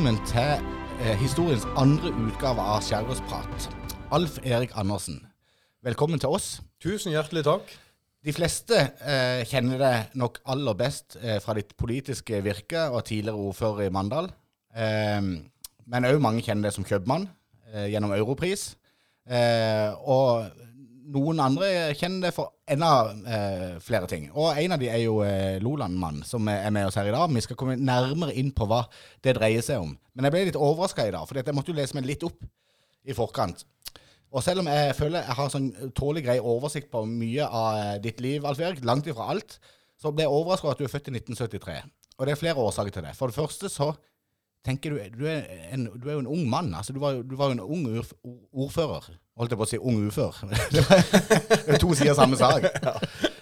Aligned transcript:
velkommen 0.00 0.24
til 0.24 0.62
eh, 1.04 1.16
historiens 1.20 1.66
andre 1.76 2.08
utgave 2.22 2.62
av 2.72 2.78
Skjærgårdsprat. 2.80 3.66
Alf 4.16 4.38
Erik 4.48 4.70
Andersen, 4.80 5.18
velkommen 5.84 6.16
til 6.22 6.32
oss. 6.32 6.46
Tusen 6.80 7.12
hjertelig 7.12 7.42
takk. 7.44 7.74
De 8.24 8.32
fleste 8.32 8.78
eh, 8.80 9.42
kjenner 9.50 9.76
deg 9.82 10.16
nok 10.16 10.38
aller 10.48 10.78
best 10.80 11.18
eh, 11.20 11.36
fra 11.44 11.52
ditt 11.58 11.76
politiske 11.76 12.40
virke 12.40 12.86
og 12.88 13.04
tidligere 13.10 13.44
ordfører 13.50 13.90
i 13.90 13.92
Mandal. 13.92 14.30
Eh, 14.72 15.20
men 15.84 16.08
òg 16.08 16.22
mange 16.24 16.46
kjenner 16.48 16.70
deg 16.70 16.78
som 16.78 16.88
kjøpmann 16.88 17.28
eh, 17.68 17.90
gjennom 17.92 18.16
Europris. 18.16 18.70
Eh, 19.28 19.92
og 20.00 20.48
noen 21.10 21.40
andre 21.42 21.68
kjenner 21.98 22.28
det 22.28 22.34
for 22.36 22.52
enda 22.70 22.90
eh, 23.34 23.74
flere 23.82 24.08
ting. 24.10 24.28
Og 24.34 24.54
en 24.58 24.74
av 24.76 24.80
de 24.82 24.88
er 24.90 25.02
jo 25.02 25.20
eh, 25.26 25.58
Loland-mann, 25.62 26.22
som 26.26 26.48
er 26.52 26.70
med 26.74 26.88
oss 26.88 26.98
her 26.98 27.10
i 27.10 27.14
dag. 27.14 27.30
Vi 27.34 27.42
skal 27.44 27.58
komme 27.58 27.76
nærmere 27.78 28.34
inn 28.38 28.52
på 28.56 28.68
hva 28.70 28.84
det 29.24 29.36
dreier 29.38 29.64
seg 29.66 29.82
om. 29.82 29.96
Men 30.14 30.28
jeg 30.28 30.36
ble 30.36 30.46
litt 30.50 30.60
overraska 30.60 31.06
i 31.08 31.14
dag, 31.14 31.26
for 31.28 31.40
jeg 31.40 31.56
måtte 31.56 31.74
jo 31.74 31.78
lese 31.78 31.98
meg 31.98 32.08
litt 32.08 32.24
opp 32.26 32.42
i 33.06 33.16
forkant. 33.16 33.64
Og 34.30 34.44
selv 34.46 34.62
om 34.62 34.68
jeg 34.70 34.94
føler 34.94 35.24
jeg 35.24 35.36
har 35.40 35.50
sånn 35.50 35.70
tålelig 35.98 36.22
grei 36.28 36.36
oversikt 36.38 36.90
på 36.92 37.02
mye 37.08 37.46
av 37.46 37.70
eh, 37.80 37.96
ditt 38.04 38.22
liv, 38.22 38.46
Alf 38.46 38.62
Erik, 38.62 38.84
langt 38.86 39.08
ifra 39.10 39.30
alt, 39.32 39.58
så 40.00 40.12
ble 40.14 40.26
jeg 40.26 40.32
overraska 40.32 40.68
over 40.68 40.76
at 40.76 40.82
du 40.82 40.86
er 40.86 40.92
født 40.92 41.10
i 41.10 41.16
1973. 41.18 41.80
Og 42.20 42.28
det 42.28 42.34
er 42.34 42.40
flere 42.40 42.62
årsaker 42.62 42.94
til 42.94 43.06
det. 43.08 43.16
For 43.18 43.32
det 43.32 43.36
første 43.40 43.72
så 43.72 43.90
tenker 44.66 44.92
du 44.92 45.18
Du 45.18 45.26
er, 45.26 45.42
en, 45.72 45.88
du 45.96 46.08
er 46.08 46.18
jo 46.18 46.22
en 46.22 46.30
ung 46.30 46.46
mann. 46.48 46.74
altså 46.74 46.92
Du 46.92 47.00
var, 47.00 47.22
du 47.22 47.34
var 47.36 47.50
jo 47.50 47.58
en 47.58 47.60
ung 47.60 47.86
ordfører. 48.52 49.10
Holdt 49.40 49.54
jeg 49.54 49.60
på 49.60 49.64
å 49.64 49.70
si 49.70 49.78
ung 49.80 50.02
ufør. 50.10 50.36
det 50.74 51.74
er 51.74 51.80
to 51.80 51.94
sider 51.96 52.16
samme 52.18 52.40
sak. 52.40 52.68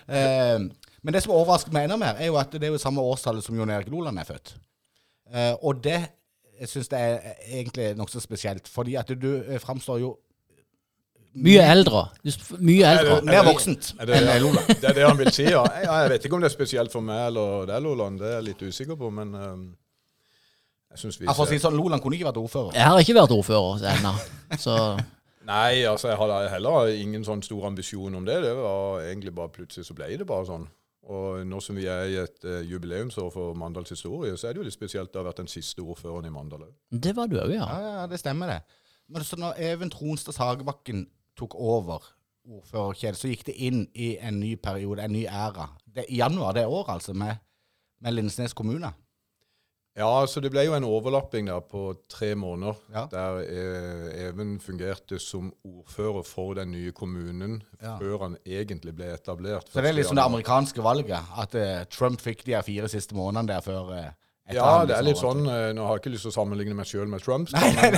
Eh, 0.08 0.56
men 1.04 1.12
det 1.12 1.20
som 1.20 1.34
overrasker 1.36 1.68
meg 1.68 1.84
enda 1.84 1.98
mer, 2.00 2.16
er 2.16 2.30
jo 2.30 2.38
at 2.40 2.54
det 2.56 2.64
er 2.64 2.70
jo 2.72 2.78
samme 2.80 3.02
årstallet 3.04 3.44
som 3.44 3.52
Jon 3.58 3.68
Erik 3.68 3.90
Loland 3.92 4.16
er 4.16 4.24
født. 4.24 4.54
Eh, 5.28 5.50
og 5.60 5.82
det 5.84 5.98
jeg 6.58 6.70
syns 6.70 6.88
jeg 6.90 7.18
er 7.18 7.34
egentlig 7.58 7.90
nokså 7.98 8.22
spesielt, 8.22 8.68
fordi 8.68 8.96
at 8.98 9.10
du 9.12 9.28
eh, 9.36 9.60
framstår 9.60 10.00
jo 10.02 10.14
Mye 11.38 11.60
eldre. 11.60 12.00
Mye 12.64 12.88
eldre. 12.88 13.18
Er 13.20 13.26
mer 13.28 13.44
voksent 13.46 13.90
det, 14.00 14.16
enn 14.16 14.40
Loland. 14.42 14.70
det 14.80 14.88
er 14.88 14.96
det 14.96 15.04
han 15.04 15.18
vil 15.20 15.28
si, 15.30 15.44
ja. 15.44 15.60
Jeg, 15.76 15.84
jeg 15.86 16.08
vet 16.14 16.24
ikke 16.24 16.38
om 16.38 16.42
det 16.42 16.48
er 16.48 16.54
spesielt 16.54 16.94
for 16.94 17.04
meg 17.04 17.20
eller 17.28 17.68
deg, 17.68 17.84
Loland. 17.84 18.18
Det 18.18 18.26
er 18.26 18.34
jeg 18.38 18.46
litt 18.48 18.64
usikker 18.64 18.98
på, 18.98 19.10
men 19.14 19.36
um, 19.36 19.60
jeg 20.96 21.02
syns 21.04 21.20
vi 21.20 21.28
ser... 21.28 21.36
for 21.36 21.44
å 21.44 21.50
si 21.52 21.60
sånn, 21.62 21.76
Loland 21.78 22.02
kunne 22.02 22.18
ikke 22.18 22.30
vært 22.30 22.40
ordfører. 22.40 22.72
Jeg 22.80 22.90
har 22.90 23.04
ikke 23.04 23.16
vært 23.20 23.36
ordfører 23.36 23.86
ennå. 23.92 24.14
Så 24.58 24.74
Nei, 25.48 25.84
altså, 25.88 26.10
jeg 26.10 26.18
hadde 26.20 26.48
heller 26.52 26.90
ingen 26.92 27.22
sånn 27.24 27.40
stor 27.44 27.70
ambisjon 27.70 28.18
om 28.18 28.26
det. 28.26 28.36
Det 28.44 28.52
var 28.58 29.00
egentlig 29.06 29.32
bare 29.36 29.52
plutselig 29.54 29.88
så 29.88 29.96
ble 29.96 30.10
det 30.20 30.26
bare 30.28 30.44
sånn. 30.48 30.66
Og 31.08 31.40
nå 31.48 31.60
som 31.64 31.78
vi 31.78 31.86
er 31.88 32.10
i 32.10 32.18
et 32.20 32.44
uh, 32.44 32.58
jubileumsår 32.68 33.30
for 33.32 33.56
Mandals 33.56 33.94
historie, 33.94 34.34
så 34.36 34.48
er 34.50 34.54
det 34.54 34.60
jo 34.60 34.66
litt 34.66 34.76
spesielt 34.76 35.14
å 35.16 35.22
ha 35.22 35.28
vært 35.30 35.40
den 35.40 35.48
siste 35.48 35.80
ordføreren 35.80 36.28
i 36.28 36.34
Mandal 36.34 36.66
òg. 36.66 36.74
det 36.92 37.14
var 37.16 37.30
du 37.32 37.38
òg, 37.40 37.54
ja. 37.54 37.64
Ja, 37.64 37.94
ja, 38.02 38.04
det 38.10 38.20
stemmer 38.20 38.52
det. 38.52 38.58
Men 39.08 39.24
så 39.24 39.38
når 39.40 39.56
Even 39.70 39.88
Tronstad 39.88 40.36
Sagebakken 40.36 41.06
tok 41.38 41.56
over 41.56 42.04
ordførerkjedet, 42.44 43.16
så 43.16 43.30
gikk 43.32 43.46
det 43.48 43.56
inn 43.56 43.86
i 43.96 44.18
en 44.20 44.36
ny 44.42 44.54
periode, 44.60 45.06
en 45.06 45.16
ny 45.16 45.24
æra. 45.24 45.70
Det, 45.86 46.04
I 46.12 46.20
januar 46.20 46.52
det 46.58 46.66
året, 46.68 46.98
altså, 46.98 47.16
med, 47.16 47.40
med 48.04 48.18
Lindesnes 48.18 48.56
kommune. 48.56 48.92
Ja, 49.98 50.26
så 50.30 50.40
det 50.40 50.52
ble 50.54 50.62
jo 50.68 50.76
en 50.76 50.86
overlapping 50.86 51.48
der 51.50 51.58
på 51.66 51.88
tre 52.10 52.34
måneder, 52.38 52.76
Ja. 52.94 53.06
der 53.10 53.40
eh, 53.42 54.28
Even 54.28 54.60
fungerte 54.62 55.18
som 55.18 55.50
ordfører 55.66 56.22
for 56.26 56.54
den 56.54 56.70
nye 56.70 56.92
kommunen 56.92 57.62
Ja. 57.82 57.96
før 57.98 58.22
han 58.22 58.36
egentlig 58.46 58.94
ble 58.94 59.10
etablert. 59.14 59.66
Så 59.72 59.80
det 59.82 59.90
er 59.90 59.98
liksom 59.98 60.16
det 60.16 60.24
amerikanske 60.24 60.82
valget, 60.82 61.18
at 61.38 61.54
uh, 61.54 61.84
Trump 61.90 62.20
fikk 62.20 62.46
de 62.46 62.62
fire 62.62 62.88
siste 62.88 63.14
månedene 63.14 63.48
der 63.48 63.60
før 63.60 63.90
uh, 63.90 64.06
Ja, 64.54 64.84
det 64.86 64.96
er 64.96 65.02
liksom 65.02 65.04
litt 65.04 65.18
sånn 65.20 65.50
eh, 65.52 65.72
Nå 65.76 65.84
har 65.84 65.98
jeg 65.98 66.00
ikke 66.04 66.12
lyst 66.14 66.24
til 66.24 66.30
å 66.32 66.36
sammenligne 66.38 66.74
meg 66.78 66.86
sjøl 66.88 67.10
med 67.10 67.20
Trump, 67.20 67.50
Nei, 67.52 67.68
nei, 67.74 67.90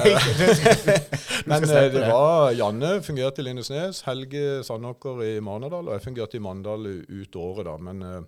men, 1.46 1.62
nei, 1.68 1.84
det 1.94 2.08
var 2.08 2.50
Janne 2.56 2.96
fungerte 3.06 3.44
i 3.44 3.46
Lindesnes, 3.46 4.02
Helge 4.08 4.64
Sandåker 4.66 5.22
i 5.28 5.36
Manadal, 5.44 5.86
og 5.86 5.94
jeg 5.94 6.08
fungerte 6.08 6.40
i 6.40 6.42
Mandal 6.42 6.88
ut 7.06 7.36
året, 7.36 7.68
da. 7.68 7.76
Men 7.78 8.26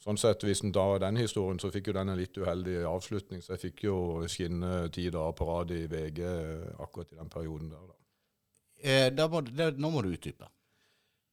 sånn 0.00 0.18
sett, 0.20 0.44
hvis 0.46 0.62
en 0.64 0.72
tar 0.74 1.02
den 1.02 1.20
historien, 1.20 1.60
så 1.60 1.70
fikk 1.72 1.90
jo 1.90 1.96
den 1.98 2.12
en 2.12 2.20
litt 2.20 2.36
uheldig 2.40 2.78
avslutning. 2.88 3.42
Så 3.44 3.54
jeg 3.54 3.64
fikk 3.66 3.84
jo 3.88 3.96
skinne 4.30 4.88
ti 4.94 5.08
dager 5.12 5.36
på 5.36 5.48
rad 5.48 5.74
i 5.76 5.82
VG 5.90 6.22
eh, 6.24 6.70
akkurat 6.80 7.12
i 7.12 7.20
den 7.20 7.32
perioden 7.32 7.72
der, 7.72 7.84
da. 7.90 7.98
Eh, 8.80 9.08
da 9.12 9.28
må, 9.28 9.42
det, 9.44 9.74
nå 9.76 9.90
må 9.92 10.00
du 10.04 10.08
utdype. 10.14 10.48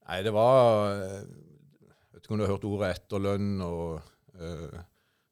Nei, 0.08 0.20
det 0.24 0.32
var 0.36 0.92
Jeg 0.96 1.28
Vet 2.18 2.26
ikke 2.26 2.34
om 2.34 2.40
du 2.40 2.44
har 2.48 2.54
hørt 2.56 2.66
ordet 2.66 2.88
etterlønn 2.96 3.50
og 3.62 3.98
eh, 4.42 4.78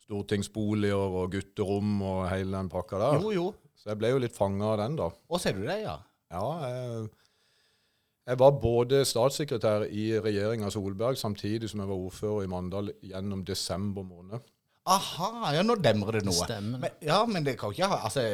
stortingsboliger 0.05 1.15
og 1.19 1.31
gutterom 1.33 1.95
og 2.05 2.19
hele 2.29 2.53
den 2.53 2.69
pakka 2.71 2.99
der. 3.01 3.23
Jo, 3.23 3.31
jo. 3.33 3.45
Så 3.75 3.89
jeg 3.91 3.99
ble 3.99 4.11
jo 4.13 4.19
litt 4.21 4.35
fanga 4.37 4.67
av 4.75 4.77
den, 4.83 4.99
da. 4.99 5.07
Å, 5.09 5.39
ser 5.41 5.57
du 5.57 5.65
det, 5.65 5.79
ja? 5.81 5.95
Ja, 6.31 6.45
jeg, 6.69 7.07
jeg 8.25 8.39
var 8.41 8.55
både 8.57 9.03
statssekretær 9.05 9.85
i 9.85 10.07
regjeringa 10.23 10.71
Solberg 10.73 11.19
samtidig 11.19 11.69
som 11.69 11.83
jeg 11.83 11.91
var 11.91 12.05
ordfører 12.07 12.47
i 12.47 12.49
Mandal 12.49 12.89
gjennom 13.05 13.43
desember 13.45 14.05
måned. 14.07 14.41
Aha, 14.89 15.53
ja, 15.53 15.61
nå 15.65 15.77
demrer 15.81 16.19
det 16.19 16.25
noe. 16.27 16.45
Stemmer. 16.45 16.81
Men, 16.81 16.97
ja, 17.05 17.23
men 17.29 17.45
det 17.45 17.55
kan 17.57 17.73
ikke 17.73 17.89
ha 17.89 18.03
Altså, 18.05 18.25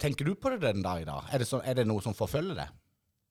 tenker 0.00 0.28
du 0.28 0.34
på 0.40 0.52
det 0.54 0.62
den 0.62 0.84
dag 0.84 1.02
i 1.02 1.08
dag? 1.08 1.26
Er 1.32 1.42
det, 1.42 1.48
så, 1.48 1.60
er 1.64 1.76
det 1.80 1.88
noe 1.88 2.04
som 2.04 2.16
forfølger 2.16 2.56
det? 2.60 2.68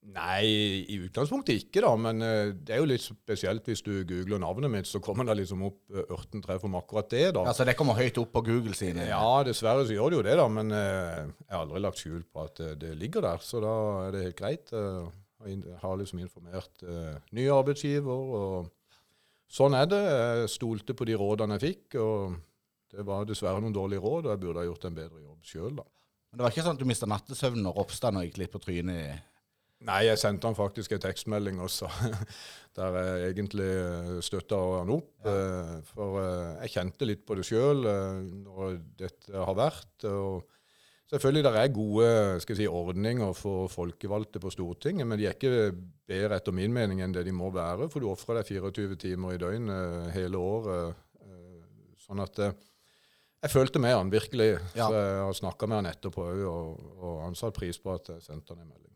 Nei, 0.02 0.46
i 0.90 0.96
utgangspunktet 1.06 1.60
ikke, 1.62 1.84
da. 1.86 1.92
Men 2.02 2.26
uh, 2.26 2.50
det 2.58 2.74
er 2.74 2.82
jo 2.82 2.90
litt 2.90 3.04
spesielt 3.06 3.68
hvis 3.70 3.84
du 3.86 3.92
googler 4.10 4.42
navnet 4.42 4.74
mitt, 4.74 4.90
så 4.90 5.02
kommer 5.04 5.28
det 5.30 5.36
liksom 5.44 5.62
opp 5.70 5.94
eh, 5.94 6.06
ørten 6.10 6.42
treff 6.42 6.66
om 6.66 6.80
akkurat 6.80 7.10
det, 7.14 7.28
da. 7.38 7.46
Altså, 7.46 7.68
det 7.70 7.76
kommer 7.78 7.98
høyt 8.00 8.18
opp 8.18 8.32
på 8.34 8.42
Google 8.50 8.74
sine 8.78 9.06
Ja, 9.06 9.44
dessverre 9.46 9.86
så 9.86 9.94
gjør 9.94 10.10
det 10.10 10.18
jo 10.18 10.26
det, 10.26 10.38
da. 10.42 10.48
Men 10.50 10.74
uh, 10.74 11.30
jeg 11.30 11.54
har 11.54 11.62
aldri 11.62 11.84
lagt 11.86 12.02
skjul 12.02 12.24
på 12.26 12.48
at 12.50 12.64
det 12.82 12.96
ligger 12.98 13.30
der. 13.30 13.46
Så 13.46 13.62
da 13.62 13.76
er 14.08 14.16
det 14.18 14.24
helt 14.32 14.42
greit. 14.42 14.74
eh, 14.74 15.21
og 15.42 15.82
har 15.82 15.98
liksom 16.00 16.22
informert 16.22 16.84
uh, 16.86 17.18
ny 17.36 17.48
arbeidsgiver, 17.52 18.36
og 18.38 18.70
sånn 19.52 19.76
er 19.78 19.90
det. 19.90 20.02
Jeg 20.02 20.54
stolte 20.56 20.96
på 20.98 21.08
de 21.10 21.18
rådene 21.20 21.58
jeg 21.58 21.66
fikk, 21.66 21.98
og 22.02 22.38
det 22.92 23.08
var 23.08 23.26
dessverre 23.28 23.64
noen 23.64 23.76
dårlige 23.76 24.04
råd, 24.04 24.28
og 24.28 24.32
jeg 24.34 24.44
burde 24.44 24.62
ha 24.62 24.68
gjort 24.68 24.88
en 24.88 25.02
bedre 25.02 25.24
jobb 25.24 25.52
sjøl, 25.52 25.74
da. 25.82 25.88
Men 26.32 26.40
det 26.40 26.46
var 26.46 26.54
ikke 26.54 26.64
sånn 26.64 26.78
at 26.78 26.82
du 26.82 26.88
mista 26.88 27.10
nattesøvnen 27.12 27.68
og 27.68 27.82
Ropstad 27.82 28.16
gikk 28.24 28.40
litt 28.40 28.54
på 28.54 28.64
trynet 28.64 29.02
i 29.02 29.12
Nei, 29.82 30.04
jeg 30.06 30.20
sendte 30.22 30.46
han 30.46 30.54
faktisk 30.54 30.92
en 30.94 31.02
tekstmelding 31.02 31.58
også, 31.66 31.88
der 32.78 32.98
jeg 33.00 33.32
egentlig 33.32 33.70
støtta 34.22 34.60
han 34.76 34.92
opp. 34.94 35.10
Ja. 35.26 35.80
For 35.90 36.20
eh, 36.22 36.60
jeg 36.68 36.74
kjente 36.76 37.08
litt 37.10 37.24
på 37.26 37.34
det 37.40 37.48
sjøl 37.48 37.82
når 37.82 38.76
dette 39.02 39.34
har 39.34 39.58
vært. 39.58 40.06
og 40.06 40.46
Selvfølgelig 41.12 41.44
der 41.44 41.58
er 41.60 41.72
gode 41.76 42.10
si, 42.40 42.66
ordninger 42.68 43.34
for 43.36 43.68
folkevalgte 43.68 44.40
på 44.40 44.52
Stortinget, 44.54 45.04
men 45.08 45.20
de 45.20 45.26
er 45.28 45.36
ikke 45.36 45.74
bedre 46.08 46.38
etter 46.40 46.56
min 46.56 46.72
mening 46.72 47.02
enn 47.04 47.12
det 47.12 47.26
de 47.28 47.34
må 47.36 47.50
være. 47.52 47.90
For 47.92 48.00
du 48.00 48.08
ofrer 48.08 48.40
deg 48.40 48.48
24 48.48 48.96
timer 49.02 49.36
i 49.36 49.42
døgnet 49.42 50.14
hele 50.16 50.40
året. 50.40 50.96
eh, 51.26 51.98
Sånn 52.06 52.24
at 52.24 52.40
eh, 52.40 52.56
jeg 53.42 53.52
følte 53.52 53.82
med 53.84 53.96
han 53.98 54.14
virkelig. 54.14 54.54
Ja. 54.78 54.88
Så 54.88 54.96
jeg 54.96 55.20
har 55.26 55.36
snakka 55.42 55.68
med 55.68 55.82
han 55.82 55.92
etterpå 55.92 56.30
òg, 56.30 56.42
og, 56.48 56.88
og 57.02 57.20
han 57.26 57.36
satte 57.36 57.60
pris 57.60 57.82
på 57.82 57.92
at 57.98 58.14
jeg 58.14 58.24
sendte 58.30 58.56
han 58.56 58.64
en 58.64 58.72
melding. 58.72 58.88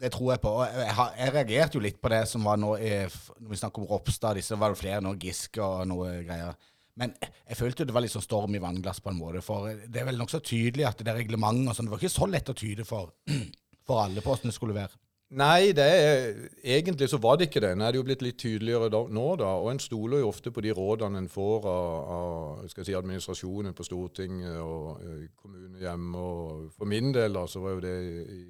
Det 0.00 0.10
tror 0.14 0.32
jeg 0.32 0.40
på. 0.40 0.50
Og 0.56 0.66
jeg, 0.80 0.92
har, 0.96 1.14
jeg 1.20 1.34
reagerte 1.34 1.76
jo 1.76 1.84
litt 1.84 2.00
på 2.00 2.08
det 2.08 2.22
som 2.26 2.46
var 2.48 2.56
nå 2.56 2.70
Når 2.80 3.50
vi 3.52 3.58
snakker 3.60 3.82
om 3.82 3.90
Ropstad, 3.90 4.38
disse 4.40 4.56
var 4.58 4.72
det 4.72 4.80
flere 4.80 5.02
nå, 5.04 5.12
Giske 5.20 5.60
og 5.60 5.84
noe 5.92 6.14
greier. 6.24 6.56
Men 6.98 7.14
jeg, 7.20 7.56
følte 7.58 7.84
jo 7.84 7.90
det 7.90 7.94
var 7.96 8.04
litt 8.04 8.14
sånn 8.14 8.24
storm 8.24 8.56
i 8.56 8.62
vannglass 8.62 9.02
på 9.04 9.12
en 9.12 9.20
måte. 9.20 9.44
For 9.44 9.70
det 9.70 10.02
er 10.02 10.08
vel 10.08 10.18
nokså 10.20 10.42
tydelig 10.42 10.88
at 10.88 11.04
det 11.04 11.12
er 11.12 11.20
reglement 11.22 11.68
og 11.68 11.76
sånn. 11.76 11.88
Det 11.88 11.94
var 11.94 12.02
ikke 12.02 12.18
så 12.18 12.28
lett 12.30 12.50
å 12.50 12.56
tyde 12.56 12.88
for, 12.88 13.14
for 13.86 14.02
alle 14.04 14.24
på 14.24 14.32
hvordan 14.32 14.50
det 14.50 14.56
skulle 14.56 14.76
være. 14.76 14.98
Nei, 15.30 15.70
er, 15.78 16.32
egentlig 16.66 17.06
så 17.12 17.20
var 17.22 17.36
det 17.38 17.46
ikke 17.46 17.60
det. 17.62 17.76
Nå 17.78 17.84
er 17.86 17.94
det 17.94 18.00
jo 18.00 18.06
blitt 18.08 18.22
litt 18.26 18.38
tydeligere 18.42 18.88
da, 18.90 19.04
nå, 19.14 19.26
da. 19.38 19.52
Og 19.62 19.68
en 19.70 19.78
stoler 19.78 20.24
jo 20.24 20.30
ofte 20.32 20.50
på 20.50 20.64
de 20.64 20.72
rådene 20.74 21.22
en 21.22 21.28
får 21.30 21.68
av, 21.70 22.08
av 22.16 22.64
si, 22.72 22.96
administrasjonen 22.98 23.76
på 23.78 23.86
Stortinget 23.86 24.58
og 24.58 25.04
eh, 25.06 25.28
kommunehjem. 25.38 26.08
Og 26.18 26.72
for 26.74 26.90
min 26.90 27.14
del 27.14 27.38
da, 27.38 27.44
så 27.46 27.62
var 27.62 27.76
jo 27.76 27.84
det 27.84 27.94
i 28.26 28.40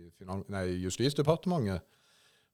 nei, 0.49 0.65
Justisdepartementet. 0.87 1.85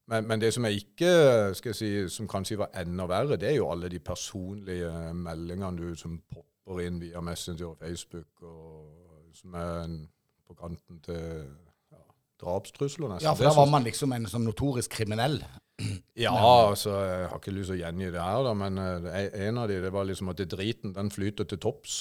Men, 0.07 0.27
men 0.27 0.41
det 0.41 0.53
som 0.55 0.65
jeg 0.69 0.85
ikke, 0.85 1.13
skal 1.59 1.73
jeg 1.73 1.77
si, 1.77 1.91
som 2.15 2.29
kanskje 2.31 2.61
var 2.61 2.75
enda 2.79 3.09
verre, 3.11 3.39
det 3.41 3.51
er 3.51 3.57
jo 3.59 3.71
alle 3.73 3.91
de 3.91 3.99
personlige 3.99 4.91
meldingene 5.19 5.81
du 5.81 5.97
som 5.99 6.21
popper 6.31 6.85
inn 6.85 7.01
via 7.03 7.23
Messenger 7.25 7.73
og 7.73 7.81
Facebook, 7.83 8.31
og 8.47 9.33
som 9.35 9.57
er 9.59 9.81
en, 9.83 9.97
på 10.47 10.55
kanten 10.61 11.01
til 11.03 11.19
ja, 11.91 12.03
drapstrusler 12.43 13.17
nesten. 13.17 13.27
Ja, 13.27 13.35
for 13.35 13.49
da 13.49 13.55
var 13.59 13.71
man 13.73 13.87
liksom 13.87 14.15
en 14.15 14.31
sånn 14.31 14.47
notorisk 14.47 14.95
kriminell. 14.95 15.41
ja, 16.27 16.33
altså, 16.39 16.95
jeg 17.03 17.29
har 17.33 17.43
ikke 17.43 17.59
lyst 17.59 17.73
til 17.73 17.81
å 17.81 17.83
gjengi 17.83 18.15
det 18.15 18.23
her, 18.23 18.47
da, 18.47 18.57
men 18.63 18.83
eh, 18.87 19.31
en 19.49 19.63
av 19.63 19.69
de, 19.73 19.83
det 19.83 19.93
var 19.93 20.07
liksom 20.07 20.31
at 20.31 20.39
det 20.39 20.53
driten 20.55 20.95
den 20.95 21.11
flyter 21.11 21.51
til 21.51 21.61
topps. 21.67 22.01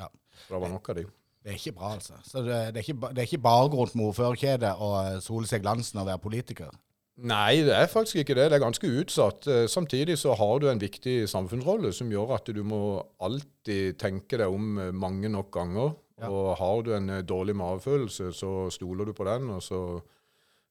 Ja. 0.00 0.08
Så 0.40 0.56
det 0.56 0.64
var 0.64 0.72
nok 0.72 0.88
av 0.88 1.02
de. 1.02 1.10
Det 1.40 1.52
er 1.52 1.60
ikke 1.60 1.76
bra, 1.76 1.94
altså. 1.98 2.16
Så 2.24 2.40
det, 2.44 2.56
det, 2.74 2.80
er, 2.80 2.86
ikke, 2.88 3.12
det 3.12 3.20
er 3.20 3.28
ikke 3.28 3.44
bare 3.44 3.68
å 3.68 3.72
gå 3.72 3.84
rundt 3.84 3.94
med 3.96 4.08
ordførerkjede 4.08 4.72
og 4.84 5.20
sole 5.24 5.48
seg 5.48 5.62
glansen 5.64 6.00
og 6.00 6.08
være 6.08 6.24
politiker. 6.24 6.72
Nei, 7.20 7.60
det 7.66 7.74
er 7.76 7.88
faktisk 7.90 8.22
ikke 8.22 8.36
det. 8.38 8.46
Det 8.48 8.56
er 8.56 8.62
ganske 8.62 8.90
utsatt. 9.02 9.46
Eh, 9.50 9.66
Samtidig 9.68 10.16
så 10.18 10.32
har 10.38 10.60
du 10.62 10.68
en 10.70 10.80
viktig 10.80 11.26
samfunnsrolle 11.28 11.92
som 11.92 12.08
gjør 12.12 12.36
at 12.38 12.48
du 12.56 12.62
må 12.64 13.00
alltid 13.20 13.98
tenke 14.00 14.38
deg 14.40 14.48
om 14.48 14.78
eh, 14.80 14.92
mange 14.96 15.28
nok 15.32 15.50
ganger. 15.52 15.92
Og 16.28 16.50
har 16.60 16.82
du 16.84 16.94
en 16.96 17.10
eh, 17.18 17.22
dårlig 17.24 17.56
magefølelse, 17.60 18.30
så 18.36 18.54
stoler 18.72 19.08
du 19.08 19.14
på 19.16 19.26
den, 19.28 19.50
og 19.52 19.62
så 19.64 20.00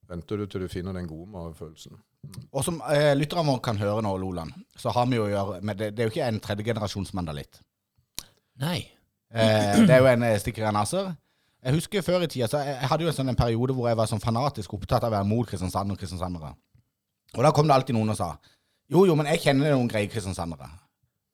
venter 0.10 0.42
du 0.42 0.46
til 0.50 0.66
du 0.66 0.72
finner 0.72 0.94
den 0.98 1.08
gode 1.10 1.30
magefølelsen. 1.34 1.98
Og 2.52 2.66
som 2.66 2.82
eh, 2.90 3.14
lytterne 3.18 3.46
våre 3.48 3.62
kan 3.70 3.78
høre 3.80 4.02
nå, 4.06 4.16
Loland, 4.22 4.54
så 4.78 4.94
har 4.96 5.06
vi 5.10 5.20
jo 5.20 5.28
å 5.28 5.32
gjøre 5.32 5.62
med 5.66 5.80
det, 5.80 5.94
det 5.96 6.04
er 6.04 6.10
jo 6.10 6.16
ikke 6.16 6.28
en 6.34 6.42
tredjegenerasjons 6.44 7.14
mandalitt. 7.18 7.62
Nei. 8.60 8.80
Eh, 9.30 9.86
det 9.86 9.94
er 9.96 10.02
jo 10.02 10.10
en 10.12 10.26
stikker 10.42 10.66
i 10.66 10.74
Nasser. 10.76 11.14
Jeg 11.66 11.76
husker 11.76 12.04
før 12.06 12.24
i 12.24 12.30
tida, 12.32 12.48
så 12.48 12.62
jeg, 12.64 12.76
jeg 12.80 12.90
hadde 12.92 13.04
jo 13.04 13.12
en 13.12 13.18
sånn 13.18 13.36
periode 13.40 13.76
hvor 13.76 13.90
jeg 13.90 14.00
var 14.00 14.08
sånn 14.08 14.24
fanatisk 14.24 14.74
opptatt 14.78 15.04
av 15.04 15.12
å 15.12 15.18
være 15.18 15.28
mot 15.28 15.48
Kristiansand 15.48 15.92
og 15.92 16.00
kristiansandere. 16.00 16.54
Og 17.36 17.44
da 17.46 17.52
kom 17.56 17.68
det 17.68 17.76
alltid 17.76 17.98
noen 17.98 18.14
og 18.14 18.18
sa 18.18 18.34
jo, 18.90 19.04
jo, 19.06 19.14
men 19.14 19.28
jeg 19.30 19.44
kjenner 19.44 19.76
noen 19.76 19.90
greie 19.90 20.10
kristiansandere. 20.10 20.66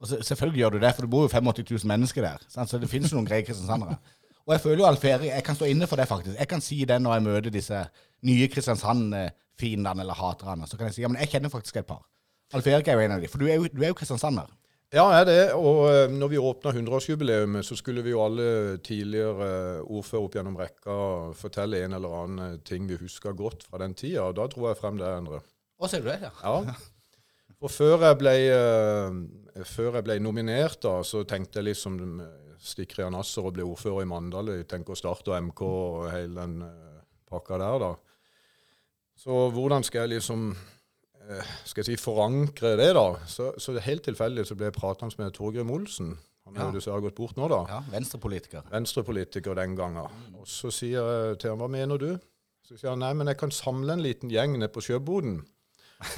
Og 0.03 0.09
så, 0.09 0.17
selvfølgelig 0.27 0.59
gjør 0.59 0.73
du 0.75 0.81
det, 0.83 0.89
for 0.95 1.05
det 1.05 1.11
bor 1.13 1.23
jo 1.23 1.31
85 1.31 1.69
000 1.71 1.87
mennesker 1.87 2.25
der. 2.25 2.41
Sant? 2.51 2.67
Så 2.67 2.81
det 2.81 2.89
finnes 2.91 3.13
jo 3.13 3.15
noen 3.15 3.29
greie 3.29 3.45
kristiansandere. 3.47 3.95
Og 4.45 4.53
jeg 4.53 4.61
føler 4.61 4.81
jo 4.83 4.89
Alferi, 4.89 5.29
jeg 5.31 5.45
kan 5.45 5.55
stå 5.55 5.69
inne 5.71 5.87
for 5.87 6.01
det, 6.01 6.07
faktisk. 6.09 6.35
Jeg 6.35 6.49
kan 6.51 6.61
si 6.61 6.81
det 6.85 6.97
når 7.01 7.15
jeg 7.15 7.25
møter 7.29 7.53
disse 7.53 7.79
nye 8.27 8.49
Kristiansand-fiendene 8.51 10.03
eller 10.03 10.19
haterne. 10.19 10.67
Så 10.67 10.77
kan 10.77 10.91
jeg 10.91 10.97
si 10.97 11.05
ja, 11.05 11.09
men 11.09 11.23
jeg 11.23 11.31
kjenner 11.31 11.53
faktisk 11.53 11.79
et 11.79 11.87
par. 11.87 12.03
Alferi 12.53 12.75
er 12.77 12.99
jo 12.99 13.05
en 13.07 13.15
av 13.15 13.23
de, 13.23 13.31
for 13.31 13.41
du 13.41 13.47
er 13.47 13.55
jo, 13.55 13.71
du 13.71 13.81
er 13.81 13.93
jo 13.93 13.97
kristiansander. 13.97 14.51
Ja, 14.95 15.09
er 15.11 15.25
det. 15.27 15.39
Og 15.59 15.89
eh, 15.89 16.05
når 16.11 16.29
vi 16.31 16.39
åpna 16.39 16.71
100-årsjubileet, 16.71 17.57
så 17.67 17.75
skulle 17.75 18.03
vi 18.05 18.13
jo 18.13 18.21
alle 18.23 18.77
tidligere 18.85 19.47
eh, 19.49 19.81
ordfører 19.83 20.27
opp 20.27 20.37
gjennom 20.37 20.55
rekka 20.59 20.97
fortelle 21.35 21.81
en 21.83 21.97
eller 21.97 22.15
annen 22.21 22.61
ting 22.63 22.87
vi 22.87 22.99
husker 23.01 23.35
godt 23.35 23.65
fra 23.67 23.81
den 23.83 23.95
tida. 23.97 24.29
Og 24.29 24.37
da 24.39 24.47
dro 24.51 24.69
jeg 24.69 24.79
frem 24.79 25.01
det, 25.01 25.09
Endre. 25.19 25.41
Å, 25.75 25.89
ser 25.91 26.05
du 26.05 26.07
det? 26.13 26.21
Ja. 26.23 26.31
Ja. 26.69 26.77
Og 27.59 27.71
før 27.71 28.05
jeg 28.05 28.19
ble, 28.21 28.33
eh, 28.55 29.65
før 29.67 29.99
jeg 29.99 30.07
ble 30.07 30.17
nominert, 30.23 30.79
da, 30.85 30.99
så 31.07 31.25
tenkte 31.27 31.59
jeg 31.59 31.73
liksom 31.73 31.99
eh, 32.23 32.41
Stikker 32.65 33.03
Jan 33.03 33.17
Asser 33.19 33.45
og 33.45 33.55
blir 33.57 33.67
ordfører 33.67 34.05
i 34.05 34.09
Mandal. 34.09 34.53
Jeg 34.55 34.67
tenker 34.71 34.95
å 34.95 34.99
starte 34.99 35.35
MK 35.43 35.61
og 35.65 36.05
hele 36.13 36.39
den 36.39 36.61
eh, 36.65 37.03
pakka 37.29 37.59
der, 37.59 37.83
da. 37.83 37.91
Så 39.19 39.47
hvordan 39.55 39.83
skal 39.87 40.05
jeg 40.05 40.17
liksom 40.17 40.49
eh, 40.53 40.74
skal 41.65 41.81
jeg 41.81 41.95
si, 41.95 41.97
forankre 42.01 42.75
det, 42.79 42.91
da? 42.97 43.05
Så, 43.29 43.51
så 43.61 43.75
helt 43.81 44.05
tilfeldig 44.05 44.45
så 44.47 44.57
ble 44.57 44.69
jeg 44.69 44.77
pratende 44.77 45.17
med 45.21 45.33
Torgrim 45.35 45.71
Olsen. 45.73 46.15
Han 46.45 46.59
er 46.59 46.67
jo 46.69 46.75
dessverre 46.77 47.01
gått 47.01 47.17
bort 47.17 47.37
nå, 47.39 47.47
da. 47.49 47.63
ja 47.71 47.79
Venstrepolitiker. 47.89 48.67
Venstrepolitiker 48.69 49.57
den 49.57 49.73
gangen. 49.77 50.19
Og 50.37 50.45
så 50.49 50.69
sier 50.73 51.01
jeg 51.01 51.39
til 51.41 51.55
han, 51.55 51.61
hva 51.61 51.69
mener 51.71 52.01
du? 52.01 52.11
Så 52.65 52.77
sier 52.77 52.91
han, 52.91 53.01
nei, 53.01 53.13
men 53.17 53.31
jeg 53.31 53.39
kan 53.41 53.53
samle 53.53 53.95
en 53.95 54.03
liten 54.05 54.29
gjeng 54.33 54.53
nede 54.59 54.69
på 54.73 54.83
sjøboden. 54.85 55.39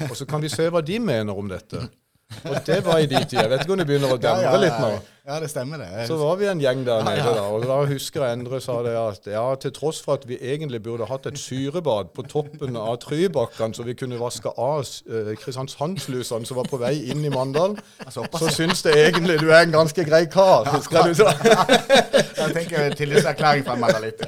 Og 0.09 0.15
så 0.19 0.27
kan 0.27 0.43
vi 0.43 0.51
se 0.51 0.67
hva 0.73 0.81
de 0.83 0.99
mener 0.99 1.37
om 1.37 1.47
dette. 1.51 1.85
Og 2.49 2.57
det 2.67 2.81
var 2.83 2.99
i 2.99 3.07
de 3.07 3.21
tider. 3.23 3.45
Jeg 3.45 3.51
vet 3.53 3.63
ikke 3.63 3.75
om 3.77 3.79
det 3.79 3.87
begynner 3.87 4.15
å 4.17 4.19
demre 4.19 4.57
litt 4.59 4.81
nå. 4.83 4.91
Ja, 5.27 5.39
det 5.43 5.49
stemmer 5.51 5.77
det. 5.81 6.07
Så 6.07 6.15
var 6.15 6.37
vi 6.39 6.45
en 6.47 6.61
gjeng 6.63 6.85
der 6.87 7.01
nede, 7.03 7.17
ja. 7.19 7.33
da. 7.35 7.41
Og 7.51 7.65
da 7.67 7.81
husker 7.89 8.23
jeg 8.23 8.37
Endre 8.37 8.61
sa 8.63 8.77
det 8.85 8.93
at 8.95 9.25
ja, 9.27 9.43
til 9.59 9.73
tross 9.75 9.99
for 10.01 10.15
at 10.15 10.23
vi 10.29 10.37
egentlig 10.39 10.79
burde 10.85 11.05
hatt 11.09 11.25
et 11.27 11.35
syrebad 11.39 12.13
på 12.15 12.23
toppen 12.31 12.77
av 12.79 12.95
Trybakken, 13.03 13.73
så 13.75 13.83
vi 13.83 13.93
kunne 13.99 14.19
vaske 14.21 14.53
av 14.55 14.85
eh, 15.11 15.33
Kristiansandslusene 15.41 16.47
som 16.47 16.61
var 16.61 16.69
på 16.71 16.79
vei 16.79 16.93
inn 17.11 17.25
i 17.27 17.31
Mandal, 17.33 17.75
altså, 18.05 18.23
så 18.39 18.53
syns 18.55 18.85
det 18.87 18.95
egentlig 18.95 19.35
du 19.43 19.49
er 19.51 19.65
en 19.65 19.75
ganske 19.75 20.05
grei 20.07 20.23
kar. 20.31 20.63
Husker 20.71 21.11
du 21.11 21.19
så? 21.19 21.27
Jeg 22.37 22.53
tenker 22.53 22.93
tillitserklæring 22.95 23.65
fra 23.65 23.73
en 23.75 23.81
mandalitt. 23.81 24.21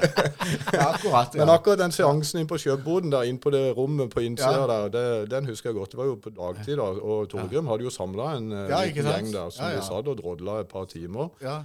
Ja, 0.73 0.89
akkurat. 0.89 1.35
Men 1.39 1.49
akkurat 1.53 1.79
den 1.79 1.93
seansen 1.95 2.41
inn 2.41 2.49
på 2.49 2.57
sjøboden 2.59 3.13
der, 3.13 3.23
inn 3.29 3.37
på 3.39 3.53
det 3.53 3.61
rommet 3.77 4.11
på 4.11 4.23
innsida 4.25 4.65
Ja. 4.65 4.67
der, 4.67 4.89
det, 4.91 5.31
den 5.31 5.47
husker 5.47 5.69
jeg 5.69 5.77
godt. 5.77 5.93
Det 5.93 5.99
var 6.01 6.09
jo 6.09 6.15
på 6.19 6.33
dagtid, 6.33 6.75
da. 6.81 6.89
Og 6.89 7.29
Torgrim 7.31 7.69
hadde 7.71 7.85
jo 7.87 7.93
samla 7.93 8.31
en 8.39 8.51
eh, 8.51 8.65
Ja, 8.73 8.81
gjeng 8.89 9.31
der 9.31 9.53
som 9.53 9.63
Ja, 9.63 9.71
ja. 9.71 9.79
vi 9.79 9.85
satt 9.87 10.09
og 10.11 10.17
drodla 10.19 10.59
et 10.65 10.71
par 10.73 10.88
timer. 10.91 11.29
Ja. 11.43 11.59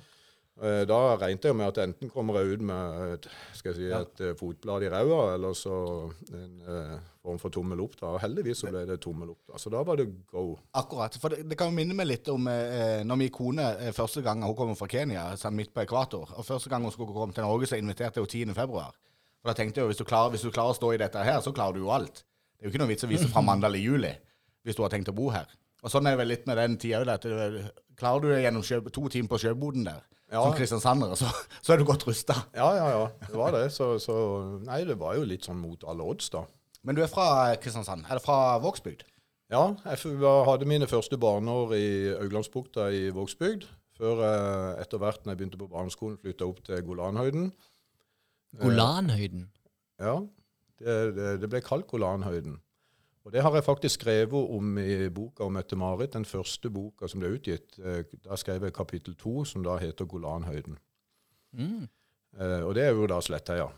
Eh, 0.63 0.85
Da 0.87 0.99
regnet 1.19 1.49
jeg 1.49 1.57
med 1.59 1.67
at 1.73 1.81
enten 1.83 2.11
kommer 2.13 2.39
jeg 2.39 2.55
ut 2.55 2.63
med 2.69 3.15
et, 3.17 3.27
skal 3.59 3.73
jeg 3.73 3.81
si, 3.81 3.89
et 3.91 4.23
ja. 4.23 4.35
fotblad 4.39 4.85
i 4.87 4.91
ræva, 4.93 5.35
eller 5.35 5.57
så 5.59 5.75
en 6.31 6.53
eh, 6.63 6.93
form 7.25 7.41
for 7.43 7.51
tommel 7.51 7.81
opp. 7.83 7.97
da. 7.99 8.13
Og 8.15 8.21
heldigvis 8.23 8.63
så 8.63 8.71
ble 8.71 8.85
det 8.87 9.01
tommel 9.03 9.33
opp. 9.33 9.41
da. 9.51 9.59
Så 9.59 9.73
da 9.75 9.83
var 9.83 9.99
det 9.99 10.07
go. 10.31 10.45
Akkurat. 10.79 11.17
For 11.19 11.35
det, 11.35 11.49
det 11.51 11.59
kan 11.59 11.73
jo 11.73 11.79
minne 11.81 11.97
meg 11.99 12.07
litt 12.07 12.29
om 12.31 12.47
eh, 12.53 13.03
når 13.03 13.19
min 13.25 13.33
kone 13.35 13.67
eh, 13.81 13.91
første 13.97 14.23
gang 14.23 14.45
hun 14.47 14.55
kommer 14.55 14.79
fra 14.79 14.87
Kenya, 14.87 15.27
midt 15.51 15.75
på 15.75 15.83
ekvator, 15.83 16.31
og 16.37 16.47
første 16.47 16.71
gang 16.71 16.87
hun 16.87 16.95
skulle 16.95 17.17
komme 17.17 17.35
til 17.35 17.43
Norge, 17.49 17.67
så 17.67 17.81
inviterte 17.81 18.23
jeg 18.23 18.47
10. 18.47 18.55
februar. 18.55 18.95
For 19.43 19.51
da 19.51 19.59
tenkte 19.59 19.81
jeg 19.81 19.85
jo 19.85 19.91
hvis 19.91 19.99
du, 20.01 20.07
klarer, 20.09 20.31
hvis 20.33 20.47
du 20.47 20.53
klarer 20.55 20.73
å 20.73 20.79
stå 20.79 20.95
i 20.95 21.03
dette 21.03 21.21
her, 21.27 21.43
så 21.45 21.53
klarer 21.53 21.75
du 21.77 21.83
jo 21.83 21.91
alt. 21.93 22.23
Det 22.55 22.63
er 22.63 22.71
jo 22.71 22.73
ikke 22.73 22.81
noe 22.85 22.93
vits 22.95 23.05
å 23.05 23.11
vise 23.11 23.27
fra 23.29 23.43
mandag 23.51 23.73
eller 23.73 23.83
juli 23.83 24.15
hvis 24.65 24.79
du 24.79 24.81
har 24.87 24.95
tenkt 24.95 25.11
å 25.11 25.17
bo 25.19 25.27
her. 25.35 25.51
Og 25.85 25.93
sånn 25.93 26.07
er 26.09 26.15
det 26.15 26.23
vel 26.23 26.31
litt 26.33 26.47
med 26.49 26.57
den 26.57 26.79
tida 26.81 27.03
òg. 27.05 27.27
Klarer 28.01 28.21
du 28.25 28.29
det 28.33 28.43
gjennom 28.43 28.65
sjø, 28.67 28.81
to 28.91 29.07
timer 29.13 29.29
på 29.31 29.39
sjøboden 29.43 29.85
der, 29.87 30.03
Ja. 30.33 30.43
som 30.43 30.55
kristiansander, 30.57 31.15
så, 31.21 31.29
så 31.65 31.73
er 31.75 31.79
du 31.79 31.85
godt 31.89 32.07
rusta. 32.09 32.35
Ja, 32.57 32.71
ja, 32.75 32.87
ja. 32.91 33.05
Det 33.29 33.39
var 33.39 33.53
det. 33.55 33.69
Så, 33.73 33.93
så 34.03 34.17
Nei, 34.67 34.81
det 34.89 34.97
var 34.99 35.15
jo 35.19 35.25
litt 35.29 35.47
sånn 35.47 35.61
mot 35.63 35.85
alle 35.87 36.03
odds, 36.03 36.31
da. 36.35 36.43
Men 36.85 36.97
du 36.99 37.03
er 37.05 37.09
fra 37.09 37.55
Kristiansand? 37.63 38.05
Er 38.11 38.19
det 38.19 38.25
fra 38.25 38.59
Vågsbygd? 38.61 39.05
Ja, 39.53 39.63
jeg 39.87 40.19
hadde 40.49 40.67
mine 40.69 40.89
første 40.91 41.17
barneår 41.21 41.73
i 41.79 41.87
Auglandsbukta 42.19 42.91
i 42.93 43.07
Vågsbygd. 43.15 43.65
Før 43.95 44.21
jeg 44.25 44.83
etter 44.83 44.99
hvert, 44.99 45.21
når 45.25 45.33
jeg 45.33 45.39
begynte 45.39 45.61
på 45.61 45.69
barneskolen, 45.71 46.19
flytta 46.19 46.49
opp 46.49 46.59
til 46.67 46.81
Golanhøyden. 46.83 47.53
Golanhøyden. 48.61 49.47
Ja, 50.03 50.17
det, 50.83 50.97
det, 51.17 51.29
det 51.45 51.51
ble 51.53 51.61
kalt 51.65 51.87
Golanhøyden. 51.91 52.59
Og 53.25 53.33
det 53.33 53.41
har 53.43 53.55
jeg 53.57 53.65
faktisk 53.65 54.01
skrevet 54.03 54.51
om 54.53 54.79
i 54.79 55.09
boka 55.09 55.47
om 55.47 55.55
Mette-Marit, 55.57 56.13
den 56.13 56.27
første 56.29 56.69
boka 56.71 57.09
som 57.09 57.23
ble 57.23 57.31
utgitt. 57.39 57.79
Eh, 57.81 58.03
Da 58.25 58.37
skrev 58.37 58.63
jeg 58.69 58.75
kapittel 58.77 59.15
to, 59.17 59.45
som 59.49 59.63
da 59.65 59.79
heter 59.81 60.05
Golanhøyden. 60.05 60.77
Mm. 61.57 61.89
Eh, 62.39 62.61
Og 62.67 62.75
det 62.75 62.85
er 62.85 62.93
jo 62.93 63.07
da 63.07 63.21
Slettheia. 63.25 63.71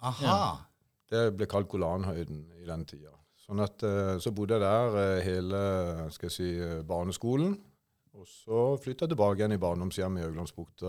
Aha. 0.00 0.56
Det 1.10 1.36
ble 1.36 1.46
kalt 1.46 1.68
Golanhøyden 1.68 2.46
i 2.62 2.64
den 2.64 2.84
tida. 2.86 3.12
Sånn 3.36 3.60
at 3.64 3.82
eh, 3.82 4.18
Så 4.20 4.32
bodde 4.32 4.56
jeg 4.56 4.64
der 4.64 4.96
eh, 5.02 5.22
hele 5.24 6.10
skal 6.10 6.28
jeg 6.30 6.32
si, 6.38 6.48
barneskolen. 6.88 7.58
Og 8.18 8.26
så 8.26 8.76
flytta 8.82 9.04
jeg 9.04 9.12
tilbake 9.12 9.38
igjen 9.42 9.52
i 9.52 9.60
barndomshjemmet 9.62 10.22
i 10.24 10.26
Øglandsbukta 10.30 10.86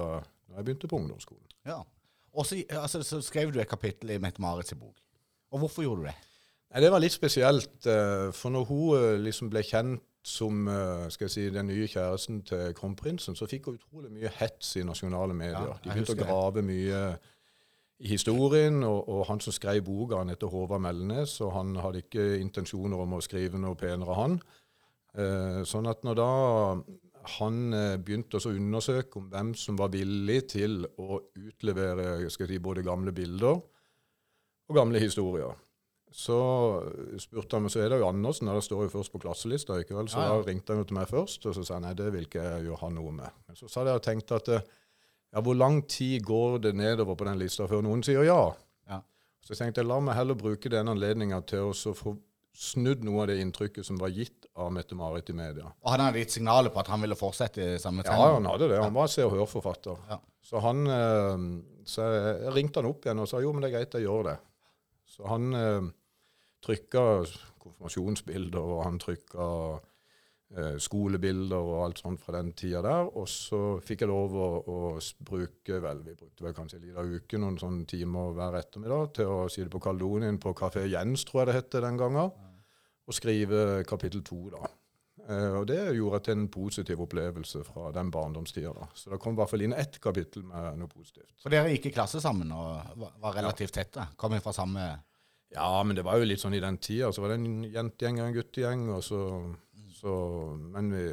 da 0.50 0.56
jeg 0.56 0.66
begynte 0.66 0.88
på 0.90 0.98
ungdomsskolen. 0.98 1.46
Ja. 1.68 1.84
Og 2.34 2.46
så, 2.46 2.58
altså, 2.74 3.04
så 3.04 3.20
skrev 3.22 3.52
du 3.54 3.60
et 3.60 3.70
kapittel 3.70 4.10
i 4.16 4.18
Mette-Marits 4.22 4.74
bok. 4.80 4.96
Og 5.52 5.60
hvorfor 5.60 5.84
gjorde 5.84 6.02
du 6.02 6.08
det? 6.08 6.16
Nei, 6.70 6.82
Det 6.84 6.92
var 6.94 7.02
litt 7.02 7.16
spesielt, 7.16 7.86
eh, 7.90 8.30
for 8.36 8.54
når 8.54 8.68
hun 8.70 8.98
eh, 8.98 9.18
liksom 9.26 9.50
ble 9.50 9.64
kjent 9.66 10.06
som 10.26 10.68
eh, 10.68 11.08
skal 11.10 11.26
jeg 11.26 11.34
si, 11.34 11.48
den 11.54 11.70
nye 11.72 11.88
kjæresten 11.90 12.44
til 12.46 12.74
kronprinsen, 12.78 13.38
så 13.38 13.48
fikk 13.50 13.70
hun 13.70 13.80
utrolig 13.80 14.12
mye 14.14 14.30
hets 14.38 14.76
i 14.78 14.86
nasjonale 14.86 15.34
medier. 15.34 15.72
Ja, 15.72 15.78
De 15.82 15.90
begynte 15.90 16.14
å 16.14 16.20
grave 16.20 16.64
mye 16.66 17.04
i 18.00 18.12
historien, 18.14 18.84
og, 18.86 19.10
og 19.10 19.26
han 19.32 19.42
som 19.44 19.56
skrev 19.56 19.82
boka, 19.88 20.20
han 20.22 20.30
heter 20.32 20.52
Håvard 20.52 20.84
Melnes, 20.84 21.40
og 21.42 21.56
han 21.56 21.74
hadde 21.82 22.04
ikke 22.04 22.28
intensjoner 22.40 23.02
om 23.02 23.18
å 23.18 23.22
skrive 23.24 23.60
noe 23.60 23.80
penere, 23.80 24.18
han. 24.20 24.38
Eh, 25.18 25.62
sånn 25.68 25.90
at 25.90 26.06
når 26.06 26.20
da 26.20 26.34
han 27.40 27.58
begynte 28.06 28.40
å 28.40 28.54
undersøke 28.54 29.20
om 29.20 29.26
hvem 29.32 29.50
som 29.58 29.76
var 29.78 29.90
villig 29.94 30.38
til 30.54 30.86
å 31.02 31.18
utlevere 31.36 32.30
skal 32.32 32.46
jeg 32.46 32.56
si, 32.56 32.62
både 32.64 32.86
gamle 32.86 33.12
bilder 33.14 33.58
og 33.60 34.78
gamle 34.78 35.02
historier, 35.02 35.58
så 36.12 36.38
spurte 37.22 37.56
han 37.56 37.66
meg, 37.66 37.72
så 37.74 37.84
er 37.84 37.92
det 37.94 38.00
jo 38.02 38.08
Andersen, 38.10 38.50
og 38.50 38.58
det 38.58 38.64
står 38.66 38.88
jo 38.88 38.92
først 38.96 39.12
på 39.14 39.22
klasselista, 39.22 39.78
ikke 39.82 39.98
vel? 39.98 40.08
Så 40.10 40.18
Ja, 40.18 40.30
ja. 40.32 40.38
da 40.40 40.48
ringte 40.48 40.74
han 40.74 40.82
jo 40.82 40.88
til 40.90 40.98
meg 40.98 41.10
først, 41.12 41.46
og 41.46 41.54
så 41.56 41.66
sa 41.66 41.76
han 41.78 41.86
nei, 41.86 41.94
det 41.98 42.08
vil 42.16 42.26
ikke 42.26 42.46
jeg 42.46 42.66
gjøre 42.70 42.82
han 42.82 42.96
noe 42.98 43.12
med. 43.12 43.36
Men 43.48 43.60
så 43.60 43.70
sa 43.70 43.84
jeg 43.86 44.00
og 44.00 44.06
tenkte 44.06 44.40
at 44.42 44.50
eh, 44.56 44.66
ja, 45.34 45.44
hvor 45.46 45.54
lang 45.58 45.84
tid 45.88 46.24
går 46.26 46.58
det 46.66 46.74
nedover 46.76 47.16
på 47.20 47.28
den 47.30 47.38
lista 47.38 47.68
før 47.70 47.86
noen 47.86 48.02
sier 48.06 48.26
ja? 48.26 48.40
Ja. 48.90 49.04
Så 49.46 49.54
jeg 49.54 49.62
tenkte 49.62 49.86
la 49.86 50.00
meg 50.02 50.18
heller 50.18 50.40
bruke 50.40 50.72
den 50.74 50.90
anledninga 50.90 51.44
til 51.46 51.70
å 51.70 51.94
få 51.94 52.16
snudd 52.60 53.06
noe 53.06 53.22
av 53.24 53.30
det 53.30 53.38
inntrykket 53.40 53.86
som 53.86 54.00
var 54.02 54.10
gitt 54.12 54.50
av 54.58 54.72
Mette-Marit 54.74 55.30
i 55.30 55.36
media. 55.38 55.70
Og 55.86 55.94
han 55.94 56.02
hadde 56.02 56.20
gitt 56.24 56.34
signaler 56.40 56.74
på 56.74 56.82
at 56.82 56.90
han 56.92 57.00
ville 57.06 57.16
fortsette 57.16 57.62
i 57.76 57.78
samme 57.80 58.04
Ja, 58.04 58.18
han 58.34 58.50
hadde 58.50 58.68
det. 58.74 58.82
Han 58.82 58.98
var 58.98 59.08
Se 59.08 59.24
og 59.24 59.36
Hør-forfatter. 59.38 60.02
Ja. 60.10 60.18
Så 60.42 60.60
han 60.66 60.82
eh, 60.90 61.46
Så 61.86 62.04
jeg 62.10 62.42
jeg 62.44 62.54
ringte 62.58 62.82
han 62.82 62.90
opp 62.90 63.06
igjen 63.06 63.22
og 63.22 63.30
sa 63.30 63.40
jo, 63.44 63.54
men 63.54 63.62
det 63.64 63.70
er 63.70 63.78
greit, 63.78 63.94
jeg 63.94 64.10
gjør 64.10 64.28
det. 64.32 64.38
Så 65.10 65.30
han 65.30 65.54
eh, 65.54 65.88
trykka 66.66 67.04
konfirmasjonsbilder, 67.60 68.60
og 68.60 68.84
han 68.86 69.00
trykka 69.02 69.46
eh, 70.56 70.76
skolebilder 70.82 71.60
og 71.60 71.84
alt 71.86 72.02
sånt 72.04 72.22
fra 72.24 72.40
den 72.40 72.54
tida 72.58 72.82
der. 72.86 73.12
Og 73.20 73.30
så 73.32 73.62
fikk 73.86 74.06
jeg 74.06 74.12
lov 74.12 74.36
å, 74.36 74.50
å 74.60 74.80
bruke 75.32 75.80
vel, 75.84 76.04
vi 76.06 76.18
brukte 76.18 76.48
vel 76.48 76.58
kanskje 76.58 76.80
en 76.80 76.88
liten 76.88 77.16
uke, 77.16 77.42
noen 77.42 77.60
sånne 77.62 77.88
timer 77.90 78.36
hver 78.38 78.60
ettermiddag, 78.62 79.14
til 79.20 79.32
å 79.36 79.40
sitte 79.52 79.72
på 79.74 79.84
Kaldonien, 79.90 80.42
på 80.42 80.56
Kafé 80.58 80.88
Jens, 80.90 81.26
tror 81.28 81.44
jeg 81.44 81.52
det 81.52 81.60
het 81.62 81.80
den 81.88 82.00
gangen, 82.00 82.36
og 83.10 83.16
skrive 83.16 83.86
kapittel 83.90 84.26
to, 84.26 84.44
da. 84.54 84.68
Uh, 85.30 85.60
og 85.60 85.68
det 85.70 85.78
gjorde 85.94 86.24
til 86.26 86.40
en 86.40 86.48
positiv 86.50 87.02
opplevelse 87.04 87.60
fra 87.68 87.92
den 87.94 88.08
barndomstida. 88.10 88.72
da. 88.74 88.88
Så 88.98 89.12
det 89.12 89.20
kom 89.22 89.36
i 89.36 89.38
hvert 89.38 89.52
fall 89.52 89.62
inn 89.62 89.76
ett 89.78 90.00
kapittel 90.02 90.42
med 90.48 90.80
noe 90.80 90.90
positivt. 90.90 91.36
For 91.44 91.54
dere 91.54 91.70
gikk 91.76 91.92
i 91.92 91.92
klasse 91.94 92.22
sammen 92.24 92.50
og 92.56 92.96
var, 92.98 93.12
relativt 93.20 93.38
relativt 93.38 93.76
tette? 93.78 94.08
Kom 94.18 94.34
fra 94.42 94.54
samme 94.56 94.88
Ja, 95.56 95.82
men 95.84 95.98
det 95.98 96.06
var 96.06 96.20
jo 96.22 96.28
litt 96.30 96.42
sånn 96.42 96.56
i 96.58 96.62
den 96.62 96.78
tida. 96.82 97.10
Så 97.14 97.24
var 97.24 97.34
det 97.34 97.40
en 97.42 97.66
jentegjeng 97.66 98.22
og 98.22 98.28
en 98.28 98.38
guttegjeng. 98.38 98.88
og 98.94 99.04
så, 99.06 99.20
så, 99.98 100.14
Men 100.76 100.94
vi 100.94 101.04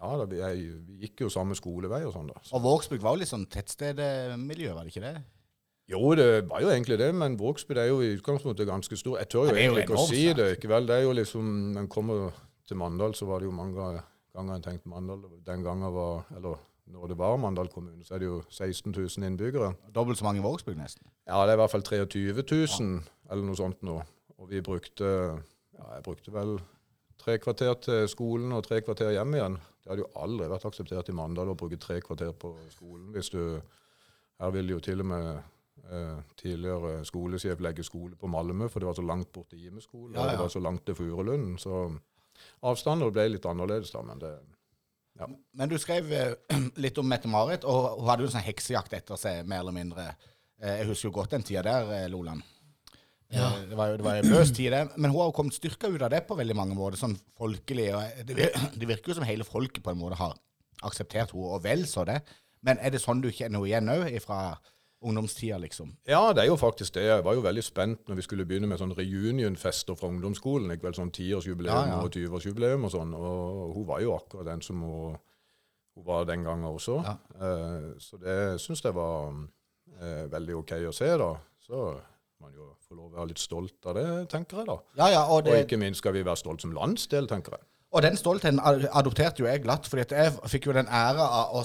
Ja, 0.00 0.14
da, 0.16 0.24
vi, 0.24 0.38
jeg, 0.40 0.68
vi 0.86 1.06
gikk 1.06 1.26
jo 1.26 1.32
samme 1.32 1.56
skolevei 1.56 2.04
og 2.08 2.14
sånn, 2.14 2.30
da. 2.32 2.40
Så. 2.40 2.54
Og 2.56 2.64
Vågsbygd 2.64 3.04
var 3.04 3.16
jo 3.16 3.20
litt 3.20 3.32
sånn 3.32 3.44
tettstedmiljø, 3.52 4.72
var 4.72 4.86
det 4.86 4.94
ikke 4.94 5.04
det? 5.04 5.18
Jo, 5.90 6.00
det 6.16 6.28
var 6.48 6.62
jo 6.62 6.70
egentlig 6.70 6.96
det, 7.00 7.10
men 7.18 7.36
Vågsbygd 7.40 7.82
er 7.82 7.90
jo 7.90 7.98
i 8.04 8.14
utgangspunktet 8.14 8.68
ganske 8.68 8.96
stor. 8.96 9.18
Jeg 9.20 9.28
tør 9.32 9.50
jo 9.50 9.58
egentlig 9.58 9.84
ikke 9.84 9.98
å 9.98 10.06
si 10.08 10.22
det. 10.38 10.52
ikke 10.56 10.70
vel? 10.72 10.88
Det 10.88 10.96
er 10.96 11.04
jo 11.04 11.12
liksom, 11.18 11.52
Når 11.74 11.84
en 11.84 11.92
kommer 11.92 12.40
til 12.68 12.80
Mandal, 12.80 13.16
så 13.18 13.28
var 13.28 13.42
det 13.42 13.50
jo 13.50 13.56
mange 13.56 13.76
ganger 13.76 14.56
en 14.56 14.64
tenkte 14.64 14.88
Mandal 14.88 15.24
den 15.44 15.66
gangen 15.66 15.92
var, 15.92 16.28
eller 16.38 16.60
når 16.90 17.12
det 17.12 17.18
var 17.18 17.38
Mandal 17.40 17.68
kommune, 17.72 18.04
så 18.04 18.16
er 18.16 18.22
det 18.22 18.28
jo 18.28 18.40
16 18.48 18.92
000 18.92 19.26
innbyggere. 19.26 19.72
Dobbelt 19.94 20.18
så 20.18 20.26
mange 20.26 20.42
i 20.42 20.44
Vågsbygd, 20.44 20.78
nesten. 20.78 21.06
Ja, 21.26 21.42
det 21.44 21.54
er 21.54 21.58
i 21.58 21.62
hvert 21.62 21.72
fall 21.72 21.86
23 21.86 22.34
000, 22.34 23.00
eller 23.30 23.46
noe 23.46 23.58
sånt 23.58 23.82
nå. 23.86 24.00
Og 24.40 24.50
vi 24.50 24.62
brukte 24.64 25.08
ja, 25.80 25.86
jeg 25.94 26.04
brukte 26.04 26.32
vel 26.34 26.58
tre 27.20 27.36
kvarter 27.40 27.74
til 27.84 28.08
skolen 28.08 28.52
og 28.56 28.64
tre 28.66 28.80
kvarter 28.84 29.12
hjem 29.14 29.36
igjen. 29.36 29.58
Det 29.80 29.92
hadde 29.92 30.04
jo 30.04 30.10
aldri 30.22 30.48
vært 30.50 30.66
akseptert 30.68 31.08
i 31.08 31.16
Mandal 31.16 31.52
å 31.52 31.56
bruke 31.58 31.78
tre 31.80 32.00
kvarter 32.04 32.32
på 32.36 32.52
skolen. 32.72 33.10
hvis 33.14 33.32
du, 33.32 33.60
Her 34.40 34.50
ville 34.50 34.72
jo 34.72 34.80
til 34.80 35.00
og 35.00 35.06
med 35.06 35.26
eh, 35.90 36.20
tidligere 36.36 37.04
skolesjef 37.04 37.60
legge 37.60 37.84
skole 37.84 38.16
på 38.16 38.28
Malmö, 38.28 38.68
for 38.68 38.80
det 38.80 38.88
var 38.88 38.96
så 38.96 39.04
langt 39.04 39.32
bort 39.32 39.48
til 39.50 39.60
Gimeskolen, 39.60 40.14
Ja, 40.14 40.22
og 40.22 40.30
det 40.30 40.38
var 40.38 40.48
så 40.48 40.60
langt 40.60 40.86
til 40.86 40.94
Furulund. 40.94 41.58
Så 41.58 41.90
avstander 42.62 43.10
ble 43.10 43.28
litt 43.28 43.46
annerledes 43.46 43.92
da, 43.92 44.02
men 44.02 44.20
det 44.20 44.34
Men 45.52 45.68
du 45.68 45.76
skrev 45.78 46.12
eh, 46.12 46.34
litt 46.84 46.98
om 47.00 47.08
Mette-Marit, 47.10 47.64
og 47.68 47.98
hun 48.00 48.08
hadde 48.08 48.24
jo 48.24 48.30
en 48.30 48.36
sånn 48.36 48.46
heksejakt 48.46 48.94
etter 48.96 49.18
seg, 49.20 49.42
mer 49.48 49.60
eller 49.64 49.76
mindre. 49.76 50.06
Eh, 50.62 50.78
Jeg 50.80 50.88
husker 50.90 51.10
jo 51.10 51.16
godt 51.18 51.34
den 51.36 51.44
tida 51.46 51.64
der, 51.66 51.90
eh, 51.98 52.08
Loland. 52.12 52.42
Ja. 53.30 53.50
Det 53.68 53.76
var 53.78 53.92
jo 53.92 53.98
det 54.00 54.04
var 54.06 54.16
en 54.18 54.30
løs 54.32 54.50
tid, 54.50 54.72
det. 54.74 54.82
Men 54.96 55.12
hun 55.12 55.20
har 55.20 55.28
jo 55.30 55.36
kommet 55.36 55.54
styrka 55.54 55.86
ut 55.92 56.02
av 56.02 56.10
det 56.10 56.24
på 56.26 56.34
veldig 56.38 56.56
mange 56.58 56.74
måter, 56.74 56.98
sånn 56.98 57.18
folkelig. 57.38 57.90
og 57.94 58.24
Det, 58.26 58.48
det 58.80 58.88
virker 58.90 59.12
jo 59.12 59.20
som 59.20 59.28
hele 59.28 59.46
folket 59.46 59.84
på 59.84 59.92
en 59.92 60.00
måte 60.00 60.18
har 60.18 60.34
akseptert 60.82 61.34
henne, 61.34 61.52
og 61.54 61.62
vel 61.66 61.84
så 61.86 62.06
det. 62.08 62.20
Men 62.66 62.80
er 62.80 62.90
det 62.92 63.00
sånn 63.04 63.20
du 63.22 63.30
kjenner 63.30 63.60
henne 63.60 63.68
igjen 63.70 63.92
òg, 63.92 64.16
fra 64.24 64.40
ungdomstida, 65.00 65.56
liksom? 65.62 65.94
Ja, 66.08 66.32
det 66.36 66.42
er 66.44 66.50
jo 66.50 66.56
faktisk 66.60 66.94
det. 66.94 67.06
Jeg 67.08 67.24
var 67.24 67.34
jo 67.36 67.44
veldig 67.44 67.62
spent 67.64 68.08
når 68.08 68.18
vi 68.20 68.24
skulle 68.26 68.44
begynne 68.48 68.68
med 68.68 68.80
sånn 68.80 68.92
reunionfester 68.96 69.96
fra 69.96 70.10
ungdomsskolen. 70.12 70.70
Ikke 70.74 70.88
vel 70.90 70.98
sånn 70.98 71.12
tiårsjubileum 71.16 71.72
Ja, 71.72 71.94
ja. 71.94 72.00
og 72.04 72.12
20-årsjubileum 72.14 72.84
og 72.88 72.92
sånn. 72.94 73.14
Og 73.16 73.74
hun 73.78 73.86
var 73.88 74.02
jo 74.04 74.14
akkurat 74.18 74.50
den 74.50 74.62
som 74.66 74.82
hun, 74.84 75.16
hun 75.96 76.06
var 76.06 76.28
den 76.28 76.44
gangen 76.44 76.68
også. 76.68 77.00
Ja. 77.06 77.16
Eh, 77.40 77.88
så 78.02 78.20
det 78.20 78.38
syns 78.60 78.84
jeg 78.84 78.96
var 78.96 79.32
eh, 80.00 80.26
veldig 80.32 80.60
OK 80.60 80.76
å 80.90 80.94
se, 80.96 81.10
da. 81.24 81.32
Så 81.64 81.86
man 82.40 82.54
jo 82.56 82.70
få 82.88 82.96
lov 82.96 83.10
å 83.10 83.18
være 83.18 83.32
litt 83.32 83.40
stolt 83.42 83.84
av 83.90 83.96
det, 83.98 84.06
tenker 84.32 84.62
jeg 84.62 84.68
da. 84.70 84.78
Ja, 85.00 85.08
ja, 85.12 85.24
og, 85.28 85.48
Og 85.48 85.58
ikke 85.64 85.76
minst 85.80 86.00
skal 86.00 86.14
vi 86.16 86.22
være 86.24 86.40
stolt 86.40 86.62
som 86.64 86.72
landsdel, 86.76 87.28
tenker 87.28 87.56
jeg. 87.58 87.66
Og 87.90 88.02
den 88.04 88.16
stoltheten 88.16 88.60
adopterte 88.62 89.42
jo 89.42 89.48
jeg 89.48 89.64
glatt, 89.64 89.86
fordi 89.90 90.04
jeg 90.14 90.32
fikk 90.46 90.68
jo 90.68 90.74
den 90.76 90.86
æra 90.86 91.24
av 91.40 91.56
å 91.58 91.62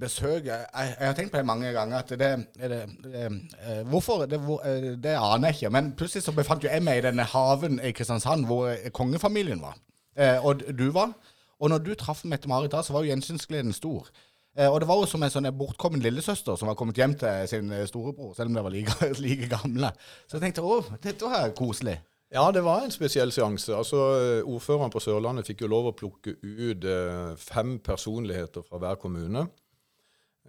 besøke 0.00 0.48
jeg, 0.48 0.68
jeg 0.72 1.02
har 1.02 1.16
tenkt 1.18 1.34
på 1.34 1.42
det 1.42 1.48
mange 1.48 1.72
ganger, 1.74 1.98
at 1.98 2.14
det, 2.16 2.30
det, 2.56 2.78
det 3.04 3.24
eh, 3.26 3.82
Hvorfor? 3.84 4.24
Det, 4.30 4.40
eh, 4.40 4.86
det 4.96 5.16
aner 5.20 5.52
jeg 5.52 5.58
ikke. 5.58 5.72
Men 5.76 5.90
plutselig 5.98 6.24
så 6.24 6.32
befant 6.32 6.64
jo 6.64 6.72
jeg 6.72 6.84
meg 6.84 7.02
i 7.02 7.04
denne 7.10 7.28
haven 7.28 7.76
i 7.84 7.92
Kristiansand 7.92 8.48
hvor 8.48 8.70
eh, 8.72 8.88
kongefamilien 8.88 9.60
var. 9.60 9.76
Eh, 10.16 10.40
og 10.40 10.64
du 10.78 10.88
var. 10.96 11.12
Og 11.60 11.70
når 11.72 11.84
du 11.84 11.92
traff 11.94 12.24
Mette-Marit 12.24 12.72
da, 12.72 12.80
så 12.84 12.96
var 12.96 13.04
jo 13.04 13.12
gjensynsgleden 13.12 13.76
stor. 13.76 14.08
Eh, 14.56 14.72
og 14.72 14.80
det 14.80 14.88
var 14.88 15.02
jo 15.02 15.08
som 15.10 15.22
en 15.24 15.32
sånn 15.32 15.52
bortkommen 15.56 16.00
lillesøster 16.00 16.56
som 16.56 16.70
var 16.70 16.76
kommet 16.80 16.96
hjem 16.96 17.18
til 17.20 17.48
sin 17.52 17.72
eh, 17.72 17.84
storebror, 17.88 18.32
selv 18.36 18.48
om 18.48 18.56
de 18.56 18.64
var 18.64 18.72
like, 18.72 19.10
like 19.24 19.52
gamle. 19.52 19.92
Så 20.24 20.38
jeg 20.38 20.48
tenkte 20.48 20.64
å, 20.64 20.80
dette 21.04 21.28
var 21.28 21.52
koselig. 21.56 21.98
Ja, 22.34 22.50
det 22.52 22.64
var 22.66 22.82
en 22.82 22.90
spesiell 22.90 23.30
seanse. 23.32 23.74
Altså, 23.76 24.00
eh, 24.18 24.48
Ordføreren 24.48 24.90
på 24.90 25.00
Sørlandet 25.00 25.46
fikk 25.46 25.62
jo 25.62 25.70
lov 25.70 25.92
å 25.92 25.94
plukke 25.94 26.34
ut 26.42 26.84
eh, 26.84 27.36
fem 27.38 27.78
personligheter 27.78 28.66
fra 28.66 28.80
hver 28.82 28.98
kommune. 28.98 29.46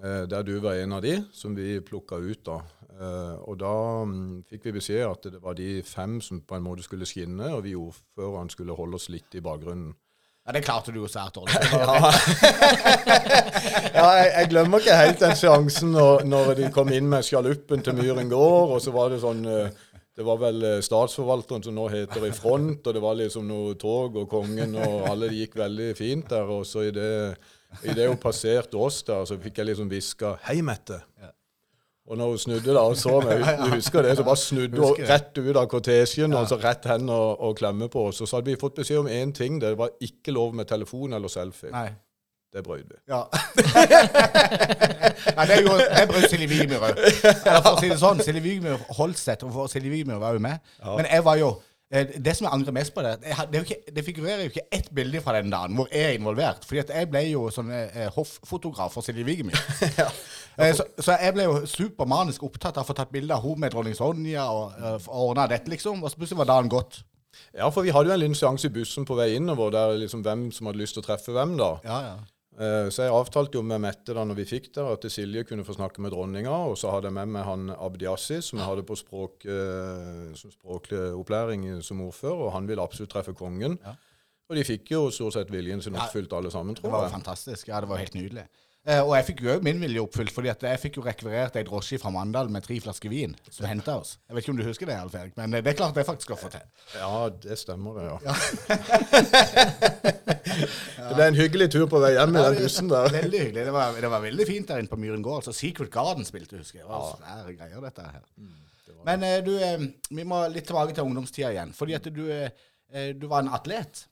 Eh, 0.01 0.23
der 0.29 0.41
du 0.45 0.55
var 0.63 0.79
en 0.81 0.97
av 0.97 1.05
de 1.05 1.19
som 1.33 1.53
vi 1.55 1.77
plukka 1.85 2.17
ut. 2.17 2.41
da. 2.45 2.57
Og 3.45 3.59
da 3.61 3.75
mm, 4.09 4.43
fikk 4.49 4.63
vi 4.65 4.71
beskjed 4.79 5.03
at 5.05 5.29
det 5.29 5.41
var 5.43 5.53
de 5.53 5.83
fem 5.85 6.17
som 6.21 6.41
på 6.41 6.57
en 6.57 6.65
måte 6.65 6.81
skulle 6.81 7.05
skinne, 7.05 7.51
og 7.53 7.61
vi 7.67 7.75
ordførerne 7.77 8.49
skulle 8.49 8.73
holde 8.73 8.97
oss 8.97 9.09
litt 9.13 9.37
i 9.37 9.43
bakgrunnen. 9.45 9.93
Ja, 10.47 10.53
det 10.55 10.63
klarte 10.63 10.93
du 10.95 11.01
jo 11.01 11.09
svært 11.11 11.35
dårlig. 11.35 11.53
Ja, 13.97 14.05
jeg, 14.13 14.27
jeg 14.31 14.49
glemmer 14.51 14.79
ikke 14.79 14.95
helt 14.95 15.19
den 15.19 15.35
seansen 15.35 15.89
når, 15.91 16.21
når 16.29 16.51
de 16.59 16.67
kom 16.71 16.91
inn 16.93 17.07
med 17.09 17.25
sjaluppen 17.25 17.81
til 17.83 17.97
Myren 17.97 18.29
gård, 18.29 18.75
og 18.75 18.81
så 18.83 18.93
var 18.93 19.09
det 19.11 19.17
sånn 19.23 19.41
eh, 19.49 19.73
Det 20.17 20.25
var 20.25 20.39
vel 20.41 20.63
eh, 20.65 20.79
statsforvalteren 20.81 21.61
som 21.67 21.75
nå 21.77 21.83
heter 21.93 22.23
i 22.25 22.33
front, 22.33 22.87
og 22.87 22.95
det 22.95 23.01
var 23.03 23.19
liksom 23.19 23.45
noe 23.45 23.75
tog 23.77 24.15
og 24.17 24.25
kongen, 24.31 24.73
og 24.81 25.05
alle 25.11 25.29
gikk 25.29 25.59
veldig 25.59 25.91
fint 25.97 26.31
der. 26.31 26.49
Og 26.49 26.65
så 26.65 26.87
i 26.87 26.93
det, 26.95 27.11
i 27.85 27.93
det 27.93 28.07
hun 28.09 28.17
passerte 28.21 28.79
oss 28.81 29.03
der, 29.05 29.27
så 29.29 29.37
fikk 29.41 29.61
jeg 29.61 29.69
liksom 29.69 29.91
hviska 29.91 30.39
'Hei, 30.41 30.63
Mette'. 30.65 31.03
Og 32.07 32.17
når 32.17 32.29
hun 32.29 32.37
snudde 32.37 32.73
da 32.73 32.81
og 32.87 32.97
så 32.97 33.19
meg, 33.19 33.43
du 33.65 33.75
husker 33.75 34.01
det, 34.01 34.15
så 34.17 34.23
bare 34.23 34.39
snudde 34.39 34.79
hun 34.79 35.05
rett 35.09 35.37
ut 35.37 35.55
av 35.59 35.67
kortesjen 35.67 36.33
og 36.33 36.47
så 36.47 36.57
rett 36.61 36.87
hen 36.87 37.09
og, 37.11 37.41
og 37.43 37.57
klemme 37.59 37.89
på 37.91 38.07
oss. 38.09 38.21
Og 38.23 38.29
så 38.29 38.39
hadde 38.39 38.53
vi 38.53 38.59
fått 38.59 38.79
beskjed 38.79 39.03
om 39.03 39.09
én 39.11 39.33
ting. 39.35 39.59
Det 39.61 39.75
var 39.77 39.91
ikke 40.01 40.31
lov 40.31 40.55
med 40.55 40.65
telefon 40.71 41.13
eller 41.13 41.27
selfie. 41.27 41.69
Nei. 41.75 41.89
Det 42.53 42.63
brøt 42.63 42.85
vi. 42.87 42.95
Ja. 43.11 43.25
Nei, 45.37 45.45
det 45.49 45.55
er 45.57 45.63
jo 45.65 45.73
jeg 45.83 46.09
brøt 46.09 46.27
Silje 46.31 46.47
Wigmyr 46.51 46.83
òg. 46.87 46.99
For 47.43 47.71
å 47.73 47.79
si 47.81 47.89
det 47.91 47.97
sånn, 48.01 48.21
Silje 48.23 48.43
Wigmyr 48.45 48.83
holdt 48.97 49.19
seg, 49.19 49.43
og 49.47 49.51
for 49.55 49.71
Silje 49.71 49.91
Wigmyr 49.93 50.21
var 50.21 50.37
jo 50.37 50.43
med. 50.43 50.61
Men 50.87 51.09
jeg 51.11 51.25
var 51.27 51.39
jo 51.41 51.49
eh, 51.91 52.13
Det 52.23 52.33
som 52.37 52.47
jeg 52.47 52.55
angrer 52.55 52.75
mest 52.79 52.95
på, 52.95 53.03
det 53.05 53.17
det, 53.25 53.35
er 53.35 53.59
jo 53.59 53.65
ikke, 53.67 53.79
det 53.97 54.05
figurerer 54.07 54.45
jo 54.45 54.53
ikke 54.53 54.65
ett 54.79 54.87
bilde 54.95 55.21
fra 55.25 55.35
den 55.37 55.51
dagen 55.53 55.75
hvor 55.77 55.91
jeg 55.91 56.13
er 56.13 56.17
involvert. 56.17 56.65
Fordi 56.67 56.81
at 56.85 56.93
jeg 56.95 57.11
ble 57.11 57.25
jo 57.33 57.43
sånn 57.53 57.69
eh, 57.75 58.07
hoffotograf 58.15 58.95
for 58.97 59.05
Silje 59.05 59.27
Vigmyr. 59.27 59.61
Eh, 60.57 60.71
Så, 60.73 60.87
så 61.05 61.13
jeg 61.21 61.35
ble 61.35 61.43
jo 61.45 61.57
supermanisk 61.69 62.41
opptatt 62.47 62.79
av 62.79 62.81
å 62.81 62.87
få 62.87 62.95
tatt 62.97 63.11
bilde 63.13 63.35
av 63.35 63.43
henne 63.43 63.61
med 63.61 63.69
dronning 63.75 63.93
Sonja 63.93 64.47
og 64.49 64.71
og 64.95 65.19
ordna 65.27 65.43
dette, 65.51 65.69
liksom. 65.69 65.99
Og 66.01 66.09
så 66.09 66.17
plutselig 66.17 66.39
var 66.39 66.47
dagen 66.49 66.71
gått. 66.73 66.97
Ja, 67.53 67.67
for 67.69 67.85
vi 67.85 67.93
hadde 67.93 68.09
jo 68.09 68.15
en 68.15 68.23
liten 68.23 68.33
seanse 68.39 68.65
i 68.65 68.73
bussen 68.73 69.05
på 69.05 69.13
vei 69.19 69.27
innover, 69.37 69.69
der 69.75 69.93
liksom 70.01 70.23
hvem 70.25 70.47
som 70.55 70.71
hadde 70.71 70.81
lyst 70.81 70.97
til 70.97 71.03
å 71.03 71.05
treffe 71.11 71.35
hvem, 71.35 71.53
da. 71.61 71.67
Ja, 71.85 71.99
ja. 72.07 72.15
Eh, 72.57 72.89
Så 72.89 73.03
jeg 73.05 73.13
avtalte 73.13 73.59
jo 73.59 73.61
med 73.61 73.81
Mette 73.83 74.15
da 74.17 74.23
når 74.25 74.39
vi 74.39 74.45
fikk 74.49 74.71
der, 74.73 74.87
at 74.95 75.05
Silje 75.13 75.43
kunne 75.45 75.63
få 75.67 75.75
snakke 75.77 76.01
med 76.01 76.11
dronninga. 76.11 76.49
Og 76.71 76.77
så 76.77 76.89
hadde 76.93 77.11
jeg 77.11 77.13
med 77.19 77.27
meg 77.35 77.45
han 77.45 77.69
Abdi 77.75 78.07
Assis, 78.09 78.49
som 78.49 78.59
jeg 78.59 78.67
hadde 78.67 78.85
på 78.87 78.97
språk, 78.97 79.45
eh, 79.45 80.33
som 80.39 80.53
språklig 80.53 81.03
opplæring 81.13 81.67
som 81.85 82.01
ordfører, 82.01 82.47
og 82.47 82.53
han 82.57 82.67
ville 82.67 82.81
absolutt 82.81 83.13
treffe 83.13 83.35
kongen. 83.37 83.77
Ja. 83.85 83.93
Og 84.49 84.55
de 84.55 84.63
fikk 84.63 84.89
jo 84.95 85.09
stort 85.11 85.33
sett 85.35 85.49
viljen 85.51 85.81
sin 85.83 85.95
oppfylt, 85.99 86.31
alle 86.33 86.49
sammen, 86.49 86.73
tror 86.75 86.87
jeg. 86.87 86.93
Det 86.93 86.97
var 87.01 87.09
jo 87.09 87.15
fantastisk. 87.17 87.67
Ja, 87.67 87.81
det 87.83 87.89
var 87.89 87.97
helt 87.99 88.15
nydelig. 88.15 88.47
Eh, 88.87 89.01
og 89.03 89.17
jeg 89.17 89.25
fikk 89.27 89.41
jo 89.43 89.53
min 89.65 89.81
vilje 89.83 89.99
oppfylt, 89.99 90.31
fordi 90.31 90.47
at 90.47 90.61
jeg 90.63 90.79
fikk 90.79 90.97
jo 91.01 91.03
rekvirert 91.03 91.57
ei 91.59 91.65
drosje 91.67 91.97
fra 91.99 92.07
Mandal 92.15 92.47
med 92.53 92.63
tre 92.63 92.77
flasker 92.79 93.11
vin 93.11 93.33
som 93.51 93.67
henta 93.67 93.97
oss. 93.99 94.13
Jeg 94.29 94.37
vet 94.37 94.45
ikke 94.45 94.53
om 94.53 94.61
du 94.61 94.63
husker 94.63 94.87
det, 94.87 94.95
Alf 94.95 95.17
Erik, 95.19 95.33
men 95.35 95.57
det 95.57 95.73
er 95.73 95.75
klart 95.75 95.99
jeg 95.99 96.07
faktisk 96.07 96.31
å 96.31 96.39
få 96.39 96.47
til. 96.53 96.63
Ja, 96.95 97.27
det 97.43 97.59
stemmer 97.59 97.99
det, 97.99 98.05
ja. 98.07 98.15
Det 100.57 101.13
ble 101.13 101.25
en 101.27 101.37
hyggelig 101.37 101.67
tur 101.75 101.85
på 101.91 101.99
vei 102.01 102.13
hjem 102.15 102.33
i 102.35 102.41
den 102.45 102.57
bussen 102.61 102.89
der. 102.91 103.11
Veldig 103.13 103.41
hyggelig. 103.43 103.67
Det 103.67 103.73
var, 103.75 103.99
det 104.01 104.09
var 104.11 104.23
veldig 104.23 104.47
fint 104.47 104.71
der 104.71 104.81
inne 104.81 104.91
på 104.91 104.99
Myren 104.99 105.23
gård. 105.25 105.43
Altså 105.43 105.53
Secret 105.55 105.91
Garden 105.93 106.25
spilte, 106.27 106.57
husker 106.59 106.79
jeg. 106.79 106.87
Det 106.87 106.91
var 106.91 107.11
svære 107.11 107.53
greier, 107.59 107.83
dette 107.83 108.07
her. 108.07 108.23
Men 109.07 109.23
eh, 109.27 109.39
du, 109.45 109.53
eh, 109.59 109.87
vi 110.09 110.25
må 110.27 110.45
litt 110.51 110.67
tilbake 110.67 110.95
til 110.95 111.07
ungdomstida 111.07 111.51
igjen. 111.53 111.75
Fordi 111.77 111.95
at 111.99 112.07
du, 112.07 112.23
du 113.19 113.27
var 113.27 113.43
en 113.43 113.51
atlet. 113.55 114.07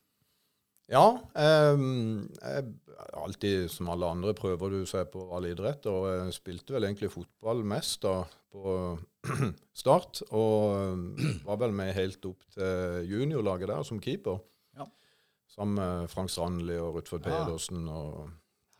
Ja. 0.91 1.05
Um, 1.73 2.27
jeg, 2.41 2.63
alltid 3.13 3.69
som 3.71 3.89
alle 3.89 4.07
andre 4.11 4.33
prøver 4.37 4.69
du 4.69 4.85
seg 4.89 5.09
på 5.13 5.25
all 5.35 5.45
idrett, 5.49 5.85
og 5.91 6.07
jeg 6.09 6.33
spilte 6.37 6.73
vel 6.75 6.83
egentlig 6.87 7.11
fotball 7.13 7.63
mest 7.67 8.01
da 8.05 8.23
på 8.55 8.75
start. 9.81 10.21
Og 10.31 10.75
ehm, 10.77 11.05
var 11.45 11.57
vel 11.63 11.73
med 11.75 11.93
helt 11.97 12.25
opp 12.29 12.43
til 12.55 13.07
juniorlaget 13.11 13.67
der 13.71 13.83
som 13.87 13.99
keeper. 14.03 14.39
Ja. 14.77 14.87
Sammen 15.55 15.75
med 15.79 16.09
Frank 16.11 16.29
Strandli 16.33 16.77
og 16.81 16.95
Rutford 16.99 17.25
Ja. 17.27 17.43
Pedersen 17.45 17.87
og 17.91 18.29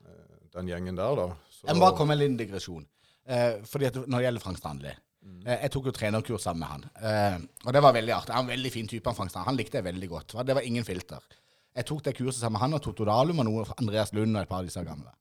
eh, 0.06 0.38
den 0.56 0.70
gjengen 0.72 0.96
der, 1.00 1.16
da. 1.16 1.28
Så- 1.50 1.68
Jeg 1.68 1.76
må 1.76 1.86
bare 1.88 1.98
komme 1.98 2.16
med 2.16 2.22
en 2.22 2.26
liten 2.38 2.40
digresjon. 2.46 2.86
Eh, 3.28 3.64
fordi 3.66 3.86
at 3.90 3.96
Når 4.08 4.18
det 4.20 4.26
gjelder 4.28 4.42
Frank 4.42 4.58
Strandli 4.62 4.94
Mm. 5.26 5.40
eh, 5.48 5.58
Jeg 5.64 5.72
tok 5.72 5.86
jo 5.88 5.92
trenerkurs 5.92 6.44
sammen 6.46 6.60
med 6.60 6.68
han. 6.70 6.84
Eh, 7.02 7.40
og 7.66 7.74
det 7.74 7.82
var 7.82 7.94
veldig 7.96 8.14
artig. 8.14 8.30
Han 8.36 8.46
var 8.46 8.52
en 8.54 8.58
veldig 8.60 8.72
fin 8.72 8.88
type. 8.88 9.08
Han 9.10 9.16
Frank 9.16 9.32
Strandli. 9.32 9.48
Han 9.48 9.58
likte 9.58 9.78
jeg 9.80 9.84
veldig 9.88 10.10
godt. 10.12 10.36
Det 10.46 10.54
var 10.54 10.62
ingen 10.62 10.84
filter. 10.86 11.18
Jeg 11.76 11.88
tok 11.90 12.04
det 12.06 12.16
kurset 12.16 12.40
sammen 12.40 12.56
med 12.56 12.64
han 12.64 12.78
og 12.78 12.84
Totto 12.86 13.06
Dalum 13.08 13.42
og 13.44 13.48
noe 13.50 13.66
Andreas 13.78 14.14
Lund 14.16 14.36
og 14.36 14.46
et 14.46 14.52
par 14.52 14.64
av 14.64 14.70
disse 14.70 14.84
gamle. 14.86 15.12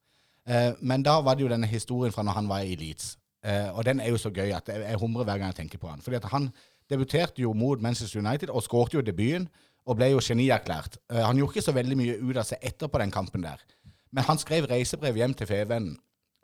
Eh, 0.47 0.73
men 0.81 1.03
da 1.03 1.19
var 1.25 1.35
det 1.35 1.45
jo 1.47 1.51
denne 1.51 1.67
historien 1.71 2.15
fra 2.15 2.23
når 2.23 2.39
han 2.39 2.49
var 2.51 2.63
i 2.63 2.77
Leeds. 2.79 3.17
Eh, 3.45 3.69
og 3.75 3.85
den 3.85 4.01
er 4.01 4.13
jo 4.13 4.21
så 4.21 4.31
gøy 4.31 4.55
at 4.55 4.69
jeg, 4.71 4.85
jeg 4.85 5.01
humrer 5.01 5.27
hver 5.27 5.41
gang 5.41 5.53
jeg 5.53 5.65
tenker 5.65 5.83
på 5.83 5.91
han. 5.91 6.05
Fordi 6.05 6.21
at 6.21 6.31
han 6.33 6.51
debuterte 6.91 7.43
jo 7.43 7.53
mot 7.53 7.83
Manchester 7.83 8.21
United 8.21 8.53
og 8.53 8.63
skårte 8.63 8.99
jo 8.99 9.05
debuten 9.05 9.49
og 9.85 9.99
ble 9.99 10.11
jo 10.15 10.23
genierklært. 10.23 10.99
Eh, 11.13 11.21
han 11.21 11.39
gjorde 11.39 11.57
ikke 11.57 11.67
så 11.67 11.77
veldig 11.77 11.99
mye 12.01 12.17
ut 12.23 12.39
av 12.41 12.47
seg 12.49 12.63
etterpå 12.65 13.01
den 13.03 13.13
kampen 13.15 13.45
der. 13.45 13.61
Men 14.15 14.27
han 14.29 14.41
skrev 14.41 14.69
reisebrev 14.71 15.19
hjem 15.19 15.35
til 15.37 15.51
Fevennen 15.51 15.97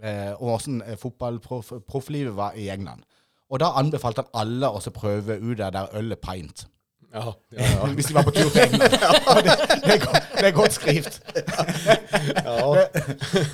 eh, 0.03 0.33
og 0.37 0.57
åssen 0.57 0.83
eh, 0.83 0.99
fotballprofflivet 1.01 2.37
var 2.37 2.59
i 2.59 2.69
England. 2.73 3.07
Og 3.51 3.63
da 3.63 3.73
anbefalte 3.79 4.25
han 4.27 4.43
alle 4.43 4.71
å 4.71 4.83
prøve 4.95 5.39
ut 5.41 5.57
det 5.59 5.73
der 5.75 5.97
ølet 5.99 6.21
pint. 6.23 6.67
Ja, 7.15 7.33
ja, 7.53 7.63
ja. 7.63 7.87
Hvis 7.95 8.07
de 8.07 8.15
var 8.15 8.23
på 8.23 8.31
tur 8.31 8.51
til 8.55 8.63
England. 8.63 8.93
Det, 9.91 9.97
det, 9.97 10.21
det 10.39 10.47
er 10.47 10.55
godt 10.55 10.73
skrift. 10.73 11.23
ja. 12.47 12.85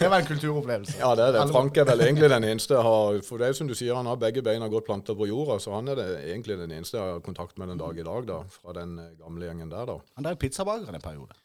Det 0.01 0.11
var 0.11 0.19
en 0.19 0.27
kulturopplevelse. 0.27 0.99
Ja, 1.01 1.15
det 1.17 1.25
er 1.25 1.33
det. 1.33 1.47
Frank 1.53 1.77
er 1.77 1.87
vel 1.89 2.01
egentlig 2.05 2.31
den 2.31 2.45
eneste 2.45 2.83
har 2.83 3.21
For 3.29 3.41
det 3.41 3.49
er 3.49 3.57
som 3.57 3.71
du 3.71 3.75
sier, 3.75 3.95
han 3.97 4.07
har 4.11 4.19
begge 4.21 4.43
beina 4.45 4.69
godt 4.69 4.85
planta 4.91 5.15
på 5.17 5.29
jorda, 5.31 5.59
så 5.63 5.75
han 5.75 5.89
er 5.89 6.01
det 6.01 6.09
egentlig 6.27 6.59
den 6.59 6.75
eneste 6.77 6.99
jeg 6.99 7.15
har 7.15 7.25
kontakt 7.25 7.59
med 7.59 7.73
den 7.73 7.81
dag 7.81 7.99
i 7.99 8.05
dag, 8.05 8.29
da. 8.29 8.43
Fra 8.59 8.77
den 8.77 8.99
eh, 8.99 9.13
gamle 9.23 9.49
gjengen 9.49 9.73
der, 9.73 9.89
da. 9.89 9.99
Han 10.19 10.29
drev 10.29 10.37
pizzabaker 10.37 10.93
en 10.93 11.01
periode. 11.01 11.39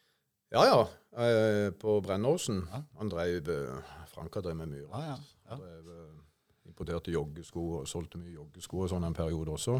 Ja 0.51 0.65
ja, 0.67 0.79
eh, 1.23 1.71
på 1.71 2.01
Brennåsen. 2.03 2.65
Han 2.99 3.09
drev 3.09 3.49
eh, 3.49 3.95
Frank 4.11 4.35
har 4.35 4.43
drevet 4.43 4.57
med 4.57 4.73
mye. 4.73 4.87
Ja, 4.91 5.03
ja. 5.13 5.17
ja. 5.49 5.55
Drev, 5.55 5.87
eh, 5.95 6.67
importerte 6.67 7.11
joggesko 7.11 7.63
og 7.79 7.87
solgte 7.87 8.19
mye 8.19 8.35
joggesko 8.35 8.83
og 8.83 8.91
sånn 8.91 9.07
en 9.07 9.15
periode 9.15 9.55
også. 9.55 9.79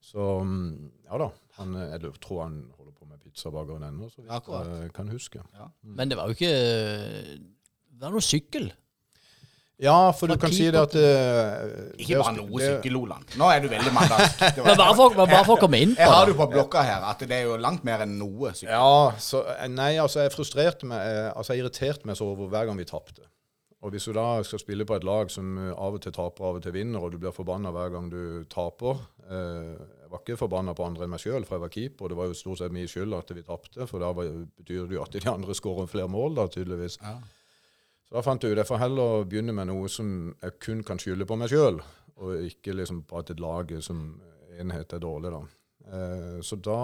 Så 0.00 0.40
mm, 0.44 0.90
ja 1.10 1.18
da. 1.18 1.30
Han, 1.58 1.74
eh, 1.76 1.92
jeg 1.96 2.12
tror 2.22 2.42
han 2.44 2.56
holder 2.78 2.92
på 2.98 3.06
med 3.10 3.20
pizzabakeren 3.24 3.82
ennå, 3.88 4.08
så 4.12 4.22
vidt 4.22 4.30
Akkurat. 4.32 4.66
jeg 4.82 4.92
kan 4.96 5.08
huske. 5.08 5.40
Men 5.82 6.08
det 6.10 6.18
var 6.18 6.26
jo 6.28 6.36
ikke 6.36 6.50
Det 7.96 8.02
var 8.04 8.10
noe 8.12 8.20
sykkel. 8.24 8.72
Ja, 9.76 10.10
for 10.16 10.26
du 10.32 10.38
kan 10.40 10.48
si 10.56 10.64
det 10.72 10.80
at 10.80 10.94
det... 10.96 11.08
Ikke 12.00 12.16
bare 12.22 12.32
noe 12.38 12.48
det- 12.60 12.68
sykkel, 12.78 12.94
Olan. 12.96 13.24
Nå 13.36 13.48
er 13.52 13.60
du 13.60 13.66
veldig 13.68 13.90
mandalsk. 13.92 14.38
Det 14.40 14.62
var- 14.62 14.70
Men 14.70 14.78
bare 14.80 14.94
for, 14.96 15.10
men 15.18 15.28
bare 15.28 15.44
for 15.44 15.56
å 15.58 15.60
komme 15.60 15.80
inn 15.84 15.92
på 15.92 16.00
Jeg 16.00 16.08
har 16.08 16.24
det. 16.24 16.32
du 16.32 16.38
på 16.38 16.46
blokka 16.54 16.82
her 16.86 17.04
at 17.10 17.18
det 17.28 17.36
er 17.36 17.42
jo 17.44 17.58
langt 17.60 17.84
mer 17.84 18.00
enn 18.06 18.14
noe 18.18 18.54
sykkel. 18.56 18.72
Ja, 18.72 19.10
så, 19.20 19.42
eh, 19.52 19.68
nei, 19.68 19.96
altså 20.00 20.22
jeg 20.24 20.32
frustrerte 20.32 20.88
meg, 20.88 21.04
eh, 21.04 21.28
altså 21.36 21.52
jeg 21.52 21.64
irriterte 21.66 22.06
meg 22.08 22.16
så 22.16 22.24
over 22.32 22.48
hver 22.48 22.64
gang 22.70 22.76
vi 22.80 22.84
tapte. 22.88 23.20
Og 23.86 23.92
hvis 23.94 24.08
du 24.08 24.16
da 24.16 24.40
skal 24.42 24.58
spille 24.58 24.84
på 24.88 24.96
et 24.96 25.04
lag 25.06 25.30
som 25.30 25.52
eh, 25.62 25.70
av 25.70 25.94
og 25.94 26.02
til 26.02 26.14
taper, 26.14 26.48
av 26.48 26.58
og 26.58 26.64
til 26.64 26.74
vinner, 26.74 27.04
og 27.04 27.12
du 27.14 27.20
blir 27.22 27.34
forbanna 27.34 27.70
hver 27.74 27.92
gang 27.94 28.08
du 28.10 28.42
taper 28.50 28.98
eh, 29.30 29.76
Jeg 29.78 30.10
var 30.10 30.22
ikke 30.24 30.38
forbanna 30.40 30.74
på 30.74 30.88
andre 30.88 31.06
enn 31.06 31.12
meg 31.12 31.22
sjøl, 31.22 31.46
for 31.46 31.56
jeg 31.56 31.62
var 31.62 31.74
keeper. 31.76 32.10
Det 32.10 32.18
var 32.18 32.30
jo 32.30 32.38
stort 32.38 32.62
sett 32.62 32.74
min 32.74 32.90
skyld 32.90 33.14
at 33.14 33.30
vi 33.30 33.44
tapte, 33.46 33.86
for 33.86 34.02
da 34.02 34.10
betyr 34.16 34.88
det 34.90 34.98
jo 34.98 35.04
at 35.04 35.14
de 35.14 35.22
andre 35.30 35.54
skårer 35.54 35.90
flere 35.90 36.10
mål, 36.10 36.34
da, 36.38 36.48
tydeligvis. 36.50 36.98
Ja. 37.02 37.14
Så 38.06 38.18
da 38.18 38.22
fant 38.26 38.42
jeg 38.42 38.54
ut 38.54 38.60
jeg 38.62 38.68
får 38.68 38.82
heller 38.82 39.26
begynne 39.26 39.54
med 39.54 39.70
noe 39.70 39.90
som 39.90 40.10
jeg 40.42 40.58
kun 40.62 40.82
kan 40.86 41.02
skylde 41.02 41.26
på 41.26 41.38
meg 41.38 41.50
sjøl, 41.50 41.78
og 42.16 42.46
ikke 42.46 42.74
liksom 42.74 43.04
på 43.06 43.20
at 43.20 43.30
et 43.34 43.42
lag 43.42 43.70
som 43.86 44.08
enhet 44.56 44.94
er 44.94 45.02
dårlig, 45.02 45.34
da. 45.34 45.42
Eh, 45.86 46.40
så 46.46 46.58
da 46.58 46.80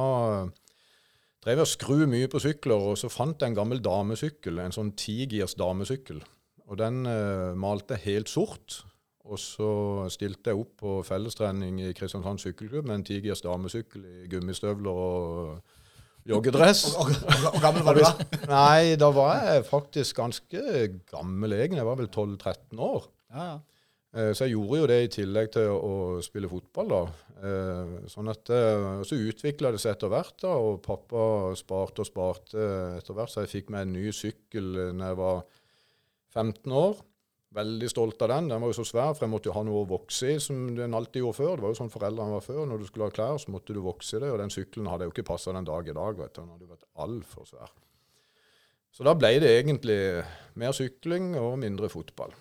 drev 1.42 1.56
jeg 1.56 1.66
og 1.66 1.72
skru 1.72 2.04
mye 2.10 2.30
på 2.30 2.42
sykler, 2.42 2.90
og 2.92 2.98
så 3.00 3.10
fant 3.10 3.42
jeg 3.42 3.50
en 3.50 3.58
gammel 3.58 3.82
damesykkel, 3.82 4.62
en 4.62 4.74
sånn 4.74 4.94
tigirs 4.98 5.56
damesykkel. 5.58 6.22
Og 6.72 6.78
den 6.80 7.04
eh, 7.06 7.52
malte 7.58 7.98
jeg 7.98 8.06
helt 8.16 8.32
sort. 8.32 8.80
Og 9.28 9.38
så 9.38 9.68
stilte 10.10 10.50
jeg 10.50 10.58
opp 10.58 10.72
på 10.82 10.96
fellestrening 11.06 11.78
i 11.84 11.92
Kristiansand 11.94 12.40
sykkelklubb 12.42 12.88
med 12.88 12.98
en 12.98 13.04
Tigers 13.06 13.44
damesykkel 13.44 14.02
i 14.02 14.30
gummistøvler 14.32 14.90
og 14.90 15.60
joggedress. 16.26 16.86
Og, 16.96 17.12
og, 17.12 17.28
og, 17.28 17.50
og 17.52 17.60
gammel 17.62 17.84
var 17.86 17.98
du 17.98 18.02
da? 18.02 18.12
Nei, 18.50 18.96
da 18.98 19.12
var 19.14 19.36
jeg 19.46 19.66
faktisk 19.68 20.18
ganske 20.18 20.64
gammel 21.12 21.54
egentlig. 21.58 21.82
Jeg 21.82 21.90
var 21.92 22.00
vel 22.00 22.10
12-13 22.10 22.82
år. 22.88 23.06
Ja, 23.36 23.46
ja. 23.52 23.60
Eh, 24.12 24.32
Så 24.36 24.44
jeg 24.48 24.56
gjorde 24.56 24.82
jo 24.82 24.90
det 24.90 24.98
i 25.04 25.12
tillegg 25.20 25.52
til 25.54 25.70
å 25.72 25.94
spille 26.24 26.50
fotball. 26.50 26.90
da. 26.92 27.02
Eh, 27.46 27.94
Sånn 28.12 28.28
at, 28.32 28.50
eh, 28.50 29.02
Så 29.08 29.16
utvikla 29.16 29.70
det 29.72 29.80
seg 29.80 29.94
etter 29.94 30.12
hvert, 30.12 30.34
da, 30.42 30.52
og 30.56 30.82
pappa 30.84 31.54
sparte 31.56 32.02
og 32.04 32.10
sparte 32.10 32.66
etter 32.98 33.14
hvert. 33.16 33.30
Så 33.32 33.46
jeg 33.46 33.54
fikk 33.54 33.70
meg 33.70 33.86
en 33.86 33.94
ny 33.96 34.10
sykkel 34.12 34.72
når 34.92 35.06
jeg 35.12 35.20
var 35.22 35.44
15 36.32 36.72
år. 36.72 37.02
Veldig 37.52 37.88
stolt 37.92 38.22
av 38.24 38.30
den. 38.32 38.48
Den 38.48 38.62
var 38.64 38.72
jo 38.72 38.78
så 38.78 38.86
svær, 38.88 39.12
for 39.12 39.26
jeg 39.26 39.32
måtte 39.34 39.50
jo 39.50 39.56
ha 39.58 39.62
noe 39.68 39.82
å 39.82 39.88
vokse 39.90 40.30
i, 40.32 40.38
som 40.40 40.70
den 40.76 40.96
alltid 40.96 41.20
gjorde 41.20 41.36
før. 41.36 41.52
Det 41.58 41.66
var 41.66 41.74
jo 41.74 41.80
sånn 41.82 41.92
foreldrene 41.92 42.36
var 42.38 42.46
før. 42.46 42.62
Når 42.68 42.80
du 42.80 42.86
skulle 42.88 43.08
ha 43.10 43.14
klær, 43.14 43.36
så 43.42 43.52
måtte 43.52 43.76
du 43.76 43.82
vokse 43.84 44.16
i 44.16 44.22
det. 44.24 44.30
Og 44.32 44.40
den 44.40 44.54
sykkelen 44.54 44.88
hadde 44.88 45.08
jo 45.08 45.12
ikke 45.12 45.26
passa 45.28 45.52
den 45.52 45.68
dag 45.68 45.88
i 45.88 45.96
dag. 45.98 46.16
vet 46.22 46.32
du. 46.32 46.40
Den 46.40 46.54
hadde 46.54 46.64
jo 46.64 46.72
vært 46.72 46.88
altfor 47.04 47.48
svær. 47.50 47.74
Så 48.92 49.04
da 49.08 49.14
ble 49.16 49.34
det 49.40 49.52
egentlig 49.58 50.00
mer 50.60 50.72
sykling 50.76 51.32
og 51.40 51.54
mindre 51.60 51.88
fotball. 51.92 52.32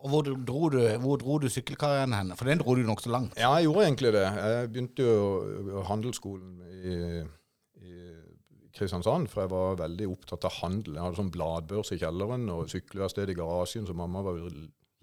Og 0.00 0.08
hvor 0.08 0.24
dro 0.24 0.68
du, 0.72 0.80
hvor 1.00 1.20
dro 1.20 1.36
du 1.40 1.48
sykkelkarrieren 1.52 2.16
hen? 2.16 2.32
For 2.36 2.48
den 2.48 2.60
dro 2.60 2.74
du 2.76 2.82
nokså 2.88 3.12
langt. 3.12 3.36
Ja, 3.36 3.52
jeg 3.58 3.68
gjorde 3.68 3.84
egentlig 3.84 4.12
det. 4.16 4.24
Jeg 4.24 4.70
begynte 4.72 5.08
jo 5.08 5.84
handelsskolen 5.88 6.54
i, 6.72 6.94
i 7.84 7.96
Kristiansand, 8.80 9.28
for 9.30 9.44
jeg 9.44 9.52
var 9.52 9.80
veldig 9.82 10.08
opptatt 10.10 10.46
av 10.48 10.58
handel. 10.62 10.96
Jeg 10.96 11.04
hadde 11.04 11.20
sånn 11.20 11.32
bladbørs 11.34 11.92
i 11.94 11.98
kjelleren 12.00 12.46
og 12.54 12.70
sykkelverksted 12.72 13.32
i 13.32 13.36
garasjen, 13.38 13.86
så 13.88 13.96
mamma 13.96 14.22
var 14.24 14.40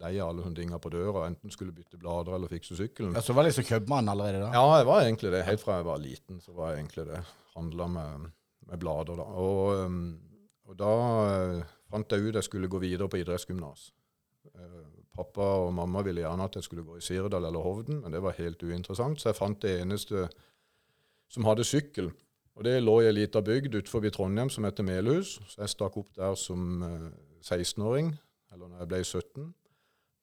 lei 0.02 0.14
av 0.22 0.32
alle 0.32 0.46
sånne 0.46 0.60
dinger 0.60 0.82
på 0.82 0.92
døra. 0.94 1.26
Enten 1.30 1.54
skulle 1.54 1.76
bytte 1.76 2.00
blader 2.02 2.36
eller 2.38 2.52
fikse 2.52 2.78
sykkelen. 2.78 3.16
Ja, 3.18 3.24
så 3.26 3.36
var 3.38 3.48
liksom 3.48 3.66
kjøpmann 3.68 4.10
allerede 4.12 4.44
da? 4.44 4.52
Ja, 4.54 4.66
jeg 4.80 4.90
var 4.90 5.06
egentlig 5.06 5.34
det. 5.34 5.46
Helt 5.48 5.64
fra 5.64 5.80
jeg 5.80 5.88
var 5.90 6.02
liten, 6.02 6.42
så 6.44 6.54
var 6.58 6.74
jeg 6.74 6.84
egentlig 6.84 7.08
det. 7.10 7.22
Handla 7.56 7.90
med, 7.94 8.28
med 8.70 8.82
blader, 8.84 9.22
da. 9.22 9.28
Og, 9.46 9.86
um, 9.86 10.02
og 10.68 10.78
da 10.78 10.92
eh, 11.32 11.64
fant 11.90 12.14
jeg 12.14 12.28
ut 12.28 12.38
jeg 12.38 12.46
skulle 12.46 12.70
gå 12.70 12.82
videre 12.84 13.10
på 13.10 13.22
idrettsgymnas. 13.22 13.90
Eh, 14.54 14.86
Pappa 15.18 15.48
og 15.64 15.72
mamma 15.74 16.04
ville 16.06 16.22
gjerne 16.22 16.46
at 16.46 16.60
jeg 16.60 16.68
skulle 16.68 16.86
gå 16.86 17.00
i 17.00 17.02
Sirdal 17.02 17.48
eller 17.48 17.64
Hovden, 17.66 18.04
men 18.04 18.14
det 18.14 18.22
var 18.22 18.38
helt 18.38 18.62
uinteressant, 18.62 19.18
så 19.18 19.32
jeg 19.32 19.40
fant 19.40 19.64
det 19.64 19.80
eneste 19.82 20.28
som 21.34 21.48
hadde 21.50 21.66
sykkel. 21.66 22.12
Og 22.58 22.66
det 22.66 22.80
lå 22.82 22.96
i 23.04 23.08
ei 23.10 23.14
lita 23.14 23.42
bygd 23.46 23.76
utenfor 23.78 24.08
Trondheim 24.14 24.50
som 24.50 24.66
heter 24.66 24.86
Melhus. 24.86 25.36
Så 25.52 25.62
jeg 25.62 25.70
stakk 25.76 25.98
opp 26.02 26.10
der 26.18 26.34
som 26.42 26.82
eh, 26.84 27.08
16-åring, 27.46 28.12
eller 28.54 28.68
når 28.72 28.80
jeg 28.82 28.90
ble 28.94 29.02
17. 29.06 29.48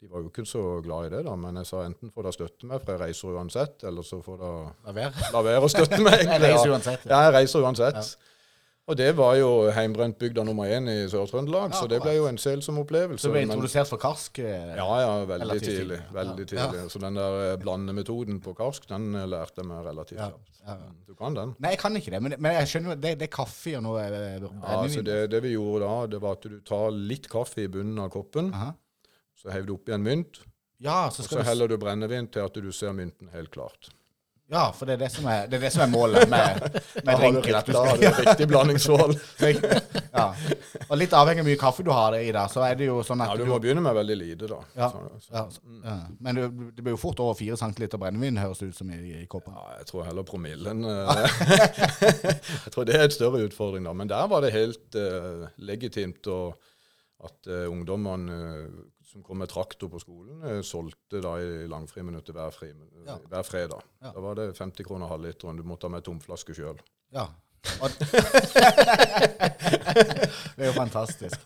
De 0.02 0.10
var 0.10 0.20
jo 0.20 0.28
ikke 0.28 0.44
så 0.44 0.62
glad 0.84 1.06
i 1.06 1.12
det, 1.14 1.22
da, 1.24 1.32
men 1.40 1.56
jeg 1.62 1.68
sa 1.70 1.84
enten 1.86 2.10
får 2.12 2.26
dere 2.26 2.36
støtte 2.36 2.66
meg, 2.68 2.82
for 2.82 2.92
jeg 2.92 3.00
reiser 3.06 3.36
uansett, 3.38 3.84
eller 3.88 4.04
så 4.04 4.18
får 4.20 4.42
dere 4.42 4.64
La 5.32 5.42
være. 5.46 5.62
å 5.64 5.70
støtte 5.72 6.00
meg. 6.04 6.24
Jeg 6.34 6.42
reiser 6.42 6.74
uansett. 6.74 7.06
Ja, 7.08 7.22
jeg 7.24 7.32
reiser 7.38 7.64
uansett. 7.64 8.10
Og 8.86 8.96
det 9.00 9.14
var 9.16 9.32
jo 9.38 9.70
heimbrentbygda 9.72 10.42
nummer 10.44 10.68
én 10.68 10.90
i 10.92 11.06
Sør-Trøndelag, 11.08 11.70
Ja, 11.72 11.78
så 11.80 11.86
det 11.88 12.02
ble 12.04 12.12
jo 12.18 12.26
en 12.28 12.36
selsom 12.36 12.76
opplevelse. 12.82 13.22
Så 13.22 13.30
du 13.30 13.32
ble 13.32 13.44
introdusert 13.46 13.88
for 13.88 13.96
karsk? 14.02 14.38
eh, 14.44 14.74
ja, 14.76 14.88
ja, 15.00 15.12
veldig 15.30 15.56
tidlig. 15.62 16.00
veldig 16.12 16.44
Ja. 16.52 16.66
tidlig. 16.66 16.90
Så 16.92 17.00
den 17.00 17.14
der 17.16 17.38
eh, 17.52 17.56
blandemetoden 17.62 18.42
på 18.44 18.52
karsk, 18.58 18.84
den 18.90 19.14
eh, 19.14 19.24
lærte 19.24 19.62
jeg 19.62 19.66
meg 19.70 19.86
relativt 19.86 20.18
kjapt. 20.20 20.60
ja. 20.66 20.74
Mm, 20.74 20.92
Du 21.06 21.14
kan 21.14 21.34
den? 21.34 21.54
Nei, 21.60 21.70
jeg 21.70 21.78
kan 21.78 21.96
ikke 21.96 22.10
det, 22.10 22.22
men, 22.22 22.34
men 22.38 22.52
jeg 22.58 22.66
skjønner 22.74 23.00
det, 23.00 23.14
det 23.20 23.22
er 23.30 23.32
kaffe 23.32 23.76
og 23.78 23.82
noe 23.88 24.00
eh, 24.04 24.36
Ja, 24.36 24.48
brennevin. 24.48 24.90
så 24.98 25.02
det, 25.08 25.18
det 25.30 25.42
vi 25.42 25.54
gjorde 25.56 25.80
da, 25.88 26.06
det 26.06 26.20
var 26.20 26.32
at 26.36 26.42
du 26.42 26.60
tar 26.60 26.90
litt 26.92 27.28
kaffe 27.32 27.64
i 27.64 27.68
bunnen 27.68 27.98
av 28.04 28.10
koppen, 28.12 28.52
Aha. 28.52 28.74
så 29.34 29.48
hever 29.50 29.66
du 29.66 29.74
oppi 29.78 29.92
en 29.96 30.02
mynt, 30.04 30.42
Ja, 30.84 31.08
så 31.08 31.22
og 31.24 31.30
så 31.30 31.42
heller 31.42 31.68
du 31.72 31.78
brennevin 31.78 32.28
til 32.28 32.40
at 32.44 32.52
du 32.52 32.70
ser 32.72 32.92
mynten 32.92 33.32
helt 33.32 33.50
klart. 33.50 33.88
Ja, 34.52 34.72
for 34.76 34.84
det 34.86 34.98
er 34.98 35.00
det 35.06 35.08
som 35.08 35.24
er, 35.24 35.46
det 35.48 35.56
er, 35.56 35.62
det 35.64 35.70
som 35.72 35.82
er 35.86 35.88
målet 35.88 36.28
med, 36.28 36.66
med 37.00 37.14
du, 37.16 37.22
drinken. 37.22 37.54
Da 37.72 37.84
har 37.86 37.96
du 37.96 38.18
riktig 38.18 38.48
blandingsforhold. 38.50 39.14
ja. 40.18 40.26
Og 40.84 40.98
litt 41.00 41.16
avhengig 41.16 41.40
av 41.40 41.46
hvor 41.46 41.48
mye 41.48 41.60
kaffe 41.62 41.86
du 41.86 41.88
har 41.96 42.16
i 42.18 42.28
da, 42.34 42.42
så 42.52 42.60
er 42.66 42.76
det 42.76 42.90
jo 42.90 42.98
sånn 43.06 43.24
at 43.24 43.32
Ja, 43.32 43.38
du 43.40 43.48
må 43.48 43.56
begynne 43.62 43.80
med 43.84 43.96
veldig 43.96 44.16
lite, 44.20 44.50
da. 44.52 44.60
Ja. 44.76 44.90
Så, 44.92 45.00
så. 45.24 45.32
ja, 45.32 45.46
ja. 45.86 45.96
Men 46.20 46.38
det, 46.40 46.44
det 46.76 46.84
blir 46.84 46.92
jo 46.92 47.00
fort 47.00 47.24
over 47.24 47.38
fire 47.38 47.56
centiliter 47.60 48.00
brennevin, 48.02 48.42
høres 48.42 48.60
det 48.60 48.68
ut 48.74 48.82
som 48.82 48.92
i, 48.92 49.00
i 49.22 49.24
koppen. 49.32 49.56
Ja, 49.56 49.78
jeg 49.80 49.88
tror 49.88 50.04
heller 50.10 50.28
promillen 50.28 50.84
eh, 50.92 51.24
Jeg 52.66 52.74
tror 52.74 52.88
det 52.88 52.98
er 52.98 53.08
et 53.08 53.16
større 53.16 53.40
utfordring, 53.48 53.88
da. 53.88 53.96
Men 53.96 54.12
der 54.12 54.28
var 54.28 54.44
det 54.44 54.52
helt 54.54 55.00
uh, 55.00 55.48
legitimt 55.56 56.28
å, 56.28 56.40
at 57.24 57.48
uh, 57.48 57.64
ungdommene 57.72 58.42
eh, 58.42 58.68
som 59.14 59.22
kom 59.22 59.38
med 59.38 59.48
traktor 59.52 59.88
på 59.92 60.00
skolen, 60.02 60.42
eh, 60.50 60.60
solgte 60.66 61.20
da 61.22 61.36
i 61.38 61.64
langfriminuttet 61.70 62.34
hver, 62.34 62.50
fri, 62.54 62.72
Ja. 63.06 63.14
hver 63.30 63.46
fredag. 63.46 63.80
Ja. 64.02 64.10
Da 64.12 64.20
var 64.20 64.34
det 64.34 64.50
50 64.58 64.84
kroner 64.84 65.06
halvliteren. 65.08 65.56
Du 65.56 65.62
måtte 65.62 65.86
ha 65.86 65.94
med 65.94 66.02
tomflaske 66.04 66.54
sjøl. 66.56 66.78
Ja. 67.14 67.28
Det 70.54 70.62
er 70.62 70.68
jo 70.68 70.74
fantastisk. 70.76 71.40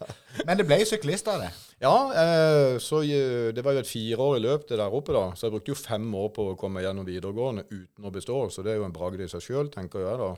Men 0.47 0.59
det 0.59 0.65
ble 0.69 0.81
jo 0.83 0.89
syklist 0.89 1.29
av 1.31 1.43
det. 1.45 1.51
Ja, 1.83 1.95
eh, 2.23 2.79
så 2.83 3.01
eh, 3.07 3.51
det 3.55 3.63
var 3.65 3.77
jo 3.77 3.83
et 3.85 3.89
fireårig 3.91 4.43
løp 4.43 4.67
det 4.69 4.79
der 4.81 4.95
oppe, 4.95 5.15
da. 5.15 5.29
Så 5.39 5.47
jeg 5.47 5.55
brukte 5.55 5.73
jo 5.73 5.79
fem 5.79 6.09
år 6.19 6.31
på 6.35 6.49
å 6.53 6.57
komme 6.59 6.83
gjennom 6.85 7.07
videregående 7.09 7.65
uten 7.71 8.05
å 8.09 8.13
bestå. 8.15 8.41
Så 8.51 8.65
det 8.67 8.75
er 8.75 8.81
jo 8.81 8.89
en 8.89 8.95
bragd 8.97 9.21
i 9.25 9.29
seg 9.31 9.45
sjøl, 9.45 9.71
tenker 9.75 10.05
jeg 10.05 10.19
da. 10.21 10.31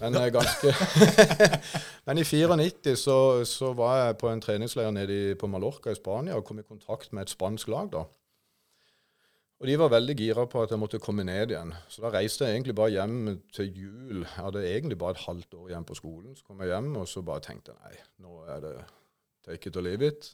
Men 0.00 0.16
eh, 0.20 0.28
ganske 0.34 0.72
Men 2.06 2.20
i 2.20 2.24
94 2.24 2.96
så, 3.00 3.18
så 3.48 3.72
var 3.76 3.96
jeg 4.04 4.18
på 4.20 4.28
en 4.28 4.42
treningsleir 4.44 4.90
nede 4.92 5.36
på 5.40 5.48
Mallorca 5.48 5.92
i 5.92 5.98
Spania 5.98 6.36
og 6.36 6.44
kom 6.48 6.60
i 6.60 6.66
kontakt 6.66 7.14
med 7.16 7.24
et 7.26 7.32
spansk 7.32 7.70
lag 7.72 7.88
da. 7.92 8.04
Og 9.60 9.68
de 9.68 9.76
var 9.76 9.92
veldig 9.92 10.14
gira 10.16 10.46
på 10.48 10.62
at 10.62 10.70
jeg 10.72 10.80
måtte 10.80 11.00
komme 11.04 11.24
ned 11.28 11.52
igjen. 11.52 11.74
Så 11.92 12.00
da 12.00 12.08
reiste 12.14 12.46
jeg 12.46 12.56
egentlig 12.56 12.74
bare 12.78 12.94
hjem 12.94 13.16
til 13.52 13.68
jul. 13.76 14.22
Jeg 14.22 14.44
hadde 14.46 14.62
egentlig 14.64 14.96
bare 15.00 15.16
et 15.18 15.24
halvt 15.26 15.56
år 15.58 15.66
igjen 15.68 15.84
på 15.88 15.96
skolen. 15.98 16.36
Så 16.36 16.46
kom 16.48 16.62
jeg 16.64 16.72
hjem 16.72 16.94
og 16.96 17.08
så 17.08 17.20
bare 17.24 17.44
tenkte 17.44 17.76
nei, 17.76 17.92
nå 18.24 18.38
er 18.48 18.62
det 18.64 18.72
take 19.44 19.68
it 19.68 19.76
or 19.76 19.84
leave 19.84 20.08
it. 20.08 20.30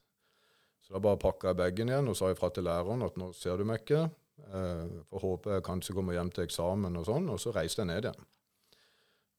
Så 0.86 0.94
da 0.94 1.02
bare 1.02 1.18
pakka 1.18 1.50
jeg 1.50 1.58
bagen 1.58 1.90
igjen 1.90 2.06
og 2.12 2.14
sa 2.18 2.30
ifra 2.30 2.52
til 2.54 2.68
læreren 2.68 3.02
at 3.02 3.18
nå 3.18 3.32
ser 3.34 3.58
du 3.58 3.66
meg 3.66 3.82
ikke. 3.82 4.04
Eh, 4.46 4.94
Får 5.10 5.24
håpe 5.24 5.56
jeg 5.56 5.66
kanskje 5.66 5.96
kommer 5.98 6.14
hjem 6.14 6.30
til 6.30 6.46
eksamen 6.46 6.98
og 7.02 7.08
sånn. 7.10 7.26
Og 7.34 7.42
så 7.42 7.54
reiste 7.56 7.82
jeg 7.82 7.90
ned 7.90 8.06
igjen. 8.06 8.26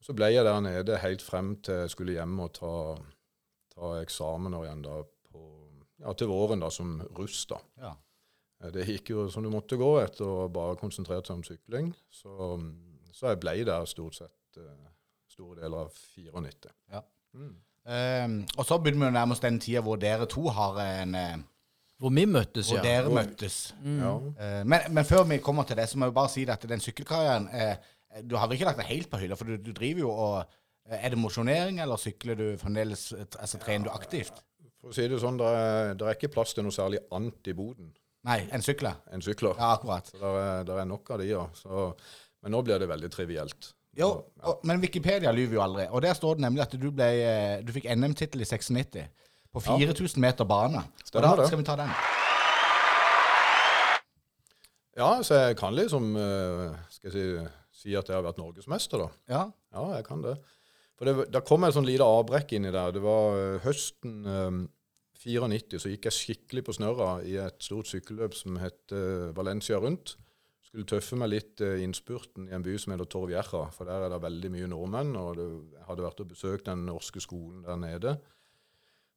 Så 0.04 0.14
ble 0.16 0.30
jeg 0.32 0.46
der 0.46 0.60
nede 0.62 0.98
helt 1.02 1.22
frem 1.26 1.56
til 1.66 1.84
jeg 1.84 1.90
skulle 1.94 2.14
hjem 2.18 2.40
og 2.44 2.52
ta, 2.54 2.74
ta 3.74 3.94
eksamener 4.02 4.68
igjen 4.68 4.84
da 4.86 5.00
på, 5.04 5.42
ja, 6.04 6.14
til 6.14 6.30
våren 6.32 6.62
da 6.64 6.70
som 6.74 7.00
russ. 7.18 7.46
da. 7.50 7.58
Ja. 7.82 7.94
Eh, 8.64 8.72
Det 8.72 8.86
gikk 8.88 9.10
jo 9.16 9.28
som 9.34 9.44
det 9.44 9.52
måtte 9.54 9.78
gå 9.80 9.90
etter 10.04 10.26
å 10.26 10.48
bare 10.54 10.78
konsentrere 10.80 11.26
seg 11.26 11.40
om 11.40 11.44
sykling. 11.48 11.94
Så 12.10 12.30
mm, 12.62 12.74
så 13.18 13.32
jeg 13.32 13.40
ble 13.42 13.56
der 13.66 13.86
stort 13.90 14.16
sett 14.20 14.58
eh, 14.62 14.90
store 15.34 15.58
deler 15.64 15.88
av 15.88 15.94
94. 16.16 16.72
Ja. 16.94 17.02
Mm. 17.34 17.56
Um, 17.88 18.34
og 18.60 18.66
så 18.68 18.78
begynner 18.84 19.08
vi 19.08 19.12
å 19.14 19.16
nærme 19.16 19.32
oss 19.38 19.40
den 19.42 19.58
tida 19.64 19.80
hvor 19.86 19.96
dere 20.02 20.26
to 20.28 20.42
har 20.52 20.76
en 20.84 21.16
eh, 21.16 21.38
Hvor 21.98 22.12
vi 22.14 22.26
møttes, 22.30 22.68
Hvor 22.70 22.78
ja. 22.78 22.84
dere 22.84 23.10
møttes. 23.10 23.56
møttes. 23.80 24.02
Ja. 24.04 24.12
Uh, 24.38 24.64
men, 24.68 24.90
men 24.94 25.06
før 25.08 25.24
vi 25.30 25.38
kommer 25.42 25.64
til 25.66 25.80
det, 25.80 25.88
så 25.90 25.98
må 25.98 26.10
jeg 26.10 26.14
bare 26.18 26.30
si 26.34 26.44
at 26.52 26.66
den 26.70 26.84
sykkelkarrieren 26.84 27.48
eh, 27.50 27.78
Du 28.24 28.36
har 28.40 28.48
vel 28.48 28.58
ikke 28.58 28.66
lagt 28.70 28.80
deg 28.82 28.90
helt 28.90 29.10
på 29.12 29.20
hylla, 29.22 29.36
for 29.40 29.46
du, 29.50 29.58
du 29.62 29.72
driver 29.76 30.00
jo 30.06 30.10
og 30.12 30.36
eh, 30.90 30.98
Er 31.06 31.10
det 31.14 31.20
mosjonering, 31.22 31.80
eller 31.84 32.00
sykler 32.02 32.36
du 32.40 32.46
fremdeles 32.62 33.12
eh, 33.14 33.26
Altså 33.40 33.60
trener 33.62 33.90
du 33.90 33.94
aktivt? 33.94 34.44
For 34.82 34.94
å 34.94 34.96
si 34.96 35.08
det 35.10 35.20
sånn, 35.22 35.38
det 35.42 35.48
er, 35.58 35.94
der 35.98 36.12
er 36.12 36.18
ikke 36.20 36.32
plass 36.34 36.54
til 36.56 36.64
noe 36.68 36.76
særlig 36.76 37.00
annet 37.12 37.50
i 37.52 37.56
boden 37.58 37.94
Nei, 38.28 38.42
en 38.52 38.62
sykler? 38.66 38.98
En 39.16 39.22
sykler. 39.24 39.54
Ja, 39.56 39.74
akkurat. 39.78 40.10
Så 40.12 40.18
der 40.20 40.72
er, 40.74 40.80
er 40.82 40.88
nok 40.90 41.08
av 41.16 41.22
de, 41.22 41.30
ja. 41.30 41.46
Så, 41.56 41.86
men 42.44 42.52
nå 42.52 42.60
blir 42.66 42.82
det 42.82 42.90
veldig 42.90 43.10
trivielt. 43.14 43.70
Jo, 43.96 44.10
Ja. 44.42 44.50
og, 44.52 44.66
men 44.68 44.82
Wikipedia 44.84 45.32
lyver 45.32 45.56
jo 45.56 45.62
aldri. 45.64 45.86
Og 45.96 46.02
der 46.04 46.14
står 46.18 46.36
det 46.36 46.44
nemlig 46.44 46.66
at 46.66 46.76
du, 46.76 46.90
ble, 46.92 47.08
eh, 47.24 47.54
du 47.64 47.72
fikk 47.72 47.88
NM-tittel 47.94 48.44
i 48.44 48.50
96 48.50 49.06
på 49.54 49.64
4000 49.64 50.20
meter 50.22 50.50
bane. 50.50 50.82
Og 51.14 51.24
da 51.24 51.48
skal 51.48 51.62
vi 51.62 51.68
ta 51.70 51.78
den. 51.80 51.94
Ja, 54.98 55.10
så 55.24 55.40
jeg 55.46 55.58
kan 55.62 55.76
liksom 55.78 56.12
skal 56.18 57.12
jeg 57.12 57.16
si, 57.16 57.26
si 57.78 57.96
at 57.98 58.10
jeg 58.10 58.18
har 58.18 58.26
vært 58.26 58.40
norgesmester, 58.42 59.06
da. 59.06 59.10
Ja. 59.32 59.44
Ja, 59.76 59.86
jeg 59.98 60.08
kan 60.08 60.24
det. 60.26 60.38
For 60.98 61.06
det, 61.06 61.28
Da 61.34 61.44
kom 61.46 61.66
et 61.68 61.76
sånn 61.76 61.88
lite 61.88 62.06
avbrekk 62.06 62.56
inni 62.58 62.74
der. 62.74 62.96
Det 62.96 63.04
var 63.04 63.38
eh, 63.38 63.60
høsten 63.66 64.22
um, 64.26 64.64
94, 65.18 65.82
så 65.82 65.92
gikk 65.92 66.08
jeg 66.10 66.18
skikkelig 66.18 66.64
på 66.66 66.78
snørra 66.78 67.12
i 67.26 67.36
et 67.42 67.62
stort 67.66 67.90
sykkelløp 67.90 68.36
som 68.38 68.58
het 68.62 68.96
uh, 68.96 69.30
Valencia 69.38 69.78
Rundt. 69.82 70.16
Skulle 70.68 70.88
tøffe 70.90 71.16
meg 71.16 71.32
litt 71.32 71.62
eh, 71.64 71.78
i 71.80 71.86
innspurten 71.88 72.50
i 72.50 72.56
en 72.56 72.66
by 72.66 72.74
som 72.82 72.92
heter 72.94 73.08
Torvjecha, 73.08 73.62
for 73.72 73.88
der 73.88 74.04
er 74.04 74.12
det 74.12 74.24
veldig 74.26 74.50
mye 74.52 74.72
nordmenn. 74.74 75.14
og 75.16 75.38
det, 75.40 75.46
Jeg 75.78 75.86
hadde 75.88 76.04
vært 76.04 76.24
og 76.26 76.34
besøkt 76.34 76.68
den 76.68 76.84
norske 76.90 77.24
skolen 77.24 77.62
der 77.64 77.80
nede. 77.80 78.18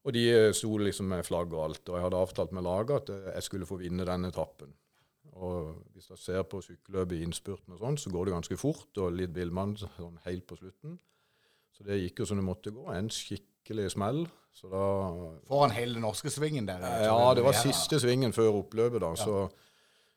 Og 0.06 0.14
de 0.16 0.22
eh, 0.32 0.52
sto 0.56 0.70
liksom 0.80 1.10
med 1.10 1.26
flagg 1.26 1.52
og 1.56 1.64
alt. 1.66 1.82
Og 1.88 1.98
jeg 1.98 2.06
hadde 2.06 2.20
avtalt 2.22 2.54
med 2.56 2.64
laget 2.64 3.02
at 3.02 3.12
eh, 3.16 3.32
jeg 3.34 3.48
skulle 3.48 3.68
få 3.68 3.80
vinne 3.82 4.06
den 4.06 4.28
etappen. 4.30 4.72
Og 5.38 5.76
hvis 5.94 6.10
jeg 6.10 6.18
ser 6.18 6.42
på 6.50 6.60
sykkelløpet 6.64 7.18
i 7.18 7.22
innspurten 7.26 7.76
og 7.76 7.80
sånn, 7.82 7.98
så 8.00 8.10
går 8.12 8.28
det 8.28 8.34
ganske 8.34 8.58
fort, 8.60 8.90
og 8.98 9.14
litt 9.14 9.32
villmann 9.36 9.76
sånn 9.78 10.18
helt 10.26 10.46
på 10.48 10.58
slutten. 10.58 10.98
Så 11.76 11.86
det 11.86 12.00
gikk 12.02 12.22
jo 12.22 12.28
som 12.28 12.40
det 12.40 12.44
måtte 12.44 12.72
gå. 12.74 12.84
En 12.92 13.08
skikkelig 13.14 13.92
smell. 13.94 14.24
Så 14.52 14.68
da 14.68 14.84
Foran 15.48 15.72
hele 15.72 15.96
den 15.96 16.04
norske 16.04 16.32
svingen 16.32 16.66
der. 16.68 16.82
Ja, 17.06 17.30
det 17.36 17.44
var 17.46 17.56
siste 17.56 18.00
svingen 18.02 18.34
før 18.36 18.58
oppløpet, 18.64 19.00
da. 19.00 19.14
Så, 19.16 19.44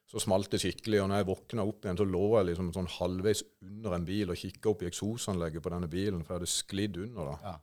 så 0.10 0.24
smalt 0.24 0.50
det 0.52 0.64
skikkelig. 0.64 1.04
Og 1.04 1.12
når 1.12 1.22
jeg 1.22 1.30
våkna 1.30 1.68
opp 1.70 1.86
igjen, 1.86 2.02
så 2.02 2.08
lå 2.10 2.24
jeg 2.40 2.50
liksom 2.50 2.74
sånn 2.76 2.90
halvveis 2.98 3.46
under 3.62 3.96
en 4.00 4.10
bil 4.10 4.34
og 4.34 4.42
kikka 4.42 4.74
opp 4.74 4.84
i 4.84 4.90
eksosanlegget 4.90 5.64
på 5.64 5.72
denne 5.76 5.92
bilen, 5.92 6.26
for 6.26 6.36
jeg 6.36 6.42
hadde 6.42 6.56
sklidd 6.56 7.00
under 7.06 7.32
da. 7.32 7.38
Ja. 7.46 7.56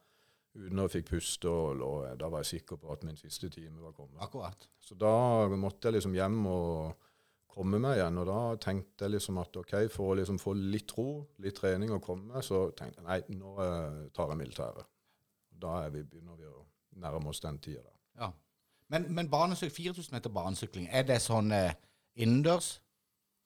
Uten 0.60 0.82
å 0.82 0.88
fikk 0.90 1.12
puste, 1.12 1.50
og 1.50 1.76
lå, 1.78 1.90
da 2.18 2.30
var 2.30 2.42
jeg 2.42 2.56
sikker 2.56 2.80
på 2.80 2.90
at 2.94 3.04
min 3.06 3.18
siste 3.18 3.50
time 3.52 3.84
var 3.84 3.92
kommet. 3.94 4.16
Akkurat. 4.22 4.64
Så 4.82 4.96
da 4.98 5.12
måtte 5.52 5.90
jeg 5.90 5.98
liksom 5.98 6.16
hjem 6.16 6.40
og 6.50 7.09
komme 7.54 7.80
meg 7.82 7.98
igjen. 7.98 8.18
Og 8.22 8.28
da 8.28 8.40
tenkte 8.62 9.06
jeg 9.06 9.16
liksom 9.16 9.40
at 9.42 9.56
OK, 9.60 9.74
for 9.92 10.12
å 10.12 10.18
liksom 10.20 10.38
få 10.42 10.54
litt 10.58 10.94
ro, 10.98 11.08
litt 11.42 11.58
trening 11.60 11.92
og 11.94 12.02
komme 12.04 12.34
meg, 12.34 12.44
så 12.46 12.68
tenkte 12.76 13.02
jeg 13.02 13.08
nei, 13.08 13.20
nå 13.40 13.56
eh, 13.64 14.00
tar 14.16 14.32
jeg 14.32 14.40
militæret. 14.42 14.88
Da 15.60 15.82
er 15.84 15.94
vi, 15.94 16.04
begynner 16.08 16.38
vi 16.40 16.48
å 16.48 16.64
nærme 17.00 17.32
oss 17.32 17.42
den 17.44 17.58
tida 17.62 17.82
der. 17.84 17.96
Ja. 18.20 18.30
Men, 18.90 19.06
men 19.14 19.30
4000 19.30 20.10
meter 20.14 20.32
banesykling, 20.34 20.88
er 20.90 21.04
det 21.06 21.20
sånn 21.22 21.52
eh, 21.54 21.74
innendørs? 22.18 22.78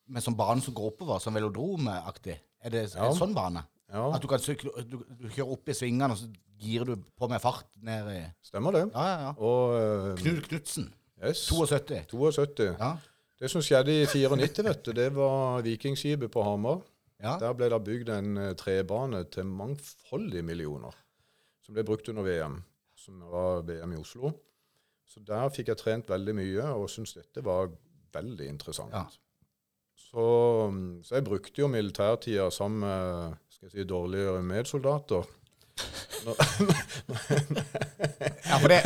Med 0.06 0.20
sånn 0.20 0.36
bane 0.36 0.60
som 0.60 0.74
går 0.76 0.90
oppover, 0.92 1.20
sånn 1.20 1.36
velodromaktig? 1.36 2.36
Er 2.64 2.72
det, 2.72 2.82
Ja. 2.92 3.08
det 3.08 3.16
sånn 3.18 3.34
bane? 3.36 3.64
Ja, 3.92 4.08
At 4.16 4.22
du 4.22 4.28
kan 4.28 4.40
sykle, 4.42 4.72
du, 4.88 4.98
du 5.06 5.28
kjører 5.28 5.52
opp 5.54 5.68
i 5.68 5.76
svingene, 5.76 6.12
og 6.12 6.18
så 6.18 6.28
girer 6.60 6.88
du 6.92 7.04
på 7.18 7.28
med 7.30 7.40
fart 7.42 7.68
ned 7.84 8.08
i 8.12 8.20
stemmer 8.44 8.74
det. 8.76 8.84
Ja, 8.92 9.04
ja, 9.04 9.18
ja. 9.28 9.32
Og 9.38 9.74
uh, 9.76 10.14
Knut 10.18 10.48
Knutsen, 10.48 10.88
yes, 11.20 11.44
72. 11.50 12.04
72. 12.10 12.70
Ja. 12.78 12.94
Det 13.40 13.50
som 13.50 13.62
skjedde 13.64 13.92
i 13.92 14.04
94, 14.06 14.62
vet 14.62 14.84
du, 14.86 14.92
det 14.94 15.08
var 15.16 15.62
Vikingskipet 15.66 16.30
på 16.32 16.44
Hamar. 16.46 16.82
ja. 17.22 17.36
Der 17.40 17.54
ble 17.56 17.70
det 17.72 17.80
bygd 17.86 18.12
en 18.14 18.36
eh, 18.38 18.54
trebane 18.58 19.24
til 19.32 19.48
mangfoldige 19.48 20.44
millioner, 20.46 20.94
som 21.64 21.74
ble 21.74 21.84
brukt 21.86 22.08
under 22.12 22.26
VM, 22.26 22.60
som 22.94 23.20
var 23.30 23.64
VM 23.66 23.96
i 23.96 24.00
Oslo. 24.00 24.32
Så 25.08 25.22
der 25.22 25.50
fikk 25.54 25.72
jeg 25.72 25.80
trent 25.80 26.10
veldig 26.10 26.34
mye, 26.34 26.70
og 26.74 26.88
syntes 26.90 27.18
dette 27.18 27.42
var 27.44 27.70
veldig 28.14 28.46
interessant. 28.48 28.94
Ja. 28.94 29.06
Så, 29.98 30.26
mm, 30.70 31.02
så 31.06 31.18
jeg 31.18 31.26
brukte 31.26 31.62
jo 31.62 31.70
militærtida 31.70 32.48
sammen 32.54 32.84
med 32.86 33.40
skal 33.50 33.68
jeg 33.68 33.74
si, 33.74 33.88
dårligere 33.88 34.42
medsoldater. 34.46 35.26
Ja, 38.44 38.58
for 38.60 38.68
det, 38.68 38.78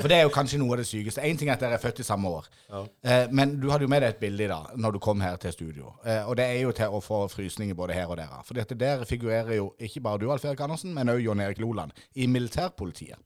for 0.00 0.08
det 0.10 0.16
er 0.16 0.22
jo 0.26 0.32
kanskje 0.34 0.58
noe 0.60 0.76
av 0.76 0.82
det 0.82 0.86
sykeste. 0.88 1.22
Én 1.24 1.38
ting 1.38 1.48
er 1.48 1.56
at 1.56 1.62
dere 1.64 1.78
er 1.78 1.82
født 1.82 2.02
i 2.02 2.06
samme 2.06 2.30
år. 2.30 2.48
Ja. 2.68 2.82
Eh, 3.10 3.24
men 3.34 3.56
du 3.62 3.70
hadde 3.72 3.86
jo 3.86 3.90
med 3.90 4.04
deg 4.04 4.14
et 4.14 4.20
bilde 4.22 4.44
i 4.46 4.50
dag 4.50 4.74
når 4.76 4.96
du 4.96 5.00
kom 5.02 5.22
her 5.24 5.38
til 5.42 5.54
studio. 5.54 5.94
Eh, 6.04 6.22
og 6.28 6.36
det 6.38 6.46
er 6.50 6.60
jo 6.62 6.74
til 6.76 6.94
å 6.94 7.00
få 7.04 7.24
frysninger 7.32 7.78
både 7.78 7.96
her 7.96 8.10
og 8.12 8.18
der. 8.20 8.34
For 8.46 8.58
dette 8.58 8.78
der 8.78 9.06
figurerer 9.08 9.56
jo 9.56 9.72
ikke 9.78 10.02
bare 10.04 10.20
du, 10.22 10.28
Alf 10.32 10.44
Erik 10.44 10.60
Andersen, 10.66 10.94
men 10.94 11.10
òg 11.12 11.22
Jon 11.24 11.40
Erik 11.42 11.62
Loland 11.62 11.96
i 12.14 12.28
militærpolitiet. 12.30 13.18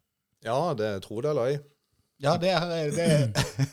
Ja, 0.47 0.75
det 0.79 1.03
tror 1.05 1.25
det 1.25 1.35
eller 1.35 1.53
ei. 1.53 1.59
Ja, 2.23 2.37
det 2.41 2.51
er, 2.51 2.91
det 2.95 3.05
er 3.05 3.67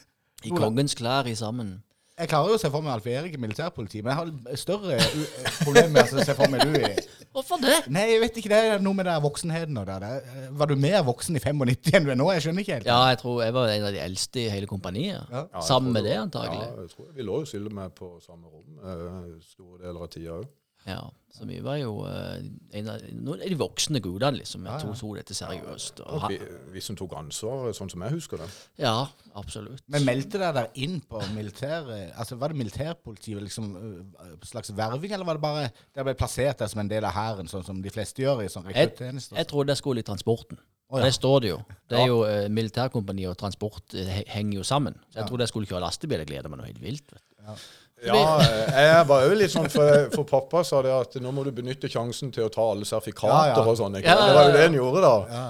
I 0.45 0.51
kongens 0.53 0.97
klær 0.97 1.29
i 1.29 1.35
sammen. 1.37 1.77
Jeg 2.15 2.29
klarer 2.31 2.53
jo 2.53 2.55
å 2.55 2.59
se 2.61 2.69
for 2.71 2.83
meg 2.85 2.93
Alf 2.93 3.07
Erik 3.11 3.33
i 3.35 3.39
militærpoliti, 3.43 3.99
men 4.03 4.13
jeg 4.13 4.19
har 4.21 4.59
større 4.61 4.95
problemer 5.03 5.57
problem 5.65 5.89
med 5.97 6.13
å 6.15 6.23
se 6.29 6.35
for 6.37 6.51
meg 6.53 6.63
du 6.63 6.77
i 6.79 6.91
Hvorfor 7.35 7.59
det? 7.59 7.73
Nei, 7.91 8.05
jeg 8.13 8.21
vet 8.21 8.37
ikke. 8.39 8.51
Det 8.53 8.59
er 8.69 8.83
noe 8.83 8.95
med 8.95 9.09
den 9.09 9.23
voksenheten 9.25 9.75
og 9.81 9.89
det. 9.89 9.97
der. 10.05 10.45
Var 10.55 10.69
du 10.71 10.75
mer 10.79 11.01
voksen 11.03 11.35
i 11.35 11.41
95 11.43 11.97
enn 11.99 12.05
du 12.07 12.11
er 12.13 12.19
nå? 12.21 12.29
Jeg 12.31 12.45
skjønner 12.45 12.63
ikke 12.63 12.77
helt. 12.77 12.87
Ja, 12.87 13.01
jeg 13.11 13.19
tror 13.19 13.41
jeg 13.43 13.55
var 13.57 13.73
en 13.73 13.87
av 13.89 13.91
de 13.91 13.99
eldste 14.05 14.39
i 14.45 14.47
hele 14.53 14.69
kompaniet. 14.71 15.17
Ja. 15.27 15.41
Ja, 15.51 15.63
Sammen 15.67 15.91
med 15.97 16.07
det, 16.07 16.15
antagelig. 16.21 16.63
Ja, 16.63 16.85
jeg 16.85 16.93
tror 16.93 17.09
Vi 17.17 17.25
lå 17.27 17.41
jo 17.43 17.49
til 17.51 17.67
og 17.67 17.75
med 17.75 17.91
på 17.99 18.13
samme 18.23 18.47
rom 18.47 18.79
eh, 18.79 19.33
store 19.43 19.81
deler 19.83 20.07
av 20.07 20.13
tida 20.15 20.37
òg. 20.37 20.47
Ja, 20.87 21.01
så 21.35 21.45
vi 21.49 21.57
var 21.63 21.75
jo 21.81 21.91
eh, 22.07 22.37
en 22.79 22.89
av, 22.93 23.01
noen 23.11 23.41
av 23.43 23.49
de 23.51 23.57
voksne 23.59 23.99
gudene, 24.03 24.37
liksom. 24.39 24.63
Jeg 24.65 24.71
ja. 24.71 24.79
tok 24.85 24.95
tok 25.01 25.17
dette 25.19 25.35
seriøst. 25.35 25.99
Og, 26.05 26.25
Vi, 26.31 26.37
vi 26.75 26.83
som 26.85 26.95
tok 26.99 27.15
ansvar, 27.19 27.65
sånn 27.75 27.91
som 27.91 28.05
jeg 28.07 28.15
husker 28.15 28.39
det. 28.39 28.47
ja, 28.79 28.93
absolutt. 29.35 29.83
Men 29.91 30.05
meldte 30.07 30.39
dere 30.39 30.53
der 30.61 30.69
inn 30.85 31.01
på 31.03 31.19
militæret? 31.35 32.13
Altså, 32.15 32.37
Var 32.39 32.53
det 32.53 32.57
militærpolitiet, 32.63 33.41
liksom 33.43 33.75
øh, 33.75 34.37
slags 34.47 34.71
verving, 34.77 35.11
eller 35.13 35.25
var 35.27 35.39
det 35.39 35.43
bare 35.43 35.65
dere 35.93 36.07
ble 36.09 36.15
plassert 36.19 36.59
der 36.63 36.71
som 36.71 36.79
en 36.85 36.89
del 36.91 37.03
av 37.07 37.13
hæren, 37.17 37.47
sånn 37.51 37.65
som 37.67 37.81
de 37.83 37.91
fleste 37.93 38.23
gjør 38.23 38.45
i 38.45 38.49
sånn 38.51 38.65
rekruttjeneste? 38.71 39.35
Jeg 39.35 39.47
trodde 39.51 39.75
jeg 39.75 39.83
skulle 39.83 39.99
i 40.03 40.07
transporten. 40.07 40.57
Oh, 40.87 40.99
ja. 41.01 41.07
Det 41.07 41.15
står 41.17 41.39
det 41.41 41.49
jo. 41.49 41.57
Det 41.89 41.97
er 41.97 42.05
jo 42.11 42.17
eh, 42.29 42.43
Militærkompani 42.53 43.23
og 43.25 43.33
transport 43.41 43.95
eh, 43.97 44.19
henger 44.29 44.59
jo 44.59 44.63
sammen. 44.63 44.93
Så 45.09 45.17
jeg 45.17 45.23
Ja. 45.23 45.27
trodde 45.31 45.41
jeg 45.41 45.49
skulle 45.49 45.65
kjøre 45.71 45.81
lastebil. 45.81 46.21
Jeg 46.21 46.29
gleder 46.29 46.51
meg 46.53 46.59
noe 46.61 46.67
helt 46.69 46.81
vilt. 46.83 47.07
Vet 47.11 47.23
du. 47.25 47.35
Ja, 47.47 47.55
jeg 48.05 49.05
var 49.09 49.23
jo 49.25 49.35
litt 49.39 49.51
sånn, 49.53 49.69
for, 49.73 50.09
for 50.13 50.23
pappa 50.29 50.63
sa 50.67 50.81
det 50.85 50.91
at 50.93 51.15
nå 51.23 51.31
må 51.33 51.43
du 51.47 51.51
benytte 51.55 51.89
sjansen 51.91 52.31
til 52.35 52.45
å 52.45 52.51
ta 52.53 52.61
alle 52.71 52.85
sertifikater 52.85 53.51
Ja, 53.51 53.55
ja. 53.57 53.63
og 53.65 53.77
sånn. 53.79 53.97
ikke? 53.99 54.07
Ja, 54.09 54.17
ja, 54.19 54.27
Det 54.27 54.35
var 54.37 54.49
jo 54.49 54.55
det 54.57 54.65
han 54.67 54.77
gjorde 54.79 55.01
da. 55.05 55.13
Ja. 55.31 55.45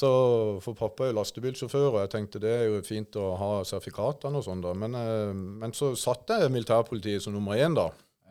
Så 0.00 0.08
For 0.62 0.76
pappa 0.78 1.04
er 1.06 1.10
jo 1.10 1.16
lastebilsjåfør, 1.18 1.88
og 1.94 1.98
jeg 2.04 2.10
tenkte 2.12 2.38
det 2.42 2.52
er 2.60 2.66
jo 2.70 2.80
fint 2.86 3.16
å 3.18 3.32
ha 3.40 3.50
sertifikatene 3.66 4.38
og 4.38 4.44
sånn, 4.46 4.60
da. 4.62 4.74
Men, 4.78 4.94
eh, 4.94 5.32
men 5.34 5.72
så 5.74 5.92
satte 5.98 6.38
jeg 6.44 6.52
militærpolitiet 6.54 7.24
som 7.24 7.34
nummer 7.34 7.58
én, 7.58 7.74
da. 7.74 7.88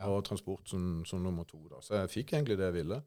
Og 0.07 0.21
transport 0.23 0.63
som, 0.71 1.01
som 1.05 1.19
nummer 1.23 1.43
to, 1.43 1.59
da. 1.67 1.81
Så 1.83 1.97
jeg 1.99 2.13
fikk 2.13 2.31
egentlig 2.37 2.55
det 2.61 2.69
jeg 2.69 2.77
ville. 2.77 3.01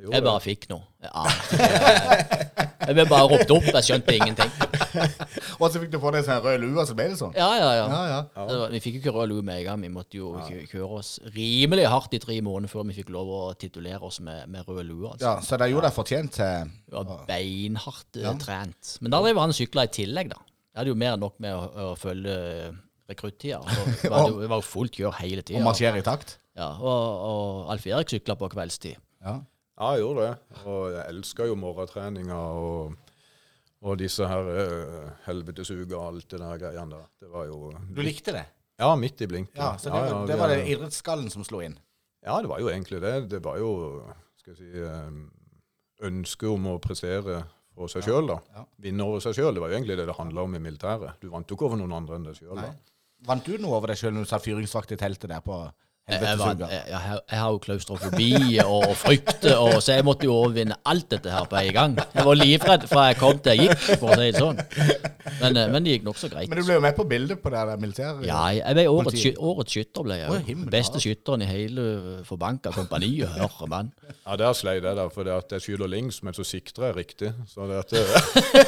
Jeg 0.00 0.08
Jeg 0.14 0.24
bare 0.24 0.38
det. 0.40 0.46
fikk 0.46 0.68
noe. 0.70 0.86
Ikke. 1.04 2.59
Jeg 2.90 2.96
ble 2.98 3.04
bare 3.06 3.26
ropt 3.30 3.50
opp. 3.54 3.66
Jeg 3.70 3.86
skjønte 3.86 4.14
ingenting. 4.16 4.50
Og 5.60 5.66
så 5.70 5.78
fikk 5.78 5.92
du 5.92 5.98
på 6.02 6.10
deg 6.14 6.24
sånn 6.26 6.40
rød 6.42 6.58
lue, 6.64 6.84
så 6.88 6.96
ble 6.98 7.06
det 7.12 7.18
sånn? 7.20 7.34
Ja, 7.38 7.46
ja, 7.54 7.68
ja. 7.78 7.84
Ja, 7.92 8.00
ja. 8.10 8.20
Ja. 8.50 8.66
Vi 8.72 8.80
fikk 8.82 8.96
jo 8.98 9.02
ikke 9.04 9.12
rød 9.14 9.30
lue 9.30 9.44
med 9.46 9.60
en 9.60 9.66
gang. 9.68 9.84
Vi 9.86 9.90
måtte 9.94 10.18
jo 10.18 10.32
kjø- 10.42 10.64
kjøre 10.72 10.98
oss 10.98 11.12
rimelig 11.36 11.86
hardt 11.92 12.16
i 12.18 12.20
tre 12.22 12.40
måneder 12.42 12.72
før 12.72 12.88
vi 12.90 12.96
fikk 12.98 13.12
lov 13.14 13.30
å 13.36 13.40
titulere 13.60 14.02
oss 14.10 14.18
med, 14.26 14.48
med 14.50 14.66
rød 14.66 14.82
lue. 14.88 15.12
Altså. 15.12 15.22
ja 15.28 15.36
så 15.46 15.60
det 15.62 15.70
gjorde 15.70 15.86
deg 15.90 15.96
fortjent 16.00 16.34
til 16.40 16.72
Vi 16.90 16.96
var 16.98 17.24
beinhardt 17.30 18.20
eh, 18.24 18.34
trent. 18.42 18.96
Men 19.04 19.14
da 19.14 19.22
drev 19.22 19.38
han 19.44 19.54
sykla 19.56 19.86
i 19.86 19.92
tillegg, 20.00 20.32
da. 20.34 20.42
Jeg 20.74 20.82
hadde 20.82 20.92
jo 20.94 20.98
mer 21.04 21.14
enn 21.16 21.22
nok 21.28 21.38
med 21.42 21.54
å, 21.54 21.62
å 21.92 21.94
følge 21.98 22.34
rekruttida. 23.10 23.62
Det 24.02 24.10
var 24.10 24.58
jo 24.58 24.66
fullt 24.66 24.98
kjør 24.98 25.16
hele 25.22 25.42
tida. 25.46 25.60
Og 25.62 25.66
marsjere 25.70 26.02
i 26.02 26.06
takt? 26.06 26.36
Ja, 26.58 26.72
og, 26.82 27.22
og 27.30 27.70
Alf 27.72 27.86
Erik 27.86 28.10
sykla 28.12 28.34
på 28.38 28.50
kveldstid. 28.52 28.98
Ja. 29.24 29.38
Ja, 29.80 29.94
jeg 29.96 30.04
gjorde 30.04 30.26
det. 30.26 30.62
Og 30.68 30.80
jeg 30.92 31.04
elska 31.08 31.46
jo 31.48 31.54
morgentreninga 31.56 32.38
og, 32.60 32.96
og 33.80 34.00
disse 34.00 34.26
her 34.28 34.48
uh, 34.52 35.06
helvetesuga 35.24 35.96
og 35.96 36.08
alt 36.10 36.26
det 36.34 36.40
der 36.42 36.60
greiene 36.60 36.98
der. 36.98 37.06
Det 37.24 37.30
var 37.32 37.46
jo 37.48 37.70
Du 37.88 38.02
likte 38.04 38.34
det? 38.36 38.44
Ja, 38.80 38.92
midt 38.96 39.20
i 39.24 39.28
blinken. 39.28 39.56
Ja, 39.56 39.74
så 39.80 39.88
det, 39.88 40.02
var, 40.04 40.26
det 40.28 40.36
var 40.40 40.52
det 40.52 40.66
idrettsskallen 40.68 41.32
som 41.32 41.44
slo 41.48 41.62
inn? 41.64 41.78
Ja, 42.24 42.36
det 42.40 42.48
var 42.52 42.60
jo 42.60 42.68
egentlig 42.68 43.00
det. 43.00 43.14
Det 43.32 43.40
var 43.44 43.56
jo 43.60 43.72
skal 44.40 44.54
jeg 44.54 44.60
si, 44.60 44.84
eh, 44.84 46.06
ønsket 46.08 46.48
om 46.48 46.70
å 46.72 46.78
prestere 46.80 47.42
for 47.76 47.92
seg 47.92 48.04
sjøl, 48.04 48.28
da. 48.28 48.38
ja. 48.56 48.64
Vinne 48.84 49.04
over 49.04 49.22
seg 49.24 49.36
sjøl. 49.36 49.52
Det 49.56 49.64
var 49.64 49.72
jo 49.72 49.78
egentlig 49.78 49.96
det 50.00 50.08
det 50.08 50.16
handla 50.16 50.44
om 50.44 50.56
i 50.56 50.62
militæret. 50.62 51.20
Du 51.20 51.28
vant 51.32 51.48
jo 51.48 51.56
ikke 51.56 51.68
over 51.68 51.80
noen 51.80 51.96
andre 52.00 52.18
enn 52.18 52.26
deg 52.28 52.40
sjøl. 52.40 52.60
Vant 53.28 53.44
du 53.44 53.56
noe 53.60 53.76
over 53.76 53.92
deg 53.92 54.00
sjøl 54.00 54.16
når 54.16 54.26
du 54.26 54.30
sa 54.32 54.40
fyringsvakt 54.40 54.92
i 54.96 55.00
teltet 55.00 55.32
der 55.32 55.44
på 55.44 55.56
Jeg, 56.10 56.38
var, 56.38 56.56
jeg, 56.58 56.82
jeg, 56.90 57.18
jeg 57.30 57.38
har 57.38 57.50
jo 57.54 57.58
klaustrofobi 57.62 58.30
og 58.64 58.96
frykt, 58.98 59.44
og, 59.54 59.76
så 59.82 59.92
jeg 59.94 60.04
måtte 60.08 60.26
jo 60.26 60.32
overvinne 60.34 60.74
alt 60.90 61.06
dette 61.12 61.30
her 61.30 61.44
på 61.46 61.58
en 61.60 61.68
gang. 61.76 61.92
Jeg 62.16 62.24
var 62.26 62.38
livredd 62.40 62.86
fra 62.90 63.04
jeg 63.10 63.18
kom 63.20 63.38
til 63.44 63.52
jeg 63.60 63.68
gikk, 63.68 63.84
for 64.00 64.10
å 64.10 64.16
si 64.18 64.24
det 64.32 64.40
sånn. 64.42 64.58
Men, 65.38 65.60
eh, 65.60 65.68
men 65.70 65.86
det 65.86 65.94
gikk 65.94 66.08
nokså 66.08 66.30
greit. 66.32 66.50
Men 66.50 66.58
du 66.58 66.64
ble 66.66 66.78
jo 66.80 66.82
med 66.82 66.96
på 66.98 67.06
bildet 67.12 67.38
på 67.44 67.52
det 67.54 67.62
der 67.68 67.78
militæret. 67.84 68.24
Ja, 68.26 68.40
jeg 68.56 68.74
ble 68.80 68.86
årets, 68.90 69.26
årets 69.38 69.76
skytter. 69.76 70.06
ble 70.08 70.18
jeg 70.18 70.40
himmel, 70.48 70.70
Beste 70.74 71.02
skytteren 71.04 71.44
i 71.46 71.50
hele 71.52 71.86
forbanka 72.26 72.74
kompaniet. 72.74 73.30
Hør, 73.36 73.54
mann. 73.70 73.92
Ja, 74.26 74.34
der 74.40 74.56
sleit 74.58 74.82
jeg, 74.82 74.96
da, 74.98 75.06
for 75.14 75.28
det 75.28 75.36
at 75.36 75.54
jeg 75.54 75.66
skyter 75.68 75.86
links, 75.94 76.24
men 76.26 76.34
så 76.34 76.42
sikter 76.48 76.88
jeg 76.88 76.98
riktig. 76.98 77.32
Så 77.54 77.70
det 77.70 77.78
at 77.84 77.94
det, 77.94 78.02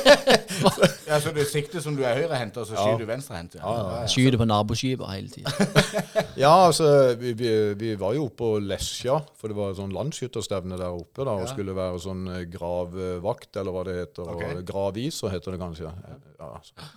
Ja, 1.11 1.19
så 1.21 1.33
du 1.35 1.43
sikter 1.49 1.83
som 1.85 1.97
du 1.99 2.05
er 2.07 2.15
høyrehendt, 2.23 2.57
og 2.63 2.67
så 2.71 2.79
Ja. 2.79 2.87
skyter 2.87 3.03
du 3.03 3.11
venstrehendt? 3.11 3.59
Ja. 3.59 3.67
Ja, 3.67 4.01
ja. 4.03 4.07
Skyter 4.15 4.39
på 4.39 4.47
naboskipa 4.49 5.11
hele 5.13 5.29
tida. 5.35 5.51
Ja, 6.37 6.53
altså, 6.67 7.15
vi, 7.21 7.32
vi, 7.39 7.51
vi 7.79 7.95
var 8.01 8.15
jo 8.17 8.27
oppe 8.29 8.39
på 8.43 8.51
Lesja, 8.65 9.19
for 9.39 9.53
det 9.53 9.57
var 9.59 9.75
sånn 9.79 9.93
landsskytterstevne 9.95 10.79
der 10.81 10.95
oppe, 10.95 11.25
da, 11.27 11.37
og 11.41 11.49
skulle 11.51 11.75
være 11.77 12.01
sånn 12.03 12.23
eh, 12.33 12.45
gravvakt, 12.51 13.57
eller 13.61 13.75
hva 13.77 13.85
det 13.89 13.99
heter, 14.01 14.33
Okay. 14.33 14.63
graviser 14.69 15.33
heter 15.35 15.55
det 15.57 15.61
kanskje. 15.63 15.93
Ja, 16.39 16.53
så. 16.65 16.89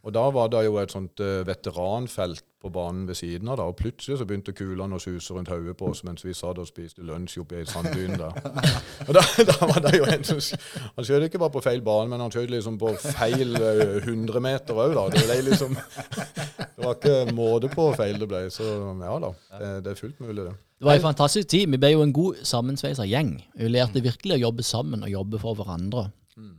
Og 0.00 0.14
da 0.16 0.22
var 0.32 0.48
det 0.48 0.62
jo 0.64 0.78
et 0.80 0.92
sånt 0.92 1.20
eh, 1.20 1.42
veteranfelt 1.44 2.44
på 2.60 2.68
banen 2.72 3.06
ved 3.08 3.16
siden 3.16 3.48
av, 3.48 3.56
da, 3.56 3.66
og 3.68 3.76
plutselig 3.76 4.18
så 4.20 4.26
begynte 4.28 4.52
kulene 4.56 4.96
å 4.96 5.00
suse 5.00 5.32
rundt 5.32 5.48
hodet 5.48 5.74
på 5.80 5.90
oss 5.92 6.02
mens 6.04 6.24
vi 6.24 6.34
satt 6.36 6.60
og 6.60 6.68
spiste 6.68 7.04
lunsj 7.04 7.38
oppe 7.40 7.62
i 7.62 7.68
sanddynen 7.68 8.20
der. 8.20 8.36
Og 9.08 9.14
da, 9.16 9.22
da 9.48 9.56
var 9.64 9.80
det 9.86 9.94
jo 9.96 10.04
en 10.04 10.26
som 10.28 10.40
Han 10.96 11.06
skjøt 11.06 11.24
ikke 11.28 11.40
bare 11.40 11.54
på 11.54 11.62
feil 11.64 11.80
bane, 11.84 12.10
men 12.12 12.20
han 12.20 12.32
skjøt 12.32 12.52
liksom 12.52 12.76
på 12.80 12.92
feil 13.00 13.56
eh, 13.56 13.96
100 14.04 14.44
meter 14.44 14.76
òg, 14.84 14.96
da. 14.96 15.06
Det 15.14 15.24
ble 15.24 15.38
liksom 15.50 15.76
Det 16.80 16.84
var 16.84 16.96
ikke 16.96 17.36
måte 17.36 17.68
på 17.72 17.90
hvor 17.90 17.96
feil 17.96 18.20
det 18.20 18.28
ble. 18.28 18.46
Så 18.52 18.64
ja 18.64 19.16
da, 19.24 19.32
det, 19.56 19.72
det 19.84 19.92
er 19.94 20.00
fullt 20.00 20.20
mulig, 20.24 20.44
det. 20.44 20.54
Det 20.80 20.88
var 20.88 20.96
en 20.96 21.04
fantastisk 21.04 21.48
tid. 21.52 21.68
Vi 21.68 21.80
ble 21.80 21.90
jo 21.92 22.04
en 22.04 22.12
god 22.16 22.40
sammensveisa 22.48 23.04
gjeng. 23.04 23.34
Vi 23.52 23.68
lærte 23.68 24.00
virkelig 24.00 24.38
å 24.38 24.44
jobbe 24.46 24.64
sammen 24.64 25.04
og 25.04 25.12
jobbe 25.12 25.40
for 25.42 25.58
hverandre. 25.58 26.06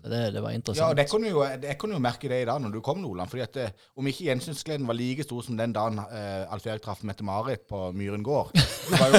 Det, 0.04 0.34
det 0.34 0.42
var 0.44 0.52
Ja, 0.52 0.58
og 0.90 0.98
jeg 0.98 0.98
det 0.98 1.10
kunne, 1.12 1.30
kunne 1.80 1.94
jo 1.98 2.02
merke 2.04 2.30
det 2.30 2.42
i 2.42 2.46
dag 2.50 2.62
når 2.62 2.70
du 2.76 2.82
kom, 2.86 2.98
Nordland. 3.02 3.30
fordi 3.30 3.42
at 3.44 3.56
eh, 3.58 3.70
Om 3.98 4.08
ikke 4.08 4.24
gjensynsgleden 4.28 4.88
var 4.88 4.94
like 4.98 5.24
stor 5.24 5.42
som 5.46 5.58
den 5.58 5.74
dagen 5.74 6.00
eh, 6.00 6.54
Alf 6.54 6.66
Erik 6.68 6.82
traff 6.86 7.04
Mette-Marit 7.08 7.60
på 7.70 7.92
Myren 7.96 8.24
gård, 8.24 8.50
så 8.58 8.98
var 8.98 9.08
jo, 9.14 9.18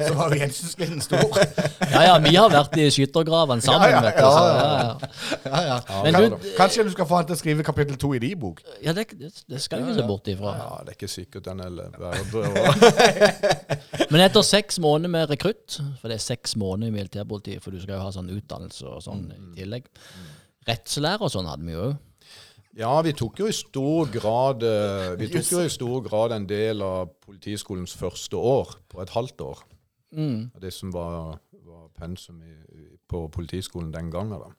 så 0.00 0.14
var 0.14 0.28
jo 0.34 0.38
gjensynsgleden 0.42 1.00
stor. 1.04 1.36
Ja, 1.96 2.00
ja, 2.02 2.16
vi 2.20 2.34
har 2.34 2.50
vært 2.50 2.74
i 2.82 2.90
skyttergravene 2.92 3.62
sammen, 3.64 3.88
Ja, 3.88 3.92
ja, 3.96 4.00
vet 4.04 4.16
du. 4.18 4.22
ja, 4.22 4.30
Så, 4.32 4.38
ja. 4.46 4.52
ja, 4.58 4.62
ja. 4.82 4.94
Ja, 5.46 5.60
ja. 5.70 5.76
Men 6.04 6.12
ja, 6.16 6.20
du. 6.28 6.34
Kanskje 6.58 6.84
du 6.84 6.90
skal 6.92 7.06
få 7.08 7.14
han 7.20 7.26
til 7.28 7.36
å 7.36 7.38
skrive 7.40 7.62
kapittel 7.66 7.96
to 8.00 8.08
i 8.16 8.18
din 8.22 8.38
bok? 8.40 8.56
ja, 8.84 8.92
det, 8.96 9.04
det 9.16 9.60
skal 9.62 9.78
du 9.80 9.84
ikke 9.86 9.98
se 10.00 10.06
bort 10.08 10.26
ifra. 10.30 10.50
Ja, 10.58 10.70
det 10.84 10.90
er 10.94 10.98
ikke 10.98 11.08
sikkert 11.12 11.44
den 11.46 11.58
er 11.62 11.70
Men 14.10 14.20
etter 14.24 14.42
seks 14.46 14.78
måneder 14.82 15.10
med 15.12 15.30
rekrutt, 15.32 15.78
for 16.00 16.06
det 16.10 16.16
er 16.18 16.22
seks 16.24 16.56
måneder 16.58 16.90
i 16.92 16.96
militærpolitiet, 16.96 17.62
for 17.64 17.70
du 17.74 17.78
skal 17.82 17.94
jo 17.98 18.02
ha 18.04 18.10
sånn 18.14 18.30
utdannelse 18.34 18.84
og 18.90 19.00
sånn 19.04 19.22
i 19.32 19.34
tillegg. 19.60 19.84
Rettslære 20.66 21.22
og 21.22 21.30
sånn 21.32 21.46
hadde 21.50 21.66
vi 21.68 21.72
jo 21.76 21.84
òg. 21.90 21.96
Ja, 22.76 22.90
vi 23.00 23.12
tok 23.16 23.38
jo 23.40 23.46
i 23.48 23.54
stor 23.56 24.10
grad 24.12 24.64
eh, 24.66 25.14
Vi 25.16 25.30
tok 25.32 25.46
jo 25.54 25.62
i 25.64 25.70
stor 25.72 26.02
grad 26.04 26.34
en 26.36 26.44
del 26.50 26.82
av 26.84 27.06
Politiskolens 27.24 27.94
første 27.96 28.36
år 28.36 28.74
på 28.92 29.00
et 29.00 29.14
halvt 29.14 29.40
år. 29.46 29.62
Mm. 30.12 30.50
Det 30.60 30.72
som 30.76 30.90
var, 30.92 31.38
var 31.64 31.86
pensum 31.96 32.42
i, 32.44 32.52
i- 32.76 32.92
på 33.08 33.28
Politiskolen 33.32 33.92
den 33.94 34.10
gangen. 34.10 34.36
da. 34.42 34.50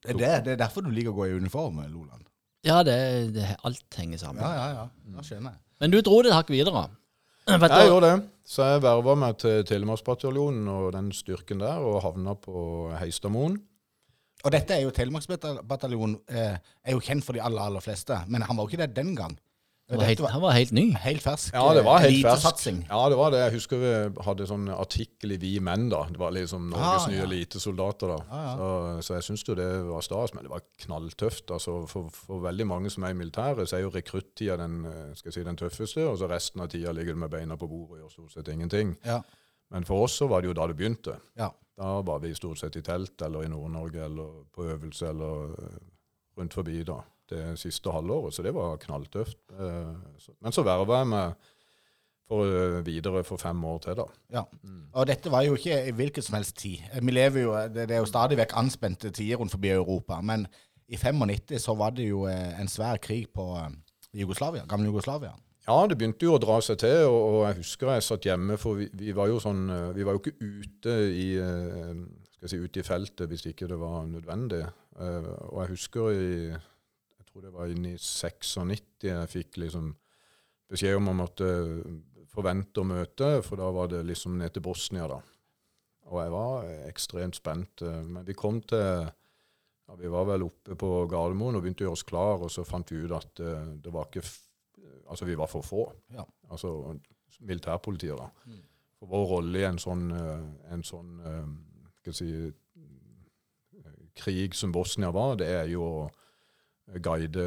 Det 0.00 0.14
er, 0.14 0.16
det, 0.16 0.44
det 0.46 0.52
er 0.54 0.60
derfor 0.62 0.84
du 0.86 0.90
liker 0.94 1.10
å 1.10 1.16
gå 1.18 1.26
i 1.28 1.34
uniform, 1.36 1.80
Loland. 1.90 2.24
Ja, 2.64 2.80
det, 2.86 3.34
det, 3.34 3.44
alt 3.66 3.96
henger 3.98 4.18
sammen. 4.22 4.40
Ja, 4.42 4.52
ja, 4.54 4.68
ja. 4.78 4.84
Da 5.16 5.24
skjønner 5.26 5.50
jeg. 5.56 5.60
Men 5.82 5.90
du 5.92 5.98
dro 6.06 6.22
det 6.22 6.30
et 6.30 6.36
hakk 6.38 6.48
videre. 6.54 6.86
Jeg 7.48 7.60
da- 7.64 7.84
gjorde 7.88 8.08
det. 8.14 8.28
Så 8.48 8.64
jeg 8.64 8.80
verva 8.80 9.12
meg 9.20 9.36
til 9.42 9.60
Telemarksbataljonen 9.68 10.68
og 10.72 10.86
den 10.94 11.10
styrken 11.12 11.60
der, 11.60 11.82
og 11.84 11.98
havna 12.04 12.32
på 12.40 12.62
Heistadmoen. 12.96 13.58
Og 14.46 14.52
dette 14.54 14.76
er 14.76 14.84
jo 14.84 14.94
Telemarksbataljonen 14.94 16.16
eh, 16.30 16.56
er 16.86 16.94
jo 16.94 17.02
kjent 17.02 17.26
for 17.26 17.34
de 17.34 17.42
aller, 17.42 17.58
aller 17.58 17.82
fleste, 17.82 18.20
men 18.30 18.44
han 18.46 18.56
var 18.56 18.64
jo 18.64 18.70
ikke 18.72 18.84
det 18.84 18.94
den 18.94 19.16
gang. 19.18 19.32
han, 19.90 19.98
var 19.98 20.04
helt, 20.06 20.20
var 20.20 20.30
han 20.30 20.42
var 20.44 20.52
helt 20.54 20.72
ny. 20.76 20.84
helt 21.00 21.22
fersk 21.24 21.54
Ja, 21.56 21.64
det 21.74 21.82
var 21.86 22.04
eh, 22.04 22.12
helt 22.12 22.28
fersk. 22.44 22.66
Ja, 22.90 23.00
det 23.10 23.18
var 23.18 23.32
det. 23.34 23.40
Jeg 23.40 23.54
husker 23.56 23.80
vi 23.82 23.92
hadde 24.28 24.46
sånn 24.46 24.68
artikkel 24.70 25.34
i 25.34 25.40
Vi 25.42 25.52
menn, 25.64 25.88
da. 25.90 26.04
Det 26.12 26.20
var 26.20 26.36
liksom 26.36 26.68
Norges 26.70 27.08
Ah, 27.08 27.10
nye 27.10 27.18
ja. 27.18 27.26
elitesoldater, 27.26 28.12
da. 28.14 28.18
Ah, 28.30 28.44
ja. 28.44 28.54
Så, 28.54 28.70
så 29.08 29.16
jeg 29.18 29.26
syns 29.30 29.46
jo 29.48 29.58
det 29.58 29.68
var 29.88 30.06
stas, 30.06 30.34
men 30.36 30.46
det 30.46 30.52
var 30.54 30.62
knalltøft. 30.84 31.50
Altså, 31.56 31.80
for, 31.90 32.12
for 32.14 32.44
veldig 32.46 32.68
mange 32.68 32.92
som 32.94 33.08
er 33.08 33.16
i 33.16 33.18
militæret, 33.18 33.66
så 33.66 33.80
er 33.80 33.86
jo 33.88 33.94
rekruttida 33.96 34.58
den, 34.60 34.84
eh, 34.92 35.14
si, 35.18 35.42
den 35.42 35.58
tøffeste, 35.58 36.06
og 36.06 36.20
så 36.22 36.30
resten 36.30 36.62
av 36.62 36.70
tida 36.70 36.94
ligger 36.94 37.18
du 37.18 37.24
med 37.24 37.34
beina 37.34 37.58
på 37.58 37.66
bordet 37.66 37.96
og 37.96 38.04
gjør 38.04 38.14
stort 38.20 38.38
sett 38.38 38.54
ingenting. 38.54 38.94
Ja. 39.08 39.18
Men 39.74 39.84
for 39.88 40.06
oss 40.06 40.14
så 40.20 40.28
var 40.30 40.44
det 40.44 40.52
jo 40.52 40.58
da 40.60 40.68
det 40.70 40.78
begynte. 40.78 41.18
Ja. 41.36 41.50
Da 41.78 42.00
var 42.02 42.18
vi 42.24 42.34
stort 42.34 42.58
sett 42.58 42.76
i 42.76 42.82
telt 42.82 43.22
eller 43.22 43.46
i 43.46 43.52
Nord-Norge 43.52 44.02
eller 44.08 44.42
på 44.54 44.66
øvelse 44.66 45.12
eller 45.12 45.52
eh, 45.54 45.78
rundt 46.38 46.54
forbi 46.54 46.82
da, 46.86 46.98
det 47.30 47.44
siste 47.60 47.92
halvåret, 47.94 48.34
så 48.34 48.42
det 48.42 48.54
var 48.56 48.80
knalltøft. 48.82 49.38
Eh, 49.54 49.94
Men 50.42 50.54
så 50.54 50.64
verva 50.66 51.02
jeg 51.02 51.10
meg 51.12 51.48
for 52.28 52.44
eh, 52.50 52.80
videre 52.86 53.22
for 53.24 53.40
fem 53.40 53.62
år 53.64 53.78
til, 53.86 53.98
da. 54.00 54.06
Ja. 54.34 54.44
Og 54.92 55.06
dette 55.06 55.30
var 55.30 55.46
jo 55.46 55.54
ikke 55.54 55.78
i 55.88 55.94
hvilken 55.94 56.26
som 56.26 56.38
helst 56.40 56.56
tid. 56.58 56.82
Vi 57.00 57.14
lever 57.14 57.46
jo, 57.46 57.54
det, 57.74 57.90
er 57.90 58.02
jo 58.02 58.10
stadig 58.10 58.40
vekk 58.42 58.56
anspente 58.58 59.14
tider 59.14 59.38
rundt 59.38 59.54
forbi 59.54 59.70
Europa, 59.70 60.18
men 60.20 60.48
i 60.88 60.96
95 60.96 61.60
så 61.62 61.76
var 61.78 61.94
det 61.94 62.08
jo 62.08 62.24
en 62.26 62.68
svær 62.68 62.96
krig 62.96 63.28
på 63.30 63.44
Jugoslavia, 64.16 64.64
gamle 64.66 64.88
Jugoslavia. 64.88 65.34
Ja, 65.68 65.82
det 65.84 65.98
begynte 66.00 66.24
jo 66.24 66.32
å 66.32 66.40
dra 66.40 66.54
seg 66.64 66.78
til, 66.80 67.02
og, 67.10 67.18
og 67.28 67.42
jeg 67.44 67.58
husker 67.58 67.90
jeg 67.92 68.04
satt 68.06 68.24
hjemme, 68.24 68.56
for 68.56 68.78
vi, 68.78 68.86
vi 68.96 69.12
var 69.16 69.28
jo 69.28 69.40
sånn 69.42 69.66
eh, 69.68 69.90
Vi 69.98 70.06
var 70.06 70.16
jo 70.16 70.22
ikke 70.22 70.38
ute 70.40 70.94
i 71.12 71.26
eh, 71.36 71.98
skal 72.32 72.46
jeg 72.46 72.52
si, 72.54 72.60
ute 72.62 72.80
i 72.80 72.86
feltet 72.86 73.28
hvis 73.28 73.44
ikke 73.50 73.68
det 73.68 73.76
var 73.76 74.06
nødvendig. 74.08 74.62
Eh, 74.96 75.28
Og 75.50 75.60
jeg 75.60 75.72
husker 75.74 76.08
i 76.14 76.30
Jeg 76.48 77.28
tror 77.28 77.44
det 77.44 77.52
var 77.52 77.74
inn 77.74 77.84
i 77.90 77.98
96 78.00 79.10
jeg 79.10 79.32
fikk 79.34 79.60
liksom 79.60 79.92
beskjed 80.72 80.96
om 81.02 81.12
å 81.12 81.18
måtte 81.20 81.52
forvente 82.32 82.80
å 82.80 82.88
møte, 82.88 83.30
for 83.44 83.60
da 83.60 83.68
var 83.72 83.92
det 83.92 84.02
liksom 84.08 84.40
ned 84.40 84.56
til 84.56 84.64
Bosnia, 84.64 85.04
da. 85.08 85.20
Og 86.08 86.18
jeg 86.22 86.32
var 86.32 86.66
ekstremt 86.88 87.36
spent. 87.36 87.84
Men 87.84 88.24
vi 88.24 88.36
kom 88.36 88.60
til 88.68 89.04
ja, 89.04 89.96
Vi 90.00 90.08
var 90.12 90.28
vel 90.28 90.44
oppe 90.48 90.76
på 90.80 90.92
Gardermoen 91.08 91.56
og 91.56 91.64
begynte 91.64 91.84
å 91.84 91.90
gjøre 91.90 92.00
oss 92.00 92.08
klar, 92.08 92.44
og 92.44 92.52
så 92.52 92.64
fant 92.68 92.92
vi 92.92 93.04
ut 93.04 93.16
at 93.16 93.40
det 93.84 93.92
var 93.92 94.08
ikke 94.08 94.24
Altså, 95.08 95.24
vi 95.24 95.38
var 95.38 95.46
for 95.46 95.62
få. 95.62 95.92
Ja. 96.14 96.24
Altså 96.50 96.98
militærpolitiet, 97.40 98.18
da. 98.18 98.54
For 98.98 99.06
vår 99.06 99.26
rolle 99.30 99.60
i 99.60 99.66
en 99.68 99.78
sånn, 99.78 100.10
eh, 100.10 100.72
en 100.74 100.82
sånn 100.82 101.20
eh, 101.22 102.12
si, 102.12 102.30
eh, 102.48 103.92
krig 104.16 104.54
som 104.54 104.72
Bosnia 104.72 105.10
var, 105.14 105.36
det 105.38 105.48
er 105.48 105.68
jo 105.70 105.84
å 105.84 106.08
guide 106.98 107.44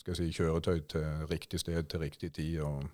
skal 0.00 0.16
si, 0.16 0.30
kjøretøy 0.32 0.80
til 0.88 1.26
riktig 1.30 1.60
sted 1.60 1.88
til 1.88 2.00
riktig 2.00 2.32
tid, 2.36 2.60
og 2.64 2.88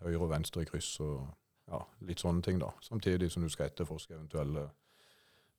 høyre 0.00 0.24
og 0.24 0.30
venstre 0.32 0.64
i 0.64 0.68
kryss, 0.68 0.92
og 1.04 1.26
ja, 1.70 1.80
litt 2.06 2.22
sånne 2.22 2.42
ting, 2.42 2.60
da. 2.62 2.70
Samtidig 2.82 3.30
som 3.30 3.44
du 3.44 3.50
skal 3.52 3.70
etterforske 3.70 4.14
eventuelle 4.16 4.66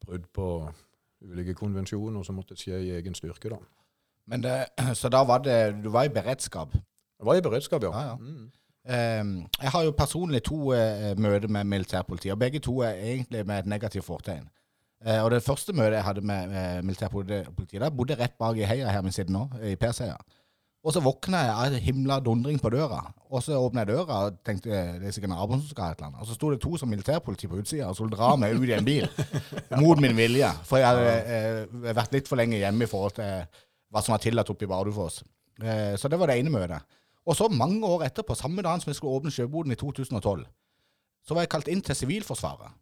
brudd 0.01 0.27
på 0.33 0.47
ulike 1.21 1.55
konvensjoner 1.55 2.25
som 2.25 2.39
måtte 2.39 2.57
skje 2.59 2.79
i 2.81 2.93
egen 2.97 3.15
styrke, 3.15 3.53
da. 3.53 3.59
Men 4.31 4.43
det, 4.43 4.55
så 4.99 5.09
da 5.09 5.23
var 5.27 5.43
det 5.45 5.83
Du 5.83 5.89
var 5.89 6.07
i 6.07 6.13
beredskap. 6.13 6.75
Jeg 7.21 7.29
var 7.29 7.37
i 7.37 7.43
beredskap, 7.45 7.83
ja. 7.85 7.91
Ja, 7.93 8.07
ja. 8.07 8.15
Mm. 8.15 8.49
Um, 8.81 9.33
jeg 9.61 9.69
har 9.69 9.83
jo 9.85 9.91
personlig 9.93 10.41
to 10.43 10.73
uh, 10.73 11.11
møter 11.21 11.47
med 11.47 11.69
militærpolitiet, 11.69 12.33
og 12.33 12.39
begge 12.41 12.59
to 12.59 12.79
er 12.81 12.97
egentlig 12.97 13.45
med 13.45 13.59
et 13.59 13.69
negativt 13.69 14.05
fortegn. 14.05 14.47
Uh, 15.05 15.19
og 15.23 15.31
det 15.31 15.43
første 15.45 15.73
møtet 15.73 15.99
jeg 15.99 16.07
hadde 16.07 16.21
med 16.25 16.55
uh, 16.55 16.85
militærpolitiet, 16.85 17.81
der 17.81 17.93
bodde 17.93 18.17
rett 18.17 18.33
bak 18.41 18.57
i 18.57 18.65
heia 18.65 18.89
her 18.89 19.05
vi 19.05 19.13
sitter 19.13 19.33
nå, 19.37 19.45
i 19.69 19.75
Perseia. 19.77 20.17
Og 20.81 20.95
så 20.95 21.01
våkna 21.03 21.43
jeg 21.45 21.53
av 21.53 21.75
en 21.75 21.83
himla 21.85 22.15
dundring 22.25 22.57
på 22.57 22.71
døra. 22.73 23.03
Og 23.29 23.43
så 23.45 23.53
åpna 23.53 23.83
jeg 23.83 23.91
døra 23.91 24.23
og 24.25 24.39
tenkte 24.45 24.71
det 24.71 25.11
er 25.11 25.13
sikkert 25.13 25.29
naboen 25.35 25.61
som 25.61 25.69
skal 25.69 25.85
ha 25.85 25.93
et 25.93 25.99
eller 25.99 26.07
annet. 26.07 26.23
Og 26.23 26.29
så 26.29 26.37
sto 26.37 26.49
det 26.49 26.57
to 26.63 26.71
som 26.81 26.89
militærpoliti 26.89 27.49
på 27.51 27.59
utsida 27.61 27.89
og 27.91 27.99
skulle 27.99 28.15
dra 28.15 28.31
meg 28.41 28.57
ut 28.57 28.65
i 28.65 28.73
en 28.73 28.87
bil. 28.87 29.05
mot 29.83 30.01
min 30.01 30.17
vilje. 30.17 30.49
For 30.65 30.81
jeg 30.81 30.89
hadde 30.89 31.11
eh, 31.37 31.91
vært 31.99 32.17
litt 32.17 32.31
for 32.31 32.41
lenge 32.41 32.57
hjemme 32.57 32.87
i 32.87 32.89
forhold 32.89 33.13
til 33.19 33.61
hva 33.93 34.01
som 34.01 34.15
var 34.15 34.23
tillatt 34.25 34.49
oppe 34.49 34.65
i 34.65 34.71
Bardufoss. 34.71 35.21
Eh, 35.61 35.93
så 36.01 36.09
det 36.09 36.17
var 36.17 36.33
det 36.33 36.39
ene 36.41 36.53
møtet. 36.55 36.97
Og 37.25 37.37
så 37.37 37.47
mange 37.53 37.85
år 37.85 38.07
etterpå, 38.07 38.35
samme 38.35 38.63
dagen 38.65 38.81
som 38.81 38.89
jeg 38.89 38.97
skulle 38.97 39.19
åpne 39.19 39.33
sjøboden 39.33 39.75
i 39.75 39.77
2012, 39.77 40.45
så 41.27 41.35
var 41.37 41.45
jeg 41.45 41.51
kalt 41.53 41.69
inn 41.69 41.83
til 41.85 41.97
Sivilforsvaret. 41.97 42.73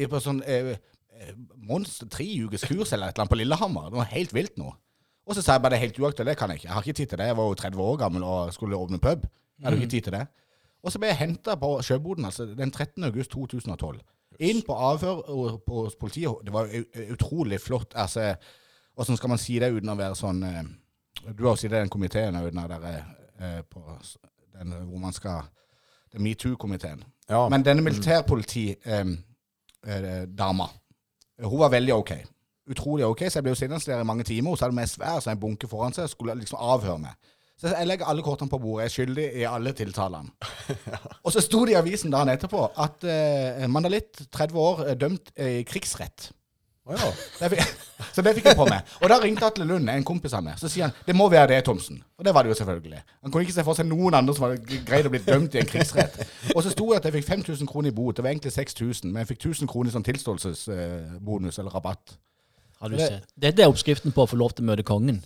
I 0.00 0.08
på 0.10 0.18
sånn 0.24 0.40
eh, 0.48 0.72
eh, 0.74 1.34
monster 1.68 2.08
tre 2.10 2.26
ukes 2.42 2.64
kurs 2.66 2.94
eller 2.94 3.12
et 3.12 3.14
eller 3.14 3.22
annet 3.22 3.34
på 3.34 3.38
Lillehammer. 3.38 3.90
Det 3.92 4.00
var 4.00 4.10
helt 4.14 4.34
vilt 4.34 4.56
nå. 4.58 4.72
Og 5.22 5.36
så 5.36 5.44
sa 5.44 5.54
jeg 5.54 5.62
bare 5.62 5.76
det 5.76 5.78
er 5.78 5.84
helt 5.86 6.00
uaktuelt, 6.02 6.30
det 6.32 6.38
kan 6.38 6.50
jeg 6.50 6.62
ikke. 6.62 6.68
Jeg 6.68 6.74
har 6.74 6.86
ikke 6.86 6.98
tid 6.98 7.10
til 7.12 7.20
det. 7.20 7.26
Jeg 7.30 7.38
var 7.38 7.50
jo 7.50 7.58
30 7.60 7.82
år 7.82 8.00
gammel 8.00 8.24
og 8.26 8.54
skulle 8.56 8.80
åpne 8.80 8.98
pub. 8.98 9.28
Jeg 9.58 9.68
hadde 9.68 9.78
ikke 9.78 9.92
tid 9.92 10.08
til 10.08 10.16
det. 10.16 10.24
Og 10.82 10.90
så 10.90 10.98
ble 10.98 11.12
jeg 11.12 11.20
henta 11.20 11.54
på 11.60 11.76
sjøboden 11.86 12.26
altså, 12.26 12.48
den 12.58 12.72
13. 12.72 13.04
august 13.06 13.30
2012. 13.30 14.00
Inn 14.42 14.64
på 14.66 14.74
avhør 14.74 15.22
hos 15.68 15.94
politiet. 16.00 16.42
Det 16.42 16.52
var 16.52 16.72
utrolig 17.12 17.60
flott. 17.60 17.94
Altså, 17.94 18.34
Åssen 18.96 19.16
skal 19.16 19.30
man 19.32 19.40
si 19.40 19.54
det 19.56 19.70
uten 19.72 19.88
å 19.88 19.96
være 19.96 20.16
sånn 20.18 20.42
eh, 20.44 20.64
Du 21.22 21.44
har 21.44 21.52
jo 21.52 21.60
sittet 21.60 21.76
i 21.76 21.80
den 21.80 21.92
komiteen 21.92 22.34
den 22.34 22.62
eh, 23.38 23.60
på 23.70 23.98
den 24.58 24.72
hvor 24.72 24.98
man 24.98 25.12
skal 25.12 25.42
det 26.12 26.18
er 26.18 26.22
metoo-komiteen. 26.22 27.04
Ja. 27.30 27.48
Men 27.48 27.64
denne 27.64 27.82
militærpolitidama, 27.82 30.66
hun 31.44 31.58
var 31.58 31.68
veldig 31.72 31.94
OK. 31.94 32.12
Utrolig 32.70 33.06
OK, 33.06 33.18
så 33.28 33.38
jeg 33.38 33.42
ble 33.46 33.54
jo 33.54 33.58
sittende 33.58 34.00
i 34.00 34.04
mange 34.04 34.24
timer. 34.28 34.52
Hun 34.52 34.58
satt 34.60 34.74
med 34.76 34.90
svær 34.90 35.20
sånn 35.24 35.40
bunke 35.40 35.70
foran 35.70 35.94
seg 35.96 36.04
og 36.04 36.10
skulle 36.12 36.34
liksom 36.42 36.58
avhøre 36.60 36.98
meg. 37.06 37.14
Så 37.62 37.70
jeg 37.70 37.86
legger 37.86 38.08
alle 38.10 38.24
kortene 38.26 38.50
på 38.50 38.58
bordet. 38.58 38.82
Jeg 38.82 38.90
er 38.90 38.96
skyldig 38.96 39.26
i 39.38 39.42
alle 39.46 39.72
tiltalene. 39.78 40.30
Og 41.24 41.32
så 41.32 41.40
sto 41.44 41.60
det 41.64 41.76
i 41.76 41.78
avisen 41.78 42.10
dagen 42.10 42.32
etterpå 42.32 42.60
at 42.84 43.04
uh, 43.06 43.68
Mandalitt, 43.70 44.24
30 44.34 44.58
år, 44.58 44.82
dømt 44.88 44.98
dømt 44.98 45.30
eh, 45.36 45.60
i 45.60 45.66
krigsrett. 45.68 46.32
Ja. 46.90 47.08
Det 47.38 47.48
fikk, 47.52 47.74
så 48.14 48.22
det 48.26 48.32
fikk 48.34 48.48
jeg 48.50 48.58
på 48.58 48.64
meg. 48.66 48.88
Og 48.98 49.10
da 49.12 49.18
ringte 49.22 49.46
Atle 49.46 49.66
Lund, 49.68 49.90
en 49.90 50.06
kompis 50.06 50.32
av 50.34 50.42
meg. 50.42 50.56
Så 50.58 50.70
sier 50.72 50.88
han 50.88 50.96
det 51.06 51.14
må 51.14 51.28
være 51.30 51.52
det, 51.52 51.60
Thomsen. 51.68 52.00
Og 52.18 52.26
det 52.26 52.34
var 52.34 52.42
det 52.42 52.50
jo 52.50 52.56
selvfølgelig. 52.58 53.02
Han 53.22 53.30
kunne 53.34 53.46
ikke 53.46 53.54
se 53.54 53.64
for 53.66 53.78
seg 53.78 53.86
noen 53.86 54.16
andre 54.18 54.34
som 54.34 54.48
hadde 54.48 54.80
greid 54.88 55.06
å 55.06 55.12
bli 55.12 55.22
dømt 55.22 55.54
i 55.54 55.62
en 55.62 55.68
krigsrett. 55.70 56.18
Og 56.56 56.62
så 56.64 56.72
sto 56.74 56.88
det 56.90 56.98
at 56.98 57.06
jeg 57.08 57.16
fikk 57.20 57.28
5000 57.30 57.70
kroner 57.70 57.92
i 57.92 57.94
bot. 57.94 58.16
Det 58.18 58.26
var 58.26 58.34
egentlig 58.34 58.54
6000, 58.56 59.12
men 59.12 59.22
jeg 59.22 59.30
fikk 59.34 59.46
1000 59.52 59.70
kroner 59.70 59.92
i 59.92 59.94
sånn 59.94 60.08
tilståelsesbonus 60.10 61.62
eller 61.62 61.78
rabatt. 61.78 62.16
Har 62.82 62.90
du 62.90 62.98
sett? 62.98 63.30
Dette 63.38 63.62
er 63.62 63.70
oppskriften 63.70 64.14
på 64.14 64.26
å 64.26 64.30
få 64.30 64.40
lov 64.40 64.56
til 64.56 64.66
å 64.66 64.72
møte 64.72 64.86
kongen. 64.86 65.22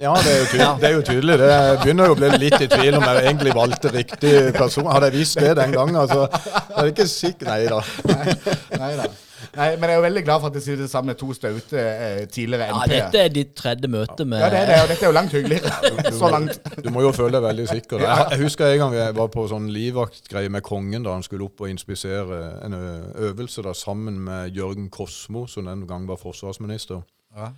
Ja, 0.00 0.14
det 0.24 0.30
er, 0.32 0.38
jo 0.40 0.44
tydelig, 0.48 0.68
det 0.80 0.86
er 0.88 0.94
jo 0.94 1.00
tydelig. 1.04 1.34
Det 1.42 1.56
begynner 1.82 2.06
jo 2.08 2.14
å 2.14 2.16
bli 2.16 2.28
litt 2.40 2.62
i 2.64 2.68
tvil 2.72 2.94
om 2.96 3.02
jeg 3.04 3.24
egentlig 3.26 3.52
valgte 3.52 3.90
riktig 3.92 4.30
person. 4.56 4.86
Hadde 4.88 5.10
jeg 5.10 5.20
visst 5.20 5.36
det 5.36 5.50
den 5.58 5.74
gangen, 5.76 5.98
altså. 6.00 6.22
er 6.24 6.78
er 6.80 6.94
ikke 6.94 7.06
sikkert 7.10 7.50
Nei 7.50 7.66
da. 7.68 7.82
Nei, 8.08 8.38
nei 8.80 8.94
da. 8.96 9.10
Nei, 9.56 9.66
men 9.80 9.88
jeg 9.88 9.92
er 9.92 9.98
jo 9.98 10.02
veldig 10.04 10.22
glad 10.24 10.40
for 10.40 10.50
at 10.50 10.56
jeg 10.56 10.64
sitter 10.64 10.88
sammen 10.88 11.10
med 11.10 11.18
to 11.20 11.34
staute 11.34 11.80
eh, 11.80 12.18
tidligere 12.30 12.68
MP-er. 12.70 12.92
dette 12.92 13.22
er 13.24 13.32
ditt 13.34 13.52
tredje 13.58 13.88
møte 13.90 14.24
med 14.28 14.40
Ja, 14.44 14.50
det 14.52 14.60
er 14.60 14.68
det, 14.70 14.76
og 14.84 14.90
dette 14.92 15.04
er 15.04 15.10
jo 15.10 15.16
langt 15.16 15.34
hyggeligere. 15.36 16.12
Så 16.20 16.30
langt. 16.32 16.70
Du 16.84 16.90
må 16.94 17.02
jo 17.04 17.12
føle 17.16 17.34
deg 17.36 17.46
veldig 17.48 17.66
sikker. 17.72 18.04
Jeg, 18.04 18.26
jeg 18.34 18.42
husker 18.44 18.68
en 18.68 18.82
gang 18.84 18.96
jeg 19.00 19.16
var 19.18 19.32
på 19.34 19.46
sånn 19.50 19.66
livvaktgreie 19.74 20.52
med 20.52 20.64
kongen 20.66 21.04
da 21.04 21.16
han 21.16 21.26
skulle 21.26 21.48
opp 21.50 21.64
og 21.64 21.72
inspisere 21.72 22.40
en 22.64 22.78
øvelse 22.78 23.66
da 23.66 23.74
sammen 23.76 24.20
med 24.30 24.56
Jørgen 24.56 24.88
Kosmo, 24.88 25.44
som 25.50 25.68
den 25.68 25.84
gang 25.90 26.08
var 26.08 26.20
forsvarsminister. 26.20 27.02
Ja. 27.36 27.52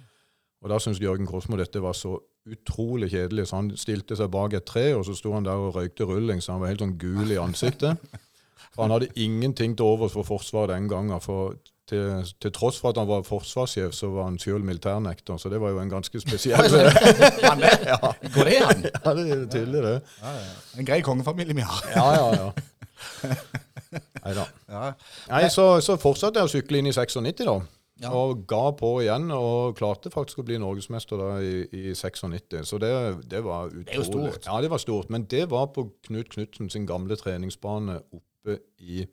Og 0.63 0.71
da 0.71 0.79
syntes 0.81 1.03
Jørgen 1.03 1.29
Kosmo 1.29 1.59
dette 1.61 1.83
var 1.83 1.99
så 1.99 2.17
utrolig 2.49 3.11
kjedelig, 3.13 3.47
så 3.49 3.61
han 3.61 3.71
stilte 3.79 4.17
seg 4.19 4.31
bak 4.33 4.57
et 4.59 4.67
tre, 4.67 4.89
og 4.97 5.05
så 5.07 5.15
sto 5.15 5.35
han 5.37 5.47
der 5.47 5.61
og 5.61 5.77
røykte 5.77 6.07
rulling, 6.09 6.43
så 6.43 6.57
han 6.57 6.63
var 6.63 6.73
helt 6.73 6.83
sånn 6.83 6.99
gul 6.99 7.31
i 7.31 7.39
ansiktet. 7.41 8.01
For 8.73 8.87
han 8.87 8.95
hadde 8.95 9.13
ingenting 9.21 9.77
til 9.77 9.87
overs 9.87 10.17
for 10.17 10.27
Forsvaret 10.27 10.75
den 10.75 10.89
gangen. 10.91 11.21
for 11.21 11.55
til, 11.93 12.25
til 12.41 12.53
tross 12.55 12.79
for 12.81 12.93
at 12.93 12.99
han 13.01 13.09
var 13.09 13.25
forsvarssjef, 13.27 13.93
så 13.93 14.09
var 14.15 14.29
han 14.31 14.39
sjøl 14.41 14.63
militærnekter, 14.65 15.37
så 15.37 15.51
det 15.53 15.61
var 15.61 15.75
jo 15.75 15.81
en 15.83 15.91
ganske 15.91 16.21
spesiell 16.23 16.77
Han 17.51 17.63
er, 17.67 17.83
Går 18.35 18.49
det 18.49 18.57
an? 18.65 18.87
Ja, 18.87 19.15
det 19.19 19.25
er 19.35 19.45
tydelig, 19.51 19.83
det. 19.83 19.97
En 20.79 20.89
grei 20.89 21.01
kongefamilie 21.05 21.57
vi 21.59 21.67
har. 21.67 21.83
Ja, 21.97 22.07
ja, 22.17 22.29
ja. 22.39 22.49
Neida. 24.25 24.47
Ja. 24.71 24.93
Nei, 25.29 25.43
så, 25.51 25.67
så 25.85 25.99
fortsatte 26.01 26.41
jeg 26.41 26.49
å 26.49 26.53
sykle 26.53 26.81
inn 26.81 26.89
i 26.89 26.95
96, 26.95 27.45
da. 27.45 27.59
Ja. 28.03 28.11
Og 28.19 28.45
ga 28.51 28.73
på 28.75 28.89
igjen, 29.05 29.29
og 29.31 29.77
klarte 29.79 30.11
faktisk 30.11 30.41
å 30.43 30.45
bli 30.49 30.57
norgesmester 30.59 31.21
da 31.21 31.29
i, 31.41 31.63
i 31.71 31.95
96. 31.95 32.59
Så 32.67 32.79
det, 32.83 32.91
det 33.31 33.43
var 33.47 33.71
utrolig. 33.71 33.89
er 33.95 34.01
jo 34.01 34.07
stort. 34.09 34.47
Ja, 34.51 34.57
det 34.65 34.71
var 34.73 34.83
stort. 34.83 35.11
Men 35.15 35.25
det 35.31 35.45
var 35.53 35.69
på 35.75 35.85
Knut 36.09 36.33
Knutsen 36.35 36.71
sin 36.73 36.87
gamle 36.89 37.15
treningsbane 37.21 38.01
oppe 38.11 38.59
i 38.83 39.05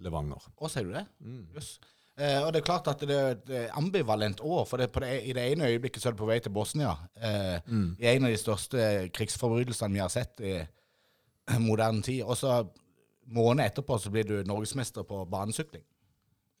Levanger. 0.00 0.46
Å, 0.56 0.68
sier 0.72 0.88
du 0.88 0.94
det? 0.96 1.04
Mm. 1.20 1.42
Yes. 1.54 1.74
Eh, 2.20 2.38
og 2.44 2.50
det 2.52 2.60
er 2.62 2.66
klart 2.66 2.88
at 2.88 3.02
det 3.08 3.16
er 3.16 3.34
et 3.36 3.74
ambivalent 3.76 4.40
år. 4.44 4.64
For 4.68 4.80
det, 4.80 4.88
på 4.94 5.02
det, 5.04 5.12
i 5.28 5.34
det 5.36 5.44
ene 5.52 5.68
øyeblikket 5.68 6.00
så 6.02 6.10
er 6.10 6.16
det 6.16 6.20
på 6.22 6.28
vei 6.30 6.38
til 6.44 6.54
Bosnia. 6.56 6.94
Eh, 7.20 7.58
Mm. 7.68 7.96
I 8.00 8.06
en 8.14 8.24
av 8.24 8.32
de 8.32 8.40
største 8.40 8.86
krigsforbrytelsene 9.16 9.92
vi 9.98 10.00
har 10.02 10.12
sett 10.12 10.40
i 10.40 10.54
moderne 11.60 12.02
tid. 12.02 12.22
Og 12.24 12.36
så 12.40 12.62
måned 13.30 13.64
etterpå 13.68 13.98
så 14.00 14.10
blir 14.12 14.24
du 14.26 14.36
norgesmester 14.48 15.04
på 15.06 15.20
banesykling. 15.30 15.84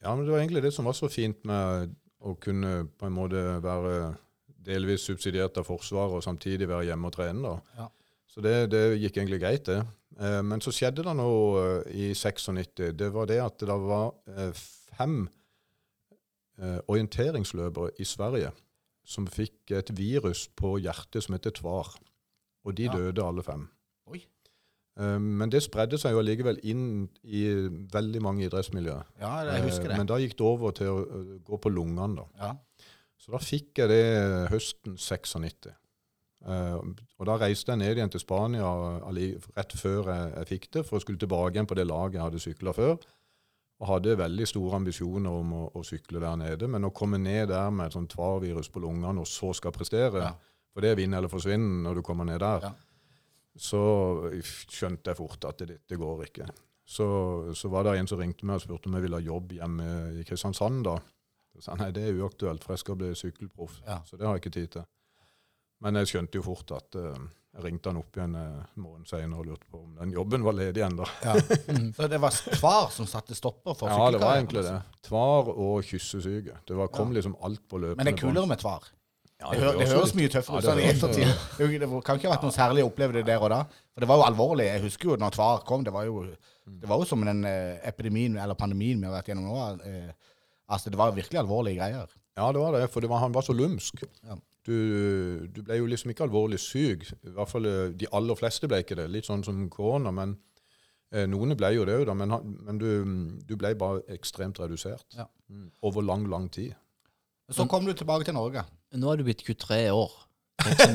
Ja, 0.02 0.14
men 0.16 0.24
det 0.24 0.32
var 0.32 0.40
egentlig 0.40 0.62
det 0.64 0.72
som 0.74 0.86
var 0.88 0.96
så 0.96 1.08
fint 1.12 1.42
med 1.48 1.94
å 2.20 2.34
kunne 2.40 2.86
på 2.98 3.06
en 3.08 3.16
måte 3.16 3.40
være 3.64 4.14
delvis 4.60 5.04
subsidiert 5.08 5.56
av 5.60 5.66
Forsvaret 5.68 6.18
og 6.18 6.24
samtidig 6.24 6.68
være 6.68 6.86
hjemme 6.90 7.08
og 7.08 7.14
trene. 7.16 7.42
da. 7.42 7.82
Ja. 7.82 7.88
Så 8.30 8.40
det, 8.44 8.54
det 8.72 8.82
gikk 9.00 9.16
egentlig 9.18 9.40
greit, 9.42 9.66
det. 9.66 9.80
Eh, 10.20 10.40
men 10.46 10.60
så 10.62 10.72
skjedde 10.74 11.04
det 11.06 11.14
noe 11.18 11.62
eh, 11.84 11.92
i 11.96 12.08
96. 12.14 12.92
Det 12.96 13.08
var 13.12 13.28
det 13.30 13.40
at 13.42 13.58
det 13.64 13.76
var 13.84 14.12
eh, 14.36 14.52
fem 14.96 15.22
orienteringsløpere 16.60 17.94
i 17.98 18.04
Sverige 18.04 18.50
som 19.08 19.24
fikk 19.26 19.72
et 19.78 19.90
virus 19.96 20.42
på 20.60 20.74
hjertet 20.84 21.24
som 21.24 21.32
heter 21.32 21.54
tvar. 21.56 21.88
Og 22.68 22.74
de 22.76 22.84
Ja. 22.84 22.92
døde 22.92 23.24
alle 23.24 23.42
fem. 23.42 23.62
Oi. 24.98 25.04
Eh, 25.04 25.18
men 25.18 25.50
det 25.50 25.62
spredde 25.62 25.98
seg 25.98 26.12
jo 26.12 26.18
allikevel 26.22 26.58
inn 26.64 27.08
i 27.24 27.44
veldig 27.92 28.22
mange 28.22 28.44
idrettsmiljøer. 28.48 29.04
Ja, 29.20 29.44
jeg 29.52 29.62
husker 29.68 29.84
Eh, 29.86 29.88
det. 29.94 29.98
Men 29.98 30.06
da 30.06 30.16
gikk 30.18 30.36
det 30.36 30.46
over 30.46 30.72
til 30.72 30.86
å 30.88 30.98
eh, 31.04 31.38
gå 31.44 31.58
på 31.60 31.70
lungene, 31.72 32.16
da. 32.16 32.26
Ja. 32.38 32.56
Så 33.20 33.32
da 33.32 33.38
fikk 33.38 33.76
jeg 33.78 33.88
det 33.88 34.48
høsten 34.50 34.96
96. 34.96 35.70
Eh, 36.46 36.76
og 37.18 37.26
da 37.28 37.36
reiste 37.36 37.72
jeg 37.72 37.78
ned 37.82 37.96
igjen 37.98 38.10
til 38.10 38.20
Spania 38.20 38.64
rett 39.56 39.72
før 39.76 40.06
jeg, 40.08 40.34
jeg 40.38 40.46
fikk 40.48 40.70
det, 40.72 40.86
for 40.88 40.96
å 40.96 41.00
skulle 41.04 41.18
tilbake 41.20 41.52
igjen 41.54 41.66
på 41.68 41.76
det 41.76 41.84
laget 41.86 42.14
jeg 42.16 42.22
hadde 42.24 42.40
sykla 42.40 42.72
før. 42.72 42.96
Og 43.80 43.88
hadde 43.88 44.16
veldig 44.20 44.46
store 44.48 44.76
ambisjoner 44.76 45.30
om 45.40 45.52
å, 45.56 45.62
å 45.76 45.82
sykle 45.84 46.20
der 46.20 46.36
nede. 46.36 46.66
Men 46.68 46.84
å 46.84 46.92
komme 46.92 47.16
ned 47.20 47.48
der 47.48 47.70
med 47.72 47.86
et 47.86 47.92
sånt 47.96 48.10
tvarvirus 48.12 48.68
på 48.72 48.80
lungene, 48.80 49.20
og 49.20 49.26
så 49.28 49.52
skal 49.56 49.72
prestere, 49.72 50.20
Ja. 50.20 50.32
for 50.72 50.80
det 50.84 50.90
er 50.90 50.96
vinn 50.96 51.14
eller 51.16 51.28
forsvinn 51.28 51.82
når 51.84 51.94
du 51.94 52.02
kommer 52.02 52.24
ned 52.24 52.40
der, 52.40 52.60
Ja. 52.68 52.72
Så 53.60 53.80
skjønte 54.40 55.12
jeg 55.12 55.18
fort 55.18 55.44
at 55.48 55.64
det, 55.68 55.82
det 55.88 55.98
går 56.00 56.24
ikke. 56.30 56.46
Så, 56.90 57.06
så 57.54 57.68
var 57.70 57.84
det 57.86 57.98
en 58.00 58.08
som 58.10 58.18
ringte 58.18 58.46
meg 58.48 58.58
og 58.58 58.64
spurte 58.64 58.88
om 58.88 58.96
jeg 58.96 59.04
ville 59.04 59.18
ha 59.20 59.22
jobb 59.22 59.52
hjemme 59.58 59.88
i 60.18 60.24
Kristiansand 60.26 60.80
da. 60.88 60.96
Så 61.54 61.66
sa 61.66 61.76
nei, 61.78 61.90
det 61.94 62.06
er 62.06 62.16
uaktuelt, 62.22 62.64
for 62.64 62.74
jeg 62.74 62.82
skal 62.82 62.96
bli 62.98 63.10
sykkelproff. 63.18 63.76
Ja. 63.86 64.00
Så 64.08 64.16
det 64.16 64.26
har 64.26 64.38
jeg 64.38 64.42
ikke 64.44 64.56
tid 64.56 64.72
til. 64.78 64.88
Men 65.84 66.00
jeg 66.00 66.10
skjønte 66.10 66.40
jo 66.40 66.44
fort 66.44 66.72
at 66.76 66.98
uh, 66.98 67.20
jeg 67.50 67.64
ringte 67.66 67.90
han 67.90 67.98
opp 67.98 68.14
igjen 68.14 68.34
eh, 68.38 68.58
en 68.62 68.82
måned 68.84 69.08
senere 69.10 69.40
og 69.42 69.48
lurte 69.48 69.66
på 69.72 69.80
om 69.82 69.94
den 69.98 70.12
jobben 70.14 70.44
var 70.46 70.54
ledig 70.54 70.84
ennå. 70.86 71.06
Ja. 71.24 71.32
Så 71.96 72.06
det 72.12 72.20
var 72.22 72.36
tvar 72.60 72.92
som 72.94 73.08
satte 73.10 73.34
stopper 73.34 73.74
for 73.74 73.90
Ja, 73.90 74.06
det 74.14 74.20
var 74.22 74.36
egentlig 74.38 74.62
det. 74.62 74.76
altså. 74.76 75.00
Tvar 75.08 75.50
og 75.50 75.88
kyssesyke. 75.88 76.60
Det 76.68 76.78
var, 76.78 76.92
kom 76.94 77.10
liksom 77.16 77.34
alt 77.42 77.64
på 77.66 77.80
løpende 77.82 77.98
Men 77.98 78.06
det 78.06 78.14
er 78.14 78.22
kulere 78.22 78.46
med 78.46 78.62
Tvar. 78.62 78.86
Ja, 79.40 79.50
Det, 79.54 79.60
hø 79.62 79.70
det 79.80 79.88
høres 79.88 80.12
mye 80.18 80.30
tøffere 80.32 80.60
ut 80.60 80.66
sånn 80.66 80.80
i 80.82 80.88
ettertid. 80.90 81.30
Det, 81.56 81.88
kan 82.04 82.18
ikke 82.18 82.28
ha 82.28 82.34
vært 82.34 82.44
noe 82.44 82.54
særlig 82.54 82.84
å 82.84 82.90
oppleve 82.90 83.16
det 83.16 83.22
der 83.28 83.40
og 83.40 83.48
da. 83.52 83.60
For 83.94 84.04
det 84.04 84.08
var 84.10 84.20
jo 84.20 84.26
alvorlig. 84.28 84.66
Jeg 84.68 84.82
husker 84.84 85.12
jo 85.12 85.16
når 85.20 85.32
Tvar 85.36 85.62
kom, 85.68 85.84
det 85.86 85.94
var 85.94 86.04
jo, 86.08 86.26
det 86.68 86.90
var 86.90 87.00
jo 87.00 87.08
som 87.08 87.24
den 87.24 87.40
eh, 87.48 87.78
epidemien 87.88 88.36
eller 88.36 88.58
pandemien 88.58 89.00
vi 89.00 89.08
har 89.08 89.16
vært 89.16 89.30
gjennom 89.32 89.48
nå. 89.48 89.62
eh, 89.88 90.34
altså, 90.68 90.92
det 90.92 91.00
var 91.00 91.16
virkelig 91.16 91.40
alvorlige 91.40 91.80
greier. 91.80 92.12
Ja, 92.36 92.50
det 92.52 92.60
var 92.62 92.76
det, 92.76 92.84
for 92.92 93.00
det 93.04 93.10
var, 93.10 93.22
han 93.24 93.34
var 93.34 93.46
så 93.46 93.56
lumsk. 93.56 94.04
Ja. 94.28 94.36
Du, 94.68 94.76
du 95.48 95.62
ble 95.64 95.78
jo 95.80 95.88
liksom 95.88 96.12
ikke 96.12 96.26
alvorlig 96.28 96.60
syk. 96.60 97.06
I 97.24 97.32
hvert 97.36 97.50
fall 97.50 97.68
eh, 97.68 97.86
de 97.96 98.08
aller 98.16 98.36
fleste 98.38 98.68
ble 98.68 98.82
ikke 98.84 98.98
det. 99.00 99.08
Litt 99.12 99.28
sånn 99.28 99.44
som 99.46 99.62
korona. 99.72 100.12
Men 100.14 100.36
eh, 101.16 101.24
noen 101.30 101.56
ble 101.56 101.72
jo 101.78 101.88
det 101.88 101.96
òg. 102.02 102.12
Men, 102.12 102.36
men 102.68 102.80
du, 102.80 102.90
du 103.48 103.56
ble 103.56 103.72
bare 103.80 104.04
ekstremt 104.12 104.60
redusert. 104.60 105.08
Ja. 105.16 105.26
Over 105.80 106.04
lang, 106.04 106.28
lang 106.30 106.50
tid. 106.52 106.76
Så 107.50 107.64
kom 107.66 107.88
du 107.88 107.96
tilbake 107.96 108.28
til 108.28 108.36
Norge. 108.36 108.62
Nå 108.98 109.06
har 109.12 109.16
du 109.20 109.24
blitt 109.28 109.44
23 109.46 109.90
år. 109.94 110.10
Liksom, 110.66 110.92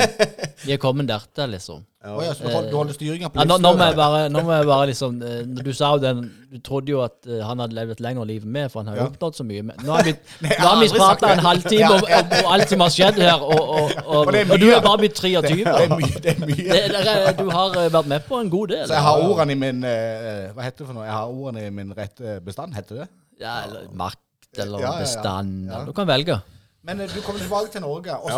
vi 0.65 0.73
er 0.75 0.77
kommet 0.77 1.07
dertil, 1.09 1.49
liksom. 1.55 1.79
Å 2.05 2.19
ja, 2.21 2.35
så 2.37 2.43
du 2.45 2.75
holder 2.75 2.91
du 2.91 2.97
styringa 2.99 3.31
på 3.33 3.39
Ja, 3.39 3.45
nå, 3.49 3.55
nå, 3.63 3.71
må 3.79 3.87
jeg 3.87 3.95
bare, 3.97 4.19
nå 4.29 4.43
må 4.45 4.51
jeg 4.53 4.67
bare 4.69 4.85
liksom 4.91 5.15
eh, 5.25 5.39
Du 5.65 5.71
sa 5.73 5.87
jo 5.95 6.01
den 6.03 6.19
Du 6.51 6.59
trodde 6.61 6.93
jo 6.93 6.99
at 7.01 7.25
eh, 7.25 7.39
han 7.41 7.63
hadde 7.63 7.73
levd 7.73 7.95
et 7.95 8.03
lengre 8.05 8.27
liv 8.29 8.45
med, 8.45 8.69
for 8.69 8.83
han 8.83 8.91
har 8.91 8.99
jo 8.99 9.07
Ja. 9.07 9.07
oppnådd 9.09 9.39
så 9.39 9.45
mye. 9.49 9.63
Men 9.65 9.81
nå 9.81 9.89
har 9.95 10.05
vi, 10.05 10.13
Nei, 10.45 10.51
nå 10.53 10.67
har 10.67 10.77
vi 10.83 10.91
prata 10.93 11.31
en 11.33 11.41
halvtime 11.47 11.89
om, 11.95 12.05
om, 12.05 12.37
om 12.43 12.51
alt 12.53 12.75
som 12.75 12.85
har 12.85 12.93
skjedd 12.93 13.17
her, 13.25 13.41
og, 13.41 13.57
og, 13.57 13.97
og, 14.05 14.21
Og 14.29 14.37
og 14.37 14.61
du 14.61 14.67
er 14.69 14.85
bare 14.85 15.01
blitt 15.01 15.17
23. 15.17 15.57
Det 15.65 15.73
er 15.73 15.93
mye. 15.95 16.21
Det 16.21 16.35
er 16.35 16.41
mye. 16.45 16.69
Det, 16.69 17.03
er, 17.17 17.33
du 17.41 17.49
har 17.57 17.79
eh, 17.81 17.89
vært 17.97 18.13
med 18.13 18.29
på 18.29 18.43
en 18.45 18.53
god 18.53 18.75
del. 18.75 18.85
Så 18.85 18.99
jeg 18.99 19.07
har 19.09 19.25
ordene 19.31 19.57
i 19.57 19.61
min 19.65 19.81
Hva 19.81 20.61
heter 20.67 20.83
det 20.83 20.91
for 20.91 20.99
noe? 20.99 21.07
Jeg 21.09 21.15
har 21.17 21.33
ordene 21.33 21.65
i 21.65 21.73
min 21.81 21.95
rette 21.97 22.37
bestand, 22.45 22.77
heter 22.77 23.01
det? 23.01 23.09
Ja, 23.41 23.63
eller 23.65 23.89
makt 23.97 24.61
eller 24.61 24.91
bestand. 25.01 25.71
Du 25.89 25.95
kan 25.97 26.05
velge. 26.13 26.37
Men 26.85 26.99
eh, 27.01 27.09
du 27.09 27.17
kommer 27.25 27.39
tilbake 27.41 27.71
til 27.73 27.81
Norge, 27.81 28.13
og 28.21 28.29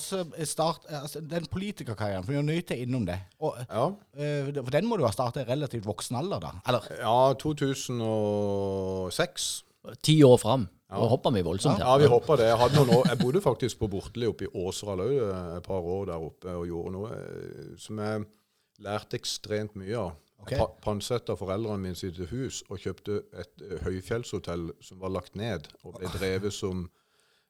så, 0.00 0.24
Ja. 0.38 0.44
start 0.44 0.80
eh, 0.90 1.00
altså, 1.02 1.20
den 1.24 1.46
politikerkarrieren. 1.50 2.24
For 2.24 2.32
vi 2.32 2.38
er 2.38 2.42
nødt 2.44 2.66
til 2.68 2.78
innom 2.84 3.06
det. 3.08 3.16
Og, 3.40 3.54
Ja, 3.70 3.86
eh, 4.16 4.52
for 4.62 4.70
den 4.74 4.86
må 4.90 4.96
du 5.00 5.04
ha 5.06 5.10
starta 5.14 5.40
i 5.40 5.44
relativt 5.48 5.86
voksen 5.88 6.16
alder, 6.20 6.38
da? 6.40 6.48
Eller? 6.68 6.80
ja 7.00 7.32
2006. 7.40 9.64
Ti 10.02 10.22
år 10.24 10.36
fram. 10.40 10.68
Nå 10.94 11.06
hopper 11.10 11.30
vi 11.34 11.40
voldsomt 11.42 11.78
Ja, 11.82 11.88
ja 11.90 11.96
vi 11.98 12.06
hoppa 12.08 12.36
det. 12.38 12.44
Jeg, 12.52 12.58
hadde 12.60 12.76
noen 12.78 12.90
år, 12.98 13.06
jeg 13.10 13.18
bodde 13.18 13.40
faktisk 13.42 13.78
på 13.80 13.88
Bortli 13.90 14.26
oppe 14.30 14.44
i 14.46 14.50
Åseral 14.62 15.00
òg 15.02 15.14
et 15.58 15.64
par 15.66 15.82
år 15.82 16.04
der 16.12 16.18
oppe 16.22 16.52
og 16.54 16.66
gjorde 16.68 16.92
noe 16.94 17.08
eh, 17.16 17.72
som 17.82 17.98
jeg 17.98 18.22
lærte 18.84 19.18
ekstremt 19.18 19.74
mye 19.80 19.96
av. 19.98 20.12
Okay. 20.44 20.58
Pa- 20.60 20.70
Pantsetta 20.84 21.34
foreldrene 21.40 21.80
mine 21.82 21.96
sitt 21.98 22.20
hus 22.30 22.60
og 22.68 22.78
kjøpte 22.84 23.12
et 23.40 23.54
eh, 23.64 23.80
høyfjellshotell 23.86 24.68
som 24.84 25.00
var 25.02 25.10
lagt 25.16 25.34
ned 25.40 25.66
og 25.82 25.90
ble 25.98 26.08
drevet 26.14 26.52
som 26.54 26.84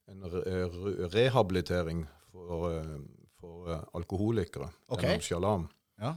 en 0.08 0.22
re 0.30 0.42
re 0.68 1.08
rehabilitering 1.14 2.04
for, 2.32 2.70
eh, 2.72 2.96
for 3.40 3.72
eh, 3.72 3.80
alkoholikere 3.94 4.68
Ok. 4.88 5.02
gjennom 5.02 5.20
Sjalam. 5.20 5.68
Ja. 6.00 6.14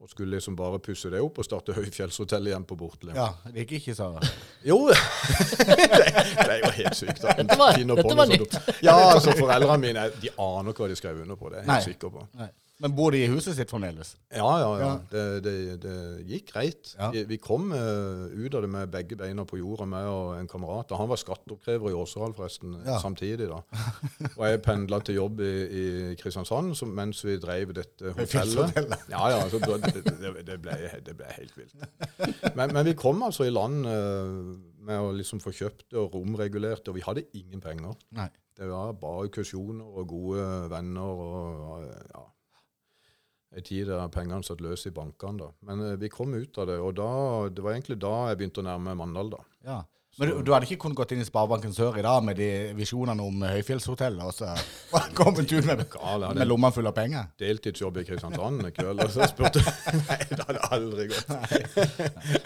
Og 0.00 0.08
skulle 0.08 0.32
liksom 0.38 0.54
bare 0.56 0.78
pusse 0.80 1.10
det 1.12 1.20
opp 1.20 1.38
og 1.38 1.44
starte 1.44 1.74
Høyfjellshotell 1.76 2.46
igjen 2.48 2.64
på 2.64 2.76
Bortli. 2.80 3.12
Ja, 3.14 3.26
det 3.52 3.66
gikk 3.66 3.74
ikke 3.82 3.94
Sara? 3.98 4.20
Jo! 4.64 4.78
det, 4.88 5.76
det 5.76 6.46
er 6.46 6.62
jo 6.64 6.70
helt 6.78 6.96
sykt. 6.96 7.20
at 7.24 7.36
Dette 7.42 7.58
var- 7.60 7.76
dette 7.76 8.16
var 8.16 8.26
nytt. 8.30 8.56
Ja, 8.82 8.94
altså 9.12 9.34
Foreldrene 9.36 9.78
mine 9.82 10.06
de 10.22 10.32
aner 10.40 10.72
hva 10.72 10.88
de 10.88 10.96
skrev 10.96 11.20
under 11.20 11.36
på. 11.36 11.50
Det 11.52 11.58
er 11.60 11.64
jeg 11.66 11.72
helt 11.74 11.84
sikker 11.90 12.14
på. 12.16 12.24
Nei. 12.40 12.48
Men 12.80 12.94
bor 12.96 13.12
de 13.12 13.20
i 13.20 13.28
huset 13.28 13.56
sitt 13.58 13.70
fremdeles? 13.72 14.14
Ja, 14.32 14.48
ja, 14.62 14.68
ja. 14.80 14.86
Ja. 14.86 14.92
Det, 15.10 15.24
det, 15.44 15.54
det 15.82 15.94
gikk 16.30 16.52
greit. 16.54 16.92
Ja. 16.96 17.10
Vi, 17.12 17.36
kom 17.42 17.74
uh, 17.74 18.24
ut 18.32 18.56
av 18.56 18.64
det 18.64 18.70
med 18.72 18.88
begge 18.92 19.18
beina 19.20 19.44
på 19.48 19.58
jorda, 19.60 19.84
meg 19.88 20.08
og 20.08 20.30
en 20.38 20.48
kamerat. 20.48 20.94
Og 20.94 21.02
Han 21.02 21.10
var 21.12 21.20
skatteoppkrever 21.20 21.92
i 21.92 21.98
Åseral 21.98 22.32
forresten, 22.36 22.78
Ja. 22.86 22.96
samtidig. 23.02 23.50
da. 23.50 23.60
Og 24.38 24.46
jeg 24.48 24.62
pendla 24.64 25.00
til 25.04 25.20
jobb 25.20 25.44
i, 25.44 25.52
i 25.82 25.84
Kristiansand 26.20 26.72
som, 26.78 26.94
mens 26.96 27.20
vi 27.26 27.36
drev 27.42 27.74
dette 27.76 28.14
hotellet. 28.16 28.74
Ja, 29.12 29.28
ja, 29.34 29.44
så 29.52 29.60
det, 29.60 29.92
det, 30.00 30.16
det, 30.48 30.58
ble, 30.64 30.74
ble 31.14 31.32
helt 31.36 31.56
vilt. 31.60 31.76
Men, 32.56 32.72
men 32.72 32.84
vi 32.88 32.96
kom 32.98 33.20
altså 33.26 33.44
i 33.44 33.52
land 33.52 33.84
uh, 33.84 34.56
med 34.88 35.04
å 35.04 35.12
liksom 35.16 35.42
få 35.44 35.52
kjøpt 35.52 35.98
og 36.00 36.16
romregulert 36.16 36.88
og 36.88 36.96
vi 36.96 37.04
hadde 37.04 37.28
ingen 37.36 37.60
penger. 37.60 37.92
Nei. 38.16 38.30
Det 38.56 38.68
var 38.68 38.92
bare 39.00 39.30
kursjoner 39.32 40.00
og 40.00 40.08
gode 40.10 40.44
venner 40.72 41.24
og 41.24 41.84
ja. 41.86 42.24
En 43.56 43.62
tid 43.66 43.88
der 43.90 44.08
pengene 44.14 44.44
satt 44.46 44.60
løs 44.62 44.84
i 44.86 44.90
bankene. 44.94 45.38
da. 45.38 45.48
Men 45.66 45.80
eh, 45.92 45.96
vi 45.98 46.08
kom 46.08 46.34
ut 46.38 46.58
av 46.62 46.68
det, 46.70 46.76
og 46.78 46.94
da, 46.94 47.08
det 47.50 47.62
var 47.64 47.72
egentlig 47.74 47.98
da 47.98 48.28
jeg 48.30 48.38
begynte 48.38 48.62
å 48.62 48.68
nærme 48.68 48.92
meg 48.92 49.00
Mandal. 49.00 49.30
da. 49.32 49.40
Ja. 49.66 49.80
Men 50.18 50.28
du, 50.28 50.40
du 50.42 50.50
hadde 50.52 50.66
ikke 50.66 50.80
kunnet 50.82 50.98
gått 50.98 51.12
inn 51.14 51.20
i 51.22 51.24
Sparebanken 51.24 51.72
Sør 51.72 51.94
i 51.96 52.02
dag 52.02 52.18
med 52.26 52.34
de 52.36 52.46
visjonene 52.74 53.22
om 53.22 53.42
Høyfjellshotell 53.46 54.18
og 54.20 54.32
så 54.34 54.48
kommet 55.18 55.46
ut 55.54 55.64
med, 55.64 55.84
Gal, 55.92 56.24
jeg 56.26 56.34
med 56.40 56.48
lomma 56.50 56.70
full 56.74 56.90
av 56.90 56.96
penger? 56.98 57.28
deltidsjobb 57.38 58.00
i 58.02 58.04
Kristiansand 58.08 58.64
en 58.66 58.72
kveld, 58.74 59.00
og 59.06 59.12
så 59.14 59.28
spurte 59.30 59.62
Nei, 60.10 60.18
det 60.32 60.40
hadde 60.48 60.64
aldri 60.74 61.06
gått. 61.12 61.30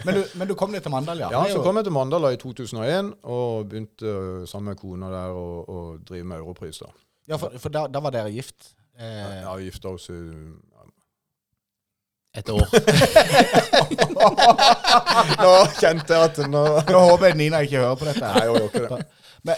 Men 0.05 0.19
du, 0.19 0.21
men 0.37 0.47
du 0.49 0.53
kom 0.57 0.73
deg 0.77 0.85
til 0.85 0.93
Mandal, 0.93 1.23
ja? 1.25 1.31
Ja, 1.33 1.41
Det 1.41 1.49
er 1.51 1.55
Så 1.57 1.59
jo- 1.61 1.65
kom 1.67 1.81
jeg 1.81 1.87
til 1.89 1.95
Mandal 1.97 2.27
da 2.29 2.31
i 2.37 2.39
2001 2.41 3.11
og 3.33 3.67
begynte 3.73 4.13
eh, 4.13 4.45
sammen 4.49 4.71
med 4.73 4.79
kona 4.81 5.09
der 5.13 5.33
å, 5.41 5.45
å 5.65 5.79
drive 6.05 6.29
med 6.31 6.41
Europris. 6.45 6.79
da. 6.85 6.93
ja, 7.33 7.37
for, 7.41 7.57
for 7.59 7.73
da, 7.73 7.87
da 7.89 7.99
var 8.05 8.13
dere 8.15 8.31
gift? 8.33 8.71
Eh, 8.95 9.41
Ja, 9.41 9.57
gifta 9.59 9.89
oss 9.97 10.05
i 10.13 10.21
ja. 10.21 10.74
Et 12.35 12.49
år. 12.51 12.65
Nå 15.41 15.51
kjente 15.79 16.15
jeg 16.15 16.23
at 16.29 16.39
nå 16.51 16.63
Nå 16.89 17.03
håper 17.09 17.29
jeg 17.31 17.37
Nina 17.39 17.61
ikke 17.65 17.79
hører 17.81 17.99
på 17.99 18.07
dette. 18.09 18.25
Nei, 18.25 18.41
jeg 18.43 18.49
gjør 18.51 18.65
ikke 18.69 18.81
det. 18.89 19.05
Men, 19.45 19.55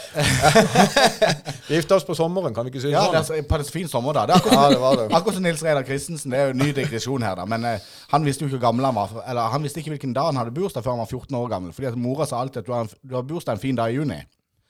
Vi 1.70 1.78
gifta 1.78 1.96
oss 1.96 2.04
på 2.08 2.16
sommeren, 2.18 2.52
kan 2.56 2.66
vi 2.68 2.74
ikke 2.74 2.82
si 2.84 2.90
det 2.90 2.96
ja, 2.98 3.06
det 3.14 3.22
er 3.22 3.28
sånn? 3.30 3.46
på 3.48 3.56
en 3.56 3.70
fin 3.72 3.88
sommer, 3.88 4.18
da. 4.18 4.26
Det 4.28 4.36
er 4.36 4.42
akkurat, 4.42 4.58
Ja, 4.60 4.70
det 4.74 4.80
var 4.84 4.98
det. 5.00 5.06
akkurat 5.16 5.38
som 5.38 5.46
Nils 5.48 5.64
Reidar 5.64 5.86
Christensen. 5.88 6.34
Det 6.34 6.40
er 6.42 6.50
jo 6.50 6.56
en 6.58 6.62
ny 6.66 6.70
digresjon 6.76 7.24
her, 7.24 7.38
da. 7.40 7.46
Men 7.48 7.64
eh, 7.70 7.86
han 8.12 8.26
visste 8.28 8.44
jo 8.44 8.50
ikke 8.52 8.58
hvor 8.60 8.66
gammel 8.68 8.88
han 8.90 8.98
var. 9.00 9.14
Eller 9.24 9.54
han 9.54 9.64
visste 9.64 9.80
ikke 9.82 9.94
hvilken 9.96 10.16
dag 10.18 10.28
han 10.34 10.42
hadde 10.42 10.52
bursdag 10.58 10.84
før 10.84 10.98
han 10.98 11.04
var 11.06 11.12
14 11.14 11.40
år 11.40 11.48
gammel. 11.56 11.72
Fordi 11.78 11.88
at 11.94 12.02
mora 12.04 12.28
sa 12.28 12.42
alltid 12.44 12.66
at 12.66 12.68
du 12.68 12.74
har, 12.76 12.92
du 13.00 13.16
har 13.16 13.24
bursdag 13.32 13.56
en 13.56 13.64
fin 13.64 13.80
dag 13.80 13.94
i 13.96 13.98
juni. 14.02 14.20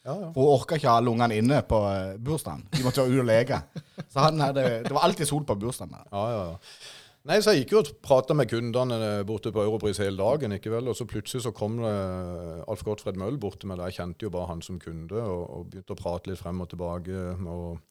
Ja, 0.08 0.14
ja. 0.22 0.30
For 0.36 0.40
hun 0.46 0.54
orka 0.54 0.78
ikke 0.78 0.88
ha 0.92 1.00
alle 1.02 1.12
ungene 1.12 1.42
inne 1.42 1.64
på 1.68 1.82
eh, 1.90 2.14
bursdagen. 2.24 2.62
De 2.78 2.86
måtte 2.86 3.02
være 3.02 3.18
ute 3.18 3.26
og 3.26 3.30
leke. 3.32 3.58
Så 4.06 4.22
han 4.28 4.46
hadde, 4.46 4.68
det 4.86 4.94
var 4.96 5.10
alltid 5.10 5.28
sol 5.34 5.44
på 5.50 5.58
bursdagen. 5.66 5.98
da. 5.98 6.06
Ja, 6.14 6.28
ja, 6.30 6.46
ja. 6.54 6.94
Nei, 7.28 7.38
så 7.44 7.52
Jeg 7.52 7.66
gikk 7.66 7.74
jo 7.76 7.80
og 7.84 7.90
prata 8.06 8.36
med 8.38 8.48
kundene 8.48 8.98
eh, 9.04 9.24
borte 9.28 9.52
på 9.52 9.64
Europris 9.66 10.00
hele 10.00 10.16
dagen. 10.20 10.54
ikke 10.56 10.72
vel? 10.72 10.88
Og 10.88 10.96
så 10.96 11.04
plutselig 11.10 11.44
så 11.44 11.52
kom 11.56 11.76
det 11.82 11.92
Alf 12.72 12.84
Gottfred 12.88 13.20
Møll 13.20 13.36
bort 13.42 13.60
til 13.60 13.68
meg. 13.72 13.82
Jeg 13.90 13.98
kjente 14.00 14.24
jo 14.28 14.32
bare 14.32 14.48
han 14.54 14.62
som 14.64 14.80
kunde, 14.80 15.20
og, 15.20 15.44
og 15.58 15.66
begynte 15.74 15.96
å 15.98 16.00
prate 16.00 16.32
litt 16.32 16.40
frem 16.40 16.62
og 16.64 16.70
tilbake. 16.72 17.26
Og 17.44 17.82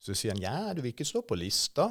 så 0.00 0.16
sier 0.16 0.32
han 0.32 0.40
ja, 0.40 0.72
du 0.72 0.80
vil 0.80 0.94
ikke 0.94 1.04
stå 1.08 1.20
på 1.28 1.36
lista? 1.36 1.90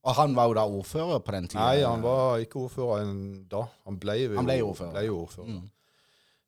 Og 0.00 0.14
han 0.16 0.32
var 0.38 0.46
jo 0.48 0.54
da 0.56 0.62
ordfører 0.70 1.18
på 1.26 1.34
den 1.34 1.50
tida. 1.50 1.66
Nei, 1.66 1.82
han 1.84 2.00
var 2.06 2.38
ikke 2.40 2.62
ordfører 2.62 3.02
enn 3.04 3.18
da. 3.50 3.66
Han 3.90 3.98
ble, 4.00 4.14
jo- 4.22 4.38
Han 4.38 4.46
ble 4.48 4.60
ordfører. 4.64 4.94
Ble 4.96 5.10
ordfører. 5.12 5.58
Mm. 5.58 5.66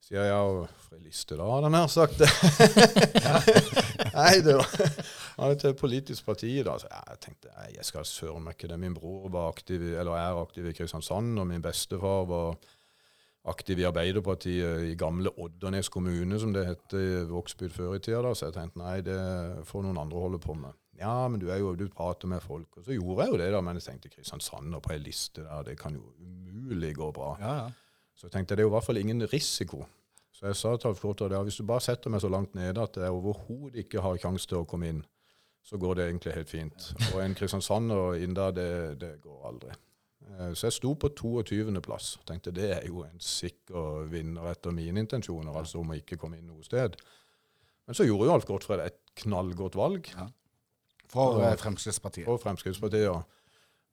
Sier 0.03 0.19
jeg 0.19 0.31
ja, 0.31 0.39
fri 0.87 0.97
liste 1.03 1.35
da, 1.39 1.45
hadde 1.47 1.69
han 1.69 1.75
nær 1.77 1.91
sagt. 1.91 2.23
Nei, 4.17 4.33
det 4.43 4.55
var 4.57 4.73
er 5.37 5.55
til 5.59 5.73
politisk 5.79 6.25
parti 6.25 6.51
da. 6.65 6.77
Så 6.79 6.89
jeg 6.91 7.19
tenkte 7.23 7.49
jeg 7.73 7.85
skal 7.87 8.05
søren 8.05 8.45
meg 8.45 8.57
ikke 8.57 8.69
det. 8.71 8.79
Min 8.79 8.93
bror 8.97 9.29
var 9.33 9.49
aktiv, 9.53 9.81
eller 9.93 10.17
er 10.19 10.41
aktiv 10.41 10.69
i 10.69 10.75
Kristiansand, 10.77 11.39
og 11.39 11.47
min 11.49 11.61
bestefar 11.63 12.27
var 12.29 12.55
aktiv 13.49 13.81
i 13.81 13.87
Arbeiderpartiet 13.89 14.87
i 14.87 14.95
gamle 14.95 15.33
Oddernes 15.39 15.89
kommune, 15.91 16.39
som 16.39 16.53
det 16.55 16.65
het 16.67 16.95
i 16.95 17.07
Vågsbygd 17.27 17.75
før 17.75 17.97
i 17.97 17.99
tida. 17.99 18.21
da, 18.21 18.33
Så 18.33 18.47
jeg 18.47 18.55
tenkte 18.55 18.79
nei, 18.79 19.01
det 19.01 19.19
får 19.67 19.83
noen 19.83 19.99
andre 19.99 20.19
holde 20.19 20.39
på 20.39 20.55
med. 20.55 20.77
Ja, 20.99 21.27
men 21.27 21.41
du 21.41 21.49
er 21.49 21.57
jo, 21.57 21.73
du 21.75 21.87
prater 21.89 22.29
med 22.29 22.41
folk. 22.41 22.77
Og 22.77 22.85
så 22.85 22.93
gjorde 22.93 23.25
jeg 23.25 23.33
jo 23.33 23.39
det, 23.41 23.51
da, 23.51 23.61
men 23.61 23.79
jeg 23.79 23.87
tenkte 23.89 24.13
Kristiansand 24.13 24.75
og 24.77 24.83
på 24.85 24.93
ei 24.93 25.01
liste 25.01 25.43
der, 25.43 25.65
det 25.67 25.79
kan 25.79 25.97
jo 25.97 26.13
umulig 26.21 26.93
gå 26.95 27.11
bra. 27.11 27.33
Ja, 27.41 27.55
ja. 27.63 27.71
Så 28.15 28.27
jeg 28.27 28.35
tenkte 28.35 28.55
det 28.55 28.61
er 28.61 28.67
jo 28.67 28.71
i 28.71 28.75
hvert 28.77 28.85
fall 28.85 29.01
ingen 29.01 29.25
risiko. 29.33 29.81
Så 30.33 30.45
jeg 30.47 30.55
sa 30.55 30.75
til 30.77 30.87
Alf 30.91 31.01
Gottfred 31.01 31.33
at 31.33 31.45
hvis 31.47 31.57
du 31.59 31.65
bare 31.65 31.81
setter 31.81 32.13
meg 32.13 32.21
så 32.21 32.29
langt 32.29 32.55
nede 32.55 32.81
at 32.81 32.97
jeg 32.97 33.09
overhodet 33.11 33.83
ikke 33.83 34.01
har 34.05 34.17
sjanse 34.21 34.47
til 34.49 34.61
å 34.61 34.67
komme 34.69 34.89
inn, 34.89 35.01
så 35.63 35.77
går 35.79 35.95
det 35.95 36.05
egentlig 36.09 36.33
helt 36.35 36.49
fint. 36.51 36.93
Og 37.13 37.21
en 37.23 37.35
kristiansander 37.35 37.95
og 37.95 38.35
der, 38.35 38.51
det, 38.51 38.99
det 39.01 39.11
går 39.23 39.45
aldri. 39.47 39.69
Eh, 40.27 40.53
Så 40.53 40.67
jeg 40.67 40.73
sto 40.73 40.93
på 40.93 41.09
22. 41.15 41.81
plass. 41.81 42.17
Tenkte 42.27 42.51
det 42.51 42.69
er 42.77 42.87
jo 42.87 43.03
en 43.03 43.19
sikker 43.19 44.07
vinner 44.11 44.49
etter 44.51 44.71
mine 44.75 44.99
intensjoner, 44.99 45.53
altså 45.55 45.79
om 45.79 45.91
å 45.93 45.99
ikke 45.99 46.17
komme 46.17 46.37
inn 46.37 46.47
noe 46.51 46.63
sted. 46.63 46.95
Men 47.87 47.95
så 47.95 48.03
gjorde 48.07 48.25
jo 48.29 48.33
Alf 48.33 48.45
Gottfred 48.47 48.79
et 48.85 48.99
knallgodt 49.23 49.75
valg 49.75 50.07
For 51.11 51.39
Ja. 51.41 51.51
eh, 51.51 51.57
Fremskrittspartiet. 51.57 52.25
For 52.25 52.37
Fremskrittspartiet. 52.37 53.03
ja. 53.03 53.21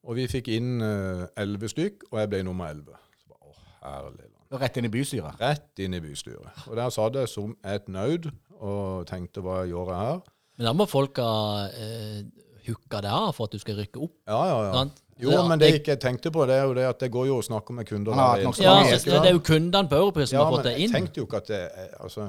Og 0.03 0.17
vi 0.17 0.27
fikk 0.27 0.49
inn 0.49 0.81
eh, 0.81 1.27
elleve 1.37 1.69
stykk, 1.69 2.07
og 2.11 2.19
jeg 2.21 2.29
ble 2.31 2.43
nummer 2.47 2.71
elleve. 2.73 2.97
Å, 3.31 3.55
herlig 3.85 4.25
land. 4.27 4.61
Rett 4.63 4.77
inn 4.81 4.87
i 4.89 4.89
bystyret. 4.91 5.39
Rett 5.41 5.79
inn 5.85 5.95
i 5.95 6.01
bystyret. 6.01 6.67
Og 6.69 6.77
der 6.79 6.89
satt 6.91 7.15
jeg 7.15 7.29
som 7.29 7.53
et 7.65 7.89
naud 7.89 8.31
og 8.59 9.07
tenkte 9.07 9.43
hva 9.45 9.61
jeg 9.63 9.71
gjør 9.75 9.93
jeg 9.93 10.01
her? 10.07 10.21
Men 10.61 10.67
da 10.69 10.73
må 10.77 10.85
folka 10.85 11.25
eh, 11.73 12.19
hooke 12.67 12.99
det 13.01 13.09
av 13.09 13.31
for 13.33 13.49
at 13.49 13.55
du 13.57 13.63
skal 13.63 13.79
rykke 13.81 14.03
opp. 14.05 14.13
Ja, 14.29 14.41
ja, 14.45 14.59
ja. 14.67 14.73
Sant? 14.77 14.99
Jo, 15.21 15.39
men 15.49 15.61
det 15.61 15.71
jeg 15.71 15.79
ikke 15.81 15.97
tenkte 16.01 16.33
på, 16.33 16.45
det 16.49 16.59
er 16.61 16.67
jo 16.69 16.75
det 16.77 16.85
at 16.89 17.01
det 17.01 17.09
går 17.13 17.27
jo 17.31 17.39
å 17.41 17.45
snakke 17.45 17.75
med 17.77 17.89
kunder 17.89 18.13
Ja, 18.17 18.29
gjester, 18.45 19.17
det, 19.25 19.31
er 19.31 19.35
jo 19.37 19.41
kundene 19.45 19.89
på 19.89 19.97
Europris 19.97 20.31
som 20.31 20.37
Ja, 20.39 20.45
har 20.45 20.53
fått 20.55 20.69
det 20.69 20.75
inn. 20.77 20.85
Ja, 20.85 20.93
men 20.93 21.09
jeg 21.09 21.09
tenkte 21.09 21.21
jo 21.23 21.27
ikke 21.29 21.41
at 21.41 21.49
det 21.49 21.61
jeg- 21.61 21.91
Altså, 22.01 22.29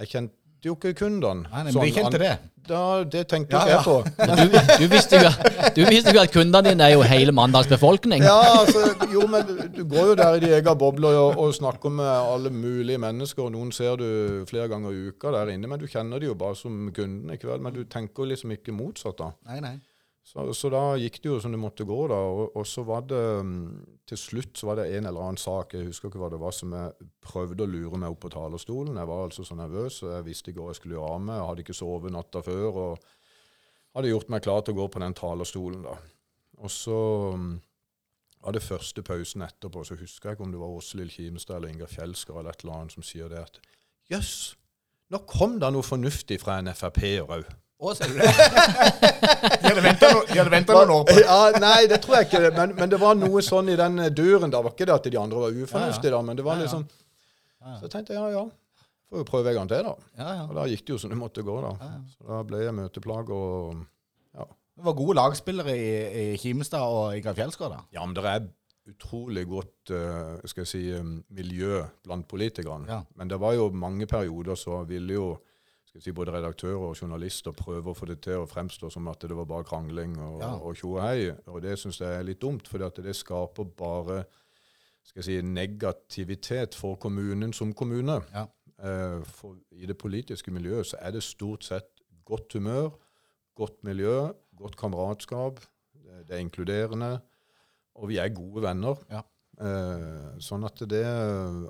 jeg 0.00 0.08
kjente 0.62 0.68
jo 0.70 0.74
ikke 0.78 0.94
kundene. 0.94 1.48
Nei, 1.50 1.62
nei, 1.66 1.72
men 1.74 1.82
vi 1.82 1.92
kjente 1.92 2.18
det. 2.18 2.32
Da, 2.62 3.02
det 3.02 3.24
tenkte 3.26 3.58
Ja, 3.58 3.66
jeg 3.66 3.82
på. 3.82 3.96
Du, 4.22 4.84
du, 4.84 4.86
visste 4.92 5.18
jo, 5.18 5.30
du 5.74 5.80
visste 5.88 6.12
jo 6.14 6.20
at 6.22 6.30
kundene 6.30 6.70
dine 6.70 6.86
er 6.86 6.94
jo 6.94 7.02
hele 7.02 7.32
Mandals 7.34 7.66
befolkning. 7.66 8.22
Ja, 8.22 8.36
altså, 8.60 8.92
jo, 9.10 9.26
men 9.26 9.42
du, 9.48 9.56
du 9.74 9.82
går 9.90 10.12
jo 10.12 10.14
der 10.14 10.38
i 10.38 10.42
de 10.44 10.52
egen 10.54 10.78
bobler 10.78 11.18
og, 11.18 11.40
og 11.42 11.54
snakker 11.54 11.90
med 11.90 12.06
alle 12.06 12.52
mulige 12.54 13.00
mennesker, 13.02 13.48
og 13.48 13.56
noen 13.56 13.72
ser 13.74 13.98
du 13.98 14.44
flere 14.48 14.68
ganger 14.70 14.94
i 14.94 15.08
uka 15.10 15.34
der 15.34 15.50
inne, 15.56 15.66
men 15.66 15.82
du 15.82 15.88
kjenner 15.90 16.22
de 16.22 16.30
jo 16.30 16.38
bare 16.38 16.58
som 16.58 16.92
kunden, 16.94 17.32
i 17.34 17.40
kveld. 17.42 17.64
Men 17.64 17.74
du 17.74 17.82
tenker 17.90 18.30
liksom 18.30 18.54
ikke 18.54 18.74
motsatt, 18.76 19.18
da. 19.18 19.32
Nei, 19.50 19.58
nei. 19.64 19.76
Så, 20.22 20.44
så 20.54 20.68
da 20.70 20.82
gikk 21.02 21.16
det 21.22 21.28
jo 21.32 21.38
som 21.42 21.50
det 21.50 21.58
måtte 21.58 21.86
gå, 21.86 21.96
da. 22.10 22.18
Og, 22.30 22.52
og 22.56 22.66
så 22.68 22.84
var 22.86 23.02
det 23.10 23.22
mm, 23.42 23.64
Til 24.06 24.20
slutt 24.20 24.60
så 24.60 24.68
var 24.68 24.78
det 24.78 24.92
en 24.92 25.08
eller 25.08 25.24
annen 25.24 25.40
sak, 25.40 25.74
jeg 25.74 25.88
husker 25.88 26.10
ikke 26.10 26.20
hva 26.22 26.30
det 26.30 26.38
var, 26.42 26.54
som 26.54 26.74
jeg 26.76 27.08
prøvde 27.24 27.64
å 27.64 27.70
lure 27.70 27.98
meg 27.98 28.14
opp 28.14 28.22
på 28.22 28.30
talerstolen. 28.34 29.00
Jeg 29.00 29.10
var 29.10 29.26
altså 29.26 29.46
så 29.46 29.56
nervøs, 29.58 29.98
og 30.04 30.14
jeg 30.14 30.28
visste 30.28 30.52
ikke 30.52 30.62
hva 30.62 30.70
jeg 30.70 30.80
skulle 30.82 30.98
gjøre 30.98 31.10
av 31.16 31.26
meg. 31.26 31.40
Jeg 31.40 31.48
hadde 31.50 31.66
ikke 31.66 31.78
sovet 31.80 32.14
natta 32.14 32.44
før. 32.46 32.80
og 32.84 33.10
hadde 33.92 34.12
gjort 34.12 34.32
meg 34.32 34.44
klar 34.44 34.62
til 34.64 34.74
å 34.74 34.80
gå 34.80 34.88
på 34.92 35.02
den 35.02 35.14
talerstolen, 35.16 35.84
da. 35.84 35.98
Og 36.62 36.70
så 36.70 36.98
av 38.42 38.48
var 38.48 38.56
det 38.56 38.64
første 38.64 39.02
pausen 39.06 39.44
etterpå, 39.46 39.84
så 39.86 39.94
husker 39.94 40.30
jeg 40.30 40.36
ikke 40.36 40.46
om 40.46 40.54
det 40.54 40.60
var 40.60 40.74
Åselill 40.74 41.12
Kimstad 41.14 41.60
eller 41.60 41.70
Inger 41.70 41.90
Fjelsker 41.90 42.38
eller 42.38 42.50
et 42.50 42.64
eller 42.64 42.78
annet 42.80 42.94
som 42.96 43.04
sier 43.06 43.30
det 43.30 43.38
at 43.38 43.60
Jøss, 44.10 44.56
nå 45.14 45.20
kom 45.30 45.60
det 45.62 45.70
noe 45.70 45.86
fornuftig 45.86 46.40
fra 46.42 46.56
en 46.58 46.72
Frp-er 46.74 47.22
òg. 47.22 47.46
Å, 47.82 47.92
ser 47.98 48.12
du 48.12 48.18
det? 48.20 48.30
De 49.58 49.66
hadde 49.66 49.82
venta 49.82 50.08
no, 50.14 50.82
noen 50.84 50.92
år 50.94 51.06
på 51.08 51.16
det. 51.16 51.24
Ja, 51.24 51.38
nei, 51.58 51.78
det 51.90 51.98
tror 52.04 52.20
jeg 52.20 52.28
ikke. 52.28 52.42
Men, 52.54 52.74
men 52.78 52.92
det 52.92 53.00
var 53.02 53.16
noe 53.18 53.42
sånn 53.42 53.72
i 53.72 53.78
den 53.78 53.98
døren. 54.14 54.52
da, 54.54 54.60
var 54.62 54.76
ikke 54.76 54.86
det 54.86 54.94
at 54.94 55.08
de 55.10 55.18
andre 55.18 55.42
var 55.42 55.58
ufornuftige, 55.64 56.12
da, 56.14 56.20
men 56.28 56.38
det 56.38 56.46
var 56.46 56.62
liksom. 56.62 56.86
Så 57.62 57.88
jeg 57.88 57.94
tenkte 57.96 58.14
ja, 58.14 58.28
ja. 58.30 58.46
Får 59.10 59.24
jo 59.24 59.26
prøve 59.28 59.50
en 59.50 59.58
gang 59.58 59.74
til, 59.74 59.90
da. 59.90 60.30
Og 60.46 60.54
da 60.60 60.70
gikk 60.70 60.86
det 60.86 60.94
jo 60.94 61.02
som 61.02 61.10
det 61.10 61.18
måtte 61.18 61.42
gå, 61.46 61.58
da. 61.66 61.92
Så 62.14 62.30
da 62.30 62.40
ble 62.46 62.62
jeg 62.62 62.78
møteplag 62.78 63.34
og 63.34 63.82
ja. 64.38 64.46
Det 64.46 64.86
var 64.86 64.98
gode 65.02 65.18
lagspillere 65.18 65.74
i, 65.76 65.92
i 66.22 66.26
Kimestad 66.40 66.86
og 66.86 67.18
i 67.18 67.22
Fjellsgård, 67.26 67.74
da. 67.74 67.82
Ja, 67.98 68.06
men 68.06 68.14
det 68.16 68.24
er 68.30 68.46
utrolig 68.92 69.44
godt 69.50 69.92
eh, 69.94 70.38
skal 70.50 70.64
jeg 70.64 70.70
si, 70.70 70.82
eh, 70.94 71.10
miljø 71.34 71.82
blant 72.02 72.26
politikerne. 72.30 72.88
Ja. 72.90 73.02
Men 73.18 73.30
det 73.30 73.38
var 73.42 73.54
jo 73.58 73.68
mange 73.74 74.08
perioder 74.10 74.58
så 74.58 74.84
ville 74.88 75.18
jo 75.18 75.26
jeg 75.34 75.48
si, 76.00 76.12
både 76.12 76.32
redaktører 76.32 76.78
og 76.88 76.96
journalister 76.96 77.52
prøve 77.52 77.90
å 77.92 77.96
få 77.96 78.06
det 78.08 78.20
til 78.24 78.40
å 78.40 78.46
fremstå 78.48 78.88
som 78.90 79.08
at 79.08 79.20
det 79.20 79.36
var 79.36 79.44
bare 79.44 79.64
krangling 79.68 80.14
og, 80.18 80.40
Ja. 80.40 80.54
og 80.56 80.76
tjo 80.76 80.94
og 80.96 81.02
hei. 81.02 81.30
Og 81.46 81.60
det 81.62 81.78
syns 81.78 81.98
jeg 82.00 82.08
er 82.18 82.22
litt 82.24 82.40
dumt, 82.40 82.66
for 82.68 82.78
det 82.78 83.14
skaper 83.16 83.64
bare 83.76 84.24
si, 85.04 85.40
negativitet 85.42 86.74
for 86.74 86.96
kommunen 86.96 87.52
som 87.52 87.72
kommune. 87.74 88.20
Ja. 88.32 88.46
Eh, 88.82 89.22
for 89.24 89.56
I 89.72 89.86
det 89.86 89.98
politiske 89.98 90.50
miljøet 90.50 90.86
så 90.86 90.96
er 91.00 91.12
det 91.12 91.22
stort 91.22 91.64
sett 91.64 91.88
godt 92.24 92.52
humør, 92.54 92.90
godt 93.54 93.82
miljø, 93.84 94.32
godt 94.56 94.76
kameratskap. 94.76 95.60
Det, 95.94 96.26
det 96.28 96.36
er 96.36 96.40
inkluderende. 96.40 97.20
og 97.94 98.08
vi 98.08 98.16
er 98.16 98.28
gode 98.32 98.62
venner. 98.62 98.96
Ja. 99.10 99.20
Eh, 99.60 100.38
sånn 100.40 100.64
at 100.64 100.78
det 100.88 101.04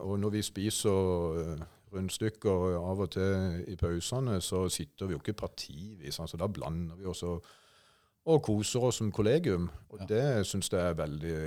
Og 0.00 0.18
når 0.20 0.30
vi 0.30 0.42
spiser 0.42 1.66
rundstykker 1.92 2.76
av 2.78 3.00
og 3.04 3.10
til 3.14 3.64
i 3.68 3.76
pausene, 3.76 4.38
så 4.40 4.64
sitter 4.72 5.06
vi 5.10 5.16
jo 5.16 5.20
ikke 5.22 5.36
partivis. 5.44 6.18
altså 6.20 6.36
Da 6.40 6.48
blander 6.48 6.96
vi 6.96 7.06
oss 7.10 7.22
og, 7.28 7.44
og 8.26 8.42
koser 8.42 8.88
oss 8.88 8.96
som 9.02 9.12
kollegium. 9.12 9.70
Og 9.90 10.00
Ja. 10.00 10.06
det 10.06 10.46
syns 10.46 10.70
jeg 10.72 10.80
er 10.80 10.94
veldig, 10.94 11.38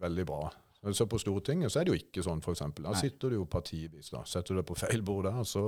veldig 0.00 0.26
bra. 0.26 0.50
Så 0.90 1.06
på 1.06 1.18
Stortinget 1.22 1.70
så 1.70 1.78
er 1.78 1.84
det 1.86 1.92
jo 1.92 1.98
ikke 2.00 2.22
sånn, 2.26 2.40
f.eks. 2.42 2.62
Da 2.82 2.92
sitter 2.98 3.30
du 3.30 3.36
jo 3.36 3.44
partivis. 3.46 4.08
da. 4.10 4.24
Setter 4.26 4.54
du 4.56 4.58
deg 4.60 4.66
på 4.66 4.74
feil 4.80 5.02
bord 5.06 5.28
der, 5.28 5.44
så 5.46 5.62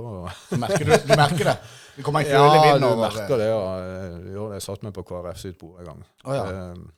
merker, 0.59 0.83
du, 0.83 0.91
du 1.07 1.13
merker 1.15 1.45
det? 1.53 1.53
Det 1.95 2.03
kommer 2.03 2.19
en 2.25 2.27
Ja, 2.33 2.41
kjølig 2.43 2.65
vind 2.73 2.83
du 2.83 2.87
over 2.89 3.05
merker 3.05 3.37
det. 3.39 3.47
Ja. 3.47 4.51
Jeg, 4.55 4.61
satt 4.65 4.83
meg 4.83 4.93
på 4.97 5.05
KrF 5.07 5.39
sitt 5.39 5.57
bord 5.61 5.79
en 5.79 5.85
gang. 5.93 6.03
Oh, 6.25 6.35
ja. 6.35 6.43
det, 6.51 6.91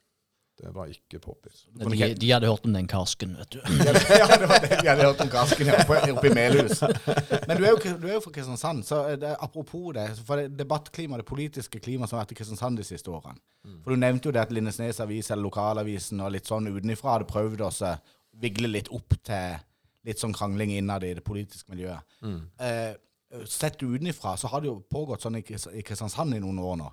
det 0.58 0.72
var 0.74 0.90
ikke 0.90 1.20
poppis. 1.22 1.66
De, 1.70 2.14
de 2.18 2.30
hadde 2.32 2.48
hørt 2.50 2.64
om 2.66 2.72
den 2.74 2.88
karsken, 2.90 3.36
vet 3.38 3.52
du. 3.54 3.58
ja, 4.20 4.26
det 4.34 4.48
var 4.50 4.64
det 4.64 4.80
De 4.80 4.88
hadde 4.88 5.04
hørt 5.06 5.20
om 5.22 5.30
karsken 5.30 5.70
ja, 5.70 5.76
oppe, 5.84 6.00
oppe 6.12 6.26
i 6.26 6.32
Melhus. 6.34 6.80
Men 7.48 7.60
du 7.60 7.62
er, 7.62 7.70
jo, 7.70 7.94
du 8.00 8.08
er 8.08 8.16
jo 8.16 8.22
fra 8.24 8.32
Kristiansand, 8.34 8.82
så 8.88 8.98
det, 9.14 9.36
apropos 9.38 9.92
det, 9.94 10.08
for 10.26 10.42
det 10.42 10.58
debattklimaet, 10.58 11.22
det 11.22 11.28
politiske 11.28 11.80
klimaet 11.84 12.10
som 12.10 12.18
har 12.18 12.24
vært 12.26 12.34
i 12.34 12.40
Kristiansand 12.40 12.82
de 12.82 12.86
siste 12.88 13.12
årene. 13.14 13.38
For 13.84 13.94
Du 13.94 14.00
nevnte 14.00 14.30
jo 14.30 14.34
det 14.34 14.42
at 14.42 14.54
Lindesnes 14.54 14.98
Avis 15.04 15.30
eller 15.30 15.46
lokalavisen 15.46 16.22
og 16.24 16.34
litt 16.34 16.50
sånn 16.50 16.70
utenfra 16.72 17.16
hadde 17.16 17.30
prøvd 17.30 17.66
å 17.68 17.72
vigle 18.42 18.70
litt 18.70 18.90
opp 18.94 19.14
til 19.26 19.58
litt 20.08 20.20
sånn 20.22 20.34
krangling 20.36 20.72
innad 20.76 21.04
i 21.04 21.14
det 21.18 21.24
politiske 21.26 21.70
miljøet. 21.74 22.02
Eh, 22.62 22.94
sett 23.46 23.82
utenfra 23.82 24.36
så 24.40 24.50
har 24.50 24.62
det 24.62 24.70
jo 24.70 24.78
pågått 24.90 25.22
sånn 25.22 25.38
i 25.38 25.44
i 25.44 25.84
Kristiansand 25.86 26.34
i 26.34 26.42
noen 26.42 26.58
år 26.62 26.78
nå. 26.80 26.90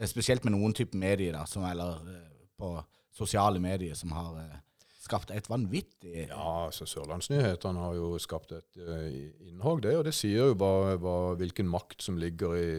Eh, 0.00 0.08
Spesielt 0.10 0.44
med 0.46 0.56
noen 0.56 0.74
type 0.76 0.96
medier, 0.98 1.34
da, 1.36 1.44
som, 1.50 1.66
eller 1.68 1.98
eh, 2.14 2.28
på 2.58 2.74
sosiale 3.14 3.62
medier, 3.62 3.94
som 3.98 4.12
har 4.16 4.38
eh, 4.42 4.60
skapt 5.04 5.32
et 5.34 5.48
vanvittig 5.50 6.28
Ja, 6.28 6.66
altså 6.66 6.86
Sørlandsnyhetene 6.88 7.82
har 7.86 7.96
jo 7.98 8.14
skapt 8.22 8.54
et 8.56 8.78
uh, 8.80 9.08
innhogg, 9.44 9.82
det. 9.84 9.96
Og 9.98 10.06
det 10.08 10.14
sier 10.16 10.50
jo 10.50 10.58
bare 10.58 10.96
bare, 11.02 11.36
hvilken 11.42 11.68
makt 11.70 12.06
som 12.06 12.18
ligger 12.20 12.56
i 12.56 12.70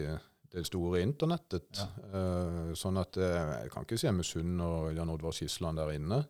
det 0.56 0.64
store 0.66 1.02
internettet. 1.04 1.82
Eh, 2.14 2.74
sånn 2.78 2.98
at 3.00 3.18
uh, 3.20 3.62
jeg 3.62 3.72
kan 3.72 3.86
ikke 3.86 3.98
si 4.00 4.08
jeg 4.08 4.16
misunner 4.16 4.92
Jan 4.96 5.12
Oddvar 5.12 5.34
Skisland 5.36 5.78
der 5.82 5.94
inne. 5.94 6.24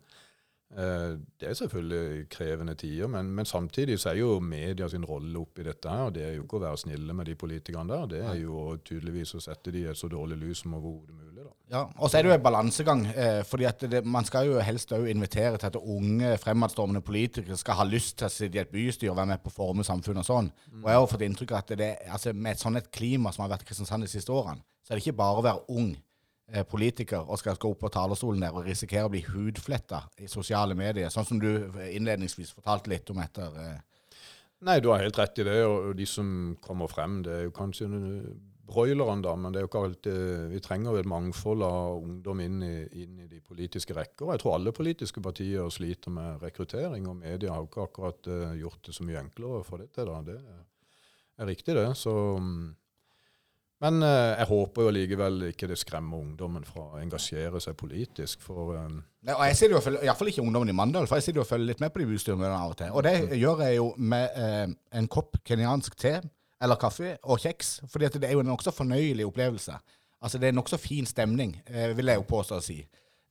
Eh, 0.71 1.19
det 1.41 1.49
er 1.49 1.55
selvfølgelig 1.55 2.29
krevende 2.29 2.75
tider, 2.75 3.07
men, 3.07 3.27
men 3.27 3.45
samtidig 3.45 4.01
så 4.01 4.11
er 4.11 4.15
jo 4.15 4.41
media 4.41 4.89
sin 4.89 5.05
rolle 5.05 5.39
oppi 5.39 5.63
dette 5.63 5.89
her. 5.89 6.09
og 6.09 6.15
Det 6.15 6.25
er 6.25 6.35
jo 6.35 6.43
ikke 6.43 6.59
å 6.59 6.65
være 6.65 6.83
snille 6.83 7.15
med 7.15 7.31
de 7.31 7.37
politikerne 7.39 7.93
der. 7.93 8.07
Det 8.11 8.23
er 8.27 8.41
jo 8.43 8.77
tydeligvis 8.85 9.37
å 9.39 9.43
sette 9.45 9.71
de 9.71 9.85
i 9.85 9.91
et 9.91 9.99
så 9.99 10.11
dårlig 10.11 10.41
lys 10.43 10.65
som 10.65 10.75
overhodet 10.75 11.15
mulig. 11.15 11.26
Ja, 11.67 11.81
og 11.99 12.11
så 12.11 12.19
er 12.19 12.23
det 12.23 12.31
jo 12.31 12.35
en 12.37 12.45
balansegang. 12.45 13.01
Eh, 13.11 13.41
fordi 13.45 13.65
at 13.67 13.81
det, 13.91 14.05
Man 14.07 14.25
skal 14.25 14.47
jo 14.47 14.61
helst 14.63 14.93
også 14.93 15.11
invitere 15.11 15.59
til 15.59 15.67
at 15.67 15.77
unge, 15.77 16.39
fremadstormende 16.39 17.01
politikere 17.01 17.57
skal 17.57 17.81
ha 17.81 17.85
lyst 17.85 18.19
til 18.19 18.29
å 18.29 18.31
sitte 18.31 18.59
i 18.59 18.63
et 18.63 18.71
bystyre 18.71 19.11
og 19.11 19.17
være 19.19 19.33
med 19.33 19.43
på 19.43 19.51
å 19.51 19.57
forme 19.57 19.87
samfunnet 19.87 20.23
og 20.23 20.29
sånn. 20.29 20.51
Og 20.85 20.91
jeg 20.91 21.01
har 21.01 21.11
fått 21.11 21.27
inntrykk 21.27 21.53
av 21.53 21.65
at 21.65 21.75
det, 21.79 21.91
altså 22.07 22.33
med 22.33 22.53
et 22.53 22.63
sånn 22.63 22.79
et 22.79 22.91
klima 22.95 23.33
som 23.35 23.45
har 23.45 23.57
vært 23.57 23.67
i 23.67 23.71
Kristiansand 23.73 24.07
de 24.07 24.13
siste 24.13 24.33
årene, 24.33 24.63
så 24.87 24.93
er 24.93 25.01
det 25.01 25.07
ikke 25.07 25.19
bare 25.19 25.43
å 25.43 25.47
være 25.49 25.65
ung 25.75 25.91
eh, 26.53 26.63
politiker 26.63 27.27
og 27.27 27.43
skal 27.43 27.59
gå 27.59 27.73
opp 27.75 27.83
på 27.83 27.91
talerstolen 27.99 28.47
der 28.47 28.55
og 28.55 28.71
risikere 28.71 29.11
å 29.11 29.11
bli 29.11 29.25
hudfletta 29.27 30.05
i 30.23 30.31
sosiale 30.31 30.79
medier, 30.79 31.11
sånn 31.11 31.27
som 31.27 31.43
du 31.43 31.51
innledningsvis 31.91 32.55
fortalte 32.55 32.95
litt 32.95 33.11
om 33.11 33.23
etter 33.27 33.61
eh, 33.65 33.77
Nei, 34.67 34.79
du 34.81 34.89
har 34.89 35.03
helt 35.05 35.19
rett 35.21 35.37
i 35.39 35.45
det. 35.45 35.59
Og 35.69 35.91
de 35.99 36.07
som 36.09 36.29
kommer 36.65 36.89
frem, 36.89 37.19
det 37.23 37.33
er 37.35 37.43
jo 37.45 37.51
kanskje 37.55 37.91
broilerne, 38.67 39.23
da, 39.25 39.35
men 39.39 39.53
det 39.53 39.61
er 39.61 39.67
jo 39.67 39.71
ikke 39.71 39.83
alltid 39.87 40.23
Vi 40.53 40.63
trenger 40.65 40.99
et 40.99 41.09
mangfold 41.09 41.65
av 41.67 42.01
ungdom 42.01 42.41
inn 42.45 42.63
i, 42.67 42.77
inn 43.03 43.21
i 43.23 43.29
de 43.31 43.41
politiske 43.41 43.95
rekker. 43.97 44.33
Jeg 44.35 44.43
tror 44.43 44.57
alle 44.57 44.75
politiske 44.77 45.23
partier 45.23 45.69
sliter 45.73 46.15
med 46.15 46.43
rekruttering, 46.43 47.07
og 47.11 47.21
media 47.21 47.55
har 47.55 47.63
jo 47.63 47.71
ikke 47.71 47.87
akkurat 47.87 48.33
uh, 48.33 48.57
gjort 48.59 48.83
det 48.89 48.97
så 48.97 49.07
mye 49.07 49.23
enklere 49.23 49.61
å 49.61 49.67
få 49.67 49.79
det 49.83 49.93
til. 49.95 50.11
da. 50.11 50.23
Det 50.27 50.41
er 51.39 51.51
riktig, 51.53 51.77
det. 51.79 51.89
Så 52.01 52.15
mm, 52.43 52.75
men 53.85 54.01
eh, 54.03 54.39
jeg 54.39 54.49
håper 54.49 54.87
jo 54.87 54.93
likevel 54.95 55.43
ikke 55.51 55.69
det 55.69 55.77
skremmer 55.77 56.23
ungdommen 56.23 56.65
fra 56.65 56.87
å 56.95 57.01
engasjere 57.03 57.61
seg 57.61 57.77
politisk. 57.77 58.41
For 58.45 58.73
eh, 58.79 58.87
Nei, 59.27 59.35
og 59.35 59.43
jeg 59.51 59.59
sitter 59.59 59.75
jo 59.77 59.99
Iallfall 60.07 60.31
ikke 60.33 60.45
ungdommen 60.45 60.73
i 60.73 60.77
Mandal, 60.77 61.09
for 61.09 61.21
jeg 61.21 61.27
sitter 61.27 61.43
jo 61.43 61.45
og 61.45 61.51
følger 61.51 61.73
litt 61.73 61.83
med 61.85 61.93
på 61.93 62.01
de 62.01 62.09
bystyremøtene 62.09 62.57
av 62.57 62.73
og 62.73 62.79
til. 62.81 62.95
Og 62.97 63.05
det 63.05 63.37
gjør 63.37 63.63
jeg 63.67 63.77
jo 63.77 63.91
med 64.01 64.41
eh, 64.41 64.65
en 64.97 65.11
kopp 65.13 65.37
kenyansk 65.45 65.99
te 66.01 66.15
eller 66.63 66.77
kaffe 66.81 67.17
og 67.25 67.39
kjeks, 67.43 67.81
fordi 67.93 68.09
det 68.19 68.29
er 68.31 68.33
jo 68.37 68.41
en 68.45 68.51
nokså 68.53 68.73
fornøyelig 68.73 69.27
opplevelse. 69.29 69.79
Altså 70.23 70.39
Det 70.41 70.49
er 70.49 70.53
nokså 70.57 70.79
fin 70.81 71.07
stemning, 71.07 71.57
eh, 71.67 71.91
vil 71.97 72.07
jeg 72.07 72.17
jo 72.17 72.23
påstå 72.31 72.57
å 72.57 72.63
si. 72.65 72.79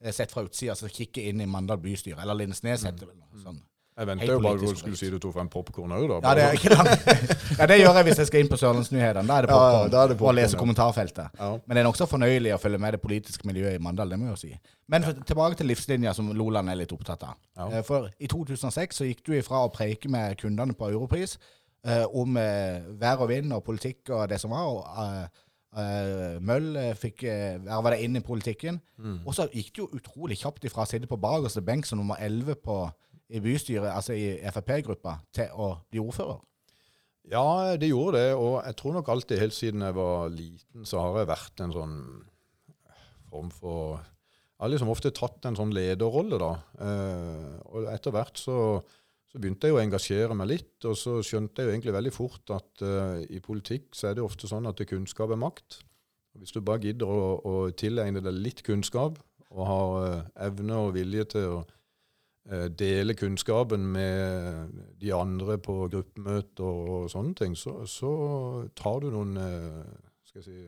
Eh, 0.03 0.11
Sett 0.13 0.31
fra 0.31 0.43
utsida, 0.45 0.75
så 0.77 0.87
kikke 0.91 1.23
inn 1.29 1.41
i 1.41 1.45
Mandal 1.49 1.77
bystyre, 1.81 2.21
eller 2.21 2.35
Lindesnes 2.37 2.83
vel 2.83 2.93
sånn. 3.41 3.61
jeg 3.97 4.07
venter 4.07 4.27
jo 4.27 4.39
bare 4.43 4.59
du 4.59 4.75
skulle 4.75 4.97
si 4.99 5.09
du 5.09 5.17
tok 5.19 5.33
frem 5.33 5.47
popkorn 5.49 5.91
òg, 5.95 6.05
da. 6.09 6.19
Ja, 6.21 6.33
det 6.35 6.43
er 6.43 6.57
ikke 6.59 6.75
langt. 6.77 7.59
ja, 7.59 7.65
det 7.71 7.77
gjør 7.79 7.95
jeg 7.95 8.05
hvis 8.09 8.17
jeg 8.21 8.27
skal 8.27 8.39
inn 8.43 8.49
på 8.51 8.57
Sørlandsnyhetene. 8.59 9.25
Da 9.27 9.37
er 9.37 9.41
det 9.47 9.49
Ja, 9.49 9.55
ja, 9.57 9.71
popkorn 9.87 9.91
det 10.11 10.21
og 10.21 10.35
lese 10.35 10.57
kommentarfeltet. 10.59 11.29
Ja. 11.39 11.49
Men 11.65 11.75
det 11.75 11.81
er 11.81 11.87
nokså 11.89 12.07
fornøyelig 12.11 12.53
å 12.53 12.59
følge 12.61 12.77
med 12.85 12.93
det 12.93 13.01
politiske 13.01 13.47
miljøet 13.47 13.79
i 13.79 13.83
Mandal, 13.83 14.09
det 14.09 14.19
må 14.19 14.27
jeg 14.29 14.35
jo 14.35 14.41
si. 14.43 14.59
Men 14.87 15.03
for, 15.07 15.13
tilbake 15.31 15.55
til 15.57 15.71
livslinja, 15.71 16.13
som 16.13 16.29
Loland 16.37 16.69
er 16.69 16.75
litt 16.83 16.91
opptatt 16.93 17.23
av. 17.23 17.35
Ja. 17.57 17.69
Eh, 17.79 17.81
For 17.87 18.11
i 18.19 18.27
2006 18.27 18.99
så 19.01 19.07
gikk 19.09 19.23
du 19.25 19.31
ifra 19.39 19.63
å 19.65 19.71
preike 19.73 20.11
med 20.11 20.37
kundene 20.43 20.75
på 20.77 20.91
Europris 20.91 21.39
om 22.17 22.37
eh, 22.41 22.85
vær 22.97 23.21
og 23.21 23.29
vind 23.29 23.53
og 23.53 23.63
politikk 23.65 24.09
og 24.15 24.29
det 24.31 24.39
som 24.41 24.53
var, 24.55 24.69
og 24.71 25.03
eh, 25.03 25.43
eh, 25.81 26.37
Møll 26.41 26.71
eh, 26.81 26.93
fikk 26.97 27.25
uh, 27.27 27.61
verva 27.65 27.93
deg 27.93 28.05
inn 28.07 28.19
i 28.19 28.23
politikken. 28.25 28.79
Mm. 28.97 29.19
Og 29.25 29.35
så 29.37 29.47
gikk 29.51 29.73
det 29.75 29.83
jo 29.83 29.91
utrolig 29.99 30.39
kjapt 30.41 30.65
ifra 30.65 30.85
å 30.85 30.89
sitte 30.89 31.09
på 31.11 31.19
bakerste 31.21 31.63
benk 31.65 31.87
som 31.87 32.01
nummer 32.01 32.21
11 32.21 32.57
på, 32.65 32.79
i 33.29 33.41
bystyret, 33.41 33.91
altså 33.91 34.17
i 34.17 34.35
Frp-gruppa, 34.53 35.19
til 35.35 35.53
å 35.53 35.75
bli 35.89 36.01
ordfører. 36.01 36.41
Ja, 37.31 37.73
det 37.79 37.89
gjorde 37.89 38.19
det. 38.19 38.33
Og 38.37 38.59
jeg 38.61 38.77
tror 38.79 38.97
nok 38.97 39.07
alltid, 39.09 39.41
helt 39.41 39.57
siden 39.57 39.85
jeg 39.85 39.97
var 39.97 40.27
liten, 40.33 40.85
så 40.85 41.01
har 41.01 41.21
jeg 41.21 41.31
vært 41.31 41.63
en 41.65 41.73
sånn 41.73 41.95
form 43.31 43.49
for 43.53 44.03
Jeg 44.55 44.63
har 44.63 44.69
liksom 44.71 44.91
ofte 44.93 45.09
tatt 45.11 45.43
en 45.49 45.57
sånn 45.57 45.73
lederrolle, 45.75 46.37
da. 46.39 46.51
Eh, 46.79 47.55
og 47.75 47.89
etter 47.91 48.13
hvert 48.15 48.39
så, 48.39 48.57
så 49.35 49.41
begynte 49.43 49.67
jeg 49.67 49.75
å 49.75 49.81
engasjere 49.81 50.35
meg 50.39 50.47
litt, 50.47 50.85
og 50.87 50.95
så 50.95 51.17
skjønte 51.19 51.59
jeg 51.59 51.67
jo 51.67 51.73
egentlig 51.73 51.93
veldig 51.97 52.11
fort 52.15 52.51
at 52.55 52.83
uh, 52.87 53.19
i 53.27 53.41
politikk 53.43 53.89
så 53.91 54.07
er 54.07 54.15
det 54.15 54.23
ofte 54.23 54.47
sånn 54.47 54.69
at 54.69 54.79
kunnskap 54.87 55.33
er 55.35 55.41
makt. 55.41 55.81
Og 56.31 56.39
hvis 56.39 56.55
du 56.55 56.61
bare 56.63 56.79
gidder 56.85 57.11
å, 57.11 57.33
å 57.43 57.55
tilegne 57.75 58.23
deg 58.23 58.37
litt 58.39 58.63
kunnskap, 58.63 59.19
og 59.51 59.67
har 59.67 59.95
uh, 59.99 60.29
evne 60.45 60.77
og 60.85 60.93
vilje 60.95 61.27
til 61.35 61.49
å 61.51 61.59
uh, 61.65 62.69
dele 62.79 63.17
kunnskapen 63.19 63.83
med 63.91 64.79
de 65.03 65.11
andre 65.11 65.59
på 65.59 65.81
gruppemøter 65.91 66.95
og 66.95 67.11
sånne 67.11 67.35
ting, 67.35 67.59
så, 67.59 67.81
så 67.91 68.13
tar 68.71 69.03
du 69.03 69.11
noen 69.17 69.35
skal 70.23 70.39
jeg 70.39 70.47
si, 70.47 70.61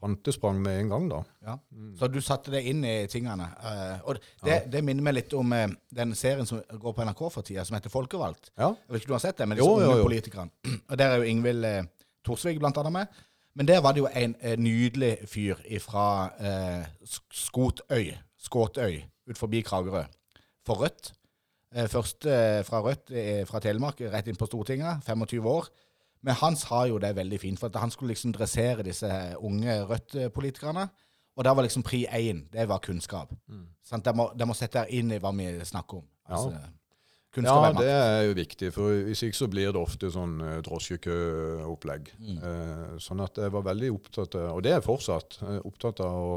kvantesprang 0.00 0.58
med 0.64 0.80
en 0.80 0.90
gang, 0.94 1.06
da. 1.12 1.20
Ja. 1.46 1.54
Så 2.00 2.08
du 2.10 2.18
satte 2.24 2.52
deg 2.54 2.66
inn 2.72 2.82
i 2.88 2.96
tingene. 3.12 3.46
Uh, 3.60 3.96
og 4.10 4.20
det, 4.46 4.62
det 4.72 4.80
minner 4.86 5.04
meg 5.06 5.18
litt 5.18 5.34
om 5.36 5.52
uh, 5.52 5.66
den 5.94 6.14
serien 6.18 6.48
som 6.48 6.62
går 6.72 6.96
på 6.96 7.04
NRK 7.06 7.22
for 7.30 7.44
tida, 7.46 7.64
som 7.68 7.76
heter 7.76 7.92
Folkevalgt. 7.92 8.50
Ja. 8.56 8.72
Jeg 8.72 8.94
vet 8.96 9.02
ikke 9.04 9.10
om 9.10 9.14
du 9.14 9.18
har 9.20 9.26
sett 9.28 9.40
det, 9.42 9.48
men 9.50 9.60
disse 9.60 9.68
Jo, 9.68 9.90
unge 9.92 10.06
politikerne. 10.08 10.50
Og 10.90 10.98
Der 11.00 11.12
er 11.14 11.20
jo 11.22 11.28
Ingvild 11.30 11.68
uh, 11.68 11.82
Thorsvik 12.26 12.58
blant 12.62 12.80
annet 12.80 12.96
med. 12.96 13.20
Men 13.58 13.66
der 13.66 13.80
var 13.82 13.92
det 13.92 13.98
jo 14.04 14.08
en 14.14 14.34
eh, 14.46 14.54
nydelig 14.62 15.16
fyr 15.28 15.58
fra 15.82 16.04
eh, 16.38 16.84
Sk- 17.02 17.34
Skotøy, 17.34 18.12
Skåtøy, 18.38 19.00
ut 19.26 19.36
forbi 19.40 19.60
Kragerø, 19.66 20.04
for 20.64 20.78
Rødt. 20.84 21.10
Eh, 21.74 21.88
først 21.90 22.28
eh, 22.30 22.60
fra 22.64 22.78
Rødt 22.84 23.10
eh, 23.10 23.40
fra 23.50 23.58
Telemark, 23.60 23.98
rett 24.14 24.30
inn 24.30 24.38
på 24.38 24.46
Stortinget, 24.46 25.02
25 25.02 25.50
år. 25.50 25.66
Men 26.22 26.36
han 26.36 26.56
sa 26.56 26.82
jo 26.88 26.98
det 27.00 27.14
veldig 27.16 27.38
fint, 27.40 27.58
for 27.60 27.72
han 27.80 27.90
skulle 27.90 28.12
liksom 28.12 28.34
dressere 28.36 28.84
disse 28.84 29.08
unge 29.40 29.78
Rødt-politikerne. 29.88 30.88
Og 31.38 31.44
da 31.46 31.54
var 31.56 31.64
liksom 31.64 31.82
pri 31.86 32.02
én, 32.12 32.42
det 32.52 32.66
var 32.68 32.82
kunnskap. 32.84 33.30
Sant? 33.86 34.04
De, 34.04 34.12
må, 34.12 34.26
de 34.36 34.44
må 34.46 34.52
sette 34.58 34.82
deg 34.82 34.98
inn 35.00 35.14
i 35.14 35.20
hva 35.22 35.30
vi 35.32 35.46
snakker 35.64 36.02
om. 36.02 36.04
Ja. 36.28 36.34
Altså, 36.36 36.50
Ja, 37.46 37.54
er 37.54 37.72
makt. 37.72 37.78
det 37.86 37.90
er 37.94 38.22
jo 38.26 38.32
viktig, 38.34 38.72
for 38.74 38.90
hvis 39.06 39.20
ikke 39.22 39.38
så 39.38 39.46
blir 39.48 39.70
det 39.72 39.78
ofte 39.80 40.08
sånn 40.10 40.40
eh, 40.42 40.56
drosjekøopplegg. 40.66 42.10
Eh, 42.42 42.96
sånn 42.98 43.22
at 43.22 43.38
jeg 43.38 43.52
var 43.54 43.62
veldig 43.68 43.90
opptatt 43.94 44.34
av, 44.34 44.48
og 44.56 44.64
det 44.66 44.72
er 44.72 44.80
jeg 44.80 44.86
fortsatt, 44.88 45.38
eh, 45.46 45.60
opptatt 45.64 46.02
av 46.02 46.18
å 46.18 46.34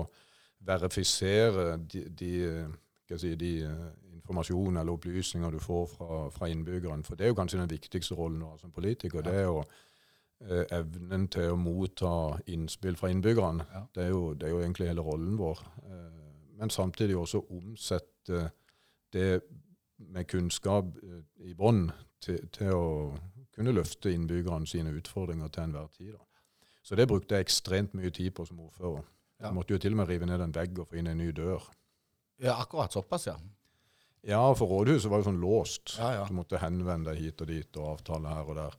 verifisere 0.64 1.78
de, 1.90 2.04
de, 2.10 2.32
eh, 2.46 3.18
si, 3.18 3.34
de 3.36 3.52
eh, 3.66 3.90
informasjon 4.24 4.78
eller 4.78 4.96
opplysninger 4.96 5.52
du 5.52 5.60
får 5.60 5.88
fra, 5.98 6.20
fra 6.32 6.48
innbyggeren. 6.48 7.04
For 7.04 7.20
det 7.20 7.26
er 7.26 7.34
jo 7.34 7.40
kanskje 7.40 7.60
den 7.60 7.72
viktigste 7.72 8.16
rollen 8.16 8.40
du 8.40 8.48
har 8.48 8.58
som 8.62 8.72
politiker. 8.72 9.22
Det 9.22 9.34
er 9.36 9.48
jo 9.50 9.60
eh, 9.60 10.64
evnen 10.72 11.28
til 11.34 11.52
å 11.52 11.60
motta 11.60 12.14
innspill 12.48 12.96
fra 13.00 13.12
innbyggerne. 13.12 13.68
Ja. 13.74 13.84
Det, 13.96 14.06
er 14.06 14.14
jo, 14.14 14.34
det 14.34 14.48
er 14.48 14.56
jo 14.56 14.62
egentlig 14.64 14.88
hele 14.88 15.04
rollen 15.04 15.36
vår. 15.40 15.64
Eh, 15.84 16.24
men 16.60 16.72
samtidig 16.72 17.18
også 17.18 17.44
omsette 17.52 18.50
det 19.14 19.42
med 19.98 20.28
kunnskap 20.32 20.96
eh, 21.04 21.24
i 21.50 21.56
bånn 21.58 21.90
til, 22.24 22.40
til 22.56 22.72
å 22.72 22.86
kunne 23.54 23.76
løfte 23.76 24.14
innbyggerne 24.14 24.68
sine 24.68 24.94
utfordringer 24.96 25.52
til 25.52 25.68
enhver 25.68 25.92
tid. 25.98 26.14
Da. 26.16 26.72
Så 26.84 26.96
det 27.00 27.08
brukte 27.12 27.36
jeg 27.36 27.46
ekstremt 27.46 27.94
mye 27.98 28.12
tid 28.12 28.32
på 28.36 28.48
som 28.48 28.64
ordfører. 28.64 29.04
Ja. 29.40 29.50
Jeg 29.50 29.58
måtte 29.58 29.76
jo 29.76 29.84
til 29.84 29.96
og 29.96 30.00
med 30.00 30.08
rive 30.08 30.28
ned 30.30 30.42
en 30.42 30.56
vegg 30.56 30.80
og 30.80 30.88
få 30.88 31.02
inn 31.02 31.12
en 31.12 31.20
ny 31.20 31.34
dør. 31.36 31.68
Ja, 32.40 32.56
akkurat 32.62 32.96
såpass, 32.96 33.28
ja. 33.28 33.36
Ja, 34.24 34.42
for 34.56 34.72
rådhuset 34.72 35.12
var 35.12 35.20
jo 35.20 35.28
sånn 35.28 35.42
låst. 35.42 35.98
Ja, 36.00 36.14
ja. 36.22 36.26
Du 36.30 36.36
måtte 36.38 36.60
henvende 36.62 37.12
deg 37.12 37.20
hit 37.26 37.42
og 37.44 37.50
dit 37.52 37.80
og 37.82 37.90
avtale 37.98 38.32
her 38.32 38.52
og 38.54 38.56
der. 38.56 38.78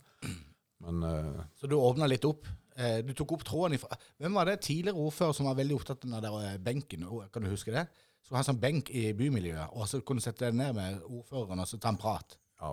Men 0.85 1.03
eh, 1.09 1.43
Så 1.61 1.69
du 1.69 1.77
åpna 1.77 2.09
litt 2.09 2.25
opp. 2.25 2.47
Eh, 2.77 3.03
Du 3.07 3.13
tok 3.15 3.37
opp 3.37 3.45
tråden 3.47 3.77
ifra 3.77 3.95
Hvem 4.19 4.35
var 4.35 4.49
det 4.49 4.57
tidligere 4.67 4.99
ordfører 4.99 5.37
som 5.37 5.47
var 5.47 5.55
veldig 5.61 5.77
opptatt 5.77 6.03
av 6.05 6.11
den 6.11 6.25
der 6.25 6.39
eh, 6.55 6.57
benken? 6.59 7.05
Kan 7.33 7.45
du 7.45 7.51
huske 7.53 7.71
det? 7.75 7.85
Så 8.25 8.35
han 8.35 8.45
sånn 8.47 8.59
benk 8.61 8.89
i 8.91 9.11
bymiljøet, 9.13 9.69
og 9.77 9.85
så 9.87 10.01
kunne 10.01 10.23
du 10.23 10.25
sette 10.25 10.47
deg 10.47 10.57
ned 10.57 10.73
med 10.79 11.03
ordføreren 11.05 11.61
og 11.61 11.69
så 11.69 11.77
ta 11.79 11.91
en 11.93 12.01
prat. 12.01 12.39
ja, 12.61 12.71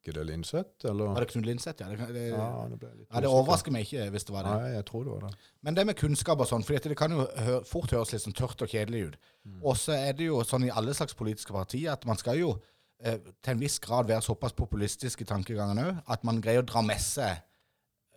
ikke 0.00 0.14
det 0.16 0.22
Linseth, 0.30 0.86
eller? 0.88 1.12
Var 1.12 1.24
det 1.24 1.28
Knut 1.34 1.46
Linseth? 1.46 1.82
Ja, 1.82 1.88
det, 1.92 2.06
det, 2.14 2.24
Ja, 2.32 2.48
det 2.72 2.88
ja, 2.88 3.20
det 3.20 3.28
overrasker 3.28 3.74
meg 3.74 3.84
ikke 3.84 4.06
hvis 4.14 4.24
det 4.28 4.34
var 4.34 4.46
det. 4.48 4.54
Nei, 4.62 4.72
jeg 4.78 4.86
tror 4.88 5.04
det 5.04 5.12
var 5.12 5.26
det. 5.26 5.48
Men 5.66 5.76
det 5.76 5.84
med 5.90 5.98
kunnskap 6.00 6.40
og 6.40 6.48
sånn, 6.48 6.64
for 6.64 6.88
det 6.88 6.96
kan 6.98 7.12
jo 7.12 7.26
hø 7.46 7.58
fort 7.68 7.92
høres 7.92 8.14
litt 8.14 8.24
sånn 8.24 8.36
tørt 8.36 8.64
og 8.64 8.72
kjedelig 8.72 9.02
ut. 9.10 9.18
Og 9.60 9.76
så 9.76 9.98
er 9.98 10.16
det 10.16 10.30
jo 10.30 10.40
sånn 10.46 10.64
i 10.68 10.72
alle 10.72 10.96
slags 10.96 11.16
politiske 11.18 11.52
partier 11.54 11.92
at 11.92 12.06
man 12.08 12.20
skal 12.20 12.40
jo 12.40 12.54
eh, 13.04 13.20
til 13.44 13.54
en 13.54 13.60
viss 13.60 13.78
grad 13.82 14.08
være 14.08 14.24
såpass 14.24 14.56
populistisk 14.56 15.20
i 15.20 15.28
tankegangen 15.28 15.84
òg 15.84 16.00
at 16.16 16.24
man 16.24 16.40
greier 16.40 16.64
å 16.64 16.68
dra 16.68 16.82
med 16.84 17.00
seg 17.04 17.36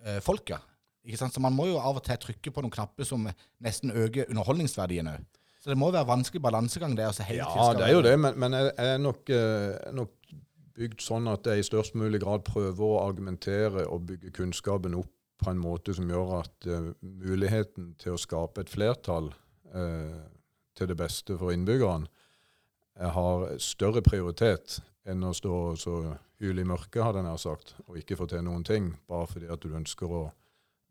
eh, 0.06 0.20
folket. 0.24 0.64
Ikke 1.04 1.20
sant? 1.20 1.36
Så 1.36 1.44
man 1.44 1.56
må 1.56 1.68
jo 1.68 1.82
av 1.84 2.00
og 2.00 2.06
til 2.08 2.20
trykke 2.30 2.56
på 2.56 2.64
noen 2.64 2.72
knapper 2.72 3.08
som 3.08 3.28
nesten 3.64 3.92
øker 3.92 4.30
underholdningsverdien 4.32 5.12
òg. 5.12 5.24
Så 5.64 5.72
det 5.72 5.80
må 5.80 5.92
være 5.96 6.08
vanskelig 6.08 6.42
balansegang 6.44 6.96
det 6.96 7.08
hele 7.24 7.44
Ja, 7.44 7.70
det 7.76 7.86
er 7.88 7.94
jo 7.96 8.02
det, 8.04 8.18
men, 8.20 8.36
men 8.40 8.56
jeg 8.56 8.72
er 8.84 8.98
nok, 9.00 9.30
eh, 9.32 9.92
nok 9.96 10.12
bygd 10.78 11.04
sånn 11.06 11.30
at 11.30 11.48
jeg 11.48 11.62
i 11.62 11.66
størst 11.68 11.98
mulig 12.00 12.24
grad 12.24 12.46
prøver 12.48 12.84
å 12.86 13.02
argumentere 13.04 13.86
og 13.88 14.08
bygge 14.10 14.34
kunnskapen 14.36 14.98
opp 14.98 15.12
på 15.44 15.52
en 15.52 15.62
måte 15.62 15.94
som 15.96 16.10
gjør 16.10 16.38
at 16.40 16.68
uh, 16.70 16.92
muligheten 17.02 17.94
til 18.02 18.16
å 18.16 18.22
skape 18.22 18.64
et 18.64 18.72
flertall 18.72 19.32
uh, 19.74 20.22
til 20.78 20.90
det 20.90 20.98
beste 20.98 21.36
for 21.38 21.54
innbyggerne 21.54 22.08
eh, 22.98 23.10
har 23.14 23.44
større 23.62 24.02
prioritet 24.02 24.80
enn 25.06 25.22
å 25.28 25.34
stå 25.38 25.58
så 25.78 25.98
hyle 26.42 26.64
i 26.64 26.66
mørket, 26.66 27.04
hadde 27.04 27.22
jeg 27.22 27.28
nær 27.28 27.42
sagt, 27.42 27.76
og 27.86 28.00
ikke 28.00 28.18
få 28.18 28.26
til 28.32 28.42
noen 28.48 28.64
ting, 28.66 28.88
bare 29.06 29.28
fordi 29.30 29.52
at 29.54 29.62
du 29.62 29.76
ønsker 29.78 30.10
å 30.10 30.24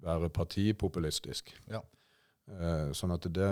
være 0.04 0.30
partipopulistisk. 0.34 1.50
Ja. 1.72 1.82
Uh, 2.46 2.94
sånn 2.94 3.14
at 3.14 3.26
det 3.30 3.50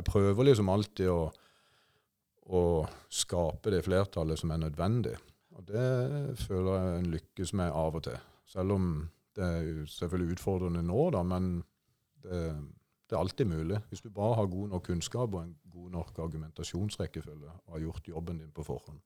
Jeg 0.00 0.06
prøver 0.06 0.46
liksom 0.46 0.68
alltid 0.72 1.10
å, 1.12 1.28
å 2.48 2.62
skape 3.12 3.72
det 3.74 3.82
flertallet 3.84 4.40
som 4.40 4.52
er 4.54 4.62
nødvendig. 4.62 5.18
Og 5.60 5.66
det 5.68 6.38
føler 6.40 6.72
jeg 6.72 6.98
en 6.98 7.10
lykkes 7.12 7.50
med 7.60 7.74
av 7.76 7.98
og 7.98 8.04
til. 8.06 8.16
Selv 8.48 8.72
om 8.78 8.84
det 9.36 9.44
er 9.44 9.66
selvfølgelig 9.92 10.38
utfordrende 10.38 10.82
nå, 10.82 11.02
da, 11.12 11.20
men 11.22 11.50
det, 12.24 12.40
det 13.04 13.16
er 13.16 13.20
alltid 13.20 13.50
mulig. 13.50 13.82
Hvis 13.90 14.00
du 14.00 14.08
bare 14.14 14.38
har 14.38 14.48
god 14.48 14.72
nok 14.72 14.86
kunnskap 14.88 15.36
og 15.36 15.42
en 15.42 15.54
god 15.70 15.90
nok 15.98 16.18
argumentasjonsrekkefølge 16.24 17.52
og 17.52 17.76
har 17.76 17.84
gjort 17.84 18.08
jobben 18.08 18.40
din 18.40 18.54
på 18.56 18.64
forhånd. 18.64 19.02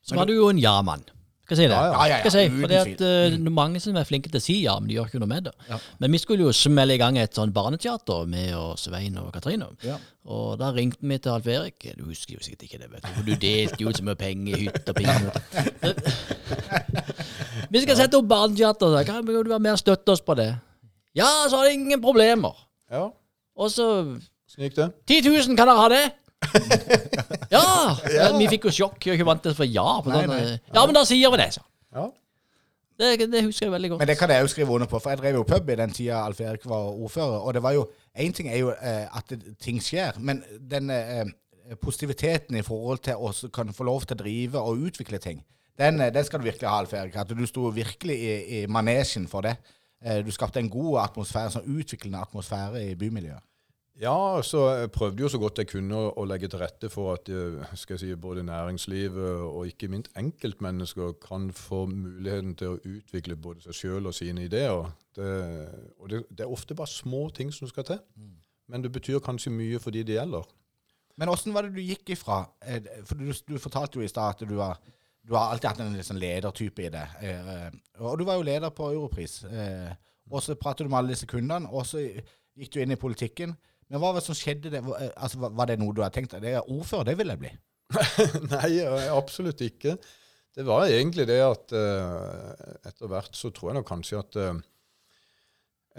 Så 0.00 0.16
var 0.16 0.24
du 0.24 0.32
jo 0.32 0.48
en 0.48 0.58
ja-mann. 0.58 1.04
Skal 1.44 1.56
jeg 1.56 1.64
si 1.64 1.66
det? 1.66 1.74
Ja, 1.76 2.06
Ja, 2.06 2.18
ja, 2.22 2.30
si, 2.30 2.44
fordi 2.60 2.76
at 2.78 3.00
er 3.02 3.50
mange 3.50 3.80
som 3.82 3.96
er 3.98 4.04
flinke 4.06 4.30
til 4.30 4.38
å 4.38 4.42
si 4.44 4.54
ja, 4.62 4.76
men 4.78 4.88
de 4.90 4.94
gjør 4.94 5.08
ikke 5.10 5.20
noe 5.22 5.30
med 5.32 5.48
det. 5.48 5.52
Ja. 5.68 5.78
Men 5.98 6.12
vi 6.14 6.18
skulle 6.22 6.44
jo 6.46 6.52
smelle 6.54 6.94
i 6.94 7.00
gang 7.00 7.18
et 7.18 7.34
sånn 7.34 7.50
barneteater 7.54 8.28
med 8.30 8.52
og 8.54 8.76
Svein 8.78 9.18
og 9.18 9.32
Katrine. 9.34 9.66
Ja. 9.82 9.96
Og 10.30 10.54
da 10.60 10.70
ringte 10.76 11.02
vi 11.02 11.18
til 11.18 11.32
Alf 11.34 11.46
Erik. 11.50 11.88
Du 11.98 12.04
husker 12.06 12.36
jo 12.36 12.40
sikkert 12.44 12.62
ikke 12.68 12.78
det, 12.84 12.90
vet 12.92 13.02
du. 13.02 13.10
For 13.16 13.26
du 13.26 13.34
delte 13.34 13.80
jo 13.82 13.90
ut 13.90 13.98
så 13.98 14.06
mye 14.06 14.20
penger 14.20 14.60
i 14.60 14.68
hytt 14.68 14.92
og 14.92 15.00
pinne. 15.00 15.34
Vi 17.70 17.82
skal 17.84 17.98
sette 17.98 18.18
opp 18.18 18.28
barneteater. 18.30 18.98
Kan 19.06 19.24
du 19.26 19.32
være 19.36 19.60
med 19.62 19.74
og 19.74 19.80
støtte 19.80 20.14
oss 20.14 20.22
på 20.24 20.34
det? 20.38 20.50
Ja, 21.18 21.28
så 21.50 21.58
har 21.58 21.68
det 21.68 21.76
ingen 21.78 22.02
problemer. 22.02 22.54
Ja, 22.90 23.08
Og 23.60 23.70
så 23.70 23.86
gikk 24.58 24.74
det. 24.76 24.88
10 25.06 25.20
000, 25.28 25.56
kan 25.58 25.68
dere 25.70 25.78
ha 25.78 25.88
det? 25.92 26.02
ja! 27.54 27.62
ja. 28.14 28.30
Vi 28.38 28.48
fikk 28.54 28.68
jo 28.70 28.72
sjokk. 28.74 29.06
Jeg 29.10 29.26
vant 29.26 29.42
til 29.44 29.52
å 29.54 29.58
få 29.58 29.66
ja. 29.68 29.86
Nei, 30.06 30.22
sånn, 30.22 30.32
nei. 30.32 30.40
eh, 30.54 30.74
Ja, 30.74 30.84
men 30.86 30.96
da 30.96 31.04
sier 31.08 31.32
vi 31.34 31.40
det, 31.42 31.48
så. 31.58 31.64
Ja. 31.96 32.06
Det, 33.00 33.30
det 33.32 33.44
husker 33.46 33.66
jeg 33.66 33.72
veldig 33.72 33.90
godt. 33.94 34.02
Men 34.02 34.10
det 34.10 34.18
kan 34.20 34.32
jeg 34.32 34.44
jo 34.44 34.50
skrive 34.52 34.74
under 34.76 34.88
på, 34.90 34.98
for 35.00 35.14
jeg 35.14 35.22
drev 35.22 35.38
jo 35.40 35.44
pub 35.48 35.70
i 35.72 35.76
den 35.80 35.92
tida 35.96 36.18
Alf 36.20 36.40
Erik 36.44 36.66
var 36.68 36.90
ordfører. 36.92 37.38
Og 37.40 37.54
det 37.56 37.62
var 37.64 37.76
jo 37.78 37.86
Én 38.18 38.32
ting 38.34 38.48
er 38.50 38.58
jo 38.58 38.72
eh, 38.74 39.06
at 39.06 39.30
ting 39.62 39.78
skjer, 39.80 40.16
men 40.18 40.40
den 40.68 40.90
eh, 40.90 41.28
positiviteten 41.80 42.56
i 42.58 42.64
forhold 42.66 43.04
til 43.06 43.14
å 43.22 43.30
kan 43.54 43.70
få 43.72 43.86
lov 43.86 44.02
til 44.02 44.16
å 44.16 44.22
drive 44.24 44.58
og 44.66 44.82
utvikle 44.90 45.20
ting, 45.22 45.44
den, 45.78 46.00
eh, 46.02 46.10
den 46.12 46.26
skal 46.26 46.42
du 46.42 46.48
virkelig 46.48 46.68
ha, 46.68 46.80
Alf 46.82 46.92
Erik. 46.98 47.14
At 47.16 47.30
du 47.30 47.44
sto 47.46 47.70
virkelig 47.72 48.16
i, 48.18 48.32
i 48.58 48.64
manesjen 48.66 49.28
for 49.30 49.46
det. 49.46 49.54
Eh, 50.02 50.18
du 50.26 50.32
skapte 50.34 50.60
en 50.60 50.68
god 50.72 50.98
atmosfære, 51.06 51.54
sånn 51.54 51.70
utviklende 51.78 52.20
atmosfære 52.26 52.82
i 52.90 52.96
bymiljøet. 53.00 53.46
Ja, 54.00 54.40
så 54.40 54.62
jeg 54.78 54.90
prøvde 54.94 55.20
jo 55.20 55.28
så 55.28 55.38
godt 55.42 55.58
jeg 55.60 55.68
kunne 55.68 55.96
å, 55.98 56.06
å 56.16 56.24
legge 56.24 56.48
til 56.48 56.62
rette 56.62 56.88
for 56.88 57.18
at 57.18 57.28
eh, 57.28 57.74
si, 58.00 58.08
både 58.16 58.46
næringslivet 58.48 59.42
og 59.44 59.66
ikke 59.68 59.90
minst 59.92 60.08
enkeltmennesker 60.16 61.18
kan 61.20 61.50
få 61.52 61.82
muligheten 61.90 62.54
til 62.56 62.72
å 62.72 62.78
utvikle 62.80 63.36
både 63.36 63.66
seg 63.66 63.76
sjøl 63.76 64.08
og 64.08 64.16
sine 64.16 64.46
ideer. 64.48 64.88
Det, 65.16 65.28
og 66.00 66.08
det, 66.08 66.22
det 66.32 66.46
er 66.46 66.54
ofte 66.56 66.78
bare 66.78 66.88
små 66.88 67.26
ting 67.36 67.52
som 67.52 67.68
skal 67.68 67.84
til, 67.90 68.00
men 68.72 68.86
det 68.86 68.92
betyr 68.94 69.20
kanskje 69.20 69.52
mye 69.52 69.82
for 69.82 69.92
de 69.92 70.06
det 70.08 70.16
gjelder. 70.16 70.48
Men 71.20 71.28
åssen 71.28 71.52
var 71.52 71.68
det 71.68 71.76
du 71.76 71.84
gikk 71.84 72.14
ifra? 72.16 72.46
Eh, 72.64 72.80
For 73.04 73.20
du, 73.20 73.28
du 73.34 73.58
fortalte 73.60 74.00
jo 74.00 74.06
i 74.06 74.08
stad 74.08 74.38
at 74.38 74.48
du 74.48 74.56
har, 74.62 74.80
du 75.20 75.34
har 75.36 75.50
alltid 75.52 75.74
hatt 75.74 75.82
en 75.84 76.04
sånn 76.06 76.22
ledertype 76.22 76.86
i 76.86 76.92
det. 76.94 77.04
Eh, 77.20 77.50
eh, 77.66 77.80
Og 78.00 78.16
du 78.16 78.24
var 78.24 78.40
jo 78.40 78.46
leder 78.48 78.72
på 78.72 78.94
Europris. 78.94 79.42
eh, 79.44 79.90
Og 80.30 80.40
så 80.40 80.56
pratet 80.56 80.86
du 80.86 80.88
med 80.88 81.02
alle 81.02 81.12
disse 81.12 81.28
kundene, 81.28 81.68
og 81.68 81.84
så 81.84 82.00
gikk 82.00 82.72
du 82.72 82.80
inn 82.80 82.96
i 82.96 83.02
politikken. 83.02 83.52
Men 83.90 84.00
hva 84.00 84.12
var 84.12 84.20
det 84.20 84.26
som 84.28 84.38
skjedde? 84.38 84.72
Det? 84.72 84.80
Eh, 84.80 85.10
Altså, 85.16 85.42
var- 85.42 85.66
det 85.66 85.78
noe 85.80 85.94
du 85.94 86.02
hadde 86.02 86.14
tenkt? 86.14 86.34
Er 86.38 86.62
ordfører, 86.62 87.10
det 87.10 87.18
vil 87.18 87.32
jeg 87.32 87.42
bli. 87.42 87.52
Nei, 88.54 88.72
absolutt 89.10 89.60
ikke. 89.66 89.96
Det 90.54 90.66
var 90.66 90.86
egentlig 90.86 91.26
det 91.30 91.40
at 91.42 91.72
eh, 91.74 92.66
etter 92.86 93.10
hvert 93.10 93.34
så 93.38 93.50
tror 93.54 93.70
jeg 93.70 93.80
nok 93.80 93.88
kanskje 93.90 94.18
at 94.18 94.38
eh, 94.38 94.60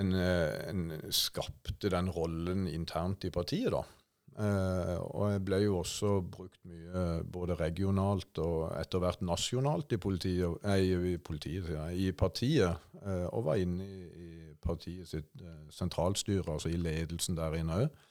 en, 0.02 0.14
en 0.16 0.86
skapte 1.12 1.92
den 1.92 2.10
rollen 2.12 2.68
internt 2.72 3.28
i 3.28 3.32
partiet, 3.32 3.72
da. 3.76 3.84
Uh, 4.32 4.96
og 5.12 5.26
jeg 5.34 5.42
ble 5.44 5.58
jo 5.66 5.74
også 5.82 6.12
brukt 6.24 6.62
mye 6.64 7.20
både 7.28 7.58
regionalt 7.60 8.40
og 8.40 8.70
etter 8.80 9.02
hvert 9.04 9.26
nasjonalt 9.28 9.92
i 9.92 10.00
politiet, 10.00 10.56
nei, 10.64 10.78
i, 10.88 11.18
politiet 11.20 11.68
ja, 11.76 11.90
i 11.92 12.14
partiet. 12.16 12.80
Uh, 13.04 13.28
og 13.28 13.50
var 13.50 13.60
inne 13.60 13.84
i, 13.84 14.06
i 14.08 14.31
partiet 14.62 15.10
sitt 15.10 15.42
eh, 15.42 15.64
sentralstyre, 15.74 16.46
altså 16.54 16.72
i 16.72 16.80
ledelsen 16.80 17.38
der 17.38 17.58
inne 17.60 17.84
òg. 17.86 18.08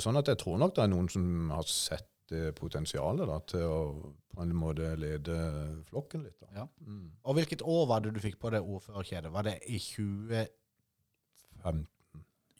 sånn 0.00 0.18
at 0.20 0.28
jeg 0.28 0.36
tror 0.36 0.58
nok 0.60 0.74
det 0.76 0.82
er 0.84 0.90
noen 0.92 1.06
som 1.08 1.50
har 1.54 1.64
sett 1.64 2.08
det 2.30 2.54
potensialet 2.58 3.26
da, 3.26 3.38
til 3.48 3.64
å 3.66 3.78
på 4.30 4.42
en 4.44 4.52
måte 4.54 4.92
lede 5.00 5.36
flokken 5.88 6.22
litt. 6.26 6.36
Da. 6.40 6.50
Ja. 6.62 6.66
Mm. 6.86 7.08
Og 7.24 7.38
hvilket 7.38 7.64
år 7.66 7.86
var 7.90 8.04
det 8.04 8.12
du 8.14 8.20
fikk 8.22 8.38
på 8.38 8.52
det 8.54 8.60
ordførerkjedet? 8.62 9.32
Var 9.34 9.48
det 9.48 9.56
i 9.66 9.80
20, 9.82 10.46
Fem. 11.60 11.82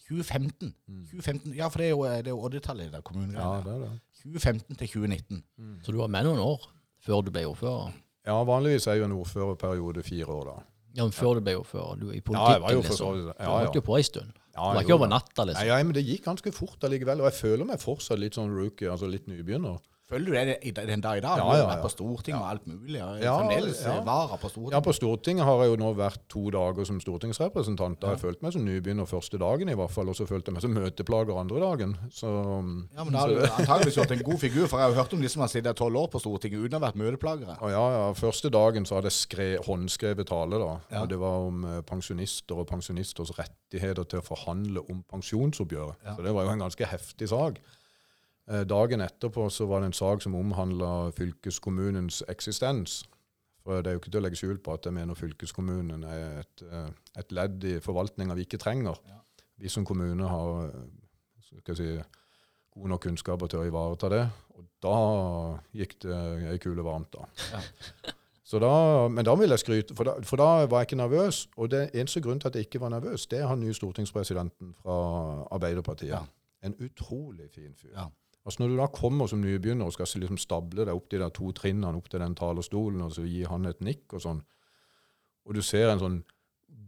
2015? 0.08 0.74
2015? 1.12 1.54
Ja, 1.54 1.68
for 1.70 1.78
det 1.78 1.86
er 1.86 1.90
jo, 1.94 2.02
det 2.04 2.26
er 2.26 2.34
jo 2.34 2.42
oddetallet 2.42 2.88
i 2.88 2.90
det 2.90 3.02
Ja, 3.36 3.50
det 3.64 3.74
er 3.74 3.84
det. 3.84 3.92
2015 4.22 4.76
til 4.76 4.88
2019. 4.88 5.44
Så 5.84 5.92
du 5.92 5.98
var 5.98 6.10
med 6.12 6.26
noen 6.26 6.42
år 6.42 6.66
før 7.00 7.22
du 7.22 7.30
ble 7.30 7.46
ordfører? 7.46 7.94
Ja, 8.26 8.42
vanligvis 8.44 8.86
er 8.86 8.98
jo 8.98 9.06
en 9.06 9.16
ordførerperiode 9.16 10.02
fire 10.02 10.26
år, 10.26 10.50
da. 10.50 10.56
Ja, 10.96 11.04
men 11.06 11.14
før 11.14 11.38
du 11.38 11.44
ble 11.46 11.54
ordfører? 11.60 11.98
Du 12.00 12.08
er 12.08 12.16
i 12.16 12.20
Ja, 12.20 12.24
politikken, 12.26 12.52
jeg 12.52 12.62
var 12.64 12.74
jo 12.74 12.82
liksom. 12.82 13.18
Du 13.20 13.28
ja, 13.30 13.50
holdt 13.54 13.78
jo 13.78 13.82
på 13.86 13.96
en 13.96 14.06
stund. 14.08 14.32
Ja, 14.50 14.64
det 14.66 14.74
var 14.74 14.82
ikke 14.82 14.96
over 14.98 15.10
natta, 15.10 15.44
liksom. 15.46 15.60
Nei, 15.60 15.68
ja, 15.70 15.78
men 15.86 15.94
det 15.94 16.02
gikk 16.04 16.24
ganske 16.26 16.52
fort 16.52 16.86
allikevel, 16.88 17.22
og 17.22 17.30
jeg 17.30 17.38
føler 17.38 17.68
meg 17.68 17.82
fortsatt 17.82 18.18
litt 18.18 18.38
sånn 18.38 18.50
rookie, 18.50 18.90
altså 18.90 19.08
litt 19.10 19.28
nybegynner. 19.30 19.78
Føler 20.10 20.26
du 20.26 20.32
det 20.32 20.58
i- 20.66 20.70
den 20.74 21.00
dag 21.00 21.18
i 21.18 21.20
dag? 21.22 21.36
Ja, 21.38 21.44
Du 21.44 21.50
har 21.50 21.56
ja, 21.60 21.66
vært 21.70 21.76
ja. 21.78 21.82
på 21.86 21.90
Stortinget 21.94 22.40
og 22.42 22.48
alt 22.50 22.66
mulig. 22.66 22.98
Ja, 22.98 23.36
fremdeles 23.38 23.82
ja. 23.86 24.00
vara 24.02 24.36
på 24.36 24.48
Stortinget. 24.50 24.72
Ja, 24.74 24.80
på 24.80 24.92
Stortinget 24.96 25.44
har 25.46 25.62
jeg 25.62 25.70
jo 25.70 25.76
nå 25.84 25.90
vært 25.94 26.18
to 26.28 26.42
dager 26.50 26.84
som 26.88 26.98
stortingsrepresentant. 27.00 28.00
Da 28.00 28.08
har 28.10 28.16
jeg 28.16 28.22
følt 28.24 28.42
meg 28.42 28.52
som 28.52 28.64
nybegynner 28.66 29.06
første 29.06 29.38
dagen 29.38 29.68
i 29.70 29.74
hvert 29.78 29.90
fall, 29.94 30.08
og 30.10 30.16
så 30.18 30.26
følte 30.26 30.50
jeg 30.50 30.54
meg 30.58 30.62
som 30.66 30.74
møteplager 30.74 31.38
andre 31.40 31.60
dagen. 31.62 31.96
Så, 32.10 32.26
Ja, 32.96 33.04
men 33.04 33.12
da 33.12 33.18
har 33.20 33.28
du 33.28 33.40
antakeligvis 33.40 33.96
gjort 33.96 34.10
en 34.16 34.22
god 34.26 34.38
figur, 34.42 34.66
for 34.66 34.78
jeg 34.78 34.86
har 34.88 34.90
jo 34.94 35.00
hørt 35.02 35.12
om 35.14 35.20
de 35.22 35.28
som 35.28 35.40
har 35.42 35.48
sittet 35.48 35.76
tolv 35.76 35.96
år 35.96 36.08
på 36.10 36.20
Stortinget 36.20 36.58
uten 36.64 36.74
å 36.76 36.80
ha 36.80 36.90
vært 36.90 36.96
møteplagere. 37.00 37.56
Ja, 37.70 37.84
ja, 37.94 38.12
Første 38.20 38.50
dagen 38.50 38.84
så 38.84 38.96
hadde 38.98 39.10
jeg 39.12 39.18
skre, 39.20 39.48
håndskrevet 39.64 40.26
tale. 40.26 40.58
da, 40.58 40.80
Ja. 40.90 41.02
og 41.02 41.08
Det 41.08 41.18
var 41.18 41.46
om 41.46 41.64
eh, 41.64 41.80
pensjonister 41.82 42.56
og 42.58 42.66
pensjonisters 42.68 43.30
rettigheter 43.38 44.04
til 44.08 44.20
å 44.20 44.24
forhandle 44.24 44.82
om 44.90 45.04
pensjonsoppgjøret. 45.12 45.96
Ja. 46.04 46.16
Så 46.16 46.22
Det 46.24 46.32
var 46.34 46.44
jo 46.44 46.50
en 46.50 46.58
ganske 46.58 46.84
heftig 46.86 47.28
sak. 47.28 47.60
Eh, 48.50 48.64
dagen 48.66 49.00
etterpå 49.00 49.46
så 49.50 49.66
var 49.70 49.80
det 49.80 49.92
en 49.92 49.96
sak 50.00 50.22
som 50.24 50.34
omhandla 50.34 51.10
fylkeskommunens 51.14 52.22
eksistens. 52.28 53.04
For 53.62 53.82
Det 53.82 53.86
er 53.86 53.94
jo 53.94 54.00
ikke 54.00 54.10
til 54.10 54.20
å 54.20 54.24
legge 54.24 54.40
skjul 54.40 54.58
på 54.58 54.74
at 54.74 54.86
jeg 54.88 54.96
mener 54.96 55.14
fylkeskommunen 55.14 56.04
er 56.04 56.40
et, 56.40 56.62
eh, 56.64 56.90
et 57.20 57.32
ledd 57.32 57.64
i 57.64 57.78
forvaltninga 57.78 58.34
vi 58.34 58.46
ikke 58.48 58.58
trenger. 58.58 58.96
Ja. 59.06 59.20
Vi 59.58 59.68
som 59.68 59.84
kommune 59.84 60.26
har 60.26 60.64
eh, 60.66 61.60
skal 61.60 61.76
si, 61.76 62.02
gode 62.74 62.88
nok 62.88 63.02
kunnskaper 63.04 63.46
til 63.46 63.60
å 63.60 63.66
ivareta 63.68 64.08
det. 64.08 64.24
Og 64.56 64.64
da 64.82 64.96
gikk 65.76 66.00
det 66.00 66.18
ei 66.50 66.58
kule 66.58 66.82
varmt, 66.82 67.12
da. 67.12 67.28
Ja. 67.52 67.60
Så 68.50 68.58
da, 68.58 69.06
men 69.06 69.24
da 69.24 69.36
vil 69.38 69.52
jeg 69.54 69.62
skryte, 69.62 69.94
for 69.94 70.08
da, 70.08 70.16
for 70.26 70.40
da 70.40 70.66
var 70.66 70.82
jeg 70.82 70.88
ikke 70.88 70.96
nervøs. 70.98 71.44
Og 71.56 71.70
det 71.70 71.90
eneste 71.94 72.20
grunnen 72.20 72.40
til 72.40 72.48
at 72.48 72.56
jeg 72.58 72.66
ikke 72.66 72.80
var 72.82 72.90
nervøs, 72.90 73.28
det 73.30 73.38
er 73.38 73.46
han 73.46 73.60
nye 73.62 73.74
stortingspresidenten 73.76 74.72
fra 74.74 74.96
Arbeiderpartiet. 75.54 76.10
Ja. 76.10 76.24
En 76.66 76.74
utrolig 76.82 77.46
fin 77.54 77.76
fyr. 77.78 77.92
Ja. 77.94 78.08
Altså 78.46 78.62
Når 78.62 78.68
du 78.72 78.76
da 78.80 78.86
kommer 78.88 79.28
som 79.28 79.40
nybegynner 79.42 79.84
og 79.84 79.92
skal 79.92 80.06
liksom 80.22 80.38
stable 80.40 80.86
deg 80.88 80.94
opp 80.96 81.10
de 81.12 81.18
der 81.20 81.28
to 81.36 81.50
trinnene 81.52 81.96
opp 81.98 82.08
til 82.08 82.20
den 82.22 82.34
talerstolen, 82.34 83.02
og 83.04 83.12
så 83.12 83.26
gi 83.28 83.42
han 83.44 83.66
et 83.68 83.80
nikk 83.84 84.14
og 84.16 84.22
sånn, 84.24 84.40
og 85.46 85.54
du 85.54 85.60
ser 85.62 85.90
en 85.92 86.00
sånn 86.00 86.20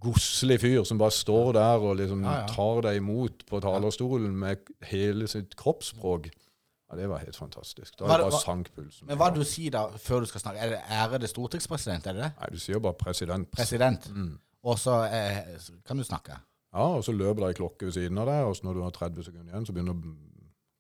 godslig 0.03 0.57
fyr 0.62 0.84
som 0.88 0.98
bare 0.98 1.14
står 1.14 1.53
der 1.55 1.84
og 1.84 1.96
liksom 2.00 2.24
Ja, 2.24 2.38
ja. 2.40 2.46
tar 2.50 2.80
deg 2.88 2.96
imot 3.03 3.44
på 3.46 3.61
talerstolen 3.62 4.32
med 4.38 4.64
hele 4.90 5.28
sitt 5.30 5.55
kroppsspråk, 5.57 6.30
ja, 6.90 6.96
det 6.96 7.09
var 7.09 7.18
helt 7.22 7.36
fantastisk. 7.36 7.94
Da 7.98 8.05
Hva- 8.07 8.18
det 8.18 8.30
bare 8.30 8.40
sank 8.42 8.72
pulsen. 8.74 9.07
Men 9.07 9.18
hva 9.18 9.30
du 9.34 9.44
sier 9.44 9.70
da 9.70 9.86
før 9.96 10.20
du 10.20 10.26
skal 10.26 10.40
snakke? 10.40 10.59
Er 10.59 10.70
det 10.70 10.80
ærede 10.90 11.28
stortingspresident, 11.30 12.07
er 12.07 12.12
det 12.12 12.22
det? 12.22 12.32
Nei, 12.40 12.48
du 12.53 12.59
sier 12.59 12.80
bare 12.80 12.94
president. 12.94 13.50
President. 13.53 14.09
Mm. 14.14 14.38
Og 14.64 14.78
så 14.78 14.98
eh, 15.12 15.59
kan 15.86 15.96
du 15.96 16.05
snakke. 16.05 16.36
Ja, 16.72 16.84
og 16.96 17.05
så 17.05 17.12
løper 17.12 17.46
det 17.46 17.48
ei 17.53 17.61
klokke 17.61 17.86
ved 17.86 17.92
siden 17.92 18.18
av 18.18 18.26
deg, 18.26 18.44
og 18.48 18.57
så 18.57 18.64
når 18.64 18.74
du 18.74 18.82
har 18.82 18.90
30 18.90 19.24
sekunder 19.24 19.53
igjen, 19.53 19.66
så 19.66 19.72
begynner 19.72 19.94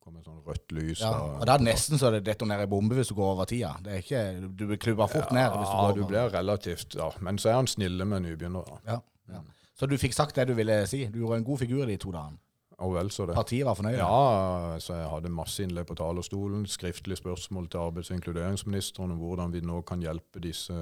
det 0.02 0.10
å 0.10 0.10
komme 0.10 0.22
sånn 0.24 0.42
rødt 0.46 0.72
lys. 0.74 1.00
Ja, 1.00 1.12
og 1.38 1.46
da 1.46 1.54
er 1.54 1.64
nesten 1.64 1.98
så 2.00 2.10
det 2.10 2.24
detonerer 2.26 2.66
bombe 2.70 2.96
hvis 2.98 3.08
du 3.12 3.14
går 3.14 3.34
over 3.36 3.48
tida. 3.48 3.74
Det 3.82 3.92
er 3.92 4.02
ikke, 4.02 4.22
du 4.50 4.66
blir 4.66 4.78
klubba 4.78 5.06
fort 5.10 5.32
ned. 5.32 5.50
hvis 5.54 5.68
du 5.68 5.76
Ja, 5.76 5.82
går 5.86 5.96
du 5.96 6.04
blir 6.06 6.30
relativt 6.32 6.94
ja. 6.98 7.10
Men 7.20 7.38
så 7.38 7.50
er 7.50 7.60
han 7.60 7.66
snille 7.66 8.04
med 8.04 8.22
nybegynnere. 8.22 8.80
Ja, 8.86 9.00
ja. 9.30 9.42
Så 9.78 9.86
du 9.86 9.96
fikk 9.98 10.14
sagt 10.14 10.36
det 10.36 10.48
du 10.48 10.54
ville 10.54 10.86
si? 10.86 11.06
Du 11.06 11.20
gjorde 11.20 11.38
en 11.38 11.44
god 11.44 11.58
figur 11.58 11.86
de 11.86 11.96
to 11.96 12.12
dagene. 12.12 12.38
Og 12.82 12.94
vel 12.96 13.10
så 13.14 13.26
det. 13.26 13.34
Partiet 13.36 13.64
var 13.64 13.76
fornøyd? 13.78 13.96
Ja, 14.00 14.78
så 14.82 14.96
jeg 14.98 15.08
hadde 15.08 15.30
masse 15.30 15.62
innlegg 15.62 15.86
på 15.86 15.94
talerstolen, 15.94 16.66
skriftlige 16.66 17.20
spørsmål 17.20 17.68
til 17.70 17.78
arbeids- 17.78 18.10
og 18.10 18.16
inkluderingsministeren 18.18 19.12
om 19.12 19.18
hvordan 19.18 19.52
vi 19.52 19.60
nå 19.60 19.82
kan 19.86 20.02
hjelpe 20.02 20.42
disse 20.42 20.74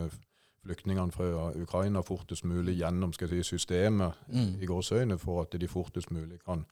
flyktningene 0.64 1.12
fra 1.12 1.50
Ukraina 1.56 2.00
fortest 2.00 2.44
mulig 2.44 2.78
gjennom 2.78 3.12
skal 3.12 3.28
jeg 3.28 3.44
si, 3.44 3.56
systemet 3.56 4.16
i 4.32 4.68
gårsøyne, 4.68 5.18
for 5.18 5.42
at 5.42 5.56
de 5.60 5.68
fortest 5.68 6.10
mulig 6.10 6.40
kan 6.44 6.64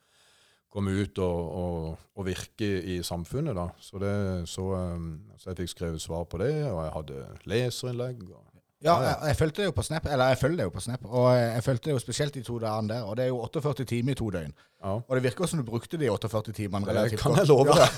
komme 0.72 0.92
ut 1.00 1.18
og, 1.24 1.38
og, 1.62 1.96
og 2.18 2.26
virke 2.28 2.68
i 2.96 2.98
samfunnet. 3.06 3.56
Da. 3.56 3.68
Så, 3.80 3.98
det, 4.02 4.12
så, 4.50 4.66
um, 4.76 5.08
så 5.40 5.50
jeg 5.52 5.62
fikk 5.64 5.74
skrevet 5.76 6.02
svar 6.04 6.26
på 6.28 6.38
det, 6.42 6.52
og 6.68 6.82
jeg 6.84 6.92
hadde 6.98 7.24
leserinnlegg. 7.54 8.22
Og, 8.34 8.44
Ja, 8.78 8.92
jeg, 9.02 9.14
jeg 9.26 9.36
fulgte 9.40 9.58
det 9.58 9.64
jo 9.66 9.72
på 9.74 9.82
Snap, 9.82 10.04
eller 10.06 10.28
jeg 10.30 10.38
følger 10.38 10.56
det 10.60 10.66
jo 10.68 10.70
på 10.76 10.80
Snap, 10.84 11.06
og 11.10 11.24
jeg 11.34 11.62
fulgte 11.66 11.88
det 11.88 11.94
jo 11.96 11.98
spesielt 11.98 12.36
de 12.38 12.42
to 12.46 12.60
dagene 12.62 12.92
der. 12.92 13.08
Og 13.10 13.16
det 13.18 13.24
er 13.24 13.30
jo 13.32 13.40
48 13.42 13.84
timer 13.90 14.14
i 14.14 14.18
to 14.20 14.28
døgn. 14.30 14.52
ja. 14.84 14.92
Og 15.00 15.16
det 15.18 15.22
virker 15.24 15.48
som 15.50 15.58
du 15.58 15.64
brukte 15.66 15.98
de 15.98 16.06
48 16.14 16.52
timene 16.54 16.86
Det 16.86 16.94
relativt 16.94 17.20
kan 17.24 17.34
godt. 17.34 17.40
jeg 17.40 17.48
love 17.48 17.74
deg. 17.74 17.88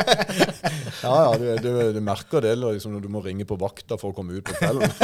ja, 1.04 1.12
ja, 1.26 1.34
du, 1.36 1.44
du, 1.66 1.68
du 1.92 2.00
merker 2.06 2.40
det 2.46 2.54
liksom, 2.62 2.94
når 2.96 3.04
du 3.04 3.10
må 3.12 3.20
ringe 3.26 3.44
på 3.44 3.58
vakta 3.60 3.98
for 4.00 4.14
å 4.14 4.16
komme 4.16 4.38
ut 4.40 4.48
på 4.48 4.56
kvelden. 4.56 4.88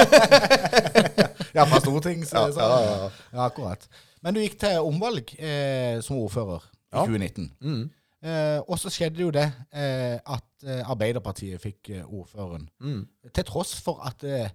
Ja, 1.57 1.65
fra 1.65 1.79
Stortings... 1.81 2.33
Ja, 2.37 2.47
så- 2.53 2.61
ja, 2.61 2.81
ja. 2.85 3.11
ja, 3.33 3.45
akkurat. 3.47 3.85
Men 4.25 4.35
du 4.37 4.41
gikk 4.43 4.59
til 4.61 4.81
omvalg 4.85 5.31
eh, 5.41 6.01
som 6.05 6.19
ordfører 6.21 6.65
i 6.93 6.97
Ja. 6.97 7.05
2019. 7.07 7.51
Mm. 7.61 7.91
Eh, 8.27 8.61
og 8.67 8.79
så 8.81 8.91
skjedde 8.91 9.21
jo 9.23 9.31
det 9.35 9.45
eh, 9.73 10.17
at 10.25 10.65
eh, 10.67 10.83
Arbeiderpartiet 10.91 11.61
fikk 11.63 11.91
eh, 11.95 12.05
ordføreren. 12.07 12.69
Mm. 12.81 13.03
Til 13.35 13.45
tross 13.45 13.75
for 13.85 14.01
at 14.07 14.25
eh, 14.25 14.51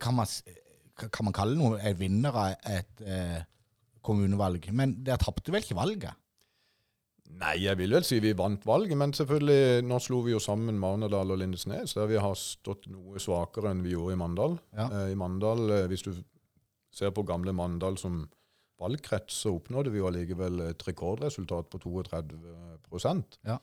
kan, 0.00 0.14
man, 0.14 0.26
kan 0.96 1.24
man 1.26 1.34
kalle 1.36 1.56
noe 1.58 1.80
en 1.82 1.98
vinner 1.98 2.32
av 2.32 2.54
et 2.70 3.02
eh, 3.04 3.40
kommunevalg. 4.04 4.70
Men 4.72 4.94
dere 5.04 5.18
tapte 5.20 5.52
vel 5.52 5.64
ikke 5.64 5.76
valget? 5.76 6.14
Nei, 7.34 7.54
jeg 7.64 7.76
vil 7.80 7.90
vel 7.96 8.04
si 8.06 8.20
vi 8.22 8.34
vant 8.36 8.62
valget, 8.68 8.94
men 9.00 9.12
selvfølgelig, 9.16 9.82
nå 9.88 9.96
slo 9.98 10.20
vi 10.22 10.34
jo 10.34 10.40
sammen 10.44 10.76
Marnardal 10.78 11.32
og 11.34 11.40
Lindesnes, 11.40 11.96
der 11.96 12.06
vi 12.06 12.20
har 12.20 12.36
stått 12.38 12.86
noe 12.92 13.18
svakere 13.18 13.72
enn 13.72 13.80
vi 13.82 13.94
gjorde 13.96 14.14
i 14.14 14.20
Mandal. 14.20 14.58
Ja. 14.76 14.86
Eh, 14.92 15.10
I 15.14 15.18
Mandal, 15.18 15.64
eh, 15.72 15.86
hvis 15.90 16.04
du 16.06 16.12
ser 16.94 17.10
på 17.16 17.24
gamle 17.26 17.52
Mandal 17.56 17.96
som 17.98 18.20
valgkrets, 18.84 19.40
så 19.44 19.54
oppnådde 19.56 19.92
vi 19.94 20.02
jo 20.02 20.10
allikevel 20.10 20.68
et 20.70 20.84
rekordresultat 20.86 21.70
på 21.72 21.82
32 21.82 23.14
Ja. 23.44 23.58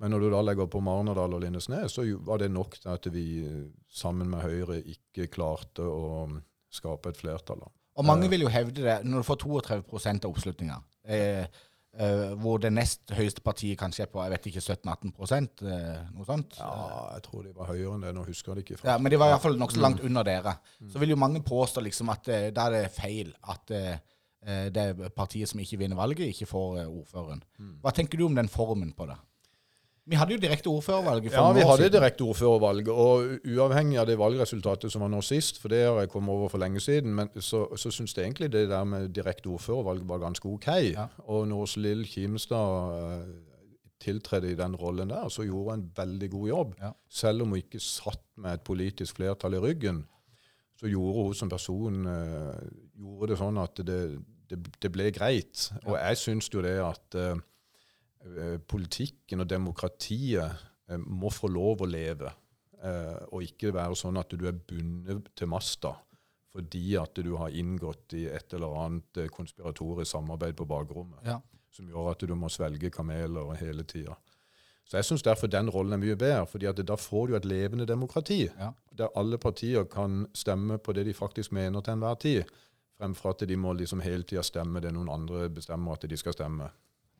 Men 0.00 0.14
når 0.14 0.22
du 0.22 0.28
da 0.32 0.40
legger 0.40 0.68
på 0.70 0.80
Marnardal 0.80 1.34
og 1.36 1.42
Lindesnes, 1.42 1.92
så 1.92 2.06
var 2.24 2.40
det 2.40 2.48
nok 2.50 2.78
til 2.80 2.88
at 2.88 3.08
vi 3.12 3.24
eh, 3.44 3.66
sammen 3.92 4.30
med 4.32 4.40
Høyre 4.40 4.78
ikke 4.80 5.28
klarte 5.28 5.84
å 5.84 6.24
mm, 6.30 6.38
skape 6.72 7.12
et 7.12 7.20
flertall. 7.20 7.60
da. 7.60 7.68
Og 8.00 8.06
mange 8.08 8.30
vil 8.32 8.46
jo 8.46 8.52
hevde 8.52 8.86
det, 8.86 8.94
når 9.04 9.20
du 9.20 9.28
får 9.28 9.42
32 9.42 10.22
av 10.24 10.30
oppslutninga, 10.30 10.78
eh, 11.04 11.44
eh, 11.98 12.22
hvor 12.40 12.62
det 12.62 12.70
nest 12.72 13.12
høyeste 13.12 13.42
partiet 13.44 13.78
kanskje 13.80 14.06
er 14.06 14.10
på 14.12 14.22
jeg 14.24 14.32
vet 14.34 14.48
ikke, 14.50 14.62
17-18 14.62 15.66
eh, 15.68 15.98
noe 16.14 16.28
sånt. 16.28 16.56
Ja, 16.60 16.70
jeg 17.18 17.26
tror 17.26 17.44
de 17.44 17.52
var 17.58 17.68
høyere 17.72 17.98
enn 17.98 18.06
det, 18.06 18.14
nå 18.16 18.24
husker 18.28 18.54
jeg 18.54 18.60
det 18.60 18.64
ikke. 18.66 18.80
Ja, 18.88 18.96
Men 18.96 19.12
de 19.12 19.20
var 19.20 19.34
iallfall 19.34 19.58
nokså 19.60 19.82
langt 19.84 20.00
under 20.06 20.24
dere. 20.26 20.56
Så 20.88 21.02
vil 21.02 21.12
jo 21.12 21.20
mange 21.20 21.44
påstå 21.44 21.84
liksom 21.84 22.14
at 22.14 22.32
eh, 22.32 22.48
da 22.56 22.70
er 22.70 22.78
det 22.78 22.94
feil 22.96 23.34
at 23.52 23.76
eh, 23.76 23.92
eh, 23.92 24.00
det 24.72 24.84
er 24.88 25.10
partiet 25.12 25.50
som 25.50 25.60
ikke 25.60 25.78
vinner 25.82 25.98
valget, 25.98 26.30
ikke 26.32 26.48
får 26.48 26.78
eh, 26.82 26.88
ordføreren. 26.88 27.42
Hva 27.82 27.92
tenker 27.96 28.20
du 28.20 28.24
om 28.26 28.38
den 28.38 28.48
formen 28.48 28.94
på 28.96 29.08
det? 29.10 29.18
Vi 30.10 30.16
hadde 30.18 30.32
jo 30.34 30.40
direkte 30.42 30.70
ordførervalg 30.72 31.26
Ja, 31.28 31.42
vi 31.52 31.60
hadde 31.60 31.84
siden. 31.84 31.92
direkte 31.92 32.24
ordførervalg, 32.26 32.88
og 32.88 33.44
uavhengig 33.46 33.98
av 34.00 34.08
det 34.08 34.16
valgresultatet 34.18 34.90
som 34.90 35.04
var 35.04 35.10
nå 35.12 35.20
sist, 35.22 35.60
for 35.62 35.70
det 35.70 35.84
har 35.84 36.00
jeg 36.00 36.10
kommet 36.10 36.32
over 36.34 36.48
for 36.50 36.58
lenge 36.58 36.80
siden, 36.82 37.12
men 37.14 37.28
så, 37.36 37.66
så 37.78 37.92
syns 37.94 38.16
jeg 38.16 38.24
egentlig 38.24 38.48
det 38.50 38.64
der 38.72 38.84
med 38.88 39.12
direkte 39.14 39.52
ordførervalg 39.52 40.02
var 40.08 40.22
ganske 40.24 40.48
OK. 40.48 40.66
Ja. 40.96 41.06
Og 41.30 41.46
når 41.52 41.76
Lill 41.84 42.02
Kimstad 42.08 42.96
eh, 42.96 43.28
tiltredde 44.00 44.50
i 44.50 44.58
den 44.58 44.74
rollen 44.80 45.12
der, 45.12 45.28
så 45.28 45.44
gjorde 45.46 45.76
hun 45.76 45.84
en 45.84 45.92
veldig 45.96 46.30
god 46.30 46.48
jobb. 46.48 46.74
Ja. 46.80 46.90
Selv 47.08 47.42
om 47.44 47.52
hun 47.54 47.60
ikke 47.62 47.80
satt 47.84 48.24
med 48.40 48.56
et 48.56 48.66
politisk 48.66 49.20
flertall 49.20 49.54
i 49.54 49.62
ryggen, 49.62 50.06
så 50.80 50.88
gjorde 50.88 51.26
hun 51.28 51.34
som 51.36 51.52
person 51.52 52.06
eh, 52.08 52.60
gjorde 53.00 53.32
det 53.32 53.38
sånn 53.40 53.60
at 53.62 53.80
det, 53.86 53.98
det, 54.50 54.58
det 54.82 54.90
ble 54.92 55.08
greit. 55.16 55.68
Og 55.86 55.96
jeg 55.96 56.20
syns 56.20 56.50
jo 56.52 56.62
det 56.64 56.76
at 56.84 57.16
eh, 57.18 57.40
eh, 58.28 58.58
politikken 58.70 59.44
og 59.44 59.48
demokratiet 59.50 60.60
eh, 60.90 61.00
må 61.00 61.30
få 61.32 61.48
lov 61.52 61.82
å 61.86 61.88
leve. 61.90 62.32
Eh, 62.80 63.18
og 63.32 63.42
ikke 63.44 63.74
være 63.76 63.96
sånn 63.98 64.16
at 64.20 64.30
du 64.32 64.46
er 64.48 64.56
bundet 64.56 65.32
til 65.36 65.50
masta 65.52 65.96
fordi 66.50 66.96
at 66.98 67.14
du 67.22 67.36
har 67.38 67.52
inngått 67.54 68.10
i 68.18 68.24
et 68.26 68.54
eller 68.56 68.72
annet 68.80 69.18
eh, 69.22 69.28
konspiratorisk 69.30 70.10
samarbeid 70.16 70.56
på 70.58 70.64
bakrommet 70.66 71.22
Ja. 71.28 71.36
som 71.70 71.86
gjør 71.86 72.08
at 72.10 72.24
du 72.26 72.32
må 72.34 72.48
svelge 72.50 72.90
kameler 72.90 73.52
hele 73.60 73.84
tida. 73.86 74.16
Så 74.82 74.96
jeg 74.98 75.06
syns 75.06 75.22
derfor 75.22 75.46
den 75.46 75.70
rollen 75.70 75.94
er 75.94 76.00
mye 76.02 76.16
bedre, 76.18 76.48
fordi 76.50 76.66
at 76.66 76.80
da 76.82 76.96
får 76.98 77.28
du 77.30 77.36
et 77.38 77.46
levende 77.46 77.86
demokrati. 77.86 78.40
Ja. 78.58 78.72
Der 78.98 79.12
alle 79.14 79.38
partier 79.38 79.84
kan 79.86 80.24
stemme 80.34 80.80
på 80.82 80.96
det 80.96 81.04
de 81.06 81.14
faktisk 81.14 81.52
mener 81.54 81.84
til 81.86 81.94
enhver 81.94 82.18
tid, 82.18 82.50
fremfor 83.00 83.32
at 83.34 83.42
de 83.48 83.56
må 83.56 83.72
liksom 83.78 84.00
hele 84.04 84.22
tida 84.28 84.44
stemme 84.46 84.80
det 84.84 84.92
noen 84.94 85.08
andre 85.10 85.48
bestemmer 85.50 85.96
at 85.96 86.06
de 86.10 86.16
skal 86.20 86.36
stemme. 86.36 86.68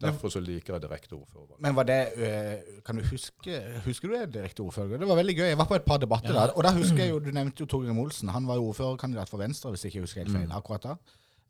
Derfor 0.00 0.32
så 0.32 0.40
liker 0.40 0.74
jeg 0.78 0.82
direkte 0.86 1.12
ordførervalg. 1.12 1.58
Men 1.60 1.74
var 1.76 1.84
det 1.84 1.96
øh, 2.16 2.78
Kan 2.86 2.96
du 2.96 3.02
huske 3.10 3.58
Husker 3.84 4.08
du 4.08 4.14
det 4.14 4.30
direkte 4.38 4.62
ordfører? 4.64 4.96
Det 5.02 5.08
var 5.08 5.18
veldig 5.18 5.34
gøy. 5.36 5.44
Jeg 5.50 5.58
var 5.60 5.68
på 5.68 5.76
et 5.76 5.84
par 5.84 5.98
debatter 6.00 6.32
Ja. 6.32 6.46
der. 6.46 6.54
Og 6.56 6.64
da 6.64 6.70
husker 6.72 7.02
jeg 7.04 7.10
jo 7.10 7.18
Du 7.18 7.28
nevnte 7.36 7.60
jo 7.60 7.66
Torgrim 7.68 7.98
Olsen. 8.00 8.28
Han 8.32 8.46
var 8.48 8.56
jo 8.56 8.70
ordførerkandidat 8.70 9.28
for 9.28 9.38
Venstre, 9.42 9.68
hvis 9.74 9.84
jeg 9.84 9.92
ikke 9.92 10.06
husker 10.06 10.22
helt 10.22 10.32
feil. 10.32 10.46
Mm. 10.48 10.56
akkurat 10.56 10.82
da. 10.88 10.94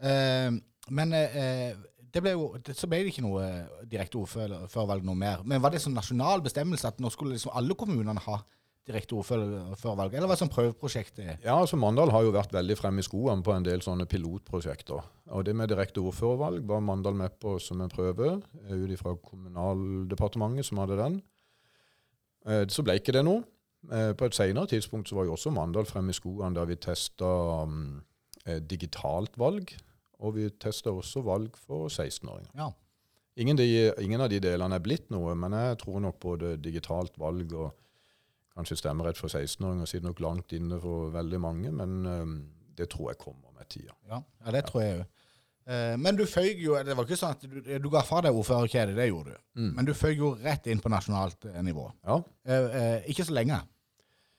Eh, 0.03 0.51
men 0.91 1.13
eh, 1.15 1.77
det 2.11 2.23
ble 2.25 2.33
jo, 2.35 2.49
det, 2.59 2.75
så 2.77 2.89
ble 2.91 3.05
det 3.05 3.13
ikke 3.13 3.23
noe 3.23 3.45
eh, 3.47 3.85
direkte 3.93 4.19
ordførervalg 4.19 5.05
noe 5.07 5.15
mer. 5.15 5.45
Men 5.47 5.63
var 5.63 5.71
det 5.71 5.83
sånn 5.85 5.95
nasjonal 5.95 6.43
bestemmelse 6.43 6.89
at 6.91 6.99
nå 6.99 7.11
skulle 7.15 7.37
liksom 7.37 7.55
alle 7.55 7.77
kommunene 7.79 8.19
ha 8.27 8.41
direkte 8.89 9.15
ordførervalg? 9.19 10.15
Eller 10.17 10.31
hva 10.31 10.37
som 10.39 10.51
prøveprosjektet 10.51 11.21
er? 11.25 11.37
Ja, 11.45 11.57
altså 11.61 11.77
Mandal 11.81 12.11
har 12.15 12.25
jo 12.27 12.33
vært 12.35 12.53
veldig 12.55 12.77
fremme 12.81 13.03
i 13.03 13.07
skoene 13.07 13.45
på 13.47 13.53
en 13.55 13.67
del 13.67 13.83
sånne 13.85 14.07
pilotprosjekter. 14.11 15.05
Og 15.37 15.45
det 15.47 15.55
med 15.57 15.71
direkte 15.71 16.03
ordførervalg 16.03 16.65
var 16.69 16.81
Mandal 16.85 17.15
med 17.19 17.37
på 17.43 17.59
som 17.63 17.81
en 17.85 17.93
prøve, 17.93 18.43
eh, 18.65 18.75
ut 18.75 18.91
ifra 18.97 19.15
Kommunaldepartementet 19.21 20.65
som 20.67 20.79
hadde 20.83 20.97
den. 20.97 21.23
Eh, 22.47 22.65
Så 22.67 22.83
ble 22.83 22.99
ikke 22.99 23.13
det 23.13 23.25
noe. 23.25 23.45
Eh, 23.93 24.13
På 24.15 24.25
et 24.27 24.35
senere 24.35 24.67
tidspunkt 24.67 25.09
så 25.09 25.15
var 25.17 25.25
jo 25.25 25.33
også 25.37 25.53
Mandal 25.53 25.85
fremme 25.87 26.11
i 26.11 26.19
skoene 26.19 26.55
der 26.55 26.67
vi 26.67 26.77
testa 26.77 27.67
eh, 28.47 28.61
digitalt 28.61 29.37
valg. 29.39 29.73
Og 30.21 30.35
vi 30.35 30.51
testa 30.51 30.91
også 30.93 31.23
valg 31.25 31.57
for 31.57 31.89
16-åringer. 31.89 32.51
Ja. 32.57 32.71
Ingen, 33.37 33.57
ingen 34.03 34.21
av 34.21 34.29
de 34.29 34.41
delene 34.41 34.75
er 34.77 34.83
blitt 34.85 35.09
noe, 35.11 35.35
men 35.35 35.53
jeg 35.53 35.79
tror 35.79 36.01
nok 36.01 36.19
både 36.21 36.57
digitalt 36.61 37.17
valg 37.17 37.53
og 37.55 37.73
kanskje 38.57 38.77
stemmerett 38.81 39.19
for 39.21 39.33
16-åringer 39.33 39.89
sitter 39.89 40.09
nok 40.09 40.21
langt 40.25 40.53
inne 40.57 40.81
for 40.83 41.11
veldig 41.15 41.41
mange, 41.41 41.73
men 41.73 41.97
det 42.77 42.89
tror 42.93 43.13
jeg 43.13 43.21
kommer 43.23 43.51
med 43.57 43.69
tida. 43.71 43.95
Ja, 44.11 44.21
ja 44.45 44.55
det 44.57 44.65
tror 44.69 44.83
jeg 44.85 45.01
òg. 45.01 45.09
Men 46.03 46.17
du 46.19 46.25
føyk 46.27 46.59
jo 46.65 46.73
Det 46.83 46.97
var 46.97 47.05
ikke 47.07 47.19
sånn 47.21 47.35
at 47.37 47.45
du, 47.47 47.59
du 47.85 47.89
ga 47.93 48.01
fra 48.03 48.23
deg 48.25 48.35
ordførerkjedet, 48.35 48.97
det 48.97 49.05
gjorde 49.07 49.37
du. 49.37 49.43
Mm. 49.61 49.69
Men 49.77 49.87
du 49.87 49.93
føyk 49.95 50.19
jo 50.19 50.31
rett 50.43 50.67
inn 50.73 50.81
på 50.83 50.91
nasjonalt 50.91 51.47
eh, 51.47 51.61
nivå. 51.63 51.85
Ja. 52.09 52.17
Eh, 52.49 52.79
eh, 52.81 53.11
ikke 53.13 53.29
så 53.29 53.37
lenge. 53.37 53.61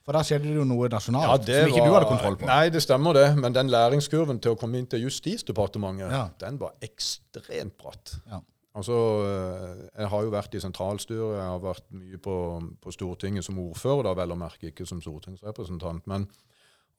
For 0.01 0.17
da 0.17 0.23
skjedde 0.25 0.49
det 0.49 0.57
jo 0.57 0.65
noe 0.65 0.89
nasjonalt 0.89 1.45
Ja, 1.47 1.61
som 1.61 1.71
ikke 1.71 1.85
du 1.85 1.93
hadde 1.93 2.09
kontroll 2.09 2.37
på. 2.41 2.47
Nei, 2.49 2.71
det 2.73 2.81
stemmer 2.81 3.15
det, 3.15 3.27
men 3.37 3.53
den 3.53 3.69
læringskurven 3.69 4.41
til 4.41 4.55
å 4.55 4.59
komme 4.59 4.81
inn 4.81 4.87
til 4.89 5.05
Justisdepartementet, 5.05 6.09
Ja. 6.09 6.23
den 6.41 6.57
var 6.61 6.73
ekstremt 6.81 7.77
bratt. 7.77 8.15
Ja. 8.25 8.41
Altså, 8.73 8.93
øh, 8.93 9.89
Jeg 9.97 10.07
har 10.07 10.23
jo 10.23 10.29
vært 10.31 10.55
i 10.55 10.59
sentralstyret, 10.63 11.37
jeg 11.37 11.43
har 11.43 11.59
vært 11.59 11.83
mye 11.91 12.17
på, 12.17 12.35
på 12.81 12.91
Stortinget 12.91 13.45
som 13.45 13.59
ordfører, 13.59 14.03
da 14.07 14.13
vel 14.21 14.31
å 14.31 14.39
merke, 14.39 14.71
ikke 14.71 14.87
som 14.87 15.01
stortingsrepresentant. 15.03 16.07
Men 16.07 16.29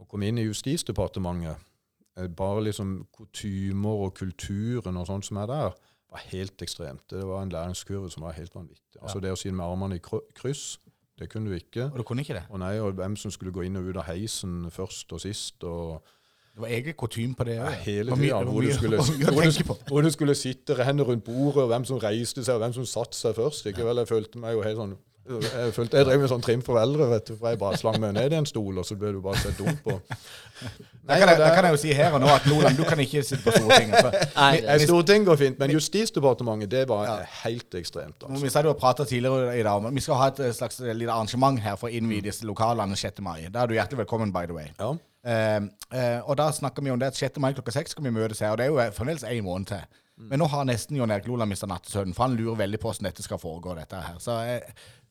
å 0.01 0.07
komme 0.09 0.29
inn 0.29 0.41
i 0.43 0.45
Justisdepartementet, 0.45 1.57
eh, 2.19 2.29
bare 2.29 2.67
liksom 2.69 3.07
kutymer 3.17 4.07
og 4.07 4.15
kulturen 4.21 5.01
og 5.01 5.09
sånt 5.09 5.29
som 5.31 5.41
er 5.41 5.49
der, 5.49 5.83
var 6.13 6.29
helt 6.29 6.63
ekstremt. 6.63 7.07
Det 7.09 7.25
var 7.25 7.43
en 7.43 7.53
læringskurve 7.53 8.11
som 8.13 8.27
var 8.27 8.37
helt 8.37 8.55
vanvittig. 8.55 9.01
Altså 9.01 9.21
Det 9.21 9.33
å 9.33 9.39
si 9.39 9.51
med 9.51 9.65
armene 9.65 9.97
i 9.97 10.03
kryss, 10.37 10.79
det 11.19 11.31
kunne 11.31 11.49
du 11.49 11.57
ikke. 11.57 11.89
Og 11.93 11.99
du 11.99 12.03
kunne 12.03 12.21
ikke 12.21 12.37
det? 12.37 12.45
Og 12.51 12.61
nei, 12.61 12.75
og 12.81 12.99
hvem 12.99 13.17
som 13.17 13.31
skulle 13.31 13.53
gå 13.53 13.65
inn 13.65 13.79
og 13.81 13.89
ut 13.89 13.97
av 13.97 14.11
heisen 14.11 14.67
først 14.71 15.13
og 15.13 15.21
sist. 15.25 15.65
og 15.65 16.03
Det 16.53 16.61
var 16.61 16.69
egen 16.69 16.95
kutyme 17.01 17.35
på 17.35 17.45
det 17.49 17.55
ja, 17.57 17.71
hele 17.87 18.17
tida. 18.17 18.43
Hvor, 18.45 18.67
hvor, 19.33 19.79
hvor 19.89 20.05
du 20.05 20.11
skulle 20.13 20.35
sitte 20.37 20.77
renne 20.77 21.03
rundt 21.03 21.25
bordet, 21.25 21.63
og 21.63 21.71
hvem 21.73 21.87
som 21.89 22.03
reiste 22.03 22.45
seg, 22.45 22.59
og 22.59 22.67
hvem 22.67 22.77
som 22.77 22.89
satte 22.89 23.17
seg 23.17 23.39
først. 23.39 23.67
Ikke 23.73 23.87
vel, 23.89 24.03
Jeg 24.05 24.09
følte 24.09 24.43
meg 24.43 24.59
jo 24.59 24.67
helt 24.67 24.81
sånn 24.83 24.95
jeg 25.23 25.71
følte 25.77 26.01
jeg 26.01 26.07
drev 26.09 26.19
med 26.19 26.31
sånn 26.33 26.43
trim 26.43 26.63
for 26.67 26.81
eldre, 26.81 27.07
vet 27.13 27.29
du, 27.29 27.37
for 27.39 27.53
jeg 27.53 27.59
bare 27.61 27.79
slang 27.79 28.01
meg 28.03 28.11
ned 28.17 28.35
i 28.35 28.39
en 28.41 28.49
stol, 28.49 28.81
og 28.81 28.87
så 28.87 28.97
ble 28.99 29.13
du 29.15 29.21
bare 29.23 29.39
sett 29.39 29.61
dum 29.61 29.77
på. 29.85 29.99
Da 31.03 31.17
kan, 31.19 31.33
jeg, 31.33 31.39
da 31.41 31.49
kan 31.51 31.67
jeg 31.67 31.75
jo 31.75 31.79
si 31.83 31.95
her 31.99 32.13
og 32.15 32.21
nå 32.23 32.29
at 32.31 32.45
Nordland, 32.47 32.77
du 32.79 32.85
kan 32.87 33.01
ikke 33.03 33.25
sitte 33.27 33.43
på 33.43 33.51
Stortinget. 33.57 33.97
For 33.99 34.15
Nei, 34.37 34.61
Eh, 34.63 34.85
Stortinget 34.87 35.27
går 35.27 35.41
fint, 35.41 35.57
men 35.59 35.73
Justisdepartementet, 35.75 36.71
det 36.71 36.83
var 36.87 37.25
helt 37.41 37.75
ekstremt. 37.75 38.23
altså. 38.23 38.39
Vi 38.39 38.51
sa 38.55 38.63
du 38.63 38.69
har 38.71 38.79
pratet 38.79 39.11
tidligere 39.11 39.57
i 39.59 39.65
dag, 39.67 39.83
men 39.83 39.99
vi 39.99 40.05
skal 40.05 40.21
ha 40.21 40.29
et 40.31 40.39
eh, 40.47 40.53
slags 40.55 40.79
lite 40.79 41.11
arrangement 41.11 41.59
her 41.65 41.75
for 41.81 41.91
å 41.91 41.97
innvie 41.99 42.23
disse 42.23 42.47
lokalene 42.47 42.95
6. 42.95 43.19
mai. 43.27 43.49
Da 43.51 43.65
er 43.65 43.73
du 43.73 43.75
hjertelig 43.75 44.05
velkommen, 44.05 44.31
by 44.31 44.47
the 44.47 44.55
way. 44.55 44.71
Ja. 44.79 44.93
Eh, 45.25 45.59
eh, 45.95 46.21
og 46.27 46.37
da 46.41 46.49
snakker 46.53 46.83
vi 46.83 46.91
om 46.91 46.99
det 46.99 47.13
at 47.13 47.19
6. 47.21 47.39
mai 47.41 47.53
klokka 47.55 47.75
6 47.77 47.95
skal 47.97 48.05
vi 48.09 48.11
møtes 48.15 48.41
her, 48.43 48.51
og 48.55 48.59
det 48.59 48.67
er 48.67 48.73
jo 48.75 48.81
eh, 48.83 48.93
fremdeles 48.97 49.25
en 49.29 49.45
måned 49.47 49.67
til. 49.75 49.85
Men 50.23 50.39
nå 50.43 50.47
har 50.53 50.67
nesten 50.69 50.97
Jon 50.99 51.11
Erik 51.11 51.27
Loland 51.27 51.51
mista 51.51 51.67
nattesøvnen, 51.67 52.15
for 52.15 52.29
han 52.29 52.35
lurer 52.39 52.59
veldig 52.61 52.79
på 52.83 52.91
hvordan 52.91 53.09
dette 53.09 53.23
skal 53.25 53.41
foregå. 53.43 53.73
dette 53.75 53.97
her. 53.97 54.19
Så 54.23 54.35
eh, 54.45 54.61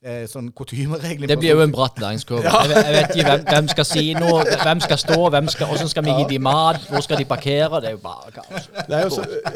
eh, 0.06 0.22
sånn 0.30 0.52
kutymeregler 0.56 1.28
Det 1.28 1.38
blir 1.42 1.56
jo 1.58 1.64
en 1.66 1.74
bratt 1.74 1.98
læringskurve. 2.00 2.44
Jeg, 2.62 2.70
vet- 2.70 2.86
jeg 2.86 2.94
vet 2.96 3.16
ikke 3.16 3.26
hvem, 3.28 3.44
hvem 3.50 3.68
skal 3.74 3.88
si 3.90 4.04
noe, 4.16 4.44
hvem 4.62 4.84
skal 4.86 5.02
stå, 5.02 5.18
hvem 5.34 5.50
skal, 5.52 5.72
hvordan 5.72 5.92
skal 5.92 6.06
vi 6.06 6.16
gi 6.20 6.28
dem 6.36 6.46
mat, 6.48 6.86
hvor 6.92 7.04
skal 7.04 7.20
de 7.20 7.26
parkere? 7.28 7.82
Det 7.82 7.90
er 7.92 7.96
jo 7.98 8.02
bare 8.06 8.32
kaos. 8.38 8.70
Nei, 8.92 9.02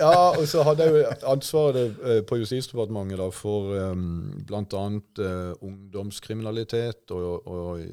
ja, 0.02 0.14
og 0.34 0.48
så 0.50 0.66
hadde 0.68 0.88
jeg 0.90 0.96
jo 0.98 1.14
ansvaret 1.36 2.02
på 2.28 2.40
Justisdepartementet 2.42 3.22
da, 3.22 3.30
for 3.32 3.76
um, 3.92 4.08
bl.a. 4.50 4.86
Uh, 5.20 5.54
ungdomskriminalitet 5.62 7.12
og, 7.16 7.48
og, 7.48 7.86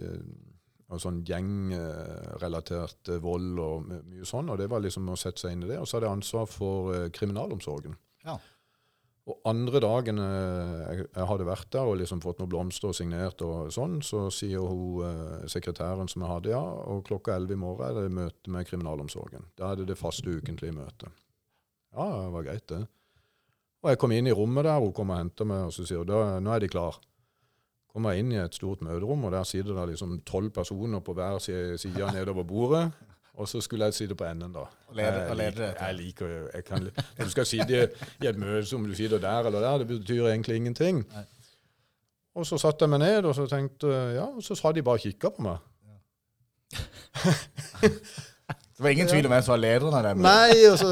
og 0.93 1.01
sånn 1.01 1.23
gjengrelatert 1.27 3.13
eh, 3.13 3.21
vold 3.23 3.61
og 3.63 3.89
mye 3.89 4.29
sånn. 4.29 4.51
Og 4.53 4.61
det 4.61 4.69
var 4.73 4.85
liksom 4.85 5.09
å 5.09 5.19
sette 5.19 5.45
seg 5.45 5.57
inn 5.57 5.67
i 5.67 5.71
det. 5.73 5.81
Og 5.81 5.89
så 5.89 5.97
hadde 5.97 6.11
jeg 6.11 6.19
ansvar 6.21 6.49
for 6.51 6.93
eh, 6.95 7.11
kriminalomsorgen. 7.15 7.97
Ja. 8.27 8.37
Og 9.31 9.39
andre 9.47 9.81
dagen 9.83 10.19
eh, 10.19 10.79
jeg, 10.83 11.09
jeg 11.09 11.29
hadde 11.31 11.49
vært 11.49 11.71
der 11.75 11.89
og 11.89 12.01
liksom 12.01 12.23
fått 12.25 12.43
noen 12.43 12.53
blomster 12.53 12.91
og 12.91 12.97
signert, 12.99 13.45
og 13.47 13.71
sånn, 13.75 14.01
så 14.05 14.27
sier 14.35 14.67
hun 14.67 15.47
sekretæren 15.51 16.11
som 16.11 16.25
jeg 16.25 16.33
hadde, 16.33 16.55
ja, 16.55 16.63
og 16.63 17.05
klokka 17.09 17.37
11 17.39 17.55
i 17.55 17.61
morgen 17.63 17.87
er 17.87 18.09
det 18.09 18.17
møte 18.19 18.53
med 18.53 18.67
kriminalomsorgen. 18.69 19.47
Da 19.59 19.71
er 19.71 19.81
det 19.81 19.93
det 19.93 20.01
faste 20.01 20.27
ukentlige 20.27 20.75
møtet. 20.77 21.23
Ja, 21.93 22.09
det 22.25 22.35
var 22.35 22.49
greit, 22.49 22.67
det. 22.73 22.83
Og 23.83 23.91
jeg 23.91 23.99
kom 23.99 24.13
inn 24.15 24.29
i 24.31 24.35
rommet 24.35 24.67
der, 24.67 24.79
hun 24.83 24.95
kom 24.95 25.11
og 25.11 25.19
hentet 25.19 25.49
meg, 25.49 25.69
og 25.69 25.75
så 25.75 25.87
sier 25.87 26.03
hun 26.05 26.11
da, 26.11 26.21
nå 26.43 26.53
er 26.55 26.63
de 26.63 26.71
klar. 26.71 26.99
Kommer 27.93 28.11
jeg 28.15 28.23
inn 28.25 28.33
i 28.33 28.37
et 28.41 28.55
stort 28.57 28.81
møterom, 28.83 29.25
og 29.29 29.33
der 29.35 29.43
sitter 29.45 29.75
det 29.77 29.89
liksom 29.93 30.21
tolv 30.25 30.51
personer 30.51 31.01
på 31.05 31.13
hver 31.15 31.39
si- 31.45 31.77
side 31.79 32.07
nedover 32.15 32.43
bordet. 32.49 32.87
Og 33.35 33.49
så 33.49 33.61
skulle 33.65 33.85
jeg 33.89 33.95
sitte 33.95 34.15
på 34.15 34.25
enden, 34.29 34.53
da. 34.53 34.59
Og 34.89 34.97
lede- 34.97 35.13
Jeg 35.21 35.31
og 35.31 35.37
lede 35.37 35.51
dette. 35.51 35.85
Jeg 35.85 35.95
liker 35.95 36.27
jo 36.29 36.49
jeg 36.55 36.65
kan, 36.65 36.83
Når 37.19 37.25
du 37.25 37.31
skal 37.31 37.47
sitte 37.47 37.91
i 38.23 38.27
et 38.27 38.37
møte 38.39 38.67
som 38.67 38.85
du 38.85 38.95
sitter 38.95 39.19
der 39.19 39.47
eller 39.49 39.61
der, 39.61 39.79
det 39.79 39.87
betyr 39.89 40.27
egentlig 40.27 40.57
ingenting. 40.57 41.05
Og 42.35 42.47
så 42.47 42.59
satte 42.59 42.83
jeg 42.83 42.89
meg 42.91 42.99
ned, 42.99 43.25
og 43.25 43.35
så 43.35 43.47
tenkte 43.47 43.87
ja, 44.15 44.25
og 44.25 44.43
så 44.43 44.55
sa 44.55 44.73
de 44.73 44.83
bare 44.83 44.99
kikka 44.99 45.29
på 45.37 45.43
meg. 45.43 45.57
Det 48.77 48.85
var 48.85 48.89
ingen 48.89 49.09
tvil 49.09 49.27
om 49.27 49.33
hvem 49.33 49.43
som 49.43 49.53
var 49.53 49.59
lederen 49.63 49.95
av 49.95 50.03
dem? 50.03 50.19
Nei, 50.25 50.53
og 50.73 50.79
så 50.79 50.89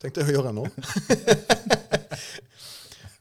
tenkte 0.00 0.20
jeg, 0.20 0.26
hva 0.28 0.32
gjør 0.36 0.44
jeg 0.44 0.54
nå? 0.54 0.66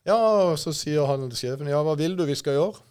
ja, 0.07 0.17
og 0.17 0.57
så 0.61 0.73
sier 0.75 1.07
han 1.09 1.27
sjefen, 1.35 1.69
ja, 1.71 1.81
hva 1.83 1.97
vil 1.99 2.15
du 2.17 2.23
vi 2.27 2.37
skal 2.39 2.57
gjøre? 2.57 2.83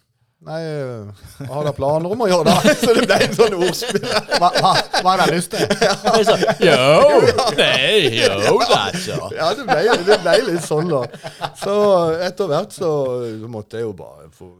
Nei, 0.45 0.59
jeg 0.61 1.47
har 1.49 1.63
da 1.65 1.71
planer 1.73 2.11
om 2.13 2.19
å 2.21 2.27
gjøre 2.29 2.51
det. 2.53 2.73
Så 2.83 2.93
det 2.93 3.07
ble 3.09 3.15
en 3.25 3.31
sånn 3.33 3.55
ordspill. 3.57 4.03
Hva, 4.37 4.51
hva, 4.53 4.73
hva 5.01 5.15
hadde 5.15 5.25
jeg 5.25 5.39
lyst 5.39 5.55
til? 5.55 5.63
Ja. 5.81 5.95
sånn, 6.27 6.43
Yo, 6.61 7.55
nei, 7.57 8.19
yo, 8.21 8.59
da. 8.69 8.83
Ja, 9.33 9.49
det 9.57 9.65
ble, 9.65 9.97
det 10.05 10.19
ble 10.21 10.35
litt 10.51 10.67
sånn, 10.67 10.93
da. 10.93 11.01
Så 11.57 11.73
etter 12.21 12.53
hvert 12.53 12.77
så, 12.77 12.91
så 13.33 13.49
måtte 13.49 13.81
jeg 13.81 13.87
jo 13.89 13.95
bare 13.97 14.29
få 14.29 14.51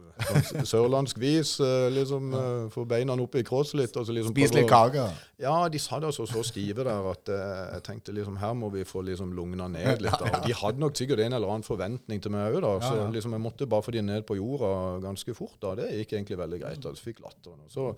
sørlandsk 0.72 1.18
vis 1.20 1.54
eh, 1.64 1.88
liksom 1.94 2.32
ja. 2.34 2.44
få 2.72 2.84
beina 2.88 3.14
opp 3.18 3.36
i 3.38 3.44
kross 3.46 3.74
litt. 3.78 3.94
Altså, 3.96 4.14
liksom 4.14 4.34
Spise 4.34 4.56
litt 4.58 4.70
kake? 4.70 5.04
Ja, 5.42 5.54
de 5.70 5.80
satt 5.82 6.06
altså 6.06 6.26
så 6.28 6.42
stive 6.46 6.86
der 6.86 7.10
at 7.12 7.30
eh, 7.32 7.60
jeg 7.76 7.84
tenkte 7.86 8.14
liksom 8.16 8.38
her 8.40 8.56
må 8.58 8.70
vi 8.74 8.86
få 8.88 9.04
liksom 9.06 9.34
lugna 9.36 9.68
ned 9.72 10.02
litt. 10.04 10.16
Da. 10.18 10.42
De 10.44 10.56
hadde 10.60 10.82
nok 10.82 10.98
sikkert 10.98 11.22
en 11.24 11.38
eller 11.38 11.52
annen 11.54 11.66
forventning 11.66 12.22
til 12.24 12.34
meg 12.34 12.56
òg, 12.56 12.62
da. 12.64 12.74
Så 12.84 13.10
liksom 13.14 13.36
jeg 13.36 13.44
måtte 13.44 13.68
bare 13.70 13.86
få 13.86 13.94
de 13.94 14.02
ned 14.04 14.26
på 14.28 14.38
jorda 14.38 14.72
ganske 15.04 15.36
fort. 15.38 15.58
da. 15.62 15.76
Det 15.82 15.92
gikk 16.00 16.16
egentlig 16.18 16.40
veldig 16.40 16.62
greit. 16.64 16.82
da. 16.84 16.94
Så 16.96 17.10
fikk 17.10 17.22
latteren. 17.24 17.62
og 17.64 17.72
Så, 17.72 17.92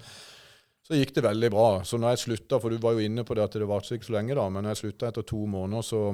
så 0.87 0.99
gikk 0.99 1.15
det 1.17 1.25
veldig 1.29 1.51
bra. 1.55 1.71
Så 1.87 2.01
når 2.01 2.17
jeg 2.17 2.25
slutta, 2.27 2.61
for 2.61 2.73
du 2.73 2.83
var 2.83 2.99
jo 2.99 3.07
inne 3.07 3.25
på 3.25 3.39
det 3.39 3.47
at 3.47 3.57
det 3.57 3.69
varte 3.71 3.97
ikke 3.97 4.11
så 4.11 4.19
lenge, 4.19 4.37
da, 4.37 4.49
men 4.49 4.67
når 4.67 4.77
jeg 4.77 4.85
slutta 4.85 5.11
etter 5.13 5.27
to 5.27 5.45
måneder, 5.49 5.87
så 5.87 6.05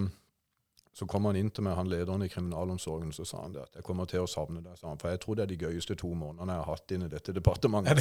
så 0.97 1.05
kom 1.07 1.27
han 1.29 1.37
inn 1.37 1.51
til 1.53 1.67
meg, 1.67 1.75
han 1.77 1.91
lederen 1.93 2.23
i 2.25 2.29
kriminalomsorgen, 2.33 3.11
så 3.13 3.25
sa 3.29 3.43
han 3.43 3.53
det 3.53 3.61
at 3.67 3.75
jeg 3.77 3.85
kommer 3.85 4.07
til 4.09 4.23
å 4.25 4.29
savne 4.31 4.63
deg, 4.65 4.79
sa 4.81 4.89
han. 4.89 4.99
For 5.03 5.13
jeg 5.13 5.21
tror 5.21 5.37
det 5.37 5.43
er 5.45 5.51
de 5.51 5.59
gøyeste 5.67 5.97
to 6.01 6.09
månedene 6.17 6.55
jeg 6.57 6.63
har 6.65 6.71
hatt 6.73 6.95
inn 6.97 7.05
i 7.05 7.11
dette 7.13 7.35
departementet. 7.37 8.01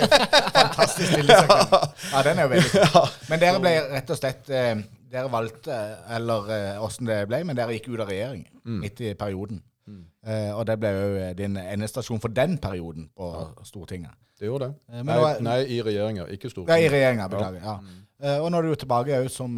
Fantastisk 0.56 1.12
stillesøkning. 1.12 1.94
Ja, 2.12 2.22
den 2.26 2.38
er 2.38 2.42
jo 2.46 2.50
veldig 2.52 2.72
fin. 2.74 3.14
Men 3.30 3.40
dere 3.42 3.62
ble 3.62 3.72
rett 3.94 4.12
og 4.12 4.18
slett 4.20 4.50
eh, 4.52 4.74
Dere 5.16 5.30
valgte, 5.32 5.76
eller 6.16 6.48
eh, 6.52 6.82
åssen 6.82 7.06
det 7.08 7.20
ble, 7.30 7.38
men 7.46 7.56
dere 7.56 7.76
gikk 7.76 7.88
ut 7.94 8.00
av 8.02 8.10
regjering 8.10 8.42
midt 8.82 9.00
i 9.06 9.12
perioden. 9.18 9.62
Eh, 10.26 10.50
og 10.58 10.64
det 10.66 10.74
ble 10.82 10.90
jo 10.96 11.28
din 11.38 11.54
endestasjon 11.62 12.18
for 12.20 12.34
den 12.34 12.56
perioden 12.58 13.06
på 13.16 13.28
Stortinget. 13.64 14.12
Det 14.36 14.50
gjorde 14.50 14.66
det. 14.72 14.98
Men 14.98 15.06
Nei, 15.14 15.20
er- 15.30 15.40
nei, 15.46 15.56
i 15.72 15.78
regjeringa, 15.86 16.26
ikke 16.34 16.50
Stortinget. 16.50 16.74
Ja, 16.74 16.84
i 16.84 16.90
regjeringa, 16.92 17.28
beklager. 17.32 17.62
Ja. 17.64 17.76
Eh, 18.26 18.38
og 18.42 18.50
nå 18.52 18.58
er 18.60 18.66
du 18.68 18.74
tilbake 18.82 19.22
òg 19.22 19.30
som 19.32 19.54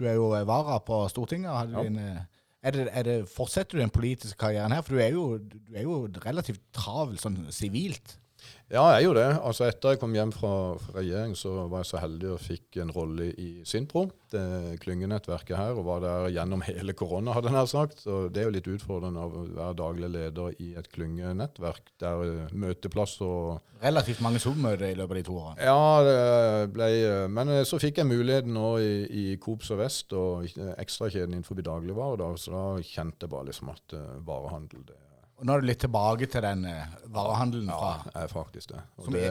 Du 0.00 0.06
er 0.08 0.16
jo 0.16 0.30
vara 0.48 0.78
på 0.80 1.02
Stortinget. 1.12 1.72
Ja. 1.74 1.84
din, 1.84 1.98
eh, 2.00 2.22
er 2.62 2.76
det, 2.76 2.88
er 2.92 3.04
det, 3.04 3.16
fortsetter 3.28 3.78
du 3.78 3.82
den 3.82 3.92
politiske 3.92 4.38
karrieren 4.40 4.72
her? 4.72 4.82
For 4.84 4.96
du 4.96 5.00
er 5.00 5.12
jo, 5.12 5.26
du 5.38 5.76
er 5.76 5.84
jo 5.84 6.02
relativt 6.24 6.62
travel 6.76 7.20
sånn 7.20 7.38
sivilt. 7.52 8.16
Ja, 8.70 8.84
jeg 8.94 9.08
jo 9.08 9.14
det. 9.16 9.26
Altså 9.42 9.64
Etter 9.66 9.96
jeg 9.96 9.98
kom 9.98 10.12
hjem 10.14 10.30
fra, 10.30 10.52
fra 10.78 11.00
regjering, 11.00 11.32
så 11.34 11.64
var 11.66 11.82
jeg 11.82 11.88
så 11.88 12.02
heldig 12.04 12.28
og 12.36 12.42
fikk 12.44 12.78
en 12.84 12.92
rolle 12.94 13.26
i 13.34 13.48
Sintro, 13.66 14.04
det 14.30 14.76
klyngenettverket 14.84 15.58
her, 15.58 15.74
og 15.74 15.88
var 15.88 16.04
der 16.04 16.28
gjennom 16.36 16.62
hele 16.68 16.94
korona, 16.94 17.34
hadde 17.34 17.50
jeg 17.50 17.56
nær 17.56 17.70
sagt. 17.70 18.04
Så 18.04 18.20
det 18.30 18.44
er 18.44 18.46
jo 18.46 18.54
litt 18.54 18.70
utfordrende 18.70 19.26
å 19.26 19.42
være 19.48 19.78
daglig 19.82 20.12
leder 20.14 20.54
i 20.62 20.70
et 20.78 20.86
klyngenettverk 20.94 21.90
der 21.98 22.22
møteplasser 22.22 22.70
møteplass 22.70 23.18
og 23.26 23.66
Relativt 23.80 24.20
mange 24.20 24.36
Zoom-møter 24.42 24.90
i 24.92 24.96
løpet 24.98 25.14
av 25.14 25.16
de 25.16 25.24
to 25.24 25.36
årene. 25.40 25.64
Ja, 25.64 25.84
det 26.04 26.72
ble 26.74 26.88
Men 27.32 27.48
eh, 27.48 27.62
så 27.64 27.78
fikk 27.80 28.02
jeg 28.02 28.10
muligheten 28.10 28.52
nå 28.52 28.74
i, 28.76 28.92
i 29.08 29.24
Coop 29.40 29.64
Sør-Vest 29.64 30.12
og 30.20 30.44
eh, 30.50 30.74
ekstrakjeden 30.84 31.32
innenfor 31.32 31.58
dagligvarer, 31.64 32.20
da, 32.20 32.28
så 32.36 32.52
da 32.52 32.64
kjente 32.84 33.24
jeg 33.24 33.32
bare 33.32 33.48
liksom 33.48 33.72
at 33.72 33.96
varehandel 34.26 34.84
det 34.84 35.00
Og 35.40 35.46
nå 35.48 35.54
er 35.56 35.62
du 35.62 35.66
litt 35.70 35.80
tilbake 35.80 36.26
til 36.28 36.44
den 36.44 36.66
eh, 36.68 36.96
varehandelen 37.14 37.70
fra 37.72 37.92
ja, 38.04 38.10
er 38.24 38.28
faktisk 38.32 38.74
det. 38.74 38.82
Og 39.00 39.06
Som 39.06 39.14
det 39.16 39.30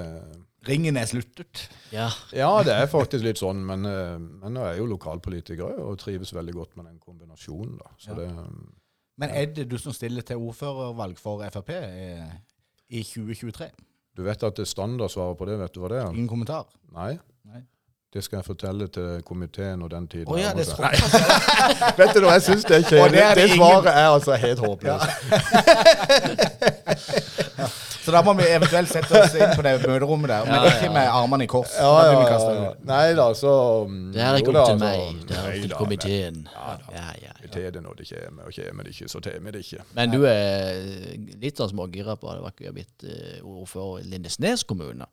Ringen 0.68 0.98
er 1.00 1.06
sluttet. 1.08 1.68
Ja. 1.94 2.10
Ja, 2.36 2.50
det 2.68 2.74
er 2.76 2.90
faktisk 2.92 3.24
litt 3.24 3.40
sånn, 3.40 3.62
men, 3.64 3.86
eh, 3.88 4.18
men 4.20 4.58
jeg 4.60 4.74
er 4.74 4.82
jo 4.82 4.90
lokalpolitiker 4.92 5.78
og 5.86 6.00
trives 6.02 6.34
veldig 6.36 6.56
godt 6.58 6.76
med 6.80 6.90
den 6.90 6.98
kombinasjonen. 7.00 7.78
da. 7.80 7.94
Så 7.98 8.10
Ja. 8.12 8.16
det, 8.16 8.30
Men 9.20 9.30
er 9.30 9.46
det 9.46 9.68
du 9.70 9.78
som 9.78 9.94
stiller 9.94 10.22
til 10.24 10.38
ordførervalg 10.38 11.18
for 11.20 11.44
Frp 11.52 11.70
eh, 11.70 12.32
i 12.90 13.04
2023? 13.04 13.70
Du 14.16 14.24
vet 14.24 14.44
at 14.44 14.56
det 14.56 14.68
standardsvaret 14.68 15.38
på 15.38 15.46
det, 15.46 15.60
vet 15.60 15.74
du 15.74 15.80
hva 15.80 15.90
det 15.90 16.02
er? 16.04 16.10
Ingen 16.12 16.28
kommentar? 16.28 16.66
Nei. 16.92 17.20
Nei. 17.46 17.64
Det 18.14 18.24
skal 18.24 18.38
jeg 18.38 18.46
fortelle 18.46 18.88
til 18.90 19.22
komiteen 19.26 19.82
og 19.86 19.92
den 19.92 20.08
tiden. 20.10 20.28
Oh, 20.34 20.40
ja, 20.42 20.50
det 20.58 20.66
tror 20.68 20.86
jeg. 20.90 20.98
Vet 22.00 22.16
du 22.16 22.24
noe, 22.24 22.32
jeg 22.32 22.42
syns 22.42 22.64
det 22.66 22.80
er 22.80 22.86
kjedelig? 22.88 23.20
det 23.20 23.36
Det, 23.38 23.50
svaret 23.54 23.90
er 23.92 24.08
altså 24.10 24.34
helt 24.34 24.60
håpløst. 24.60 25.10
Så 28.02 28.12
da 28.16 28.22
må 28.26 28.34
vi 28.40 28.48
eventuelt 28.50 28.90
sette 28.90 29.14
oss 29.20 29.36
inn 29.38 29.52
på 29.54 29.62
det 29.62 29.76
møterommet 29.84 30.32
der, 30.32 30.48
men 30.48 30.56
Ja, 30.56 30.62
ja, 30.66 30.72
ikke 30.74 30.90
med 30.96 31.10
armene 31.20 31.46
i 31.46 31.50
kors. 31.52 31.76
Ja, 31.78 31.92
ja. 32.10 32.72
Nei 32.90 33.12
da, 33.20 33.28
så 33.38 33.52
mm, 33.86 34.08
Det 34.16 34.24
er 34.26 34.40
ikke 34.40 34.56
opp 34.56 34.72
til 34.72 34.80
meg, 34.82 35.20
det 35.30 35.36
er 35.38 35.46
opp 35.46 35.60
til 35.68 35.76
komiteen. 35.78 36.40
Ja. 36.56 36.72
Ja, 36.96 37.04
ja, 37.28 37.36
Vi 37.44 37.52
tar 37.54 37.70
det 37.76 37.84
når 37.86 38.00
det 38.00 38.08
kommer, 38.10 38.48
og 38.50 38.58
kommer 38.58 38.88
det 38.88 38.96
ikke, 38.96 39.12
så 39.14 39.22
tar 39.22 39.38
vi 39.38 39.54
det 39.54 39.62
ikke. 39.68 39.86
Men 40.00 40.16
du 40.16 40.26
er 40.32 40.82
litt 41.44 41.62
sånn 41.62 41.70
smågira 41.76 42.18
på 42.18 42.34
det 42.34 42.42
var 42.48 42.58
ikke 42.58 42.74
blitt 42.80 43.06
eh, 43.06 43.38
ordfører 43.46 44.02
i 44.02 44.10
Lindesnes 44.16 44.66
kommune. 44.66 45.06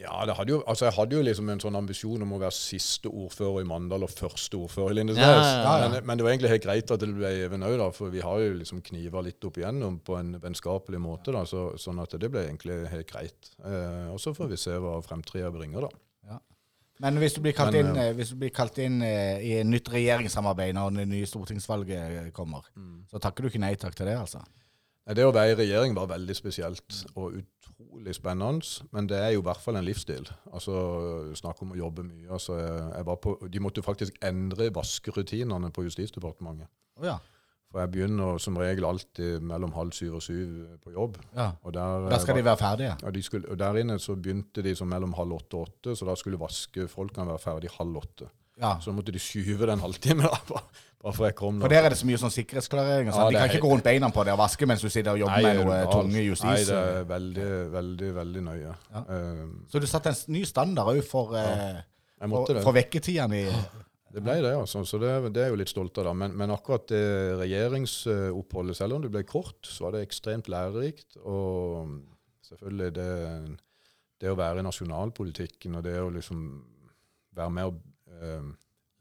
Ja, 0.00 0.24
det 0.26 0.34
hadde 0.34 0.50
jo, 0.50 0.56
altså 0.66 0.88
jeg 0.88 0.96
hadde 0.96 1.14
jo 1.14 1.22
liksom 1.22 1.50
en 1.52 1.60
sånn 1.62 1.76
ambisjon 1.78 2.22
om 2.24 2.32
å 2.34 2.38
være 2.42 2.56
siste 2.56 3.10
ordfører 3.12 3.62
i 3.62 3.68
Mandal 3.70 4.02
og 4.02 4.10
første 4.10 4.58
ordfører 4.58 4.90
i 4.90 4.98
Lindesnes. 4.98 5.22
Ja, 5.22 5.52
ja, 5.62 5.74
ja. 5.84 5.90
Men, 5.92 6.08
men 6.08 6.18
det 6.18 6.26
var 6.26 6.34
egentlig 6.34 6.50
helt 6.50 6.66
greit 6.66 6.90
at 6.90 7.04
det 7.04 7.10
ble 7.14 7.30
Even 7.44 7.62
òg, 7.68 7.84
for 7.94 8.10
vi 8.10 8.24
har 8.24 8.40
jo 8.42 8.56
liksom 8.58 8.82
kniva 8.82 9.22
litt 9.22 9.46
opp 9.46 9.60
igjennom 9.60 10.00
på 10.02 10.18
en 10.18 10.34
vennskapelig 10.42 10.98
måte. 10.98 11.30
da, 11.36 11.44
så, 11.46 11.68
Sånn 11.78 12.02
at 12.02 12.16
det 12.18 12.32
ble 12.32 12.42
egentlig 12.48 12.80
helt 12.90 13.10
greit. 13.12 13.54
Eh, 13.62 14.10
og 14.10 14.18
så 14.22 14.34
får 14.34 14.50
vi 14.50 14.58
se 14.64 14.74
hva 14.82 14.98
fremtida 15.06 15.52
bringer, 15.54 15.86
da. 15.86 16.04
Men 17.02 17.18
hvis 17.18 17.34
du 17.34 17.40
blir 17.42 17.54
kalt 17.56 17.74
Men, 17.74 17.88
inn, 17.90 17.96
eh, 17.98 18.10
eh, 18.10 18.14
hvis 18.14 18.30
du 18.30 18.36
blir 18.38 18.52
kalt 18.54 18.76
inn 18.78 19.00
eh, 19.02 19.42
i 19.42 19.54
et 19.58 19.66
nytt 19.66 19.88
regjeringssamarbeid 19.90 20.76
når 20.76 21.00
det 21.00 21.06
nye 21.10 21.26
stortingsvalget 21.26 22.30
kommer, 22.36 22.62
kommer, 22.70 23.08
så 23.10 23.18
takker 23.22 23.44
du 23.44 23.50
ikke 23.50 23.62
nei 23.64 23.74
takk 23.80 23.96
til 23.98 24.06
det, 24.06 24.14
altså? 24.20 24.44
Det 25.04 25.24
å 25.26 25.34
være 25.34 25.52
i 25.52 25.58
regjering 25.58 25.96
var 25.96 26.06
veldig 26.14 26.36
spesielt 26.38 27.02
og 27.18 27.40
utrolig 27.94 28.14
spennende, 28.14 28.86
men 28.92 29.06
det 29.08 29.18
er 29.18 29.30
jo 29.34 29.40
i 29.42 29.46
hvert 29.46 29.60
fall 29.62 29.76
en 29.78 29.84
livsstil. 29.86 30.26
Altså, 30.52 31.34
Snakk 31.38 31.62
om 31.62 31.72
å 31.72 31.78
jobbe 31.78 32.02
mye. 32.04 32.30
altså 32.30 32.56
jeg, 32.58 32.90
jeg 32.96 33.06
var 33.06 33.16
på, 33.16 33.36
De 33.50 33.60
måtte 33.60 33.82
faktisk 33.82 34.18
endre 34.22 34.70
vaskerutinene 34.74 35.70
på 35.72 35.84
Justisdepartementet. 35.86 36.68
Å 37.00 37.04
ja. 37.06 37.18
For 37.70 37.80
jeg 37.82 37.90
begynner 37.90 38.38
som 38.38 38.56
regel 38.56 38.84
alltid 38.86 39.42
mellom 39.42 39.72
halv 39.74 39.90
syv 39.92 40.14
og 40.20 40.22
syv 40.22 40.78
på 40.84 40.92
jobb. 40.94 41.16
ja. 41.34 41.52
Og 41.64 41.72
der, 41.74 42.08
Da 42.10 42.18
skal 42.22 42.36
de 42.36 42.44
være 42.44 42.56
ferdige? 42.60 42.96
ja, 43.02 43.10
de 43.10 43.22
skulle, 43.22 43.48
og 43.50 43.58
Der 43.58 43.74
inne 43.80 43.98
så 43.98 44.14
begynte 44.16 44.62
de 44.62 44.74
som 44.76 44.88
mellom 44.88 45.12
halv 45.14 45.32
åtte 45.32 45.54
og 45.56 45.68
åtte, 45.68 45.96
så 45.96 46.06
da 46.06 46.14
skulle 46.14 46.38
vaskefolkene 46.38 47.26
være 47.26 47.38
ferdig 47.42 47.70
halv 47.78 47.96
åtte. 47.96 48.28
Ja. 48.60 48.76
Så 48.80 48.92
måtte 48.94 49.10
de 49.14 49.18
skyve 49.22 49.66
den 49.66 49.80
halvtimen 49.82 50.26
da, 50.28 50.60
bare 51.02 51.12
for 51.16 51.26
jeg 51.26 51.34
kom. 51.36 51.56
For 51.60 51.72
der 51.72 51.84
er 51.88 51.92
det 51.92 51.98
så 51.98 52.06
mye 52.08 52.18
sånn 52.22 52.32
sikkerhetsklarering. 52.32 53.08
Ja, 53.10 53.24
de 53.28 53.36
kan 53.40 53.50
ikke 53.50 53.62
gå 53.64 53.70
rundt 53.74 53.84
beina 53.86 54.08
på 54.14 54.22
det 54.24 54.32
og 54.36 54.38
vaske 54.40 54.68
mens 54.70 54.84
du 54.84 54.88
sitter 54.88 55.16
og 55.16 55.24
jobber 55.24 55.42
med 55.42 55.58
er 55.58 55.64
noe 55.66 55.80
tunge 55.90 56.22
justis. 56.22 56.46
Nei, 56.46 56.60
det 56.68 56.76
er 56.78 57.08
veldig, 57.10 57.48
veldig, 57.74 58.10
veldig 58.20 58.44
nøye. 58.46 58.76
Ja. 58.94 59.02
Eh, 59.16 59.40
Så 59.72 59.82
du 59.82 59.88
satte 59.90 60.12
en 60.14 60.20
ny 60.36 60.44
standard 60.48 60.92
òg 60.94 61.02
for, 61.04 61.34
eh, 61.40 61.82
for, 62.24 62.62
for 62.62 62.78
vekketidene 62.78 63.42
i 63.42 63.48
Det 64.14 64.22
ble 64.22 64.36
det, 64.44 64.52
altså. 64.54 64.84
Så 64.86 65.00
det, 65.02 65.10
det 65.34 65.42
er 65.42 65.48
jeg 65.48 65.56
jo 65.56 65.60
litt 65.64 65.72
stolt 65.74 65.98
av. 65.98 66.04
da. 66.06 66.12
Men, 66.14 66.36
men 66.38 66.52
akkurat 66.54 66.86
det 66.86 67.02
regjeringsoppholdet, 67.40 68.76
selv 68.78 68.94
om 68.94 69.02
det 69.02 69.10
ble 69.10 69.24
kort, 69.26 69.58
så 69.66 69.88
var 69.88 69.96
det 69.96 70.04
ekstremt 70.06 70.46
lærerikt. 70.52 71.16
Og 71.26 71.96
selvfølgelig 72.46 72.92
det, 72.94 73.08
det 74.22 74.30
å 74.30 74.38
være 74.38 74.62
i 74.62 74.66
nasjonalpolitikken 74.68 75.74
og 75.80 75.82
det 75.88 75.96
å 75.98 76.12
liksom 76.14 76.44
være 77.34 77.50
med 77.58 77.72
å 77.72 77.74
eh, 78.22 78.42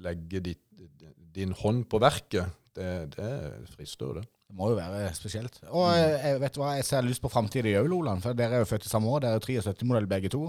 legge 0.03 0.39
ditt, 0.43 0.61
din 1.33 1.53
hånd 1.57 1.85
på 1.89 1.99
verket, 2.01 2.49
det, 2.75 2.89
det 3.15 3.31
frister, 3.75 4.13
det. 4.19 4.23
Det 4.49 4.57
må 4.59 4.69
jo 4.69 4.75
være 4.77 5.07
spesielt. 5.17 5.59
Og 5.71 5.87
eh, 5.93 6.27
jeg 6.27 6.39
vet 6.41 6.53
du 6.55 6.59
hva, 6.61 6.75
jeg 6.77 6.85
ser 6.85 7.01
lyst 7.05 7.21
på 7.23 7.29
framtida 7.33 7.69
i 7.71 7.77
Auloland, 7.79 8.21
for 8.21 8.33
dere 8.37 8.59
er 8.59 8.63
jo 8.65 8.69
født 8.69 8.85
i 8.85 8.89
samme 8.91 9.09
år. 9.09 9.23
Dere 9.23 9.37
er 9.37 9.41
jo 9.41 9.61
73-modell 9.61 10.05
begge 10.11 10.29
to. 10.33 10.43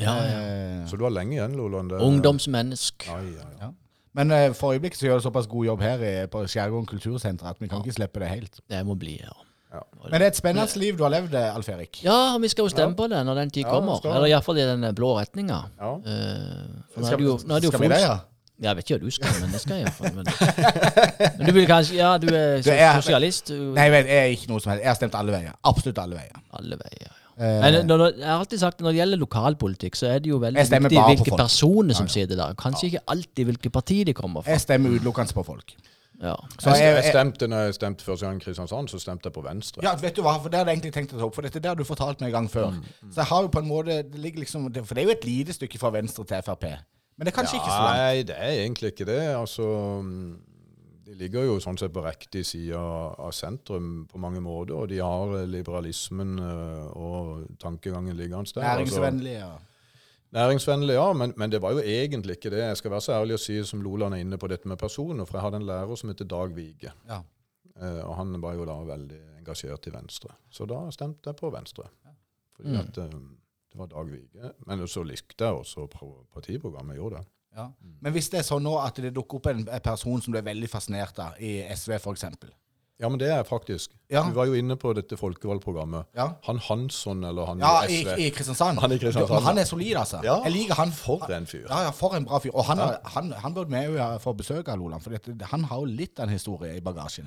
Ja, 0.00 0.14
ja. 0.24 0.38
Eh, 0.40 0.86
Så 0.88 0.96
du 0.96 1.04
har 1.04 1.12
lenge 1.12 1.36
igjen, 1.36 1.56
Loland. 1.58 1.90
Det- 1.92 2.00
Ungdomsmennesk. 2.00 3.06
Ja, 3.10 3.18
ja, 3.20 3.48
ja. 3.60 3.70
Men 4.16 4.30
eh, 4.30 4.52
for 4.56 4.72
øyeblikket 4.72 4.98
så 5.00 5.06
gjør 5.06 5.20
det 5.20 5.24
såpass 5.26 5.46
god 5.48 5.64
jobb 5.66 5.80
her 5.84 6.02
i, 6.04 6.26
på 6.32 6.42
Skjærgården 6.48 6.86
kultursenter 6.88 7.46
at 7.48 7.60
vi 7.60 7.68
kan 7.68 7.80
ikke 7.84 7.92
slippe 7.96 8.20
det 8.20 8.28
helt. 8.28 8.60
Det 8.68 8.80
må 8.86 8.94
bli, 9.00 9.18
ja. 9.20 9.32
Men 9.72 10.12
det 10.18 10.22
er 10.22 10.26
et 10.32 10.36
spennende 10.36 10.80
liv 10.80 10.96
du 10.98 11.02
har 11.06 11.10
levd, 11.14 11.34
eh, 11.38 11.54
Alf 11.56 11.68
Erik. 11.72 12.02
Ja, 12.04 12.36
vi 12.38 12.48
skal 12.52 12.66
jo 12.66 12.72
stemme 12.72 12.96
på 12.98 13.06
det 13.08 13.22
når 13.26 13.34
den 13.40 13.50
tid 13.50 13.62
Ja, 13.64 13.70
kommer. 13.70 13.96
skal. 14.02 14.16
Eller 14.18 14.28
iallfall 14.34 14.58
i 14.58 14.66
den 14.68 14.94
blå 14.94 15.14
retninga. 15.20 15.62
ja. 15.80 15.92
Uh, 15.94 16.82
for 16.94 17.06
Skal, 17.06 17.20
jo, 17.20 17.36
vi 17.80 17.88
det, 17.88 18.00
ja? 18.02 18.18
Jeg 18.62 18.76
vet 18.76 18.84
ikke 18.84 18.98
hva 18.98 19.04
du 19.06 19.10
skal, 19.10 19.40
men 19.40 19.50
det 19.50 19.60
skal 19.60 19.76
jeg 19.80 19.86
iallfall. 19.86 20.12
Men, 20.14 20.26
men 21.38 21.46
du 21.48 21.52
vil 21.56 21.66
kanskje 21.66 21.96
Ja, 21.96 22.12
du 22.18 22.28
er, 22.28 22.60
Du 22.62 22.70
er- 22.70 23.00
sosialist. 23.00 23.48
du- 23.48 23.72
Nei, 23.74 23.88
jeg, 23.90 24.06
er 24.06 24.28
ikke 24.36 24.48
noe 24.52 24.60
som 24.60 24.70
helst. 24.72 24.82
Jeg 24.84 24.90
har 24.92 24.94
stemt 25.00 25.14
alle 25.18 25.32
veier. 25.34 25.56
Absolutt 25.64 25.98
alle 25.98 26.14
veier. 26.20 26.36
Alle 26.60 26.78
veier. 26.78 27.00
ja. 27.08 27.12
Eh, 27.42 27.60
Men 27.62 27.86
når, 27.86 27.96
når- 27.98 28.18
jeg 28.18 28.28
har 28.28 28.38
alltid 28.38 28.58
sagt 28.60 28.74
at 28.74 28.80
når 28.84 28.92
det 28.92 28.98
gjelder 29.00 29.18
lokalpolitikk, 29.18 29.96
så 29.96 30.06
er 30.12 30.18
det 30.20 30.30
jo 30.30 30.38
veldig 30.38 30.62
viktig 30.68 31.04
hvilke 31.08 31.36
personer 31.36 31.94
som 31.94 32.06
sitter 32.08 32.36
der. 32.36 32.54
Kanskje 32.54 32.90
ikke 32.92 33.02
alltid 33.08 33.46
hvilket 33.48 33.72
parti 33.72 34.04
de 34.04 34.12
kommer 34.14 34.42
fra. 34.42 34.52
jeg 34.52 34.60
stemmer 34.60 34.90
utelukkende 34.90 35.32
på 35.32 35.44
folk. 35.44 35.72
Ja. 36.22 36.36
Så 36.58 36.70
Jeg, 36.70 36.84
jeg, 36.84 36.94
jeg 37.00 37.12
stemte 37.16 37.48
når 37.50 37.64
jeg 37.66 37.74
stemte 37.80 38.04
første 38.06 38.26
gang 38.28 38.38
i 38.38 38.44
Kristiansand, 38.44 38.88
så 38.92 39.00
stemte 39.02 39.26
jeg 39.26 39.34
på 39.34 39.42
Venstre. 39.42 39.82
ja, 39.82 39.96
vet 39.98 40.14
du 40.16 40.22
hva, 40.22 40.36
for 40.38 40.52
Det 40.52 40.60
hadde 40.60 40.70
jeg 40.70 40.78
egentlig 40.78 40.94
tenkt 40.94 41.16
å 41.16 41.18
ta 41.18 41.26
opp, 41.26 41.34
for 41.34 41.42
dette 41.42 41.62
der 41.64 41.74
du 41.74 41.82
fortalt 41.88 42.22
meg 42.22 42.30
en 42.30 42.36
gang 42.36 42.50
før. 42.52 42.76
Så 43.10 43.24
jeg 43.24 43.28
har 43.32 43.42
jo 43.42 43.50
på 43.50 43.58
en 43.64 43.68
måte 43.68 43.98
det 44.06 44.22
ligger 44.22 44.44
liksom, 44.44 44.68
For 44.84 44.94
det 44.94 45.02
er 45.02 45.10
jo 45.10 45.16
et 45.16 45.26
lite 45.26 45.56
stykke 45.58 45.82
fra 45.82 45.90
Venstre 45.96 46.24
til 46.30 46.46
Frp. 46.46 46.68
Men 47.18 47.26
det 47.26 47.32
er 47.32 47.36
kanskje 47.40 47.58
ikke 47.58 47.74
så 47.74 47.82
langt. 47.82 47.98
Nei, 47.98 48.22
det 48.30 48.38
er 48.38 48.54
egentlig 48.62 48.92
ikke 48.94 49.04
det. 49.10 49.18
Altså, 49.36 49.66
mm, 50.02 50.38
de 51.06 51.18
ligger 51.18 51.44
jo 51.44 51.58
sånn 51.60 51.76
sett 51.78 51.92
på 51.92 52.04
riktig 52.06 52.44
side 52.46 52.78
av 52.78 53.18
av 53.20 53.34
sentrum 53.36 54.06
på 54.08 54.22
mange 54.22 54.40
måter, 54.40 54.78
og 54.78 54.88
de 54.88 55.02
har 55.02 55.34
liberalismen 55.50 56.38
eh, 56.38 56.86
og 56.96 57.44
tankegangen 57.60 58.16
liggende 58.16 58.54
der. 58.54 58.78
Altså, 58.78 59.02
Næringsvennlig. 60.32 60.94
Ja. 60.96 61.12
men, 61.12 61.34
men 61.36 61.50
det 61.52 61.60
var 61.62 61.72
jo 61.76 61.82
egentlig 61.84 62.36
ikke 62.38 62.50
det. 62.50 62.62
Jeg 62.64 62.76
skal 62.80 62.90
være 62.94 63.04
så 63.04 63.12
ærlig 63.20 63.34
å 63.36 63.42
si 63.42 63.58
som 63.68 63.82
Loland 63.84 64.14
er 64.16 64.22
inne 64.24 64.38
på 64.40 64.48
dette 64.48 64.68
med 64.70 64.78
personer, 64.80 65.24
for 65.28 65.36
jeg 65.38 65.44
hadde 65.46 65.60
en 65.60 65.66
lærer 65.68 65.96
som 66.00 66.08
heter 66.12 66.24
Dag 66.30 66.54
Vige. 66.56 66.92
Ja. 67.08 67.20
Eh, 67.76 68.00
og 68.06 68.14
han 68.16 68.32
var 68.40 68.54
jo 68.56 68.64
da 68.68 68.78
veldig 68.88 69.20
engasjert 69.42 69.86
i 69.86 69.92
Venstre. 69.94 70.32
Så 70.50 70.66
da 70.70 70.86
stemte 70.94 71.28
jeg 71.32 71.36
på 71.40 71.50
Venstre. 71.52 71.88
Fordi 72.56 72.68
Mm. 72.72 72.80
at 72.80 72.98
um, 72.98 73.36
det 73.72 73.78
var 73.80 73.86
Dag 73.92 74.10
Vige. 74.12 74.52
Men 74.66 74.86
så 74.88 75.02
likte 75.04 75.44
jeg 75.44 75.52
også 75.54 75.86
partiprogrammet. 76.34 76.94
Jeg 76.96 77.00
gjorde 77.02 77.16
det. 77.22 77.26
Ja. 77.56 77.66
Men 78.00 78.12
hvis 78.12 78.28
det 78.32 78.38
er 78.40 78.42
sånn 78.48 78.62
nå 78.64 78.78
at 78.80 78.96
det 78.96 79.12
dukker 79.14 79.36
opp 79.36 79.46
en 79.50 79.66
en 79.68 79.80
person 79.84 80.20
som 80.24 80.32
du 80.32 80.38
er 80.38 80.42
veldig 80.46 80.68
fascinert 80.72 81.18
av, 81.18 81.34
i 81.40 81.58
SV 81.76 81.92
f.eks. 81.98 82.24
Ja, 83.02 83.08
men 83.10 83.18
det 83.18 83.28
er 83.28 83.40
jeg 83.40 83.46
faktisk. 83.48 83.90
Ja. 84.12 84.22
Du 84.28 84.36
var 84.36 84.46
jo 84.46 84.54
inne 84.54 84.76
på 84.78 84.92
dette 84.94 85.16
folkevalgprogrammet. 85.18 86.04
Ja. 86.14 86.28
Han 86.46 86.58
Hansson, 86.68 87.24
eller 87.26 87.48
han 87.50 87.58
Ja, 87.64 87.72
i 87.84 87.96
i, 87.96 88.02
SV. 88.04 88.18
i 88.18 88.28
Kristiansand. 88.36 88.78
Han 88.78 88.92
i 88.94 88.98
Kristiansand, 89.02 89.34
Men 89.40 89.42
han 89.48 89.58
er 89.58 89.64
solid, 89.64 89.96
altså. 89.96 90.20
Ja. 90.24 90.36
Jeg 90.44 90.52
liker 90.52 90.74
han. 90.78 90.92
For 90.92 91.26
en 91.34 91.46
fyr. 91.50 91.66
Ja, 91.68 91.80
ja, 91.88 91.90
for 91.90 92.14
en 92.14 92.24
bra 92.28 92.38
fyr. 92.44 92.54
Og 92.54 92.64
han, 92.70 92.78
ja. 92.78 92.92
han, 93.16 93.32
han 93.32 93.54
burde 93.56 93.74
vi 93.74 93.82
jo 93.98 94.06
få 94.22 94.32
besøk 94.38 94.68
av, 94.68 94.78
Loland. 94.78 95.02
For 95.02 95.18
han 95.50 95.64
har 95.64 95.82
jo 95.82 95.84
litt 95.90 96.20
av 96.22 96.28
en 96.30 96.36
historie 96.36 96.76
i 96.78 96.80
bagasjen. 96.80 97.26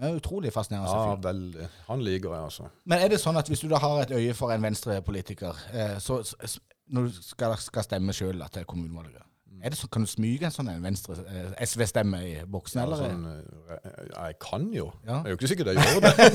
Det 0.00 0.08
er 0.08 0.16
utrolig 0.16 0.48
fascinerende 0.52 0.88
Ja, 0.96 1.16
veldig. 1.20 1.68
Han 1.90 2.00
liker 2.02 2.32
jeg, 2.32 2.44
altså. 2.48 2.70
Men 2.88 3.02
er 3.04 3.08
det 3.12 3.20
sånn 3.20 3.36
at 3.36 3.48
hvis 3.52 3.60
du 3.60 3.68
da 3.68 3.76
har 3.82 4.00
et 4.06 4.14
øye 4.16 4.32
for 4.34 4.50
en 4.54 4.62
venstrepolitiker, 4.64 5.52
eh, 5.74 5.98
så 6.00 6.22
så- 6.24 6.60
når 6.88 7.02
du 7.10 7.12
skal, 7.22 7.56
skal 7.56 7.82
stemme 7.84 8.12
sjøl 8.16 8.40
til 8.50 8.64
kommunevalget, 8.64 9.22
er 9.62 9.72
det 9.74 9.78
så, 9.78 9.88
kan 9.92 10.04
du 10.04 10.08
smyge 10.10 10.46
en 10.48 10.54
sånn 10.54 10.70
venstre 10.82 11.16
eh, 11.28 11.52
SV-stemme 11.66 12.20
i 12.26 12.32
boksen, 12.48 12.80
Ja, 12.80 12.86
eller? 12.86 12.96
sånn, 12.96 13.26
jeg, 13.70 14.08
jeg 14.14 14.38
kan 14.42 14.66
jo. 14.74 14.86
Ja. 15.06 15.20
Jeg 15.20 15.30
er 15.30 15.34
jo 15.34 15.38
ikke 15.40 15.50
sikkert 15.52 15.70
jeg 15.72 15.84
gjorde 15.84 16.10
det. 16.10 16.30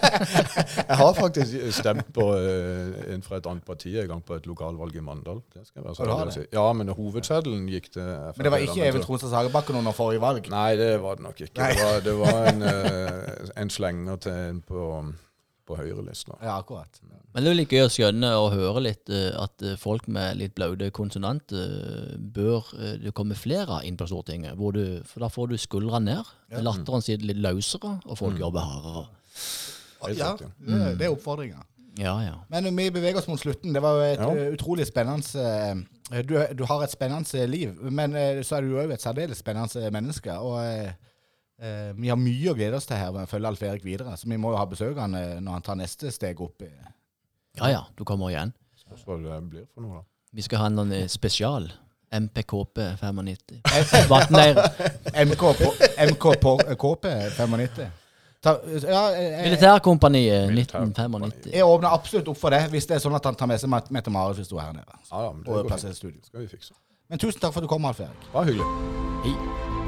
jeg 0.90 0.98
har 1.02 1.12
faktisk 1.18 1.56
stemt 1.78 2.10
på 2.16 2.26
eh, 2.36 3.14
en 3.14 3.24
fra 3.26 3.40
et 3.40 3.48
annet 3.50 3.66
parti 3.66 3.94
en 4.02 4.10
gang 4.10 4.22
på 4.26 4.36
et 4.38 4.48
lokalvalg 4.50 4.96
i 4.96 5.04
Mandal. 5.04 5.42
Det 5.54 5.64
skal 5.68 5.86
være 5.86 5.98
sånn, 6.00 6.12
det? 6.30 6.36
si. 6.36 6.44
Ja, 6.56 6.66
men 6.76 6.92
hovedseddelen 6.96 7.66
gikk 7.70 7.90
til 7.94 8.04
FN. 8.04 8.36
Men 8.40 8.48
det 8.48 8.54
var 8.56 8.66
ikke 8.66 8.86
Even 8.90 9.04
Tronstad 9.06 9.32
Sagerbakken 9.34 9.80
under 9.80 9.96
forrige 9.96 10.22
valg? 10.24 10.50
Nei, 10.52 10.70
det 10.80 10.92
var 11.02 11.18
det 11.20 11.26
nok 11.28 11.40
ikke. 11.46 11.54
Det 11.60 11.82
var, 11.84 12.04
det 12.06 12.16
var 12.20 12.38
en, 12.52 12.62
eh, 12.72 13.52
en 13.64 13.70
slenger 13.72 14.22
til 14.26 14.38
en 14.50 14.62
på, 14.66 14.86
på 15.70 15.78
høyrelista. 15.78 16.36
Ja, 16.42 16.58
akkurat. 16.58 16.98
Men 17.30 17.44
det 17.44 17.50
er 17.50 17.54
jo 17.54 17.58
litt 17.60 17.72
gøy 17.74 17.84
å 17.84 17.90
skjønne 17.94 18.30
og 18.40 18.48
høre 18.56 18.82
litt 18.88 19.10
eh, 19.14 19.30
at 19.38 19.62
eh, 19.62 19.76
folk 19.78 20.08
med 20.10 20.40
litt 20.40 20.54
blaute 20.58 20.88
konsonanter 20.94 21.60
eh, 21.62 22.14
bør 22.18 22.72
det 23.04 23.12
komme 23.16 23.38
flere 23.38 23.80
inn 23.86 23.98
på 24.00 24.08
Stortinget. 24.10 24.56
Hvor 24.58 24.74
du, 24.74 24.82
for 25.06 25.22
da 25.24 25.30
får 25.30 25.52
du 25.52 25.58
skuldra 25.60 26.00
ned. 26.02 26.26
Latteren 26.58 27.04
sitter 27.06 27.30
litt 27.30 27.42
løsere, 27.42 27.96
og 28.04 28.18
folk 28.18 28.40
jobber 28.40 28.66
hardere. 28.66 29.04
Ja, 30.16 30.32
det, 30.34 30.80
det 30.98 31.06
er 31.06 31.12
oppfordringa. 31.14 31.62
Ja, 32.00 32.14
ja. 32.24 32.36
Men 32.50 32.70
vi 32.74 32.86
beveger 32.94 33.18
oss 33.20 33.28
mot 33.28 33.40
slutten. 33.42 33.74
Det 33.76 33.82
var 33.84 33.98
jo 33.98 34.04
et 34.06 34.20
Ja. 34.22 34.50
utrolig 34.54 34.86
spennende 34.88 35.86
du, 36.26 36.34
du 36.58 36.64
har 36.66 36.82
et 36.82 36.90
spennende 36.90 37.44
liv, 37.46 37.76
men 37.94 38.16
så 38.42 38.56
er 38.56 38.66
du 38.66 38.72
òg 38.80 38.90
et 38.94 39.02
særdeles 39.02 39.38
spennende 39.38 39.90
menneske. 39.94 40.34
Og 40.34 40.58
eh, 41.60 41.88
eh, 41.88 41.92
vi 41.96 42.08
har 42.08 42.16
mye 42.16 42.50
å 42.52 42.56
glede 42.56 42.76
oss 42.76 42.86
til 42.88 42.96
her 42.96 43.12
ved 43.12 43.26
å 43.26 43.30
følge 43.30 43.46
Alf 43.52 43.62
Erik 43.62 43.84
videre. 43.84 44.16
Så 44.16 44.28
vi 44.28 44.36
må 44.40 44.50
jo 44.54 44.56
ha 44.60 44.64
besøk 44.66 44.96
av 44.96 45.04
han 45.06 45.14
eh, 45.14 45.36
når 45.40 45.52
han 45.58 45.62
tar 45.62 45.78
neste 45.80 46.10
steg 46.12 46.40
opp. 46.40 46.62
i- 46.62 46.70
Ja 47.58 47.68
ja, 47.68 47.84
du 47.96 48.04
kommer 48.04 48.30
igjen. 48.30 48.52
Hva 49.06 49.16
det 49.22 49.50
blir 49.50 49.66
for 49.74 49.80
noe, 49.82 50.00
da. 50.00 50.04
Vi 50.32 50.42
skal 50.42 50.58
ha 50.58 50.66
en 50.66 50.92
eh, 50.92 51.06
spesial. 51.06 51.70
MPKP 52.12 52.78
95. 52.98 53.60
Vatnleir. 54.10 54.56
MK, 55.14 55.40
på, 55.60 55.72
MK 56.10 56.24
på 56.42 56.56
KP 56.74 57.06
95. 57.38 57.90
Ta, 58.42 58.54
ja, 58.64 59.02
eh, 59.12 59.40
eh, 59.40 59.42
Militærkompaniet 59.44 60.48
1995. 60.50 61.50
jeg 61.52 61.62
åpner 61.62 61.92
absolutt 61.92 62.28
opp 62.32 62.38
for 62.40 62.50
det, 62.50 62.62
hvis 62.72 62.86
det 62.88 62.96
er 62.96 63.02
sånn 63.04 63.14
at 63.14 63.24
han 63.28 63.36
tar 63.36 63.46
med 63.50 63.60
seg 63.60 63.68
Mette-Marit 63.70 64.40
hvis 64.40 64.50
hun 64.50 64.58
er 64.62 64.70
her 64.70 64.78
nede. 64.80 64.96
Ja, 65.10 65.26
ja, 65.26 65.32
men 65.32 65.44
det 65.44 65.52
går 65.52 65.76
fint. 65.76 66.24
skal 66.26 66.40
vi 66.40 66.48
fikse. 66.48 66.72
Men 67.10 67.18
tusen 67.18 67.40
takk 67.42 67.52
for 67.52 67.60
at 67.60 67.68
du 67.68 67.74
kom, 67.74 67.84
Alf 67.84 68.00
Erik. 68.00 68.26
Bare 68.32 68.48
hyggelig. 68.48 68.66
Hei. 69.26 69.79